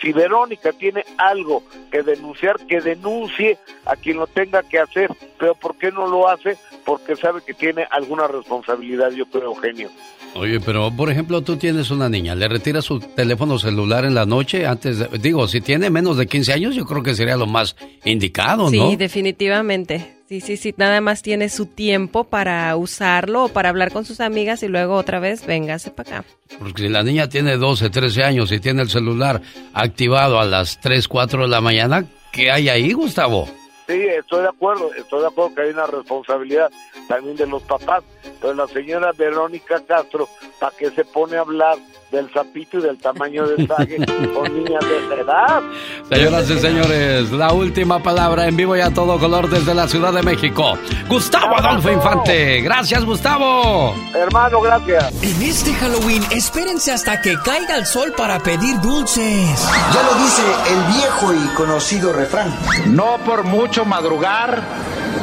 si 0.00 0.12
Verónica 0.12 0.72
tiene 0.72 1.04
algo 1.16 1.62
que 1.90 2.02
denunciar, 2.02 2.56
que 2.66 2.80
denuncie 2.80 3.58
a 3.84 3.96
quien 3.96 4.16
lo 4.16 4.26
tenga 4.26 4.62
que 4.62 4.78
hacer, 4.78 5.10
pero 5.38 5.54
¿por 5.54 5.76
qué 5.76 5.90
no 5.90 6.06
lo 6.06 6.28
hace? 6.28 6.56
Porque 6.84 7.16
sabe 7.16 7.40
que 7.44 7.54
tiene 7.54 7.86
alguna 7.90 8.26
responsabilidad, 8.26 9.10
yo 9.12 9.26
creo, 9.26 9.44
Eugenio. 9.44 9.90
Oye, 10.34 10.58
pero 10.60 10.90
por 10.90 11.10
ejemplo, 11.10 11.42
tú 11.42 11.56
tienes 11.56 11.90
una 11.90 12.08
niña, 12.08 12.34
le 12.34 12.48
retiras 12.48 12.84
su 12.84 12.98
teléfono 12.98 13.58
celular 13.58 14.04
en 14.04 14.14
la 14.14 14.26
noche 14.26 14.66
antes 14.66 14.98
de, 14.98 15.18
digo, 15.18 15.46
si 15.46 15.60
tiene 15.60 15.90
menos 15.90 16.16
de 16.16 16.26
15 16.26 16.52
años, 16.52 16.74
yo 16.74 16.84
creo 16.84 17.02
que 17.02 17.14
sería 17.14 17.36
lo 17.36 17.46
más 17.46 17.76
indicado, 18.04 18.64
¿no? 18.64 18.90
Sí, 18.90 18.96
definitivamente. 18.96 20.13
Sí, 20.26 20.40
sí, 20.40 20.56
sí, 20.56 20.74
nada 20.78 21.02
más 21.02 21.20
tiene 21.20 21.50
su 21.50 21.66
tiempo 21.66 22.24
para 22.24 22.74
usarlo 22.76 23.44
o 23.44 23.48
para 23.50 23.68
hablar 23.68 23.92
con 23.92 24.06
sus 24.06 24.20
amigas 24.20 24.62
y 24.62 24.68
luego 24.68 24.94
otra 24.94 25.18
vez 25.18 25.44
véngase 25.46 25.90
para 25.90 26.18
acá. 26.18 26.28
Porque 26.58 26.82
si 26.82 26.88
la 26.88 27.02
niña 27.02 27.28
tiene 27.28 27.58
12, 27.58 27.90
13 27.90 28.24
años 28.24 28.50
y 28.50 28.58
tiene 28.58 28.82
el 28.82 28.88
celular 28.88 29.42
activado 29.74 30.40
a 30.40 30.46
las 30.46 30.80
3, 30.80 31.08
4 31.08 31.42
de 31.42 31.48
la 31.48 31.60
mañana, 31.60 32.06
¿qué 32.32 32.50
hay 32.50 32.70
ahí, 32.70 32.92
Gustavo? 32.94 33.46
Sí, 33.86 34.00
estoy 34.00 34.42
de 34.42 34.48
acuerdo, 34.48 34.90
estoy 34.94 35.20
de 35.20 35.26
acuerdo 35.26 35.54
que 35.54 35.60
hay 35.62 35.70
una 35.70 35.86
responsabilidad 35.86 36.70
también 37.06 37.36
de 37.36 37.46
los 37.46 37.62
papás, 37.64 38.02
pero 38.40 38.54
la 38.54 38.66
señora 38.66 39.12
Verónica 39.16 39.80
Castro, 39.86 40.28
¿para 40.58 40.74
qué 40.76 40.90
se 40.90 41.04
pone 41.04 41.36
a 41.36 41.40
hablar 41.40 41.76
del 42.10 42.30
zapito 42.32 42.78
y 42.78 42.82
del 42.82 42.98
tamaño 42.98 43.46
del 43.46 43.66
sague 43.66 43.96
con 44.34 44.54
niñas 44.54 44.84
de 44.88 44.98
esa 44.98 45.14
edad? 45.14 45.62
Señoras 46.10 46.50
y 46.50 46.58
señores, 46.58 47.32
la 47.32 47.52
última 47.52 48.02
palabra 48.02 48.46
en 48.46 48.56
vivo 48.56 48.76
y 48.76 48.80
a 48.80 48.92
todo 48.92 49.18
color 49.18 49.48
desde 49.48 49.74
la 49.74 49.88
Ciudad 49.88 50.12
de 50.12 50.22
México. 50.22 50.78
Gustavo 51.08 51.56
Adolfo 51.56 51.90
Infante. 51.90 52.60
Gracias, 52.60 53.04
Gustavo. 53.04 53.94
Hermano, 54.14 54.60
gracias. 54.60 55.22
En 55.22 55.42
este 55.42 55.72
Halloween, 55.74 56.22
espérense 56.30 56.92
hasta 56.92 57.20
que 57.20 57.36
caiga 57.44 57.76
el 57.76 57.86
sol 57.86 58.12
para 58.16 58.38
pedir 58.38 58.80
dulces. 58.80 59.68
Ya 59.92 60.02
lo 60.02 60.14
dice 60.22 60.42
el 60.70 60.94
viejo 60.94 61.34
y 61.34 61.54
conocido 61.54 62.12
refrán. 62.12 62.54
No 62.86 63.18
por 63.24 63.44
mucho 63.44 63.84
madrugar 63.84 64.62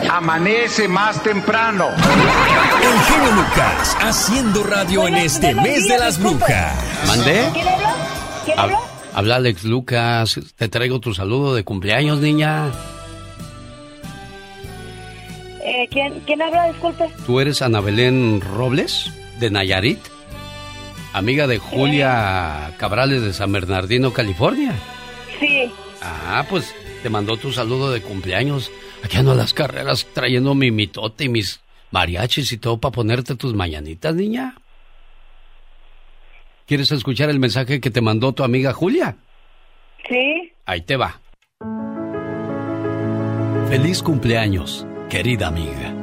amanece 0.10 0.88
más 0.88 1.22
temprano. 1.24 1.90
El 1.90 3.00
genio 3.02 3.32
Lucas 3.36 3.98
haciendo 4.02 4.64
radio 4.64 5.08
en 5.08 5.16
este 5.16 5.54
mes 5.56 5.88
de 5.88 5.98
las 5.98 6.20
brujas. 6.20 7.08
¿Mandé? 7.08 7.50
¿Quién 7.54 7.68
habla? 7.68 7.96
¿Quién 8.46 8.60
habla? 8.60 8.80
Habla 9.14 9.36
Alex 9.36 9.64
Lucas. 9.64 10.40
Te 10.56 10.70
traigo 10.70 11.00
tu 11.00 11.14
saludo 11.14 11.54
de 11.54 11.64
cumpleaños, 11.64 12.20
niña. 12.20 12.72
Eh, 15.64 15.88
¿quién, 15.92 16.22
¿Quién 16.26 16.42
habla? 16.42 16.68
Disculpe. 16.68 17.10
¿Tú 17.26 17.40
eres 17.40 17.62
Ana 17.62 17.82
Belén 17.82 18.42
Robles, 18.42 19.12
de 19.40 19.52
Nayarit? 19.52 20.00
Amiga 21.14 21.46
de 21.46 21.58
Julia 21.58 22.74
Cabrales 22.78 23.22
de 23.22 23.34
San 23.34 23.52
Bernardino, 23.52 24.14
California. 24.14 24.74
Sí. 25.40 25.72
Ah, 26.02 26.46
pues 26.50 26.74
te 27.04 27.10
mandó 27.10 27.36
tu 27.38 27.52
saludo 27.52 27.92
de 27.92 28.02
cumpleaños. 28.02 28.72
Aquí 29.04 29.18
ando 29.18 29.32
a 29.32 29.36
las 29.36 29.54
carreras 29.54 30.08
trayendo 30.14 30.54
mi 30.56 30.72
mitote 30.72 31.26
y 31.26 31.30
mis 31.30 31.62
mariachis 31.92 32.52
y 32.52 32.58
todo 32.58 32.80
para 32.80 32.92
ponerte 32.92 33.36
tus 33.36 33.54
mañanitas, 33.54 34.16
niña. 34.16 34.56
¿Quieres 36.68 36.92
escuchar 36.92 37.30
el 37.30 37.40
mensaje 37.40 37.82
que 37.82 37.92
te 37.92 38.02
mandó 38.02 38.32
tu 38.32 38.44
amiga 38.44 38.74
Julia? 38.74 39.18
Sí. 40.08 40.54
Ahí 40.66 40.82
te 40.82 40.96
va. 40.96 41.20
Feliz 43.68 44.02
cumpleaños, 44.04 44.86
querida 45.10 45.48
amiga. 45.48 45.94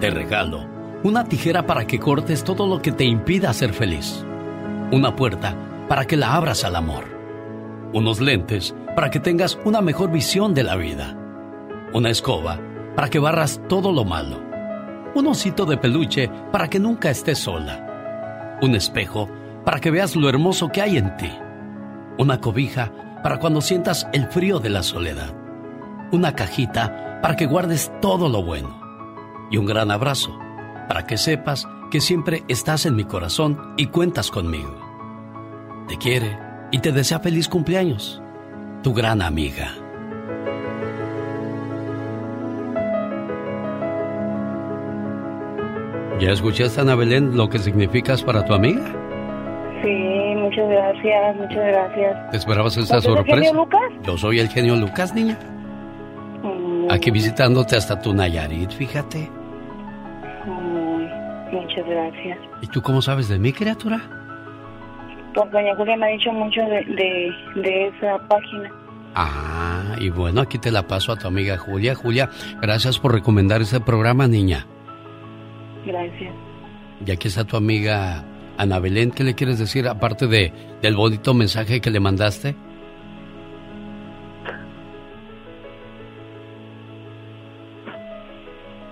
Te 0.00 0.10
regalo 0.10 0.66
una 1.02 1.24
tijera 1.24 1.66
para 1.66 1.86
que 1.86 2.00
cortes 2.00 2.42
todo 2.42 2.66
lo 2.66 2.82
que 2.82 2.90
te 2.90 3.04
impida 3.04 3.52
ser 3.52 3.72
feliz. 3.72 4.24
Una 4.90 5.14
puerta 5.14 5.54
para 5.88 6.04
que 6.04 6.16
la 6.16 6.34
abras 6.34 6.64
al 6.64 6.74
amor. 6.74 7.04
Unos 7.92 8.20
lentes 8.20 8.74
para 8.94 9.10
que 9.10 9.20
tengas 9.20 9.58
una 9.64 9.80
mejor 9.80 10.10
visión 10.10 10.52
de 10.54 10.64
la 10.64 10.74
vida. 10.74 11.16
Una 11.96 12.10
escoba 12.10 12.60
para 12.94 13.08
que 13.08 13.18
barras 13.18 13.58
todo 13.70 13.90
lo 13.90 14.04
malo. 14.04 14.38
Un 15.14 15.28
osito 15.28 15.64
de 15.64 15.78
peluche 15.78 16.30
para 16.52 16.68
que 16.68 16.78
nunca 16.78 17.08
estés 17.08 17.38
sola. 17.38 18.58
Un 18.60 18.74
espejo 18.74 19.30
para 19.64 19.80
que 19.80 19.90
veas 19.90 20.14
lo 20.14 20.28
hermoso 20.28 20.68
que 20.68 20.82
hay 20.82 20.98
en 20.98 21.16
ti. 21.16 21.32
Una 22.18 22.38
cobija 22.38 22.92
para 23.22 23.38
cuando 23.38 23.62
sientas 23.62 24.06
el 24.12 24.26
frío 24.26 24.58
de 24.58 24.68
la 24.68 24.82
soledad. 24.82 25.34
Una 26.12 26.34
cajita 26.34 27.18
para 27.22 27.34
que 27.34 27.46
guardes 27.46 27.90
todo 28.02 28.28
lo 28.28 28.42
bueno. 28.42 28.78
Y 29.50 29.56
un 29.56 29.64
gran 29.64 29.90
abrazo 29.90 30.38
para 30.88 31.06
que 31.06 31.16
sepas 31.16 31.66
que 31.90 32.02
siempre 32.02 32.44
estás 32.46 32.84
en 32.84 32.94
mi 32.94 33.04
corazón 33.04 33.72
y 33.78 33.86
cuentas 33.86 34.30
conmigo. 34.30 34.78
Te 35.88 35.96
quiere 35.96 36.38
y 36.72 36.80
te 36.80 36.92
desea 36.92 37.20
feliz 37.20 37.48
cumpleaños. 37.48 38.20
Tu 38.82 38.92
gran 38.92 39.22
amiga. 39.22 39.85
¿Ya 46.20 46.30
escuchaste, 46.32 46.80
Ana 46.80 46.94
Belén, 46.94 47.36
lo 47.36 47.48
que 47.48 47.58
significas 47.58 48.22
para 48.22 48.44
tu 48.44 48.54
amiga? 48.54 48.82
Sí, 49.82 50.34
muchas 50.36 50.68
gracias, 50.68 51.36
muchas 51.36 51.56
gracias. 51.66 52.30
¿Te 52.30 52.36
esperabas 52.38 52.76
esta 52.76 52.96
¿Usted 52.96 52.98
es 52.98 53.04
el 53.04 53.14
sorpresa? 53.24 53.36
genio 53.36 53.54
Lucas? 53.54 53.80
Yo 54.02 54.16
soy 54.16 54.38
el 54.40 54.48
genio 54.48 54.76
Lucas, 54.76 55.14
niña. 55.14 55.38
Mm, 56.42 56.90
Aquí 56.90 57.10
visitándote 57.10 57.76
hasta 57.76 58.00
tu 58.00 58.14
Nayarit, 58.14 58.70
fíjate. 58.70 59.28
mm, 60.46 61.54
muchas 61.54 61.86
gracias. 61.86 62.38
¿Y 62.62 62.66
tú 62.68 62.80
cómo 62.80 63.02
sabes 63.02 63.28
de 63.28 63.38
mí, 63.38 63.52
criatura? 63.52 64.00
Pues 65.34 65.50
doña 65.52 65.76
Julia 65.76 65.96
me 65.98 66.06
ha 66.06 66.08
dicho 66.10 66.32
mucho 66.32 66.62
de, 66.62 66.82
de, 66.94 67.60
de 67.60 67.88
esa 67.88 68.18
página. 68.26 68.72
Ah, 69.14 69.96
y 69.98 70.08
bueno, 70.08 70.40
aquí 70.40 70.58
te 70.58 70.70
la 70.70 70.86
paso 70.86 71.12
a 71.12 71.16
tu 71.16 71.28
amiga 71.28 71.58
Julia. 71.58 71.94
Julia, 71.94 72.30
gracias 72.62 72.98
por 72.98 73.12
recomendar 73.12 73.60
este 73.60 73.80
programa, 73.80 74.26
niña. 74.26 74.66
Gracias. 75.86 76.34
Y 77.06 77.10
aquí 77.10 77.28
está 77.28 77.44
tu 77.44 77.56
amiga 77.56 78.24
Ana 78.58 78.78
Belén. 78.78 79.10
¿Qué 79.12 79.24
le 79.24 79.34
quieres 79.34 79.58
decir 79.58 79.86
aparte 79.88 80.26
de, 80.26 80.52
del 80.82 80.96
bonito 80.96 81.32
mensaje 81.32 81.80
que 81.80 81.90
le 81.90 82.00
mandaste? 82.00 82.54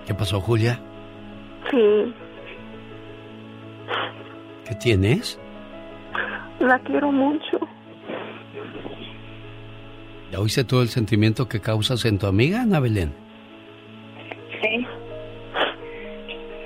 ¿Qué 0.05 0.13
pasó, 0.13 0.39
Julia? 0.39 0.79
Sí, 1.71 2.13
¿Qué 4.67 4.75
tienes? 4.75 5.39
la 6.59 6.79
quiero 6.79 7.11
mucho. 7.11 7.59
¿Ya 10.31 10.39
oíste 10.39 10.63
todo 10.63 10.81
el 10.81 10.87
sentimiento 10.89 11.47
que 11.47 11.59
causas 11.59 12.05
en 12.05 12.17
tu 12.17 12.25
amiga, 12.27 12.61
Ana 12.61 12.79
Belén? 12.79 13.13
Sí, 14.61 14.85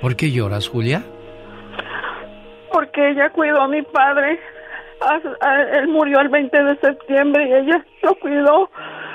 ¿Por 0.00 0.16
qué 0.16 0.30
lloras, 0.30 0.68
Julia? 0.68 1.02
porque 2.72 3.10
ella 3.10 3.28
cuidó 3.30 3.60
a 3.62 3.68
mi 3.68 3.82
padre. 3.82 4.38
Él 5.72 5.88
murió 5.88 6.20
el 6.20 6.28
20 6.28 6.62
de 6.62 6.76
septiembre 6.78 7.48
y 7.48 7.52
ella 7.52 7.84
lo 8.02 8.14
cuidó 8.16 8.70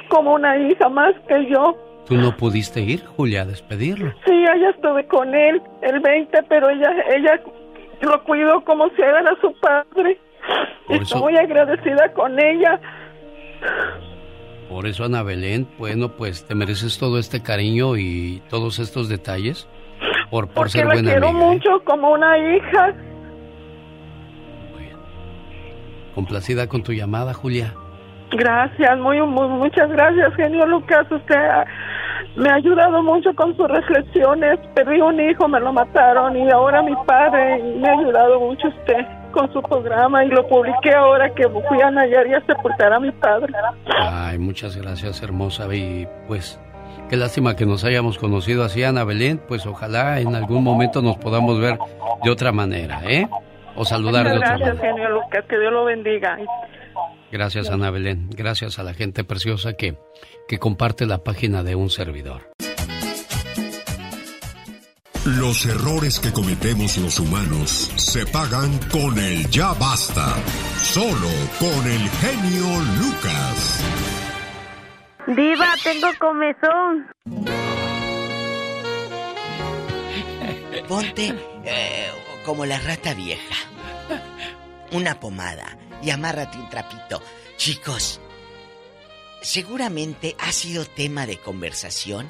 como 0.10 0.34
una 0.34 0.57
hija 0.57 0.90
más 0.90 1.14
que 1.28 1.49
yo. 1.49 1.76
Tú 2.06 2.16
no 2.16 2.36
pudiste 2.36 2.82
ir, 2.82 3.06
Julia, 3.06 3.44
a 3.44 3.45
despedirlo. 3.45 4.12
Sí, 4.26 4.34
ella 4.34 4.72
estuve 4.72 5.07
con 5.07 5.34
él 5.34 5.62
el 5.82 5.99
20, 6.02 6.44
pero 6.44 6.70
ella 6.70 6.91
ella 7.16 7.40
lo 8.02 8.24
cuidó 8.26 8.62
como 8.66 8.90
si 8.90 9.02
era 9.02 9.24
su 9.40 9.53
padre. 9.62 10.20
Por 10.86 10.98
Estoy 10.98 11.06
eso- 11.06 11.20
muy 11.20 11.38
agradecida 11.38 12.12
con 12.14 12.38
ella. 12.38 12.80
Por 14.70 14.86
eso, 14.86 15.06
Ana 15.06 15.24
Belén, 15.24 15.66
bueno, 15.78 16.10
pues 16.10 16.45
te 16.45 16.56
mereces 16.56 16.99
todo 16.99 17.20
este 17.20 17.41
cariño 17.41 17.95
y 17.95 18.41
todos 18.49 18.80
estos 18.80 19.07
detalles 19.07 19.68
por, 20.36 20.48
por 20.48 20.53
Porque 20.56 20.72
ser 20.72 20.86
la 20.86 20.94
buena 20.95 21.12
quiero 21.12 21.30
amiga. 21.30 21.45
¿eh? 21.45 21.49
mucho 21.53 21.70
como 21.86 22.12
una 22.12 22.38
hija. 22.38 22.94
Complacida 26.14 26.68
con 26.68 26.84
tu 26.84 26.91
llamada, 26.91 27.34
Julia. 27.34 27.74
Gracias, 28.32 28.98
muy, 28.99 29.22
muy 29.22 29.48
muchas 29.48 29.90
gracias, 29.90 30.36
genio 30.36 30.66
Lucas. 30.66 31.10
Usted 31.10 31.38
ah, 31.38 31.66
me 32.36 32.49
ha 32.49 32.56
ayudado 32.56 33.02
mucho 33.02 33.34
con 33.34 33.56
sus 33.56 33.66
reflexiones. 33.70 34.60
Perdí 34.76 34.99
un 34.99 35.18
hijo, 35.22 35.48
me 35.48 35.62
lo 35.62 35.72
mataron 35.72 36.36
y 36.36 36.52
ahora 36.52 36.82
mi 36.82 36.95
padre. 37.07 37.60
y 37.60 37.80
me 37.80 37.88
ha 37.88 37.94
ayudado 37.94 38.38
mucho 38.41 38.68
usted 38.68 39.06
con 39.32 39.52
su 39.53 39.62
programa 39.62 40.26
y 40.26 40.28
lo 40.28 40.45
publiqué 40.49 40.94
ahora 40.95 41.34
que 41.34 41.48
fui 41.48 41.82
a 41.82 41.91
Nayarit 41.91 42.36
a 42.36 42.45
sepultar 42.45 42.91
a 42.91 42.99
mi 42.99 43.12
padre. 43.14 43.53
Ay, 44.02 44.38
muchas 44.38 44.76
gracias, 44.76 45.24
hermosa. 45.24 45.74
Y 45.74 46.06
pues, 46.28 46.60
qué 47.09 47.17
lástima 47.17 47.55
que 47.55 47.65
nos 47.65 47.84
hayamos 47.84 48.17
conocido 48.17 48.63
así, 48.63 48.84
Ana 48.84 49.03
Belén. 49.03 49.41
Pues 49.47 49.65
ojalá 49.65 50.19
en 50.19 50.35
algún 50.35 50.63
momento 50.63 51.01
nos 51.01 51.17
podamos 51.17 51.59
ver 51.59 51.77
de 52.23 52.30
otra 52.30 52.51
manera, 52.51 53.01
¿eh? 53.05 53.27
O 53.76 53.84
saludar 53.85 54.26
de 54.27 54.35
Muchas 54.35 54.49
otra 54.53 54.57
gracias, 54.57 54.76
manera. 54.77 54.95
genio 54.95 55.09
Lucas. 55.22 55.45
Que 55.49 55.59
Dios 55.59 55.73
lo 55.73 55.85
bendiga. 55.85 56.38
Gracias, 57.31 57.69
Ana 57.69 57.91
Belén. 57.91 58.30
Gracias 58.30 58.80
a 58.80 58.84
la 58.84 58.93
gente 58.93 59.23
preciosa 59.23 59.73
que, 59.73 59.97
que 60.47 60.57
comparte 60.59 61.05
la 61.05 61.23
página 61.23 61.63
de 61.63 61.76
un 61.76 61.89
servidor. 61.89 62.43
Los 65.26 65.65
errores 65.65 66.19
que 66.19 66.31
cometemos 66.31 66.97
los 66.99 67.19
humanos 67.19 67.91
se 67.95 68.26
pagan 68.27 68.77
con 68.91 69.17
el 69.17 69.49
ya 69.49 69.73
basta. 69.73 70.35
Solo 70.84 71.30
con 71.59 71.91
el 71.91 72.07
genio 72.22 72.67
Lucas. 72.99 73.84
Diva, 75.27 75.73
tengo 75.84 76.07
comezón. 76.19 77.07
Ponte 80.88 81.34
eh, 81.65 82.11
como 82.45 82.65
la 82.65 82.77
rata 82.80 83.15
vieja. 83.15 83.56
Una 84.91 85.19
pomada 85.19 85.77
y 86.03 86.11
amárrate 86.11 86.60
un 86.60 86.69
trapito. 86.69 87.23
Chicos, 87.57 88.22
seguramente 89.41 90.35
ha 90.39 90.52
sido 90.52 90.85
tema 90.85 91.26
de 91.26 91.39
conversación. 91.39 92.30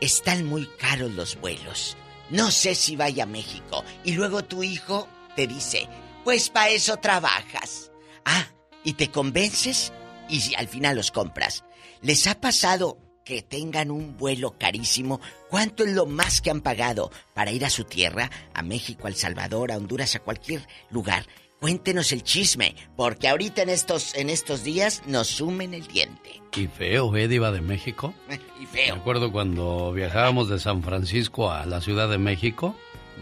Están 0.00 0.44
muy 0.44 0.66
caros 0.78 1.12
los 1.12 1.40
vuelos. 1.40 1.96
No 2.28 2.50
sé 2.50 2.74
si 2.74 2.94
vaya 2.94 3.22
a 3.22 3.26
México. 3.26 3.84
Y 4.04 4.12
luego 4.12 4.44
tu 4.44 4.62
hijo 4.62 5.08
te 5.34 5.46
dice, 5.46 5.88
pues 6.24 6.50
para 6.50 6.68
eso 6.68 6.98
trabajas. 6.98 7.90
Ah, 8.26 8.48
y 8.84 8.92
te 8.92 9.10
convences 9.10 9.94
y 10.28 10.54
al 10.56 10.68
final 10.68 10.96
los 10.96 11.10
compras. 11.10 11.64
¿Les 12.02 12.26
ha 12.26 12.40
pasado 12.40 12.98
que 13.24 13.42
tengan 13.42 13.90
un 13.90 14.16
vuelo 14.16 14.56
carísimo? 14.58 15.20
¿Cuánto 15.50 15.84
es 15.84 15.92
lo 15.92 16.06
más 16.06 16.40
que 16.40 16.50
han 16.50 16.60
pagado 16.60 17.10
para 17.34 17.52
ir 17.52 17.64
a 17.64 17.70
su 17.70 17.84
tierra, 17.84 18.30
a 18.54 18.62
México, 18.62 19.06
a 19.06 19.10
El 19.10 19.16
Salvador, 19.16 19.72
a 19.72 19.76
Honduras, 19.76 20.14
a 20.14 20.20
cualquier 20.20 20.66
lugar? 20.90 21.26
Cuéntenos 21.60 22.12
el 22.12 22.22
chisme, 22.22 22.76
porque 22.96 23.26
ahorita 23.26 23.62
en 23.62 23.68
estos, 23.68 24.14
en 24.14 24.30
estos 24.30 24.62
días 24.62 25.02
nos 25.06 25.26
sumen 25.26 25.74
el 25.74 25.88
diente. 25.88 26.40
Y 26.56 26.68
feo, 26.68 27.14
¿eh, 27.16 27.26
Diva 27.26 27.50
de 27.50 27.60
México? 27.60 28.14
Y 28.60 28.66
feo. 28.66 28.94
Me 28.94 29.00
acuerdo 29.00 29.30
cuando 29.30 29.92
viajábamos 29.92 30.48
de 30.48 30.58
San 30.58 30.82
Francisco 30.82 31.50
a 31.50 31.64
la 31.64 31.80
Ciudad 31.80 32.08
de 32.08 32.18
México. 32.18 32.74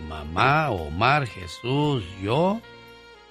Mamá, 0.09 0.71
Omar, 0.71 1.27
Jesús, 1.27 2.05
yo, 2.23 2.61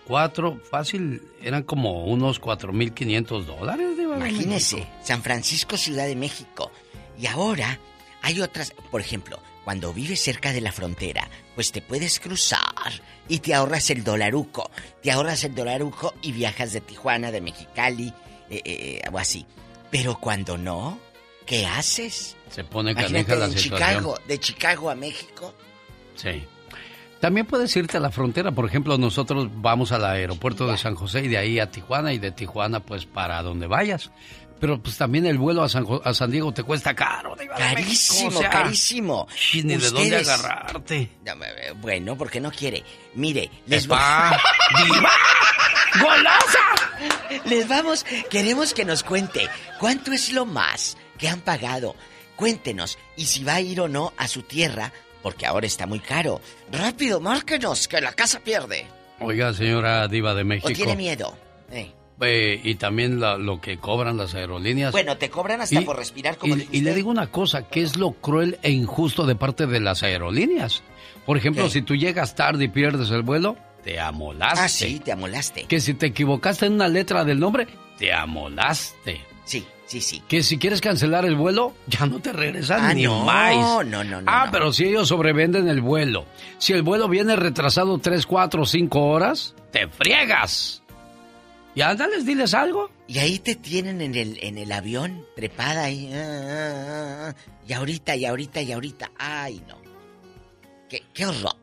cuatro, 0.06 0.60
fácil, 0.69 1.22
eran 1.41 1.64
como 1.64 2.06
unos 2.06 2.41
4.500 2.41 3.45
dólares, 3.45 3.98
de 3.98 4.03
Imagínese. 4.03 4.88
San 5.03 5.22
Francisco, 5.22 5.77
Ciudad 5.77 6.06
de 6.06 6.15
México. 6.15 6.72
Y 7.19 7.27
ahora 7.27 7.80
hay 8.22 8.41
otras, 8.41 8.73
por 8.91 9.02
ejemplo, 9.02 9.40
cuando 9.64 9.94
vives 9.94 10.22
cerca 10.22 10.53
de 10.53 10.61
la 10.61 10.72
frontera, 10.72 11.30
pues 11.56 11.72
te 11.72 11.82
puedes 11.82 12.19
cruzar 12.19 12.91
y 13.27 13.40
te 13.40 13.53
ahorras 13.53 13.90
el 13.90 14.03
dolaruco. 14.03 14.69
Te 15.02 15.11
ahorras 15.11 15.44
el 15.44 15.56
dolaruco 15.56 16.14
y 16.22 16.32
viajas 16.32 16.72
de 16.73 16.82
Tijuana, 16.82 17.32
de 17.32 17.41
Mexicali, 17.41 18.14
eh, 18.49 18.61
eh, 18.64 19.02
o 19.11 19.18
así. 19.18 19.45
Pero 19.90 20.19
cuando 20.19 20.57
no, 20.57 20.99
¿qué 21.45 21.65
haces? 21.65 22.36
Se 22.49 22.64
pone 22.64 22.91
Imagínate 22.91 23.36
la 23.36 23.48
situación. 23.49 23.80
Chicago, 23.80 24.19
de 24.27 24.40
Chicago 24.40 24.90
a 24.90 24.95
México. 24.95 25.53
Sí. 26.15 26.44
También 27.19 27.45
puedes 27.47 27.75
irte 27.75 27.97
a 27.97 27.99
la 27.99 28.11
frontera, 28.11 28.51
por 28.51 28.65
ejemplo, 28.65 28.97
nosotros 28.97 29.47
vamos 29.55 29.91
al 29.91 30.05
aeropuerto 30.05 30.67
de 30.67 30.77
San 30.77 30.95
José 30.95 31.21
y 31.23 31.27
de 31.27 31.37
ahí 31.37 31.59
a 31.59 31.71
Tijuana 31.71 32.13
y 32.13 32.19
de 32.19 32.31
Tijuana 32.31 32.79
pues 32.81 33.05
para 33.05 33.41
donde 33.41 33.67
vayas. 33.67 34.11
Pero 34.59 34.81
pues 34.81 34.97
también 34.97 35.25
el 35.25 35.37
vuelo 35.37 35.63
a 35.63 35.69
San, 35.69 35.83
Jo- 35.85 36.01
a 36.05 36.13
San 36.13 36.31
Diego 36.31 36.53
te 36.53 36.63
cuesta 36.63 36.93
caro. 36.95 37.35
De 37.35 37.45
Carísimo, 37.47 38.25
México, 38.29 38.39
o 38.39 38.41
sea, 38.41 38.49
carísimo. 38.49 39.27
Ni 39.53 39.61
de 39.75 39.89
dónde 39.89 40.15
agarrarte. 40.17 41.09
No, 41.25 41.33
Bueno, 41.81 42.17
porque 42.17 42.39
no 42.39 42.51
quiere. 42.51 42.83
Mire, 43.15 43.49
les 43.67 43.85
Epa, 43.85 44.39
diva. 44.85 45.09
¡Golosa! 46.01 47.41
Les 47.45 47.67
vamos, 47.67 48.05
queremos 48.29 48.73
que 48.73 48.85
nos 48.85 49.03
cuente 49.03 49.47
cuánto 49.79 50.11
es 50.13 50.31
lo 50.31 50.45
más 50.45 50.97
que 51.17 51.27
han 51.29 51.41
pagado. 51.41 51.95
Cuéntenos, 52.35 52.97
y 53.15 53.25
si 53.25 53.43
va 53.43 53.55
a 53.55 53.61
ir 53.61 53.79
o 53.81 53.87
no 53.87 54.13
a 54.17 54.27
su 54.27 54.41
tierra, 54.41 54.91
porque 55.26 55.47
ahora 55.47 55.65
está 55.65 55.88
muy 55.88 55.97
caro. 55.97 56.39
Rápido, 56.72 57.19
márquenos, 57.19 57.88
que 57.88 57.99
la 57.99 58.14
casa 58.14 58.41
pierde. 58.41 58.85
Oiga, 59.19 59.52
señora 59.53 60.07
Diva 60.07 60.35
de 60.35 60.43
México. 60.43 60.68
¿O 60.68 60.72
tiene 60.72 60.95
miedo? 60.95 61.35
Eh. 61.72 61.91
Eh, 62.22 62.61
y 62.64 62.76
también 62.76 63.19
la- 63.19 63.35
lo 63.35 63.60
que 63.60 63.80
cobran 63.80 64.18
las 64.18 64.35
aerolíneas. 64.35 64.91
Bueno, 64.91 65.18
te 65.18 65.31
cobran 65.31 65.61
hasta 65.61 65.81
Y- 65.81 65.84
por 65.84 65.97
respirar, 65.97 66.38
como 66.38 66.56
y, 66.56 66.69
y 66.72 66.81
le 66.81 66.93
digo 66.93 67.10
una 67.10 67.31
cosa, 67.31 67.68
¿qué 67.68 67.81
es 67.81 67.95
lo 67.97 68.11
cruel 68.11 68.60
e 68.61 68.69
injusto 68.69 69.26
de 69.26 69.34
parte 69.35 69.65
de 69.65 69.80
las 69.80 70.03
aerolíneas? 70.03 70.84
Por 71.26 71.38
ejemplo, 71.38 71.64
¿Qué? 71.64 71.69
si 71.72 71.81
tú 71.81 71.95
llegas 71.95 72.35
tarde 72.35 72.65
y 72.65 72.68
pierdes 72.68 73.10
el 73.10 73.23
vuelo, 73.23 73.57
te 73.84 73.99
amolaste. 73.99 74.60
Ah, 74.61 74.69
sí, 74.69 74.99
te 74.99 75.11
amolaste. 75.11 75.64
Que 75.64 75.80
si 75.80 75.95
te 75.95 76.06
equivocaste 76.06 76.68
en 76.68 76.73
una 76.73 76.88
letra 76.88 77.26
del 77.26 77.39
nombre, 77.39 77.65
te 77.97 78.14
amolaste. 78.14 79.22
Sí, 79.43 79.65
sí, 79.86 80.02
sí. 80.02 80.22
Que 80.28 80.44
si 80.44 80.57
quieres 80.57 80.82
cancelar 80.82 81.26
el 81.26 81.36
vuelo, 81.36 81.74
ya 81.88 82.06
no 82.06 82.20
te 82.20 82.32
regresan 82.34 82.80
Ah, 82.84 82.94
ni 82.94 83.03
no, 83.03 83.24
más. 83.26 83.56
no, 83.56 83.84
no, 83.84 84.03
no, 84.03 84.22
Ah, 84.28 84.45
no. 84.45 84.52
pero 84.52 84.74
si 84.74 84.86
ellos 84.86 85.07
sobrevenden 85.07 85.68
el 85.68 85.82
vuelo. 85.82 86.26
Si 86.57 86.74
el 86.74 86.82
vuelo 86.84 87.07
viene 87.07 87.36
retrasado 87.36 87.98
3, 87.99 88.26
4, 88.26 88.66
5 88.66 89.02
horas, 89.06 89.56
te 89.72 89.88
friegas. 89.88 90.82
Y 91.76 91.82
ándales, 91.82 92.26
diles 92.26 92.53
algo. 92.53 92.90
Y 93.07 93.20
ahí 93.20 93.38
te 93.40 93.56
tienen 93.56 94.02
en 94.02 94.16
el, 94.16 94.40
en 94.41 94.57
el 94.57 94.72
avión, 94.72 95.26
trepada 95.36 95.84
ahí. 95.84 96.10
ah, 96.14 96.18
ah, 96.18 97.30
ah, 97.30 97.36
y 97.68 97.74
ahorita, 97.74 98.16
y 98.16 98.26
ahorita, 98.26 98.62
y 98.62 98.72
ahorita. 98.72 99.12
Ay, 99.18 99.62
no. 99.68 99.85
Qué, 100.90 101.03
qué 101.14 101.26
horror. 101.26 101.56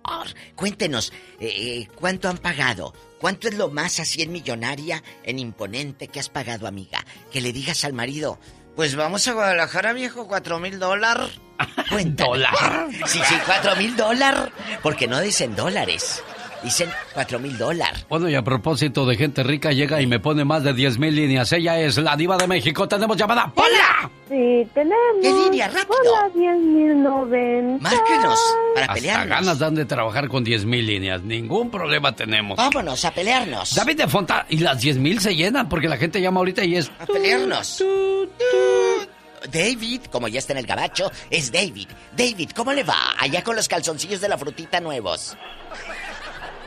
Cuéntenos, 0.56 1.12
eh, 1.40 1.46
eh, 1.46 1.88
¿cuánto 1.94 2.28
han 2.28 2.38
pagado? 2.38 2.92
¿Cuánto 3.20 3.48
es 3.48 3.54
lo 3.54 3.68
más 3.68 4.00
así 4.00 4.22
en 4.22 4.32
millonaria, 4.32 5.02
en 5.22 5.38
imponente 5.38 6.08
que 6.08 6.18
has 6.18 6.28
pagado, 6.28 6.66
amiga? 6.66 7.04
Que 7.30 7.40
le 7.40 7.52
digas 7.52 7.84
al 7.84 7.92
marido, 7.92 8.38
pues 8.74 8.96
vamos 8.96 9.28
a 9.28 9.32
Guadalajara, 9.32 9.92
viejo, 9.92 10.26
cuatro 10.26 10.58
mil 10.58 10.78
dólares. 10.78 11.30
¿Dólar? 12.04 12.88
Sí, 13.06 13.20
sí, 13.24 13.34
cuatro 13.46 13.76
mil 13.76 13.94
dólares. 13.96 14.52
Porque 14.82 15.06
no 15.06 15.20
dicen 15.20 15.54
dólares, 15.54 16.22
dicen 16.62 16.90
cuatro 17.14 17.38
mil 17.38 17.56
dólares. 17.58 18.04
Bueno, 18.08 18.28
y 18.28 18.34
a 18.34 18.42
propósito 18.42 19.04
de 19.06 19.16
gente 19.16 19.42
rica, 19.42 19.72
llega 19.72 20.00
y 20.00 20.06
me 20.06 20.20
pone 20.20 20.44
más 20.44 20.62
de 20.62 20.72
10 20.72 20.98
mil 20.98 21.14
líneas. 21.14 21.52
Ella 21.52 21.78
es 21.80 21.98
la 21.98 22.16
diva 22.16 22.36
de 22.36 22.46
México. 22.46 22.86
Tenemos 22.88 23.16
llamada. 23.16 23.52
¡Hola! 23.54 24.10
Sí, 24.28 24.66
tenemos. 24.72 24.96
¿Qué 25.20 25.32
línea? 25.32 25.68
¡Rápido! 25.68 25.96
Hola, 26.00 26.30
10.090. 26.34 27.80
Márquenos 27.80 28.40
para 28.74 28.86
Hasta 28.86 28.94
pelearnos. 28.94 29.28
ganas 29.28 29.58
dan 29.58 29.74
de 29.74 29.84
trabajar 29.84 30.28
con 30.28 30.42
10 30.44 30.64
mil 30.64 30.86
líneas. 30.86 31.22
Ningún 31.22 31.70
problema 31.70 32.14
tenemos. 32.14 32.56
Vámonos 32.56 33.04
a 33.04 33.10
pelearnos. 33.12 33.74
David 33.74 33.96
de 33.98 34.08
Fontana. 34.08 34.46
Y 34.48 34.58
las 34.58 34.80
10 34.80 34.98
mil 34.98 35.20
se 35.20 35.34
llenan 35.34 35.68
porque 35.68 35.88
la 35.88 35.96
gente 35.96 36.20
llama 36.20 36.38
ahorita 36.40 36.64
y 36.64 36.76
es... 36.76 36.90
A 36.98 37.06
pelearnos. 37.06 37.82
David, 39.50 40.02
como 40.10 40.28
ya 40.28 40.38
está 40.38 40.52
en 40.52 40.60
el 40.60 40.66
gabacho, 40.66 41.10
es 41.28 41.50
David. 41.50 41.88
David, 42.16 42.50
¿cómo 42.54 42.72
le 42.72 42.84
va? 42.84 42.96
Allá 43.18 43.42
con 43.42 43.56
los 43.56 43.68
calzoncillos 43.68 44.20
de 44.20 44.28
la 44.28 44.38
frutita 44.38 44.80
nuevos. 44.80 45.36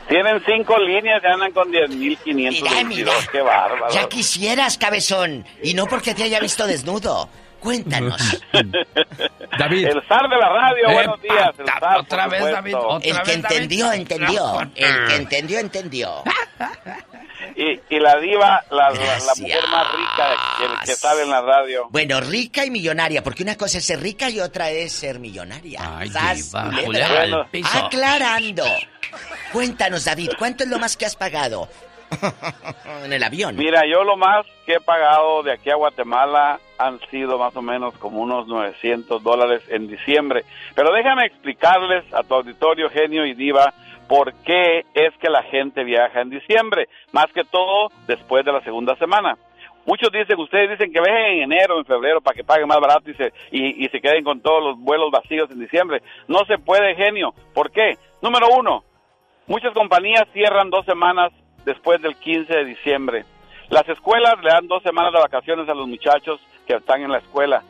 Tienen 0.08 0.42
cinco 0.46 0.78
líneas 0.78 1.20
y 1.22 1.26
andan 1.26 1.52
con 1.52 1.72
10.522. 1.72 3.28
Qué 3.32 3.40
bárbaro. 3.40 3.88
Ya 3.92 4.08
quisieras, 4.08 4.78
cabezón. 4.78 5.44
Y 5.62 5.74
no 5.74 5.86
porque 5.86 6.14
te 6.14 6.22
haya 6.22 6.38
visto 6.40 6.66
desnudo. 6.66 7.28
Cuéntanos. 7.60 8.20
David. 9.58 9.86
El 9.88 10.02
zar 10.06 10.28
de 10.28 10.36
la 10.36 10.48
radio, 10.48 10.88
Eh, 10.88 10.92
buenos 10.92 11.22
días. 11.22 11.50
El 11.58 11.64
pa- 11.64 11.80
zar, 11.80 11.98
otra 11.98 12.28
vez, 12.28 12.38
supuesto. 12.38 12.56
David, 12.56 12.74
otra 12.76 12.96
El 12.96 13.02
que 13.02 13.08
vez, 13.10 13.42
David. 13.42 13.54
entendió, 13.56 13.92
entendió. 13.92 14.60
El 14.76 15.06
que 15.08 15.16
entendió, 15.16 15.58
entendió. 15.58 16.22
Y, 17.54 17.80
y 17.94 18.00
la 18.00 18.16
diva, 18.18 18.62
la, 18.70 18.90
la- 18.90 19.18
la 19.18 19.34
mujer 19.38 19.62
más 19.70 19.86
rica 19.92 20.28
que, 20.58 20.86
que 20.86 20.92
sale 20.96 21.22
en 21.22 21.30
la 21.30 21.40
radio. 21.42 21.86
Bueno, 21.90 22.20
rica 22.20 22.64
y 22.64 22.70
millonaria, 22.70 23.22
porque 23.22 23.42
una 23.42 23.56
cosa 23.56 23.78
es 23.78 23.84
ser 23.84 24.00
rica 24.00 24.28
y 24.30 24.40
otra 24.40 24.70
es 24.70 24.92
ser 24.92 25.18
millonaria. 25.18 25.80
Ay, 25.98 26.08
diva, 26.08 26.64
culebra. 26.64 26.84
Julián, 26.84 27.10
al 27.12 27.30
Bueno, 27.30 27.48
piso. 27.50 27.78
Aclarando. 27.78 28.64
Cuéntanos, 29.52 30.04
David, 30.04 30.30
¿cuánto 30.38 30.64
es 30.64 30.70
lo 30.70 30.78
más 30.78 30.96
que 30.96 31.06
has 31.06 31.16
pagado? 31.16 31.68
en 33.04 33.12
el 33.12 33.22
avión. 33.24 33.56
Mira, 33.56 33.82
yo 33.90 34.04
lo 34.04 34.16
más 34.16 34.46
que 34.64 34.74
he 34.74 34.80
pagado 34.80 35.42
de 35.42 35.52
aquí 35.52 35.70
a 35.70 35.74
Guatemala 35.74 36.60
han 36.78 37.00
sido 37.10 37.36
más 37.38 37.54
o 37.56 37.62
menos 37.62 37.94
como 37.98 38.20
unos 38.20 38.46
900 38.46 39.22
dólares 39.22 39.62
en 39.68 39.88
diciembre. 39.88 40.44
Pero 40.74 40.92
déjame 40.92 41.26
explicarles 41.26 42.04
a 42.14 42.22
tu 42.22 42.34
auditorio, 42.34 42.90
genio 42.90 43.26
y 43.26 43.34
diva, 43.34 43.74
por 44.08 44.32
qué 44.44 44.84
es 44.94 45.16
que 45.18 45.30
la 45.30 45.42
gente 45.44 45.84
viaja 45.84 46.20
en 46.20 46.30
diciembre. 46.30 46.88
Más 47.12 47.26
que 47.32 47.44
todo 47.44 47.90
después 48.06 48.44
de 48.44 48.52
la 48.52 48.62
segunda 48.62 48.96
semana. 48.96 49.36
Muchos 49.86 50.10
dicen, 50.10 50.38
ustedes 50.40 50.70
dicen 50.70 50.92
que 50.92 51.00
viajen 51.00 51.38
en 51.38 51.52
enero, 51.52 51.78
en 51.78 51.84
febrero, 51.84 52.20
para 52.20 52.34
que 52.34 52.42
paguen 52.42 52.66
más 52.66 52.80
barato 52.80 53.08
y 53.08 53.14
se, 53.14 53.32
y, 53.52 53.84
y 53.84 53.88
se 53.88 54.00
queden 54.00 54.24
con 54.24 54.40
todos 54.40 54.62
los 54.62 54.78
vuelos 54.80 55.12
vacíos 55.12 55.48
en 55.50 55.60
diciembre. 55.60 56.02
No 56.26 56.44
se 56.46 56.58
puede, 56.58 56.96
genio. 56.96 57.32
¿Por 57.54 57.70
qué? 57.70 57.96
Número 58.20 58.48
uno, 58.48 58.82
muchas 59.46 59.72
compañías 59.72 60.24
cierran 60.32 60.70
dos 60.70 60.84
semanas 60.86 61.32
después 61.64 62.02
del 62.02 62.16
15 62.16 62.52
de 62.52 62.64
diciembre. 62.64 63.24
Las 63.68 63.88
escuelas 63.88 64.34
le 64.42 64.50
dan 64.50 64.66
dos 64.66 64.82
semanas 64.82 65.12
de 65.12 65.20
vacaciones 65.20 65.68
a 65.68 65.74
los 65.74 65.86
muchachos 65.86 66.40
que 66.66 66.74
están 66.74 67.02
en 67.02 67.12
la 67.12 67.18
escuela. 67.18 67.62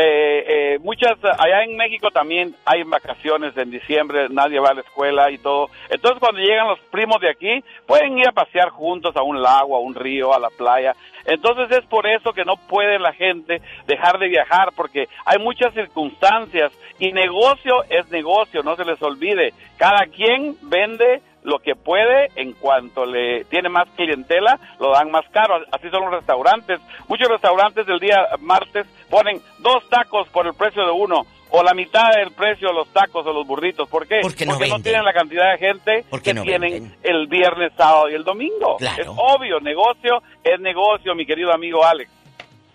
Eh, 0.00 0.44
eh, 0.46 0.78
muchas, 0.78 1.18
allá 1.24 1.64
en 1.64 1.76
México 1.76 2.12
también 2.12 2.54
hay 2.64 2.84
vacaciones 2.84 3.56
en 3.56 3.72
diciembre, 3.72 4.28
nadie 4.30 4.60
va 4.60 4.68
a 4.70 4.74
la 4.74 4.82
escuela 4.82 5.28
y 5.32 5.38
todo. 5.38 5.70
Entonces 5.90 6.20
cuando 6.20 6.40
llegan 6.40 6.68
los 6.68 6.78
primos 6.92 7.20
de 7.20 7.28
aquí, 7.28 7.64
pueden 7.84 8.16
ir 8.16 8.28
a 8.28 8.32
pasear 8.32 8.68
juntos 8.68 9.16
a 9.16 9.24
un 9.24 9.42
lago, 9.42 9.74
a 9.74 9.80
un 9.80 9.96
río, 9.96 10.32
a 10.32 10.38
la 10.38 10.50
playa. 10.50 10.94
Entonces 11.24 11.76
es 11.76 11.84
por 11.86 12.06
eso 12.06 12.32
que 12.32 12.44
no 12.44 12.54
puede 12.68 13.00
la 13.00 13.12
gente 13.12 13.60
dejar 13.88 14.20
de 14.20 14.28
viajar, 14.28 14.68
porque 14.76 15.08
hay 15.24 15.38
muchas 15.40 15.74
circunstancias 15.74 16.70
y 17.00 17.10
negocio 17.10 17.82
es 17.90 18.08
negocio, 18.08 18.62
no 18.62 18.76
se 18.76 18.84
les 18.84 19.02
olvide. 19.02 19.52
Cada 19.78 20.06
quien 20.06 20.56
vende 20.62 21.22
lo 21.48 21.58
que 21.60 21.74
puede 21.74 22.30
en 22.36 22.52
cuanto 22.52 23.06
le 23.06 23.44
tiene 23.46 23.68
más 23.68 23.88
clientela 23.96 24.58
lo 24.78 24.90
dan 24.92 25.10
más 25.10 25.24
caro 25.30 25.60
así 25.72 25.88
son 25.90 26.02
los 26.04 26.12
restaurantes 26.12 26.78
muchos 27.08 27.28
restaurantes 27.28 27.86
del 27.86 27.98
día 27.98 28.16
martes 28.40 28.86
ponen 29.10 29.40
dos 29.60 29.88
tacos 29.88 30.28
por 30.28 30.46
el 30.46 30.54
precio 30.54 30.84
de 30.84 30.90
uno 30.92 31.26
o 31.50 31.62
la 31.62 31.72
mitad 31.72 32.10
del 32.14 32.30
precio 32.32 32.68
de 32.68 32.74
los 32.74 32.88
tacos 32.88 33.26
o 33.26 33.32
los 33.32 33.46
burritos 33.46 33.88
¿por 33.88 34.06
qué? 34.06 34.20
Porque 34.20 34.44
no 34.44 34.52
porque 34.52 34.68
no 34.68 34.80
tienen 34.80 35.04
la 35.04 35.14
cantidad 35.14 35.50
de 35.52 35.58
gente 35.58 36.04
que 36.22 36.34
no 36.34 36.42
tienen 36.42 36.72
venden. 36.72 36.96
el 37.02 37.26
viernes 37.26 37.72
sábado 37.76 38.10
y 38.10 38.14
el 38.14 38.24
domingo 38.24 38.76
Claro. 38.76 39.02
es 39.02 39.08
obvio 39.16 39.58
negocio 39.60 40.22
es 40.44 40.60
negocio 40.60 41.14
mi 41.14 41.24
querido 41.24 41.52
amigo 41.52 41.82
Alex 41.84 42.10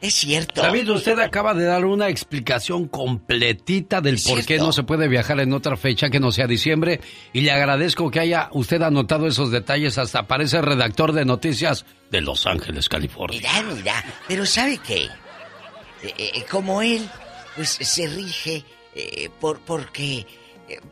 Es 0.03 0.15
cierto. 0.15 0.61
David, 0.61 0.91
usted 0.91 1.17
acaba 1.19 1.53
de 1.53 1.63
dar 1.63 1.85
una 1.85 2.09
explicación 2.09 2.89
completita 2.89 4.01
del 4.01 4.19
por 4.21 4.45
qué 4.45 4.57
no 4.57 4.73
se 4.73 4.83
puede 4.83 5.07
viajar 5.07 5.39
en 5.39 5.53
otra 5.53 5.77
fecha 5.77 6.09
que 6.09 6.19
no 6.19 6.33
sea 6.33 6.45
diciembre 6.45 6.99
y 7.31 7.39
le 7.39 7.51
agradezco 7.51 8.11
que 8.11 8.19
haya 8.19 8.49
usted 8.51 8.81
anotado 8.81 9.27
esos 9.27 9.49
detalles 9.49 9.97
hasta 9.97 10.27
parece 10.27 10.61
redactor 10.61 11.13
de 11.13 11.23
noticias 11.23 11.85
de 12.11 12.19
Los 12.19 12.45
Ángeles, 12.45 12.89
California. 12.89 13.39
Mira, 13.39 13.73
mira, 13.73 14.05
pero 14.27 14.45
¿sabe 14.45 14.77
qué? 14.85 15.03
Eh, 15.05 16.13
eh, 16.17 16.45
como 16.51 16.81
él, 16.81 17.07
pues 17.55 17.69
se 17.69 18.05
rige 18.07 18.65
eh, 18.95 19.29
por 19.39 19.61
porque 19.61 20.27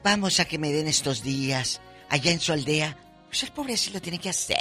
vamos 0.06 0.40
a 0.40 0.46
que 0.46 0.58
me 0.58 0.72
den 0.72 0.88
estos 0.88 1.22
días 1.22 1.82
allá 2.08 2.32
en 2.32 2.40
su 2.40 2.54
aldea, 2.54 2.96
pues 3.32 3.44
el 3.44 3.52
pobre 3.54 3.78
sí 3.78 3.92
lo 3.92 4.02
tiene 4.02 4.20
que 4.20 4.30
hacer. 4.30 4.60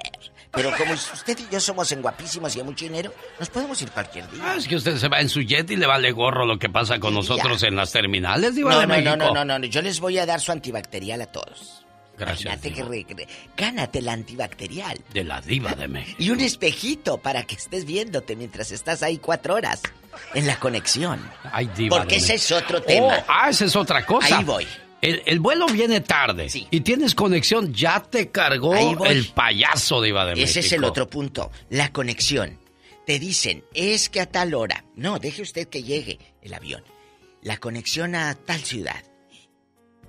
Pero 0.52 0.70
como 0.76 0.92
usted 0.94 1.38
y 1.38 1.52
yo 1.52 1.60
somos 1.60 1.90
en 1.92 2.02
guapísimos 2.02 2.54
y 2.56 2.60
hay 2.60 2.64
mucho 2.64 2.84
dinero, 2.84 3.12
nos 3.38 3.48
podemos 3.50 3.80
ir 3.82 3.90
cualquier 3.90 4.30
día. 4.30 4.42
Ah, 4.44 4.54
es 4.56 4.66
que 4.68 4.76
usted 4.76 4.96
se 4.96 5.08
va 5.08 5.20
en 5.20 5.28
su 5.28 5.42
jet 5.42 5.70
y 5.70 5.76
le 5.76 5.86
vale 5.86 6.10
gorro 6.12 6.46
lo 6.46 6.58
que 6.58 6.68
pasa 6.68 6.98
con 6.98 7.14
nosotros 7.14 7.62
en 7.64 7.76
las 7.76 7.92
terminales, 7.92 8.54
Diva 8.54 8.70
No, 8.72 8.80
de 8.80 8.86
no, 8.86 8.94
México. 8.94 9.16
no, 9.16 9.32
no, 9.34 9.44
no, 9.44 9.58
no, 9.58 9.66
yo 9.66 9.82
les 9.82 10.00
voy 10.00 10.18
a 10.18 10.26
dar 10.26 10.40
su 10.40 10.50
antibacterial 10.52 11.20
a 11.22 11.26
todos. 11.26 11.84
Gracias. 12.18 12.42
Imagínate 12.46 12.72
que 12.74 12.82
re- 12.82 13.06
re- 13.16 13.28
gánate 13.56 14.02
la 14.02 14.12
antibacterial. 14.12 14.98
De 15.12 15.24
la 15.24 15.40
Diva 15.40 15.72
de 15.72 15.88
México. 15.88 16.16
Y 16.22 16.30
un 16.30 16.40
espejito 16.40 17.18
para 17.18 17.44
que 17.44 17.54
estés 17.54 17.84
viéndote 17.86 18.36
mientras 18.36 18.72
estás 18.72 19.02
ahí 19.02 19.18
cuatro 19.18 19.54
horas 19.54 19.80
en 20.34 20.46
la 20.46 20.56
conexión. 20.60 21.18
Ay, 21.50 21.70
Diva 21.74 21.96
Porque 21.98 22.16
de 22.16 22.20
ese 22.20 22.32
México. 22.34 22.56
es 22.58 22.62
otro 22.62 22.82
tema. 22.82 23.06
Oh, 23.20 23.24
ah, 23.28 23.48
esa 23.50 23.64
es 23.64 23.74
otra 23.74 24.04
cosa. 24.04 24.36
Ahí 24.38 24.44
voy. 24.44 24.66
El, 25.02 25.22
el 25.24 25.40
vuelo 25.40 25.66
viene 25.66 26.00
tarde 26.00 26.48
y 26.70 26.80
tienes 26.80 27.14
conexión, 27.14 27.72
ya 27.72 28.02
te 28.02 28.30
cargó 28.30 28.74
el 29.06 29.28
payaso 29.28 30.00
de 30.00 30.12
México. 30.12 30.44
Ese 30.44 30.60
es 30.60 30.72
el 30.72 30.84
otro 30.84 31.08
punto, 31.08 31.50
la 31.70 31.90
conexión. 31.92 32.58
Te 33.06 33.18
dicen, 33.18 33.64
es 33.74 34.08
que 34.10 34.20
a 34.20 34.26
tal 34.26 34.54
hora. 34.54 34.84
No, 34.94 35.18
deje 35.18 35.42
usted 35.42 35.68
que 35.68 35.82
llegue 35.82 36.18
el 36.42 36.52
avión. 36.54 36.84
La 37.42 37.56
conexión 37.56 38.14
a 38.14 38.34
tal 38.34 38.60
ciudad. 38.62 39.02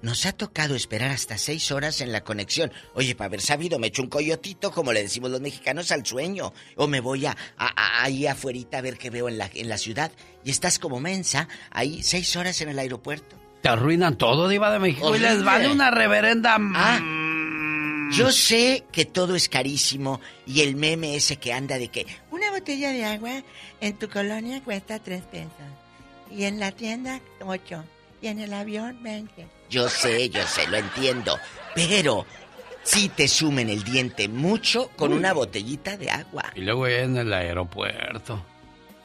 nos 0.01 0.25
ha 0.25 0.33
tocado 0.33 0.75
esperar 0.75 1.11
hasta 1.11 1.37
seis 1.37 1.71
horas 1.71 2.01
en 2.01 2.11
la 2.11 2.23
conexión. 2.23 2.71
Oye, 2.95 3.15
para 3.15 3.27
haber 3.27 3.39
sabido, 3.41 3.77
me 3.79 3.87
echo 3.87 4.01
un 4.01 4.09
coyotito, 4.09 4.71
como 4.71 4.91
le 4.93 5.03
decimos 5.03 5.29
los 5.31 5.41
mexicanos, 5.41 5.91
al 5.91 6.05
sueño. 6.05 6.53
O 6.75 6.87
me 6.87 6.99
voy 6.99 7.27
a, 7.27 7.37
a- 7.57 8.03
ahí 8.03 8.25
afuera 8.27 8.59
a 8.73 8.81
ver 8.81 8.97
qué 8.97 9.09
veo 9.09 9.29
en 9.29 9.37
la, 9.37 9.49
en 9.53 9.69
la 9.69 9.77
ciudad. 9.77 10.11
Y 10.43 10.49
estás 10.49 10.79
como 10.79 10.99
mensa, 10.99 11.47
ahí 11.69 12.03
seis 12.03 12.35
horas 12.35 12.59
en 12.61 12.69
el 12.69 12.79
aeropuerto. 12.79 13.37
Te 13.61 13.69
arruinan 13.69 14.17
todo, 14.17 14.47
Diva 14.49 14.71
de 14.71 14.79
México, 14.79 15.15
y 15.15 15.19
les 15.19 15.31
Horrible. 15.31 15.45
vale 15.45 15.69
una 15.71 15.91
reverenda. 15.91 16.57
Ah, 16.75 16.99
Mm. 17.01 18.11
yo 18.11 18.31
sé 18.31 18.83
que 18.91 19.05
todo 19.05 19.35
es 19.35 19.47
carísimo 19.49 20.19
y 20.47 20.61
el 20.61 20.75
meme 20.75 21.15
ese 21.15 21.37
que 21.37 21.53
anda 21.53 21.77
de 21.77 21.87
que 21.89 22.05
una 22.31 22.49
botella 22.51 22.91
de 22.91 23.05
agua 23.05 23.43
en 23.79 23.97
tu 23.97 24.09
colonia 24.09 24.61
cuesta 24.63 24.99
tres 24.99 25.21
pesos 25.23 25.51
y 26.29 26.43
en 26.45 26.59
la 26.59 26.71
tienda 26.71 27.19
ocho 27.45 27.83
y 28.21 28.27
en 28.27 28.39
el 28.39 28.53
avión 28.53 29.01
veinte. 29.01 29.47
Yo 29.69 29.87
sé, 29.89 30.29
yo 30.29 30.45
sé, 30.47 30.67
lo 30.67 30.77
entiendo, 30.77 31.37
pero 31.75 32.25
sí 32.83 33.09
te 33.09 33.27
sumen 33.27 33.69
el 33.69 33.83
diente 33.83 34.27
mucho 34.27 34.89
con 34.97 35.13
una 35.13 35.33
botellita 35.33 35.95
de 35.97 36.09
agua. 36.09 36.51
Y 36.55 36.61
luego 36.61 36.87
en 36.87 37.15
el 37.17 37.31
aeropuerto. 37.31 38.43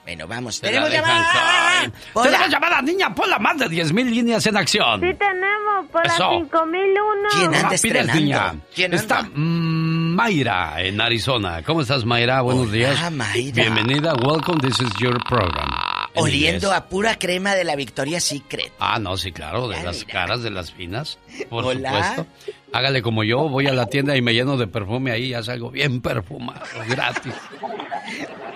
Bueno, 0.06 0.28
vamos, 0.28 0.60
Te 0.60 0.66
la 0.68 0.72
tenemos 0.86 0.90
dejan 0.92 1.08
llamada. 1.08 1.32
caer. 1.80 1.92
Hola. 2.14 2.30
Tenemos 2.30 2.50
llamada, 2.50 2.82
niña, 2.82 3.12
ponla 3.12 3.38
más 3.40 3.58
de 3.58 3.66
10.000 3.66 4.04
líneas 4.08 4.46
en 4.46 4.56
acción. 4.56 5.00
Sí 5.00 5.14
tenemos, 5.14 5.86
las 5.92 6.16
5001. 6.16 7.28
¿Quién 7.32 7.44
anda 7.46 7.58
Rápidas, 7.58 7.72
estrenando? 7.84 8.14
niña. 8.20 8.54
¿Quién 8.72 8.94
Está 8.94 9.18
anda? 9.18 9.32
Mayra 9.36 10.74
en 10.82 11.00
Arizona. 11.00 11.62
¿Cómo 11.64 11.80
estás, 11.80 12.04
Mayra? 12.04 12.40
Buenos 12.42 12.68
Hola, 12.68 12.72
días. 12.72 13.12
Mayra. 13.12 13.62
Bienvenida. 13.64 14.14
Welcome. 14.14 14.60
This 14.60 14.78
is 14.80 14.90
your 15.00 15.18
program. 15.24 15.68
En 16.14 16.22
Oliendo 16.22 16.68
inglés. 16.68 16.72
a 16.72 16.88
pura 16.88 17.18
crema 17.18 17.56
de 17.56 17.64
la 17.64 17.74
Victoria's 17.74 18.22
Secret. 18.22 18.72
Ah, 18.78 19.00
no, 19.00 19.16
sí, 19.16 19.32
claro, 19.32 19.66
de 19.66 19.82
las 19.82 20.06
mira. 20.06 20.12
caras 20.20 20.42
de 20.42 20.50
las 20.50 20.72
finas, 20.72 21.18
por 21.50 21.64
Hola. 21.66 21.90
supuesto. 22.14 22.26
Hágale 22.72 23.02
como 23.02 23.24
yo, 23.24 23.48
voy 23.48 23.66
a 23.66 23.72
la 23.72 23.86
tienda 23.86 24.16
y 24.16 24.22
me 24.22 24.32
lleno 24.32 24.56
de 24.56 24.68
perfume 24.68 25.10
ahí, 25.10 25.30
ya 25.30 25.42
salgo 25.42 25.70
bien 25.70 26.00
perfumado, 26.00 26.62
gratis. 26.88 27.34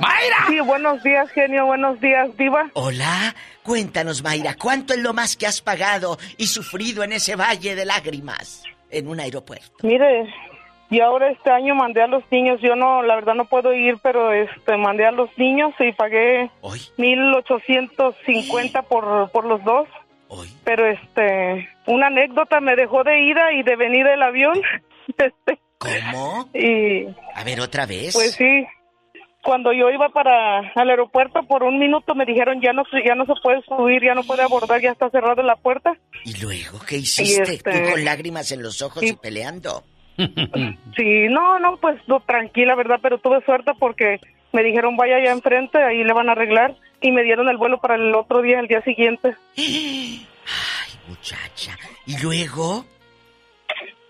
¡Mayra! 0.00 0.36
Sí, 0.48 0.60
buenos 0.60 1.02
días, 1.02 1.30
genio, 1.30 1.66
buenos 1.66 2.00
días, 2.00 2.36
diva. 2.36 2.70
Hola, 2.74 3.34
cuéntanos 3.62 4.22
Mayra, 4.22 4.54
¿cuánto 4.60 4.92
es 4.94 5.00
lo 5.00 5.12
más 5.14 5.36
que 5.36 5.46
has 5.46 5.60
pagado 5.60 6.18
y 6.36 6.46
sufrido 6.48 7.02
en 7.02 7.12
ese 7.12 7.36
valle 7.36 7.74
de 7.74 7.84
lágrimas 7.86 8.62
en 8.90 9.08
un 9.08 9.20
aeropuerto? 9.20 9.72
Mire, 9.82 10.32
y 10.90 11.00
ahora 11.00 11.30
este 11.30 11.50
año 11.50 11.74
mandé 11.74 12.02
a 12.02 12.06
los 12.06 12.22
niños, 12.30 12.60
yo 12.60 12.76
no, 12.76 13.02
la 13.02 13.14
verdad 13.16 13.34
no 13.34 13.46
puedo 13.46 13.72
ir, 13.72 13.96
pero 14.02 14.32
este 14.32 14.76
mandé 14.76 15.06
a 15.06 15.10
los 15.12 15.30
niños 15.38 15.72
y 15.78 15.92
pagué 15.92 16.50
Hoy, 16.60 16.80
1850 16.98 18.82
por, 18.82 19.30
por 19.30 19.44
los 19.46 19.62
dos. 19.64 19.88
Pero 20.64 20.86
este, 20.86 21.68
una 21.86 22.08
anécdota 22.08 22.60
me 22.60 22.74
dejó 22.74 23.04
de 23.04 23.20
ida 23.20 23.52
y 23.52 23.62
de 23.62 23.76
venida 23.76 24.12
el 24.14 24.22
avión. 24.22 24.60
Este, 25.18 25.60
¿cómo? 25.78 26.48
y 26.52 27.06
A 27.36 27.44
ver, 27.44 27.60
otra 27.60 27.86
vez. 27.86 28.12
pues 28.12 28.32
sí, 28.32 28.66
cuando 29.46 29.72
yo 29.72 29.88
iba 29.90 30.08
para 30.08 30.58
el 30.74 30.90
aeropuerto 30.90 31.44
por 31.44 31.62
un 31.62 31.78
minuto 31.78 32.14
me 32.16 32.24
dijeron 32.26 32.60
ya 32.60 32.72
no 32.72 32.82
se- 32.90 33.02
ya 33.06 33.14
no 33.14 33.24
se 33.26 33.32
puede 33.42 33.62
subir, 33.62 34.02
ya 34.02 34.14
no 34.14 34.24
puede 34.24 34.42
abordar, 34.42 34.80
ya 34.82 34.90
está 34.90 35.08
cerrada 35.10 35.40
la 35.44 35.54
puerta. 35.54 35.92
¿Y 36.24 36.36
luego 36.42 36.80
qué 36.86 36.96
hiciste? 36.96 37.54
este- 37.54 37.70
Tú 37.84 37.90
con 37.92 38.04
lágrimas 38.04 38.50
en 38.50 38.62
los 38.62 38.82
ojos 38.82 39.02
y 39.04 39.12
peleando. 39.14 39.84
Sí, 40.96 41.26
no, 41.30 41.58
no, 41.60 41.76
pues 41.76 41.96
no, 42.08 42.20
tranquila, 42.20 42.74
¿verdad? 42.74 42.98
Pero 43.02 43.18
tuve 43.18 43.40
suerte 43.44 43.72
porque 43.78 44.18
me 44.52 44.62
dijeron 44.64 44.96
vaya 44.96 45.16
allá 45.16 45.30
enfrente, 45.32 45.78
ahí 45.82 46.02
le 46.02 46.12
van 46.12 46.28
a 46.28 46.32
arreglar 46.32 46.74
y 47.00 47.12
me 47.12 47.22
dieron 47.22 47.48
el 47.48 47.58
vuelo 47.58 47.78
para 47.80 47.94
el 47.96 48.14
otro 48.14 48.42
día, 48.42 48.58
el 48.60 48.66
día 48.66 48.80
siguiente. 48.82 49.36
Muchacha. 51.08 51.76
¿Y 52.06 52.18
luego? 52.20 52.84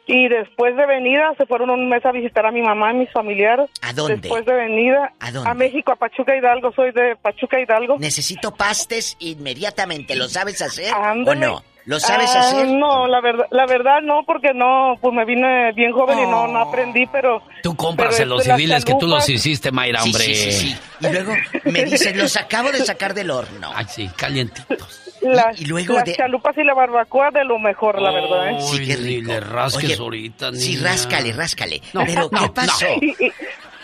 Y 0.08 0.28
después 0.28 0.76
de 0.76 0.86
venida 0.86 1.32
se 1.36 1.46
fueron 1.46 1.68
un 1.70 1.88
mes 1.88 2.04
a 2.06 2.12
visitar 2.12 2.46
a 2.46 2.52
mi 2.52 2.62
mamá 2.62 2.92
y 2.92 2.96
mis 2.98 3.12
familiares. 3.12 3.68
¿A 3.82 3.92
dónde? 3.92 4.16
Después 4.18 4.44
de 4.46 4.54
venida 4.54 5.12
¿A 5.18 5.32
dónde? 5.32 5.54
México, 5.54 5.92
a 5.92 5.96
Pachuca 5.96 6.36
Hidalgo, 6.36 6.72
soy 6.72 6.92
de 6.92 7.16
Pachuca 7.20 7.58
Hidalgo. 7.60 7.96
Necesito 7.98 8.54
pastes 8.54 9.16
inmediatamente. 9.18 10.14
¿Lo 10.14 10.28
sabes 10.28 10.62
hacer 10.62 10.92
o 10.94 11.34
no? 11.34 11.62
¿Lo 11.86 12.00
sabes 12.00 12.30
Ah, 12.34 12.40
hacer? 12.40 12.66
No, 12.66 13.06
la 13.06 13.20
verdad, 13.20 13.46
la 13.50 13.64
verdad 13.66 14.00
no, 14.02 14.24
porque 14.26 14.52
no, 14.52 14.94
pues 15.00 15.14
me 15.14 15.24
vine 15.24 15.72
bien 15.72 15.92
joven 15.92 16.18
y 16.18 16.22
no, 16.22 16.48
no 16.48 16.58
aprendí, 16.60 17.06
pero... 17.06 17.42
Tú 17.62 17.76
y 17.78 18.04
este, 18.08 18.24
las 18.26 18.56
diles 18.56 18.84
que 18.84 18.94
tú 18.98 19.06
los 19.06 19.28
hiciste, 19.28 19.70
Mayra, 19.70 20.00
Sí, 20.00 20.08
hombre. 20.08 20.24
sí, 20.24 20.34
sí, 20.34 20.52
sí. 20.52 20.76
Y 21.00 21.12
luego 21.12 21.32
me 21.64 21.84
dicen, 21.84 22.18
los 22.18 22.36
acabo 22.36 22.72
de 22.72 22.78
sacar 22.84 23.14
del 23.14 23.30
horno. 23.30 23.70
Ay, 23.72 23.86
sí, 23.88 24.10
calientitos. 24.16 25.05
Las, 25.34 25.60
y 25.60 25.64
luego 25.66 25.94
las 25.94 26.04
de- 26.04 26.14
chalupas 26.14 26.56
y 26.58 26.64
la 26.64 26.74
barbacoa 26.74 27.30
de 27.30 27.44
lo 27.44 27.58
mejor, 27.58 28.00
la 28.00 28.10
verdad, 28.12 28.50
¿eh? 28.50 28.56
Sí, 28.60 28.78
qué 28.86 28.96
Ni 28.96 29.18
rico. 29.20 29.32
le 29.32 29.40
rasques 29.40 29.84
Oye, 29.84 29.96
ahorita, 29.98 30.52
Sí, 30.52 30.76
niña. 30.76 30.90
ráscale, 30.90 31.32
ráscale. 31.32 31.82
No, 31.92 32.02
Pero, 32.06 32.28
no, 32.32 32.40
¿qué 32.40 32.48
pasó? 32.54 32.86
Y- 33.00 33.14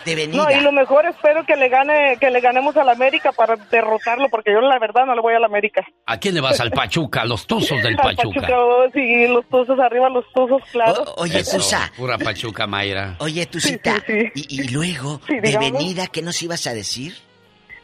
De 0.05 0.15
venida. 0.15 0.43
No, 0.43 0.51
y 0.51 0.59
lo 0.59 0.73
mejor 0.73 1.05
espero 1.05 1.45
que 1.45 1.55
le 1.55 1.69
gane, 1.69 2.17
que 2.19 2.29
le 2.29 2.41
ganemos 2.41 2.75
al 2.75 2.89
América 2.89 3.31
para 3.31 3.55
derrotarlo, 3.71 4.27
porque 4.29 4.51
yo 4.51 4.59
la 4.59 4.77
verdad 4.77 5.05
no 5.05 5.15
le 5.15 5.21
voy 5.21 5.33
al 5.33 5.45
América. 5.45 5.81
¿A 6.05 6.17
quién 6.17 6.35
le 6.35 6.41
vas 6.41 6.59
al 6.59 6.71
Pachuca? 6.71 7.21
A 7.21 7.25
los 7.25 7.47
tuzos 7.47 7.81
del 7.81 7.97
Al 7.97 8.13
Pachuca. 8.13 8.47
oh, 8.59 8.83
sí, 8.93 9.27
los 9.29 9.47
tuzos 9.47 9.79
arriba, 9.79 10.09
los 10.09 10.25
tuzos, 10.33 10.61
claro. 10.73 11.05
Oye, 11.15 11.39
Eso, 11.39 11.55
Tusa. 11.55 11.89
Pura 11.95 12.17
Pachuca, 12.17 12.67
Mayra. 12.67 13.15
Oye, 13.19 13.45
Tucita. 13.45 13.95
Y, 14.35 14.61
y 14.61 14.67
luego, 14.73 15.21
Sí, 15.25 15.39
de 15.39 15.57
venida, 15.57 16.07
¿qué 16.07 16.21
nos 16.21 16.43
ibas 16.43 16.67
a 16.67 16.73
decir? 16.73 17.13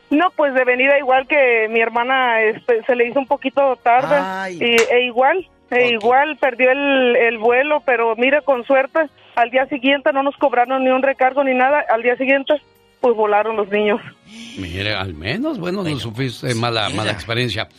No, 0.10 0.31
pues 0.36 0.53
de 0.53 0.64
venida 0.64 0.98
igual 0.98 1.27
que 1.27 1.68
mi 1.69 1.80
hermana 1.80 2.41
este, 2.41 2.84
se 2.84 2.95
le 2.95 3.07
hizo 3.07 3.19
un 3.19 3.27
poquito 3.27 3.76
tarde 3.84 4.15
Ay. 4.19 4.57
y, 4.60 4.94
e 4.94 5.06
igual, 5.06 5.48
e 5.69 5.90
igual 5.90 6.38
perdió 6.38 6.72
el, 6.72 7.15
el 7.15 7.38
vuelo, 7.38 7.81
pero 7.86 8.15
mira, 8.15 8.41
con 8.41 8.65
suerte, 8.65 8.99
al 9.36 9.52
día 9.52 9.68
siguiente 9.68 10.11
no 10.11 10.23
nos 10.23 10.36
cobraron 10.38 10.84
ni 10.84 10.90
un 10.90 11.03
recargo 11.03 11.44
ni 11.44 11.53
nada, 11.53 11.84
al 11.90 12.02
día 12.02 12.15
siguiente 12.18 12.56
pues 13.02 13.15
volaron 13.15 13.56
los 13.56 13.69
niños. 13.69 14.02
Mire, 14.57 14.94
al 14.94 15.14
menos, 15.14 15.57
bueno, 15.60 15.84
no 15.84 15.99
sufriste 15.99 16.53
mala, 16.56 16.90
mala 16.90 17.11
experiencia. 17.11 17.69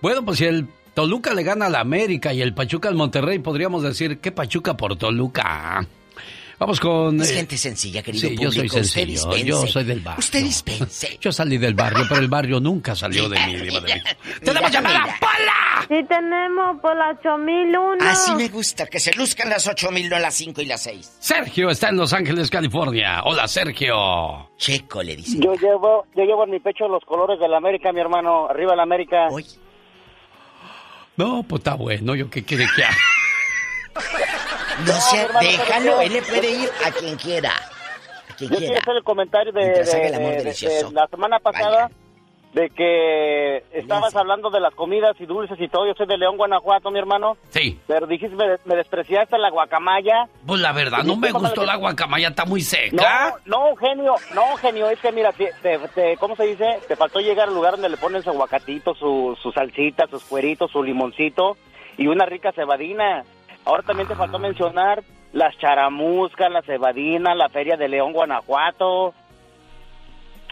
Bueno, 0.00 0.24
pues 0.24 0.38
si 0.38 0.44
el 0.44 0.66
Toluca 0.94 1.34
le 1.34 1.42
gana 1.42 1.66
al 1.66 1.74
América 1.74 2.32
y 2.32 2.42
el 2.42 2.54
Pachuca 2.54 2.88
al 2.88 2.94
Monterrey, 2.94 3.38
podríamos 3.38 3.82
decir 3.82 4.18
que 4.18 4.30
Pachuca 4.30 4.76
por 4.76 4.96
Toluca. 4.96 5.86
Vamos 6.58 6.80
con... 6.80 7.20
Es 7.20 7.30
eh, 7.30 7.34
gente 7.34 7.56
sencilla, 7.56 8.02
querido 8.02 8.28
Sí, 8.28 8.36
yo 8.36 8.50
soy. 8.50 8.66
Usted 8.66 8.82
sencillo, 8.82 9.06
dispense. 9.06 9.44
yo 9.46 9.66
soy 9.66 9.84
del 9.84 10.00
barrio. 10.00 10.18
Usted 10.18 10.42
dispense. 10.42 11.18
Yo 11.20 11.30
salí 11.30 11.56
del 11.56 11.74
barrio, 11.74 12.04
pero 12.08 12.20
el 12.20 12.28
barrio 12.28 12.58
nunca 12.58 12.96
salió 12.96 13.28
de 13.28 13.38
mí, 13.46 13.54
de 13.54 13.80
México. 13.80 14.08
¡Tenemos 14.42 14.72
llamada! 14.72 15.04
¡Pola! 15.20 15.86
Sí 15.86 16.04
tenemos, 16.08 16.80
por 16.80 16.96
las 16.96 17.16
8001. 17.18 18.04
Así 18.04 18.34
me 18.34 18.48
gusta, 18.48 18.86
que 18.86 18.98
se 18.98 19.14
luzcan 19.14 19.48
las 19.48 19.68
8000, 19.68 20.10
no 20.10 20.18
las 20.18 20.34
5 20.34 20.60
y 20.60 20.66
las 20.66 20.82
6. 20.82 21.18
Sergio 21.20 21.70
está 21.70 21.90
en 21.90 21.96
Los 21.96 22.12
Ángeles, 22.12 22.50
California. 22.50 23.22
Hola, 23.24 23.46
Sergio. 23.46 24.50
Checo, 24.56 25.02
le 25.02 25.14
dice. 25.14 25.38
Yo 25.38 25.54
llevo, 25.54 26.06
yo 26.16 26.24
llevo 26.24 26.42
en 26.42 26.50
mi 26.50 26.58
pecho 26.60 26.88
los 26.88 27.04
colores 27.04 27.38
de 27.38 27.48
la 27.48 27.58
América, 27.58 27.92
mi 27.92 28.00
hermano. 28.00 28.48
Arriba 28.50 28.74
la 28.74 28.82
América. 28.82 29.28
No, 31.16 31.42
pues 31.44 31.60
está 31.60 31.74
bueno, 31.74 32.16
yo 32.16 32.28
qué 32.28 32.44
quiere 32.44 32.66
que 32.74 32.84
haga. 32.84 32.96
No 34.86 34.92
sé, 34.92 35.22
hermano, 35.22 35.48
déjalo, 35.48 36.00
él 36.00 36.12
le 36.12 36.22
puede 36.22 36.50
ir 36.50 36.70
a 36.86 36.90
quien 36.92 37.16
quiera. 37.16 37.50
A 38.30 38.34
quien 38.34 38.50
Yo 38.50 38.56
quiera. 38.56 38.72
quiero 38.74 38.80
hacer 38.82 38.96
el 38.96 39.02
comentario 39.04 39.52
de, 39.52 39.60
Mientras 39.62 39.94
haga 39.94 40.02
de- 40.02 40.08
el 40.08 40.14
amor 40.14 40.28
de- 40.30 40.36
de- 40.36 40.42
delicioso. 40.44 40.88
de 40.88 40.94
la 40.94 41.06
semana 41.08 41.38
pasada 41.40 41.90
de 42.54 42.70
que 42.70 43.58
estabas 43.72 44.14
hablando 44.16 44.48
de 44.50 44.58
las 44.60 44.74
comidas 44.74 45.14
y 45.20 45.26
dulces 45.26 45.60
y 45.60 45.68
todo. 45.68 45.86
Yo 45.86 45.92
soy 45.94 46.06
de 46.06 46.16
León, 46.16 46.36
Guanajuato, 46.38 46.90
mi 46.90 46.98
hermano. 46.98 47.36
Sí. 47.50 47.78
Pero 47.86 48.06
dijiste, 48.06 48.34
me, 48.36 48.56
me 48.64 48.74
despreciaste 48.76 49.36
la 49.36 49.50
guacamaya. 49.50 50.24
Pues 50.46 50.60
la 50.60 50.72
verdad, 50.72 51.02
no 51.04 51.16
me 51.16 51.30
gustó 51.30 51.64
la 51.66 51.76
guacamaya, 51.76 52.28
está 52.28 52.44
muy 52.46 52.62
seca. 52.62 53.34
No, 53.44 53.70
no, 53.70 53.76
genio, 53.76 54.14
no, 54.34 54.56
genio, 54.56 54.88
es 54.88 54.98
que 55.00 55.12
mira, 55.12 55.32
te, 55.32 55.52
te- 55.60 55.78
te- 55.94 56.16
¿cómo 56.16 56.36
se 56.36 56.44
dice? 56.44 56.78
Te 56.88 56.96
faltó 56.96 57.20
llegar 57.20 57.48
al 57.48 57.54
lugar 57.54 57.72
donde 57.72 57.90
le 57.90 57.96
ponen 57.98 58.22
su 58.22 58.30
aguacatito, 58.30 58.94
su, 58.94 59.36
su 59.42 59.52
salsita, 59.52 60.06
sus 60.08 60.22
cueritos, 60.24 60.70
su 60.70 60.82
limoncito 60.82 61.56
y 61.98 62.06
una 62.06 62.24
rica 62.24 62.52
cebadina. 62.52 63.24
Ahora 63.64 63.82
también 63.82 64.08
te 64.08 64.14
faltó 64.14 64.38
mencionar 64.38 65.02
las 65.32 65.56
charamuscas, 65.58 66.50
la 66.50 66.62
cebadina, 66.62 67.34
la 67.34 67.48
feria 67.48 67.76
de 67.76 67.88
León, 67.88 68.12
Guanajuato. 68.12 69.12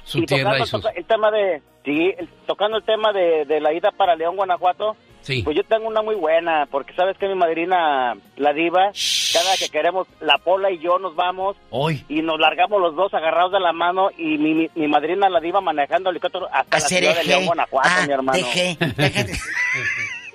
Su 0.04 0.18
y 0.18 0.26
tierra 0.26 0.44
tocando 0.52 0.64
y 0.64 0.68
sus... 0.68 0.82
toca- 0.82 0.94
el 0.96 1.04
tema 1.06 1.30
de, 1.30 1.62
sí, 1.84 2.14
el- 2.16 2.28
tocando 2.46 2.76
el 2.76 2.84
tema 2.84 3.12
de, 3.12 3.44
de 3.46 3.60
la 3.60 3.72
ida 3.72 3.90
para 3.90 4.14
León, 4.16 4.36
Guanajuato. 4.36 4.96
Sí. 5.22 5.42
Pues 5.42 5.56
yo 5.56 5.64
tengo 5.64 5.88
una 5.88 6.02
muy 6.02 6.14
buena, 6.14 6.68
porque 6.70 6.92
sabes 6.94 7.18
que 7.18 7.26
mi 7.26 7.34
madrina, 7.34 8.14
la 8.36 8.52
diva, 8.52 8.92
cada 9.32 9.56
que 9.58 9.68
queremos, 9.72 10.06
la 10.20 10.38
pola 10.38 10.70
y 10.70 10.78
yo 10.78 11.00
nos 11.00 11.16
vamos 11.16 11.56
Hoy. 11.70 12.04
y 12.08 12.22
nos 12.22 12.38
largamos 12.38 12.80
los 12.80 12.94
dos 12.94 13.12
agarrados 13.12 13.50
de 13.50 13.58
la 13.58 13.72
mano 13.72 14.10
y 14.16 14.38
mi, 14.38 14.54
mi, 14.54 14.70
mi 14.76 14.86
madrina 14.86 15.28
la 15.28 15.40
diva 15.40 15.60
manejando 15.60 16.10
el 16.10 16.16
helicóptero 16.16 16.46
hasta 16.52 16.76
la 16.76 16.80
ciudad 16.80 17.16
de. 17.16 17.24
León, 17.24 17.46
Guanajuato, 17.46 17.88
Ah, 17.90 18.04
mi 18.06 18.12
hermano. 18.12 18.38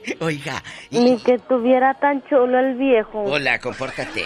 Oiga, 0.19 0.63
Ni 0.89 1.17
que 1.19 1.37
tuviera 1.39 1.93
tan 1.95 2.23
chulo 2.27 2.59
el 2.59 2.75
viejo. 2.75 3.23
hola, 3.23 3.59
compórtate. 3.59 4.25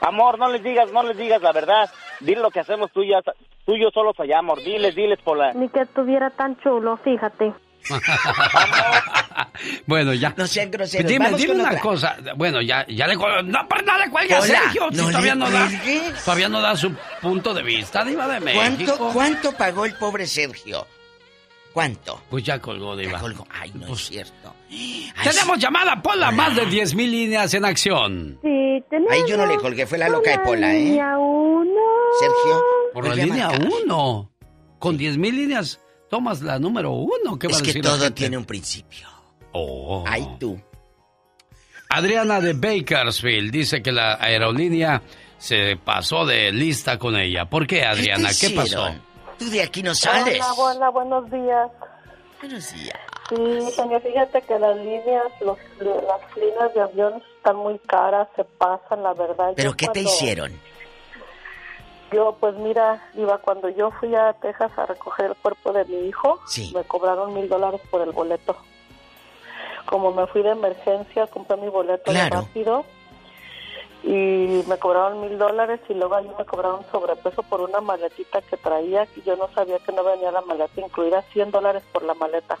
Amor, 0.00 0.38
no 0.38 0.48
les 0.50 0.62
digas, 0.62 0.90
no 0.92 1.02
les 1.02 1.16
digas 1.16 1.42
la 1.42 1.52
verdad. 1.52 1.90
Dile 2.20 2.40
lo 2.40 2.50
que 2.50 2.60
hacemos 2.60 2.90
tú 2.92 3.02
y, 3.02 3.10
ya- 3.10 3.20
tú 3.66 3.74
y 3.74 3.82
yo 3.82 3.90
solo 3.92 4.14
fallamos. 4.14 4.62
Diles, 4.64 4.94
diles, 4.94 5.18
pola. 5.22 5.52
Ni 5.52 5.68
que 5.68 5.84
tuviera 5.86 6.30
tan 6.30 6.58
chulo, 6.60 6.96
fíjate. 6.98 7.52
bueno, 9.86 10.12
ya. 10.14 10.32
No 10.36 10.46
sean 10.46 10.70
groseros. 10.70 11.06
Dime, 11.10 11.24
Vamos 11.26 11.40
dime 11.40 11.52
con 11.52 11.60
una 11.60 11.68
otra. 11.70 11.80
cosa. 11.82 12.16
Bueno, 12.36 12.60
ya, 12.60 12.86
ya 12.88 13.06
le 13.06 13.14
No, 13.16 13.68
pero 13.68 13.82
no 13.82 13.98
le 13.98 14.10
cuelgue 14.10 14.34
a 14.34 14.40
Sergio. 14.42 14.88
no 14.90 15.06
todavía, 15.08 15.34
no 15.34 15.50
da, 15.50 15.68
todavía 16.24 16.48
no 16.48 16.60
da 16.60 16.76
su 16.76 16.94
punto 17.20 17.54
de 17.54 17.62
vista, 17.62 18.04
Diva 18.04 18.26
de 18.28 18.40
México. 18.40 18.92
¿Cuánto, 18.98 19.12
¿Cuánto 19.12 19.52
pagó 19.52 19.84
el 19.84 19.94
pobre 19.94 20.26
Sergio? 20.26 20.86
¿Cuánto? 21.72 22.20
Pues 22.28 22.42
ya 22.42 22.58
colgó, 22.60 22.96
Diva. 22.96 23.12
Ya 23.12 23.18
colgó. 23.20 23.46
Ay, 23.50 23.70
no 23.74 23.92
es 23.92 24.06
cierto. 24.06 24.54
Ay, 24.68 25.12
Tenemos 25.22 25.56
sí. 25.56 25.62
llamada, 25.62 26.02
Pola, 26.02 26.30
más 26.32 26.56
de 26.56 26.66
10 26.66 26.94
mil 26.94 27.10
líneas 27.10 27.54
en 27.54 27.64
acción. 27.64 28.38
Sí, 28.42 28.82
tenemos. 28.90 29.12
Ay, 29.12 29.22
yo 29.28 29.36
no 29.36 29.46
le 29.46 29.56
colgué, 29.56 29.86
fue 29.86 29.98
la 29.98 30.08
loca 30.08 30.30
de 30.32 30.38
Pola, 30.40 30.74
¿eh? 30.74 30.84
Línea 30.84 31.16
uno. 31.18 31.80
Sergio. 32.18 32.62
Por 32.92 33.08
la 33.08 33.14
línea 33.14 33.48
marcar. 33.48 33.68
1. 33.84 34.30
Con 34.80 34.96
10 34.96 35.18
mil 35.18 35.36
líneas, 35.36 35.78
tomas 36.08 36.42
la 36.42 36.58
número 36.58 36.90
1. 36.92 37.38
¿Qué 37.38 37.46
va 37.46 37.52
Es 37.52 37.60
a 37.60 37.62
que 37.62 37.80
todo 37.80 38.12
tiene 38.12 38.36
un 38.36 38.44
principio. 38.44 39.06
Oh. 39.52 40.04
Ay, 40.06 40.26
tú. 40.40 40.60
Adriana 41.88 42.40
de 42.40 42.52
Bakersfield 42.52 43.50
dice 43.50 43.82
que 43.82 43.92
la 43.92 44.14
aerolínea 44.14 45.02
se 45.38 45.76
pasó 45.76 46.24
de 46.24 46.52
lista 46.52 46.98
con 46.98 47.16
ella. 47.16 47.46
¿Por 47.46 47.66
qué, 47.66 47.84
Adriana? 47.84 48.30
¿Qué, 48.38 48.50
pasó? 48.50 48.94
Tú 49.40 49.48
de 49.50 49.62
aquí 49.62 49.82
no 49.82 49.94
sales. 49.94 50.38
Hola, 50.58 50.74
hola, 50.74 50.88
buenos 50.90 51.30
días. 51.30 51.70
Buenos 52.42 52.74
días. 52.74 52.98
Sí, 53.30 53.70
señor, 53.74 54.02
fíjate 54.02 54.42
que 54.42 54.58
las 54.58 54.76
líneas, 54.76 55.24
los, 55.40 55.56
las 55.78 56.36
líneas 56.36 56.74
de 56.74 56.80
avión 56.82 57.22
están 57.38 57.56
muy 57.56 57.78
caras, 57.80 58.28
se 58.36 58.44
pasan, 58.44 59.02
la 59.02 59.14
verdad. 59.14 59.54
¿Pero 59.56 59.70
Yo 59.70 59.76
qué 59.78 59.88
te 59.88 60.00
hicieron? 60.00 60.52
Yo, 62.12 62.36
pues 62.38 62.54
mira, 62.56 63.02
iba 63.14 63.38
cuando 63.38 63.70
yo 63.70 63.90
fui 63.92 64.14
a 64.14 64.34
Texas 64.34 64.72
a 64.76 64.84
recoger 64.84 65.26
el 65.30 65.36
cuerpo 65.36 65.72
de 65.72 65.86
mi 65.86 66.08
hijo, 66.08 66.38
Sí. 66.46 66.70
me 66.74 66.84
cobraron 66.84 67.32
mil 67.32 67.48
dólares 67.48 67.80
por 67.90 68.02
el 68.02 68.10
boleto. 68.12 68.54
Como 69.86 70.12
me 70.12 70.26
fui 70.26 70.42
de 70.42 70.50
emergencia, 70.50 71.26
compré 71.28 71.56
mi 71.56 71.68
boleto 71.70 72.10
Claro. 72.10 72.42
rápido 72.42 72.84
y 74.02 74.62
me 74.66 74.78
cobraron 74.78 75.20
mil 75.20 75.38
dólares 75.38 75.80
y 75.88 75.94
luego 75.94 76.14
ahí 76.14 76.26
me 76.38 76.44
cobraron 76.44 76.80
sobrepeso 76.90 77.42
por 77.42 77.60
una 77.60 77.80
maletita 77.80 78.40
que 78.42 78.56
traía 78.56 79.06
y 79.16 79.22
yo 79.22 79.36
no 79.36 79.48
sabía 79.54 79.78
que 79.78 79.92
no 79.92 80.02
venía 80.04 80.30
la 80.30 80.40
maleta 80.42 80.80
incluida, 80.80 81.22
100 81.32 81.50
dólares 81.50 81.82
por 81.92 82.02
la 82.02 82.14
maleta. 82.14 82.58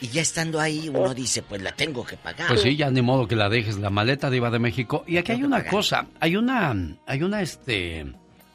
Y 0.00 0.08
ya 0.08 0.22
estando 0.22 0.60
ahí, 0.60 0.88
uno 0.88 1.12
dice, 1.12 1.42
pues 1.42 1.60
la 1.60 1.72
tengo 1.72 2.04
que 2.04 2.16
pagar. 2.16 2.48
Pues 2.48 2.62
sí, 2.62 2.76
ya 2.76 2.90
ni 2.90 3.02
modo 3.02 3.26
que 3.26 3.34
la 3.34 3.48
dejes 3.48 3.78
la 3.78 3.90
maleta 3.90 4.30
Diva 4.30 4.48
de 4.50 4.60
México. 4.60 5.02
Y 5.06 5.16
aquí 5.16 5.32
hay 5.32 5.42
una 5.42 5.64
cosa, 5.66 6.06
hay 6.20 6.36
una, 6.36 6.74
hay 7.04 7.22
una 7.22 7.42
este 7.42 8.06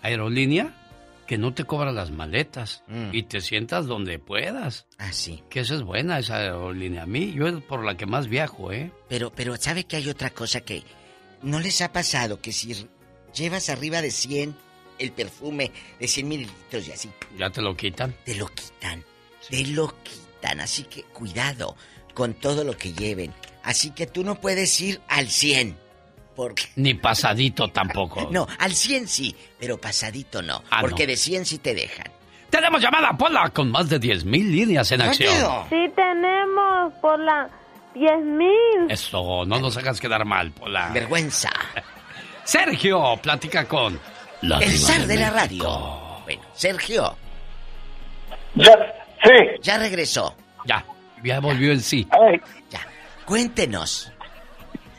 aerolínea 0.01 0.73
que 1.27 1.37
no 1.37 1.53
te 1.53 1.65
cobra 1.65 1.91
las 1.91 2.11
maletas 2.11 2.83
y 3.11 3.23
te 3.23 3.41
sientas 3.41 3.87
donde 3.87 4.19
puedas. 4.19 4.87
Ah, 4.97 5.11
sí. 5.11 5.43
Que 5.49 5.61
esa 5.61 5.75
es 5.75 5.83
buena 5.83 6.19
esa 6.19 6.37
aerolínea. 6.37 7.03
A 7.03 7.05
mí, 7.05 7.33
yo 7.33 7.47
es 7.47 7.61
por 7.63 7.83
la 7.83 7.97
que 7.97 8.05
más 8.05 8.27
viajo, 8.27 8.71
¿eh? 8.71 8.91
Pero, 9.09 9.31
pero, 9.31 9.55
¿sabe 9.57 9.85
que 9.85 9.97
hay 9.97 10.09
otra 10.09 10.29
cosa 10.29 10.61
que 10.61 10.83
no 11.43 11.59
les 11.59 11.81
ha 11.81 11.91
pasado? 11.93 12.41
Que 12.41 12.51
si 12.51 12.87
llevas 13.33 13.69
arriba 13.69 14.01
de 14.01 14.11
100 14.11 14.55
el 14.99 15.11
perfume 15.11 15.71
de 15.99 16.07
100 16.07 16.27
mililitros 16.27 16.87
y 16.87 16.91
así, 16.91 17.09
Ya 17.37 17.49
te 17.49 17.61
lo 17.61 17.75
quitan. 17.75 18.15
te 18.25 18.35
lo 18.35 18.47
quitan. 18.47 19.03
Te 19.49 19.65
lo 19.67 19.93
quitan. 20.03 20.59
Así 20.61 20.83
que 20.83 21.03
cuidado 21.03 21.75
con 22.13 22.33
todo 22.33 22.63
lo 22.63 22.77
que 22.77 22.93
lleven. 22.93 23.33
Así 23.63 23.91
que 23.91 24.07
tú 24.07 24.23
no 24.23 24.35
puedes 24.39 24.79
ir 24.81 25.01
al 25.07 25.27
100. 25.29 25.77
Porque... 26.35 26.63
Ni 26.75 26.93
pasadito 26.95 27.69
tampoco. 27.69 28.27
No, 28.31 28.47
al 28.59 28.73
100 28.73 29.07
sí, 29.07 29.35
pero 29.59 29.79
pasadito 29.79 30.41
no. 30.41 30.63
Ah, 30.69 30.81
porque 30.81 31.03
no. 31.03 31.07
de 31.11 31.17
100 31.17 31.45
sí 31.45 31.57
te 31.59 31.73
dejan. 31.75 32.07
Tenemos 32.49 32.81
llamada 32.81 33.17
Pola 33.17 33.49
con 33.49 33.71
más 33.71 33.89
de 33.89 33.97
10 33.99 34.25
mil 34.25 34.51
líneas 34.51 34.91
en 34.91 35.01
acción. 35.01 35.33
Sí, 35.69 35.91
tenemos 35.95 36.93
por 37.01 37.19
10 37.93 38.23
mil. 38.23 38.89
Eso, 38.89 39.45
no 39.45 39.59
nos 39.59 39.77
hagas 39.77 39.99
quedar 39.99 40.25
mal, 40.25 40.51
Pola. 40.51 40.89
Vergüenza. 40.93 41.49
Sergio, 42.43 43.17
platica 43.21 43.65
con 43.65 43.99
la 44.41 44.59
El 44.59 44.77
zar 44.77 45.07
de 45.07 45.15
la 45.15 45.29
radio. 45.29 46.21
Bueno, 46.25 46.41
Sergio. 46.53 47.15
Ya, 48.55 48.73
sí. 49.23 49.59
Ya 49.61 49.77
regresó. 49.77 50.35
Ya, 50.65 50.85
ya 51.23 51.39
volvió 51.39 51.71
el 51.71 51.81
sí. 51.81 52.07
Ya. 52.69 52.81
Cuéntenos. 53.25 54.11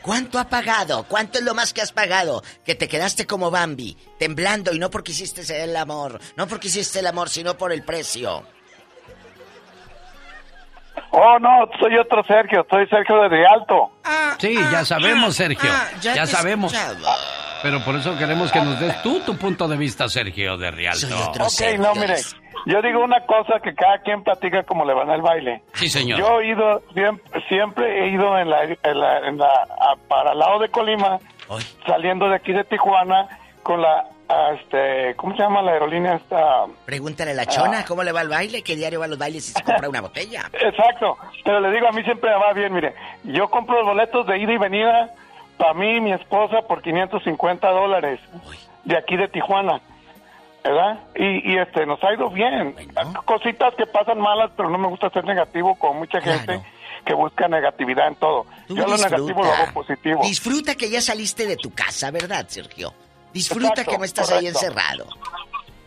¿Cuánto 0.03 0.39
ha 0.39 0.49
pagado? 0.51 1.05
¿Cuánto 1.05 1.39
es 1.39 1.45
lo 1.45 1.55
más 1.55 1.73
que 1.73 1.81
has 1.81 1.93
pagado? 1.93 2.43
Que 2.63 2.75
te 2.75 2.89
quedaste 2.89 3.27
como 3.27 3.51
Bambi, 3.51 3.97
temblando 4.19 4.75
y 4.75 4.79
no 4.79 4.91
porque 4.91 5.13
hiciste 5.13 5.65
el 5.65 5.75
amor, 5.77 6.21
no 6.37 6.47
porque 6.47 6.69
hiciste 6.69 6.99
el 6.99 7.07
amor, 7.07 7.31
sino 7.31 7.57
por 7.57 7.73
el 7.73 7.85
precio. 7.85 8.47
Oh, 11.17 11.39
no, 11.39 11.69
soy 11.79 11.97
otro 11.97 12.25
Sergio, 12.25 12.67
soy 12.69 12.87
Sergio 12.89 13.21
de 13.23 13.29
Rialto. 13.29 13.91
Sí, 14.39 14.55
ya 14.55 14.85
sabemos, 14.85 15.37
Sergio. 15.37 15.71
ah, 15.73 15.89
ya 16.01 16.15
te 16.15 16.27
sabemos. 16.27 16.73
escuchaba. 16.73 17.15
Pero 17.63 17.81
por 17.85 17.95
eso 17.97 18.19
queremos 18.19 18.51
que 18.53 18.61
nos 18.61 18.79
des 18.81 19.01
tú 19.03 19.21
tu 19.21 19.37
punto 19.39 19.67
de 19.69 19.77
vista, 19.77 20.09
Sergio, 20.09 20.57
de 20.59 20.71
Rialto. 20.71 21.07
Ok, 21.41 21.79
no, 21.79 21.95
mire, 21.95 22.17
yo 22.67 22.83
digo 22.83 23.03
una 23.03 23.21
cosa 23.27 23.61
que 23.63 23.75
cada 23.75 23.99
quien 23.99 24.23
platica 24.23 24.65
como 24.65 24.85
le 24.85 24.93
van 24.93 25.09
al 25.09 25.23
baile. 25.23 25.63
Sí, 25.73 25.89
señor. 25.89 26.19
Yo 26.19 26.41
he 26.41 26.49
ido, 26.49 26.83
siempre, 26.93 27.43
siempre 27.49 28.05
he 28.05 28.09
ido 28.11 28.37
en 28.39 28.51
la, 28.51 28.65
en 28.65 29.01
la, 29.01 29.19
en 29.29 29.39
la- 29.39 29.47
a- 29.47 29.97
para 30.09 30.33
el 30.33 30.39
lado 30.39 30.59
de 30.59 30.69
Colima, 30.69 31.19
saliendo 31.87 32.29
de 32.29 32.37
aquí 32.37 32.53
de 32.53 32.65
Tijuana, 32.65 33.29
con 33.63 33.81
la, 33.81 34.05
este, 34.29 35.15
¿cómo 35.17 35.37
se 35.37 35.43
llama 35.43 35.63
la 35.63 35.73
aerolínea 35.73 36.15
esta? 36.15 36.65
Pregúntale 36.85 37.33
a 37.33 37.35
la 37.35 37.47
chona 37.47 37.85
cómo 37.85 38.03
le 38.03 38.13
va 38.13 38.21
al 38.21 38.29
baile, 38.29 38.63
que 38.63 38.77
diario 38.77 39.01
va 39.01 39.05
a 39.05 39.09
los 39.09 39.19
bailes 39.19 39.49
y 39.49 39.53
se 39.53 39.63
compra 39.63 39.89
una 39.89 40.01
botella. 40.01 40.49
Exacto, 40.53 41.19
pero 41.45 41.61
le 41.61 41.71
digo, 41.71 41.89
a 41.89 41.93
mí 41.93 42.03
siempre 42.03 42.31
me 42.31 42.37
va 42.37 42.53
bien, 42.53 42.73
mire, 42.73 42.95
yo 43.25 43.49
compro 43.49 43.77
los 43.77 43.87
boletos 43.87 44.27
de 44.27 44.39
ida 44.39 44.53
y 44.53 44.59
venida 44.59 45.15
para 45.59 45.75
mí 45.75 45.97
y 45.97 46.01
mi 46.01 46.13
esposa 46.13 46.63
por 46.63 46.83
550 46.83 47.69
dólares 47.71 48.21
de 48.85 48.97
aquí 48.97 49.17
de 49.17 49.29
Tijuana, 49.29 49.81
¿verdad? 50.63 51.01
Y, 51.15 51.53
y 51.53 51.59
este, 51.59 51.87
nos 51.87 52.03
ha 52.03 52.13
ido 52.15 52.31
bien. 52.31 52.75
Cositas 53.25 53.75
que 53.75 53.87
pasan 53.87 54.21
malas, 54.21 54.51
pero 54.57 54.71
no 54.71 54.79
me 54.79 54.89
gusta 54.89 55.11
ser 55.11 55.25
negativo 55.25 55.75
con 55.77 55.99
mucha 55.99 56.21
gente 56.21 56.61
que 57.05 57.15
busca 57.15 57.47
negatividad 57.49 58.09
en 58.09 58.17
todo. 58.17 58.47
Tú 58.67 58.77
yo 58.77 58.87
lo 58.87 58.97
negativo 58.97 59.45
lo 59.45 59.53
hago 59.53 59.73
positivo. 59.75 60.23
Disfruta 60.23 60.75
que 60.75 60.89
ya 60.89 61.01
saliste 61.01 61.47
de 61.47 61.57
tu 61.57 61.71
casa, 61.73 62.11
¿verdad, 62.11 62.47
Sergio? 62.49 62.95
Disfruta 63.35 63.69
Exacto, 63.69 63.91
que 63.93 63.99
no 63.99 64.05
estás 64.05 64.31
ahí 64.31 64.39
correcto. 64.51 64.59
encerrado. 64.61 65.07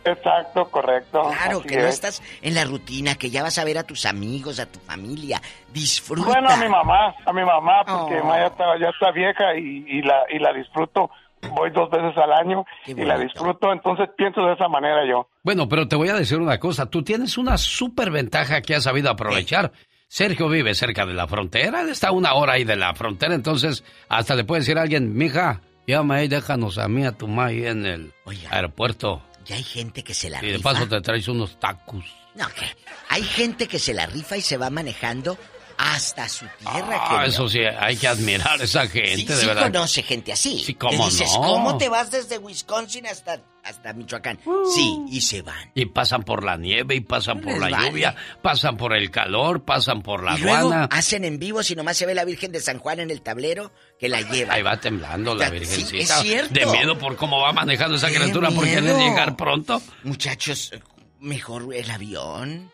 Exacto, 0.04 0.70
correcto. 0.70 1.22
Claro, 1.36 1.60
que 1.60 1.76
no 1.76 1.82
es. 1.86 1.94
estás 1.94 2.22
en 2.40 2.54
la 2.54 2.64
rutina, 2.64 3.16
que 3.16 3.30
ya 3.30 3.42
vas 3.42 3.58
a 3.58 3.64
ver 3.64 3.78
a 3.78 3.82
tus 3.82 4.06
amigos, 4.06 4.58
a 4.60 4.66
tu 4.66 4.78
familia. 4.80 5.40
Disfruta. 5.72 6.28
Bueno, 6.28 6.48
a 6.48 6.56
mi 6.56 6.68
mamá, 6.68 7.14
a 7.26 7.32
mi 7.32 7.44
mamá, 7.44 7.84
porque 7.84 8.18
Oh. 8.20 8.24
mamá 8.24 8.38
ya 8.38 8.46
está, 8.46 8.64
ya 8.80 8.88
está 8.88 9.10
vieja 9.10 9.54
y, 9.56 9.84
y 9.88 10.02
la, 10.02 10.20
y 10.30 10.38
la 10.38 10.52
disfruto. 10.52 11.10
Voy 11.50 11.70
dos 11.70 11.88
veces 11.90 12.16
al 12.16 12.32
año 12.32 12.64
y 12.86 12.94
la 12.94 13.16
disfruto, 13.18 13.72
entonces 13.72 14.08
pienso 14.16 14.40
de 14.44 14.54
esa 14.54 14.66
manera 14.66 15.06
yo. 15.08 15.28
Bueno, 15.44 15.68
pero 15.68 15.86
te 15.86 15.94
voy 15.94 16.08
a 16.08 16.14
decir 16.14 16.38
una 16.38 16.58
cosa. 16.58 16.86
Tú 16.86 17.02
tienes 17.04 17.38
una 17.38 17.56
super 17.58 18.10
ventaja 18.10 18.60
que 18.60 18.74
has 18.74 18.82
sabido 18.84 19.08
aprovechar. 19.10 19.70
Sergio 20.08 20.48
vive 20.48 20.74
cerca 20.74 21.04
de 21.06 21.14
la 21.14 21.28
frontera. 21.28 21.82
Él 21.82 21.90
está 21.90 22.08
a 22.08 22.12
una 22.12 22.34
hora 22.34 22.54
ahí 22.54 22.64
de 22.64 22.76
la 22.76 22.92
frontera. 22.94 23.34
Entonces, 23.34 23.84
hasta 24.08 24.34
le 24.34 24.44
puede 24.44 24.62
decir 24.62 24.78
a 24.78 24.82
alguien, 24.82 25.14
mija, 25.16 25.60
llama 25.92 26.16
ahí, 26.16 26.28
déjanos 26.28 26.78
a 26.78 26.88
mí, 26.88 27.04
a 27.04 27.12
tu 27.12 27.28
ahí 27.40 27.66
en 27.66 27.86
el 27.86 28.12
aeropuerto. 28.50 29.22
Ya 29.44 29.56
hay 29.56 29.62
gente 29.62 30.02
que 30.04 30.14
se 30.14 30.28
la 30.28 30.42
Y 30.44 30.48
de 30.48 30.56
rifa. 30.58 30.72
paso 30.72 30.88
te 30.88 31.00
traes 31.00 31.26
unos 31.28 31.58
tacos. 31.58 32.04
No, 32.34 32.46
que 32.48 32.66
hay 33.08 33.22
gente 33.22 33.66
que 33.66 33.78
se 33.78 33.94
la 33.94 34.06
rifa 34.06 34.36
y 34.36 34.42
se 34.42 34.56
va 34.56 34.70
manejando 34.70 35.38
hasta 35.78 36.28
su 36.28 36.44
tierra. 36.58 36.98
Ah, 37.00 37.24
eso 37.26 37.48
sí, 37.48 37.60
hay 37.60 37.96
que 37.96 38.08
admirar 38.08 38.60
a 38.60 38.64
esa 38.64 38.86
gente, 38.88 39.16
Sí, 39.16 39.24
de 39.24 39.36
sí 39.36 39.46
verdad. 39.46 39.62
conoce 39.72 40.02
gente 40.02 40.32
así. 40.32 40.58
Sí, 40.64 40.74
cómo 40.74 41.04
Le 41.06 41.10
dices, 41.10 41.30
no. 41.34 41.40
¿cómo 41.42 41.78
te 41.78 41.88
vas 41.88 42.10
desde 42.10 42.36
Wisconsin 42.38 43.06
hasta, 43.06 43.40
hasta 43.62 43.92
Michoacán? 43.92 44.40
Sí, 44.74 44.98
y 45.08 45.20
se 45.20 45.42
van. 45.42 45.70
Y 45.76 45.86
pasan 45.86 46.24
por 46.24 46.42
la 46.44 46.56
nieve, 46.56 46.96
y 46.96 47.00
pasan 47.00 47.40
por 47.40 47.56
la 47.58 47.70
vale. 47.70 47.88
lluvia, 47.90 48.16
pasan 48.42 48.76
por 48.76 48.92
el 48.92 49.10
calor, 49.12 49.64
pasan 49.64 50.02
por 50.02 50.24
la 50.24 50.36
y 50.36 50.42
luego 50.42 50.56
aduana. 50.58 50.88
hacen 50.90 51.24
en 51.24 51.38
vivo 51.38 51.62
si 51.62 51.76
nomás 51.76 51.96
se 51.96 52.06
ve 52.06 52.14
la 52.14 52.24
Virgen 52.24 52.50
de 52.50 52.60
San 52.60 52.78
Juan 52.80 52.98
en 52.98 53.10
el 53.12 53.22
tablero 53.22 53.72
que 54.00 54.08
la 54.08 54.20
lleva. 54.22 54.54
Ahí 54.54 54.62
va 54.62 54.80
temblando 54.80 55.34
la 55.36 55.46
sí, 55.46 55.52
virgencita. 55.52 56.16
es 56.16 56.22
cierto. 56.22 56.54
De 56.54 56.66
miedo 56.66 56.98
por 56.98 57.14
cómo 57.16 57.40
va 57.40 57.52
manejando 57.52 57.96
esa 57.96 58.08
¡Qué 58.08 58.16
criatura 58.16 58.50
por 58.50 58.64
querer 58.64 58.82
miedo! 58.82 58.98
llegar 58.98 59.36
pronto. 59.36 59.80
Muchachos, 60.02 60.72
mejor 61.20 61.72
el 61.72 61.88
avión. 61.90 62.72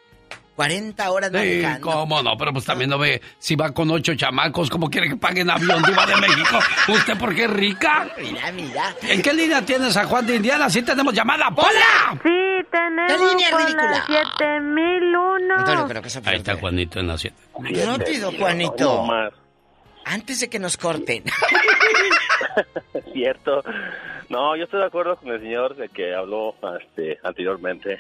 40 0.57 1.11
horas 1.11 1.31
Sí, 1.31 1.37
manejando. 1.37 1.91
cómo 1.91 2.23
no, 2.23 2.37
pero 2.37 2.53
pues 2.53 2.65
también 2.65 2.91
no 2.91 2.99
ve 2.99 3.21
si 3.39 3.57
va 3.57 3.73
con 3.73 3.91
ocho 3.91 4.15
chamacos, 4.15 4.71
¿cómo 4.71 4.89
quiere 4.89 5.09
que 5.09 5.17
paguen 5.17 5.51
avión 5.51 5.83
diva 5.83 6.07
de 6.07 6.17
México? 6.17 6.59
¿Usted 6.89 7.17
por 7.19 7.35
qué 7.35 7.45
es 7.45 7.51
rica? 7.51 8.09
Mira, 8.19 8.53
mira. 8.53 8.95
¿En 9.03 9.21
qué 9.23 9.33
línea 9.35 9.63
tienes 9.63 9.97
a 9.97 10.05
Juan 10.05 10.27
de 10.27 10.37
Indiana? 10.37 10.71
Sí 10.71 10.83
tenemos 10.83 11.13
llamada, 11.13 11.51
¡Pola! 11.51 12.19
Sí, 12.23 12.67
tenemos 12.71 13.11
La 13.21 13.29
línea 13.31 13.51
por 13.51 13.61
ridícula. 13.63 13.91
la 13.91 14.07
7001. 14.07 15.55
Antonio, 15.57 15.85
pero 15.89 16.03
que 16.03 16.09
eso 16.09 16.21
Ahí 16.25 16.37
está 16.37 16.57
Juanito 16.57 17.01
en 17.01 17.07
la 17.09 17.19
siete. 17.19 17.37
Rápido, 17.87 18.33
Juanito. 18.39 19.07
Antes 20.07 20.41
de 20.41 20.49
que 20.51 20.59
nos 20.59 20.77
corten. 20.77 21.25
Cierto. 23.13 23.63
No, 24.29 24.57
yo 24.57 24.65
estoy 24.65 24.81
de 24.81 24.87
acuerdo 24.87 25.17
con 25.17 25.31
el 25.33 25.41
señor 25.41 25.77
de 25.77 25.89
que 25.89 26.15
habló 26.15 26.55
este, 26.81 27.19
anteriormente. 27.23 27.99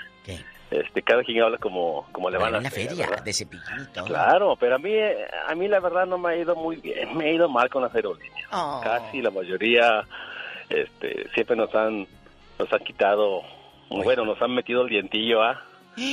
Este, 0.82 1.02
cada 1.02 1.22
quien 1.22 1.42
habla 1.42 1.58
como, 1.58 2.06
como 2.12 2.30
le 2.30 2.38
van 2.38 2.50
Bueno, 2.52 2.56
a 2.56 2.58
en 2.58 2.62
la 2.64 2.68
hacer, 2.68 2.88
feria, 2.88 3.06
¿verdad? 3.08 3.24
de 3.24 3.86
todo. 3.94 4.06
Claro, 4.06 4.56
pero 4.58 4.74
a 4.76 4.78
mí, 4.78 4.90
eh, 4.92 5.26
a 5.48 5.54
mí 5.54 5.68
la 5.68 5.80
verdad 5.80 6.06
no 6.06 6.18
me 6.18 6.30
ha 6.30 6.36
ido 6.36 6.54
muy 6.56 6.76
bien, 6.76 7.16
me 7.16 7.26
ha 7.26 7.32
ido 7.32 7.48
mal 7.48 7.68
con 7.70 7.82
las 7.82 7.94
aerolíneas. 7.94 8.48
Oh. 8.52 8.80
Casi 8.82 9.20
la 9.22 9.30
mayoría, 9.30 10.04
este, 10.68 11.28
siempre 11.34 11.56
nos 11.56 11.74
han, 11.74 12.06
nos 12.58 12.72
han 12.72 12.80
quitado, 12.84 13.42
bueno, 13.90 14.24
nos 14.24 14.40
han 14.42 14.54
metido 14.54 14.82
el 14.82 14.88
dientillo, 14.88 15.42
¿ah? 15.42 15.62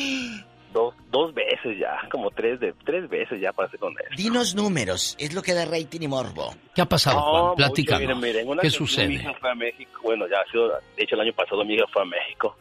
Dos, 0.73 0.95
dos 1.09 1.33
veces 1.33 1.77
ya, 1.77 1.99
como 2.09 2.31
tres 2.31 2.57
de 2.61 2.71
tres 2.85 3.09
veces 3.09 3.41
ya 3.41 3.51
pasé 3.51 3.77
con 3.77 3.91
él. 3.91 4.15
Dinos 4.15 4.55
números, 4.55 5.17
es 5.19 5.33
lo 5.33 5.41
que 5.41 5.53
da 5.53 5.65
rating 5.65 5.99
y 5.99 6.07
morbo. 6.07 6.55
¿Qué 6.73 6.81
ha 6.81 6.85
pasado, 6.85 7.17
No, 7.17 7.23
Juan? 7.25 7.43
mucho, 7.43 7.55
Platícanos. 7.57 8.01
miren, 8.01 8.19
miren, 8.21 8.47
una 8.47 8.61
¿Qué 8.61 8.69
ocasión 8.69 8.83
Mi 8.83 8.87
sucede? 8.87 9.13
hija 9.15 9.33
fue 9.33 9.51
a 9.51 9.55
México, 9.55 9.99
bueno, 10.01 10.27
ya 10.29 10.37
ha 10.39 10.49
sido, 10.49 10.69
de 10.69 11.03
hecho 11.03 11.15
el 11.15 11.21
año 11.21 11.33
pasado 11.33 11.65
mi 11.65 11.73
hija 11.73 11.83
fue 11.91 12.03
a 12.03 12.05
México 12.05 12.55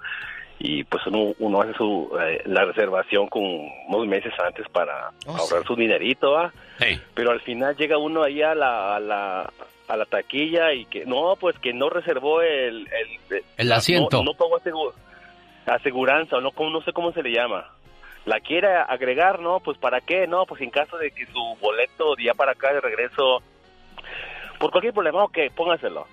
y 0.62 0.84
pues 0.84 1.06
uno, 1.06 1.32
uno 1.38 1.62
hace 1.62 1.72
su, 1.72 2.10
eh, 2.20 2.42
la 2.44 2.66
reservación 2.66 3.26
con 3.28 3.42
unos 3.42 4.06
meses 4.06 4.32
antes 4.38 4.68
para 4.68 5.10
Oh, 5.26 5.34
ahorrar 5.36 5.64
su 5.66 5.74
dinerito, 5.74 6.36
¿ah? 6.36 6.52
Pero 7.14 7.30
al 7.32 7.40
final 7.40 7.74
llega 7.76 7.96
uno 7.96 8.22
ahí 8.22 8.42
a 8.42 8.54
la, 8.54 8.94
a 8.96 9.00
la, 9.00 9.50
a 9.88 9.96
la 9.96 10.04
taquilla 10.04 10.72
y 10.74 10.84
que 10.84 11.06
no, 11.06 11.34
pues 11.40 11.58
que 11.58 11.72
no 11.72 11.88
reservó 11.88 12.42
el... 12.42 12.86
El, 13.30 13.42
El 13.56 13.72
asiento. 13.72 14.18
No, 14.18 14.24
no 14.24 14.34
pagó 14.34 14.58
asegu- 14.60 14.92
aseguranza 15.66 16.36
o 16.36 16.40
no, 16.40 16.50
no 16.70 16.82
sé 16.82 16.92
cómo 16.92 17.12
se 17.12 17.22
le 17.22 17.30
llama. 17.32 17.66
La 18.26 18.40
quiere 18.40 18.68
agregar, 18.68 19.40
¿no? 19.40 19.60
Pues 19.60 19.78
para 19.78 20.00
qué, 20.02 20.26
¿no? 20.26 20.44
Pues 20.44 20.60
en 20.60 20.70
caso 20.70 20.98
de 20.98 21.10
que 21.10 21.24
su 21.26 21.56
boleto 21.60 22.14
de 22.16 22.24
ya 22.24 22.34
para 22.34 22.52
acá 22.52 22.72
de 22.72 22.80
regreso 22.82 23.42
por 24.58 24.70
cualquier 24.70 24.92
problema, 24.92 25.24
ok, 25.24 25.38
póngaselo. 25.56 26.06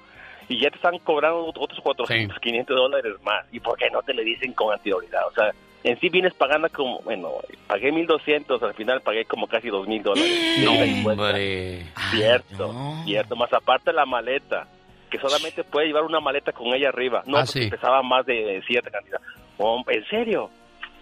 Y 0.50 0.60
ya 0.60 0.70
te 0.70 0.78
están 0.78 0.98
cobrando 1.00 1.52
otros 1.58 1.80
400, 1.82 2.40
500 2.40 2.76
dólares 2.76 3.14
más. 3.24 3.46
¿Y 3.52 3.60
por 3.60 3.78
qué 3.78 3.90
no 3.92 4.02
te 4.02 4.14
le 4.14 4.24
dicen 4.24 4.54
con 4.54 4.72
anterioridad? 4.74 5.28
O 5.28 5.32
sea, 5.34 5.52
en 5.84 6.00
sí 6.00 6.10
vienes 6.10 6.34
pagando 6.34 6.70
como, 6.70 7.00
bueno, 7.02 7.32
pagué 7.68 7.92
1200, 7.92 8.62
al 8.64 8.74
final 8.74 9.02
pagué 9.02 9.26
como 9.26 9.48
casi 9.48 9.68
2000 9.70 10.04
dólares. 10.04 10.32
No, 10.64 11.12
hombre. 11.12 11.86
Cierto, 12.12 12.74
cierto. 13.06 13.36
Más 13.36 13.52
aparte 13.54 13.92
la 13.94 14.06
maleta, 14.06 14.68
que 15.10 15.20
solamente 15.20 15.64
puede 15.64 15.88
llevar 15.88 16.04
una 16.04 16.20
maleta 16.20 16.52
con 16.52 16.68
ella 16.74 16.90
arriba. 16.90 17.24
No, 17.26 17.38
Ah, 17.38 17.44
porque 17.46 17.64
sí. 17.66 17.70
pesaba 17.70 18.02
más 18.02 18.26
de 18.26 18.62
cierta 18.68 18.90
cantidad. 18.90 19.20
Oh, 19.58 19.84
¿En 19.88 20.06
serio? 20.06 20.50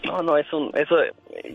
No, 0.05 0.21
no, 0.23 0.37
es 0.37 0.51
un, 0.53 0.71
eso, 0.75 0.95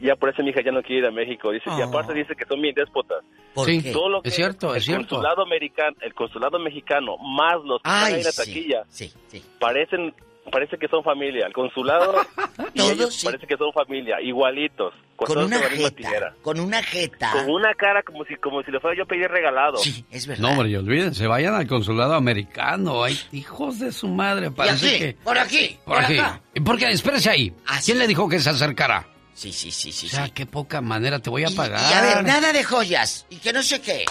ya 0.03 0.17
por 0.17 0.29
eso 0.31 0.43
mi 0.43 0.51
hija 0.51 0.61
ya 0.65 0.73
no 0.73 0.83
quiere 0.83 1.01
ir 1.03 1.07
a 1.07 1.11
México. 1.11 1.51
Dice, 1.51 1.71
y 1.79 1.81
Oh. 1.83 1.85
aparte 1.85 2.13
dice 2.15 2.35
que 2.35 2.45
son 2.45 2.61
bien 2.61 2.75
déspotas. 2.75 3.23
Sí, 3.65 3.79
es 4.25 4.35
cierto, 4.35 4.71
el 4.73 4.79
es 4.79 4.85
cierto. 4.85 5.17
Consulado 5.17 5.43
americano, 5.43 5.97
el 6.01 6.15
consulado 6.15 6.59
mexicano, 6.59 7.17
más 7.19 7.57
los 7.65 7.81
que 7.83 7.91
Ay, 7.91 8.15
en 8.15 8.23
la 8.25 8.33
sí, 8.33 8.37
taquilla, 8.51 8.83
sí, 8.89 9.13
sí. 9.29 9.43
parecen, 9.59 10.15
parece 10.51 10.77
que 10.79 10.89
son 10.89 11.03
familia. 11.03 11.47
El 11.47 11.53
consulado 11.53 12.15
y 12.75 12.83
ellos 12.83 13.21
parece 13.25 13.47
que 13.47 13.57
son 13.57 13.73
familia, 13.73 14.21
igualitos. 14.21 14.93
Con 15.17 15.37
una 15.39 15.59
jeta, 15.59 15.91
tijera. 15.91 16.35
con 16.43 16.59
una 16.61 16.83
jeta. 16.83 17.31
Con 17.33 17.51
una 17.51 17.75
cara 17.75 18.03
como 18.03 18.25
si, 18.25 18.37
como 18.37 18.63
si 18.63 18.71
le 18.71 18.81
fuera 18.81 18.97
yo 18.97 19.03
a 19.05 19.07
pedir 19.07 19.29
regalado. 19.29 19.77
Sí, 19.77 20.05
es 20.11 20.27
verdad. 20.27 20.43
No, 20.43 20.51
hombre, 20.53 20.71
y 20.71 20.77
olvídense, 20.77 21.27
vayan 21.27 21.55
al 21.55 21.67
consulado 21.67 22.15
americano. 22.15 23.05
Hay 23.05 23.19
hijos 23.33 23.79
de 23.79 23.93
su 23.93 24.09
madre, 24.09 24.51
parece 24.51 24.89
aquí, 24.89 24.99
que... 24.99 25.17
por 25.23 25.39
aquí, 25.39 25.79
Por, 25.85 25.95
por 25.97 26.05
aquí. 26.05 26.19
acá. 26.19 26.41
¿Y 26.55 26.61
por 26.61 26.79
qué? 26.79 26.91
Espérese 26.91 27.31
ahí. 27.31 27.53
¿Quién 27.85 27.99
le 27.99 28.07
dijo 28.07 28.29
que 28.29 28.39
se 28.39 28.51
acercara? 28.51 29.07
Sí, 29.35 29.53
sí, 29.53 29.71
sí, 29.71 29.93
sí. 29.93 30.07
O 30.07 30.11
sea, 30.11 30.29
qué 30.31 30.47
poca 30.47 30.81
manera 30.81 31.19
te 31.19 31.31
voy 31.31 31.45
a 31.45 31.51
pagar. 31.55 31.81
Y 31.91 31.95
a 31.95 32.01
ver, 32.03 32.25
nada 32.25 32.53
de 32.53 32.65
joyas. 32.65 33.27
Y 33.31 33.37
que 33.37 33.53
no 33.53 33.63
sé 33.63 33.81
qué. 33.81 34.05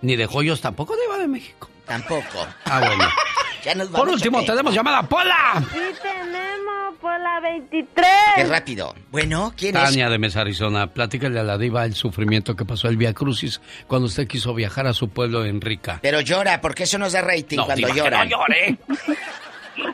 Ni 0.00 0.16
de 0.16 0.26
joyos 0.26 0.60
tampoco 0.60 0.96
de 0.96 1.04
Iba 1.04 1.18
de 1.18 1.28
México. 1.28 1.68
Tampoco. 1.86 2.46
Ah, 2.64 2.80
bueno. 2.80 3.04
Ya 3.64 3.74
nos 3.74 3.88
Por 3.88 4.08
último, 4.08 4.42
tenemos 4.44 4.74
llamada 4.74 5.02
Pola. 5.04 5.62
Sí 5.72 5.78
tenemos 6.02 6.96
por 7.00 7.18
la 7.20 7.40
23. 7.40 8.06
Qué 8.36 8.44
rápido. 8.44 8.94
Bueno, 9.10 9.52
¿quién 9.56 9.76
es? 9.76 9.82
Tania 9.84 10.08
de 10.08 10.18
Mesa, 10.18 10.40
Arizona, 10.40 10.88
platícale 10.88 11.38
a 11.38 11.42
la 11.44 11.58
diva 11.58 11.84
el 11.84 11.94
sufrimiento 11.94 12.56
que 12.56 12.64
pasó 12.64 12.88
el 12.88 12.96
Via 12.96 13.12
Crucis 13.14 13.60
cuando 13.86 14.06
usted 14.06 14.26
quiso 14.26 14.52
viajar 14.54 14.86
a 14.86 14.92
su 14.92 15.08
pueblo 15.10 15.44
en 15.44 15.60
Rica. 15.60 16.00
Pero 16.02 16.20
llora, 16.20 16.60
porque 16.60 16.84
eso 16.84 16.98
nos 16.98 17.12
da 17.12 17.20
rating 17.22 17.56
No, 17.56 17.66
cuando 17.66 17.88
lloran. 17.88 18.28
no 18.28 18.36
llore. 18.36 18.76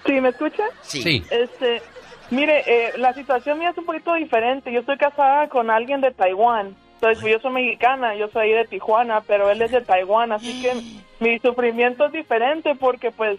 ¿Sí, 0.07 0.13
me 0.21 0.31
escucha? 0.31 0.65
Sí. 0.83 1.03
Sí. 1.03 1.25
Este, 1.31 1.83
mire, 2.31 2.63
eh, 2.67 2.93
la 2.97 3.13
situación 3.15 3.59
mía 3.59 3.71
es 3.71 3.79
un 3.79 3.85
poquito 3.85 4.15
diferente. 4.15 4.73
Yo 4.73 4.81
estoy 4.81 4.97
casada 4.97 5.49
con 5.49 5.71
alguien 5.71 6.01
de 6.01 6.11
Taiwán. 6.11 6.75
Entonces, 6.95 7.21
pues, 7.21 7.33
yo 7.35 7.41
soy 7.41 7.53
mexicana, 7.53 8.17
yo 8.17 8.29
soy 8.33 8.51
de 8.51 8.65
Tijuana, 8.65 9.21
pero 9.21 9.51
él 9.51 9.63
es 9.63 9.71
de 9.71 9.83
Taiwán, 9.83 10.33
así 10.33 10.61
que 10.61 10.73
mi 11.25 11.39
sufrimiento 11.39 12.07
es 12.07 12.13
diferente 12.13 12.75
porque, 12.75 13.13
pues, 13.13 13.39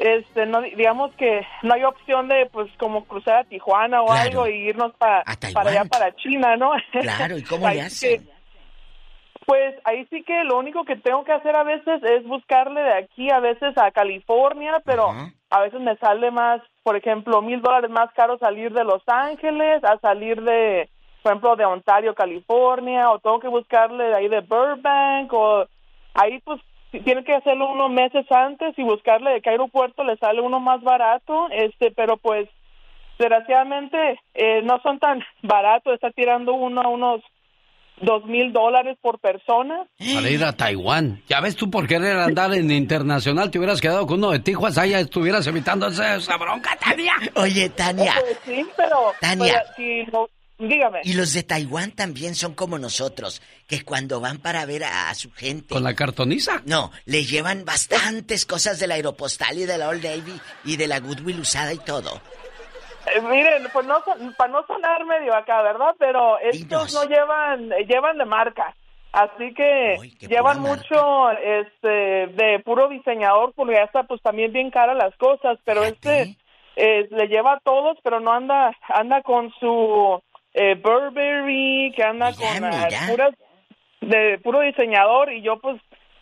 este, 0.00 0.46
no, 0.46 0.62
digamos 0.62 1.12
que 1.16 1.46
no 1.62 1.74
hay 1.74 1.84
opción 1.84 2.26
de, 2.28 2.46
pues, 2.50 2.70
como 2.78 3.04
cruzar 3.04 3.36
a 3.40 3.44
Tijuana 3.44 4.00
o 4.02 4.06
Claro. 4.06 4.20
algo 4.22 4.46
y 4.48 4.68
irnos 4.68 4.92
pa- 4.96 5.22
para 5.54 5.70
allá, 5.70 5.84
para 5.84 6.14
China, 6.16 6.56
¿no? 6.56 6.72
Claro, 6.92 7.36
¿y 7.38 7.42
cómo 7.42 7.68
le 7.68 7.74
que- 7.74 7.80
hacen? 7.82 8.28
pues 9.46 9.74
ahí 9.84 10.06
sí 10.10 10.22
que 10.22 10.44
lo 10.44 10.58
único 10.58 10.84
que 10.84 10.96
tengo 10.96 11.24
que 11.24 11.32
hacer 11.32 11.56
a 11.56 11.64
veces 11.64 12.00
es 12.04 12.24
buscarle 12.24 12.80
de 12.82 12.92
aquí 12.94 13.30
a 13.32 13.40
veces 13.40 13.76
a 13.78 13.90
California, 13.90 14.80
pero 14.84 15.10
a 15.50 15.60
veces 15.60 15.80
me 15.80 15.96
sale 15.96 16.30
más, 16.30 16.62
por 16.84 16.96
ejemplo, 16.96 17.42
mil 17.42 17.60
dólares 17.60 17.90
más 17.90 18.12
caro 18.14 18.38
salir 18.38 18.72
de 18.72 18.84
Los 18.84 19.02
Ángeles 19.08 19.82
a 19.82 19.98
salir 19.98 20.40
de, 20.42 20.88
por 21.22 21.32
ejemplo, 21.32 21.56
de 21.56 21.64
Ontario, 21.64 22.14
California, 22.14 23.10
o 23.10 23.18
tengo 23.18 23.40
que 23.40 23.48
buscarle 23.48 24.04
de 24.04 24.14
ahí 24.16 24.28
de 24.28 24.40
Burbank, 24.40 25.32
o 25.32 25.66
ahí 26.14 26.38
pues 26.44 26.60
tiene 26.90 27.22
que 27.24 27.34
hacerlo 27.34 27.70
unos 27.70 27.90
meses 27.90 28.26
antes 28.30 28.76
y 28.76 28.82
buscarle 28.82 29.30
de 29.30 29.40
qué 29.40 29.50
aeropuerto 29.50 30.02
le 30.04 30.16
sale 30.16 30.40
uno 30.40 30.58
más 30.60 30.82
barato, 30.82 31.48
este, 31.52 31.92
pero 31.92 32.16
pues 32.16 32.48
desgraciadamente 33.18 34.18
eh, 34.34 34.62
no 34.62 34.80
son 34.82 34.98
tan 34.98 35.22
baratos, 35.42 35.94
está 35.94 36.10
tirando 36.10 36.54
uno 36.54 36.80
a 36.80 36.88
unos 36.88 37.20
dos 38.00 38.24
mil 38.24 38.50
dólares 38.52 38.96
por 39.02 39.18
persona. 39.18 39.84
Para 40.14 40.30
ir 40.30 40.42
a 40.42 40.54
Taiwán. 40.56 41.22
Ya 41.28 41.40
ves 41.40 41.54
tú 41.54 41.70
por 41.70 41.86
querer 41.86 42.16
andar 42.16 42.54
en 42.54 42.70
internacional, 42.70 43.50
te 43.50 43.58
hubieras 43.58 43.80
quedado 43.80 44.06
con 44.06 44.18
uno 44.18 44.30
de 44.30 44.38
Tijuana, 44.40 44.82
ahí 44.82 44.90
ya 44.90 45.00
estuvieras 45.00 45.46
evitando 45.46 45.86
esa, 45.88 46.16
esa 46.16 46.38
bronca, 46.38 46.76
Tania. 46.82 47.12
Oye, 47.36 47.68
Tania. 47.68 48.14
Pues 48.18 48.38
sí, 48.44 48.66
pero... 48.76 49.12
Tania. 49.20 49.62
pero 49.62 49.74
si 49.76 50.10
no- 50.10 50.26
dígame. 50.60 51.00
Y 51.04 51.14
los 51.14 51.32
de 51.34 51.42
Taiwán 51.42 51.92
también 51.92 52.34
son 52.34 52.54
como 52.54 52.78
nosotros, 52.78 53.42
que 53.66 53.82
cuando 53.84 54.20
van 54.20 54.38
para 54.38 54.64
ver 54.66 54.84
a, 54.84 55.10
a 55.10 55.14
su 55.14 55.32
gente... 55.32 55.74
¿Con 55.74 55.82
la 55.84 55.94
cartoniza? 55.94 56.62
No, 56.66 56.92
le 57.06 57.24
llevan 57.24 57.64
bastantes 57.64 58.46
cosas 58.46 58.78
de 58.78 58.86
la 58.86 58.94
Aeropostal 58.94 59.58
y 59.58 59.66
de 59.66 59.78
la 59.78 59.88
Old 59.88 60.04
Navy 60.04 60.40
y 60.64 60.76
de 60.76 60.86
la 60.86 61.00
Goodwill 61.00 61.40
usada 61.40 61.72
y 61.72 61.78
todo. 61.78 62.20
Eh, 63.14 63.20
miren, 63.22 63.66
pues 63.72 63.86
no, 63.86 64.02
son- 64.04 64.34
para 64.36 64.52
no 64.52 64.64
sonar 64.66 65.04
medio 65.06 65.34
acá, 65.34 65.62
¿verdad? 65.62 65.94
Pero 65.98 66.38
estos 66.38 66.92
no 66.94 67.04
llevan, 67.04 67.72
eh, 67.72 67.86
llevan 67.88 68.18
de 68.18 68.24
marca. 68.26 68.76
Así 69.12 69.52
que 69.54 69.96
llevan 70.20 70.60
mucho 70.60 71.30
este 71.32 71.88
de 71.88 72.60
puro 72.64 72.88
diseñador 72.88 73.52
porque 73.56 73.74
ya 73.74 73.82
está 73.82 74.04
pues 74.04 74.22
también 74.22 74.52
bien 74.52 74.70
cara 74.70 74.94
las 74.94 75.16
cosas, 75.16 75.58
pero 75.64 75.82
este 75.82 76.36
eh, 76.76 77.08
le 77.10 77.26
lleva 77.26 77.54
a 77.54 77.60
todos, 77.60 77.98
pero 78.04 78.20
no 78.20 78.32
anda 78.32 78.70
anda 78.88 79.20
con 79.22 79.52
su 79.58 80.22
eh, 80.54 80.74
Burberry, 80.74 81.92
que 81.94 82.02
anda 82.02 82.32
con 82.34 82.60
mira. 82.60 83.06
puras 83.08 83.34
de 84.00 84.38
puro 84.42 84.60
diseñador 84.60 85.32
y 85.32 85.42
yo 85.42 85.58
pues 85.60 85.80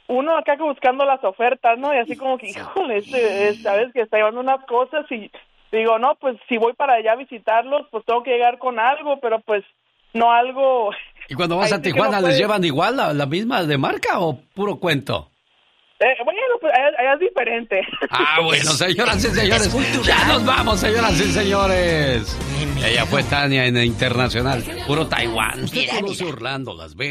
uno 0.08 0.36
acá 0.36 0.56
buscando 0.56 1.04
las 1.04 1.22
ofertas, 1.22 1.78
¿no? 1.78 1.94
Y 1.94 1.98
así 1.98 2.16
como 2.16 2.38
que, 2.38 2.48
híjole, 2.48 2.98
este, 2.98 3.48
es- 3.50 3.62
sabes 3.62 3.92
que 3.92 4.00
está 4.02 4.16
llevando 4.16 4.40
unas 4.40 4.64
cosas 4.66 5.04
y 5.10 5.30
digo, 5.70 5.98
no, 5.98 6.14
pues 6.16 6.36
si 6.48 6.56
voy 6.56 6.72
para 6.72 6.94
allá 6.94 7.12
a 7.12 7.16
visitarlos, 7.16 7.86
pues 7.90 8.04
tengo 8.06 8.22
que 8.22 8.30
llegar 8.30 8.58
con 8.58 8.78
algo, 8.80 9.20
pero 9.20 9.38
pues 9.40 9.64
no 10.14 10.32
algo... 10.32 10.90
¿Y 11.28 11.34
cuando 11.34 11.56
vas 11.58 11.66
Ahí 11.72 11.72
a 11.74 11.76
sí 11.76 11.82
Tijuana 11.82 12.06
no 12.06 12.16
les 12.16 12.22
puedes. 12.22 12.38
llevan 12.38 12.64
igual 12.64 12.96
la, 12.96 13.12
la 13.12 13.26
misma 13.26 13.62
de 13.64 13.76
marca 13.78 14.18
o 14.20 14.40
puro 14.54 14.76
cuento? 14.80 15.30
Eh, 16.00 16.04
bueno, 16.24 16.40
pues 16.60 16.72
allá, 16.74 16.96
allá 16.96 17.14
es 17.14 17.20
diferente. 17.20 17.80
Ah, 18.10 18.40
bueno, 18.42 18.70
señoras 18.70 19.16
y 19.24 19.28
señores, 19.28 19.72
ya 20.06 20.26
nos 20.26 20.44
vamos, 20.44 20.78
señoras 20.78 21.20
y 21.20 21.32
señores. 21.32 22.38
Ella 22.84 23.04
fue 23.06 23.24
Tania 23.24 23.66
en 23.66 23.76
el 23.76 23.86
Internacional, 23.86 24.62
puro 24.86 25.08
Taiwán. 25.08 25.64
Usted 25.64 25.80
Mira, 25.80 25.94
conoce 26.00 26.24
Orlando, 26.24 26.74
Las 26.76 26.94
Vegas. 26.94 27.06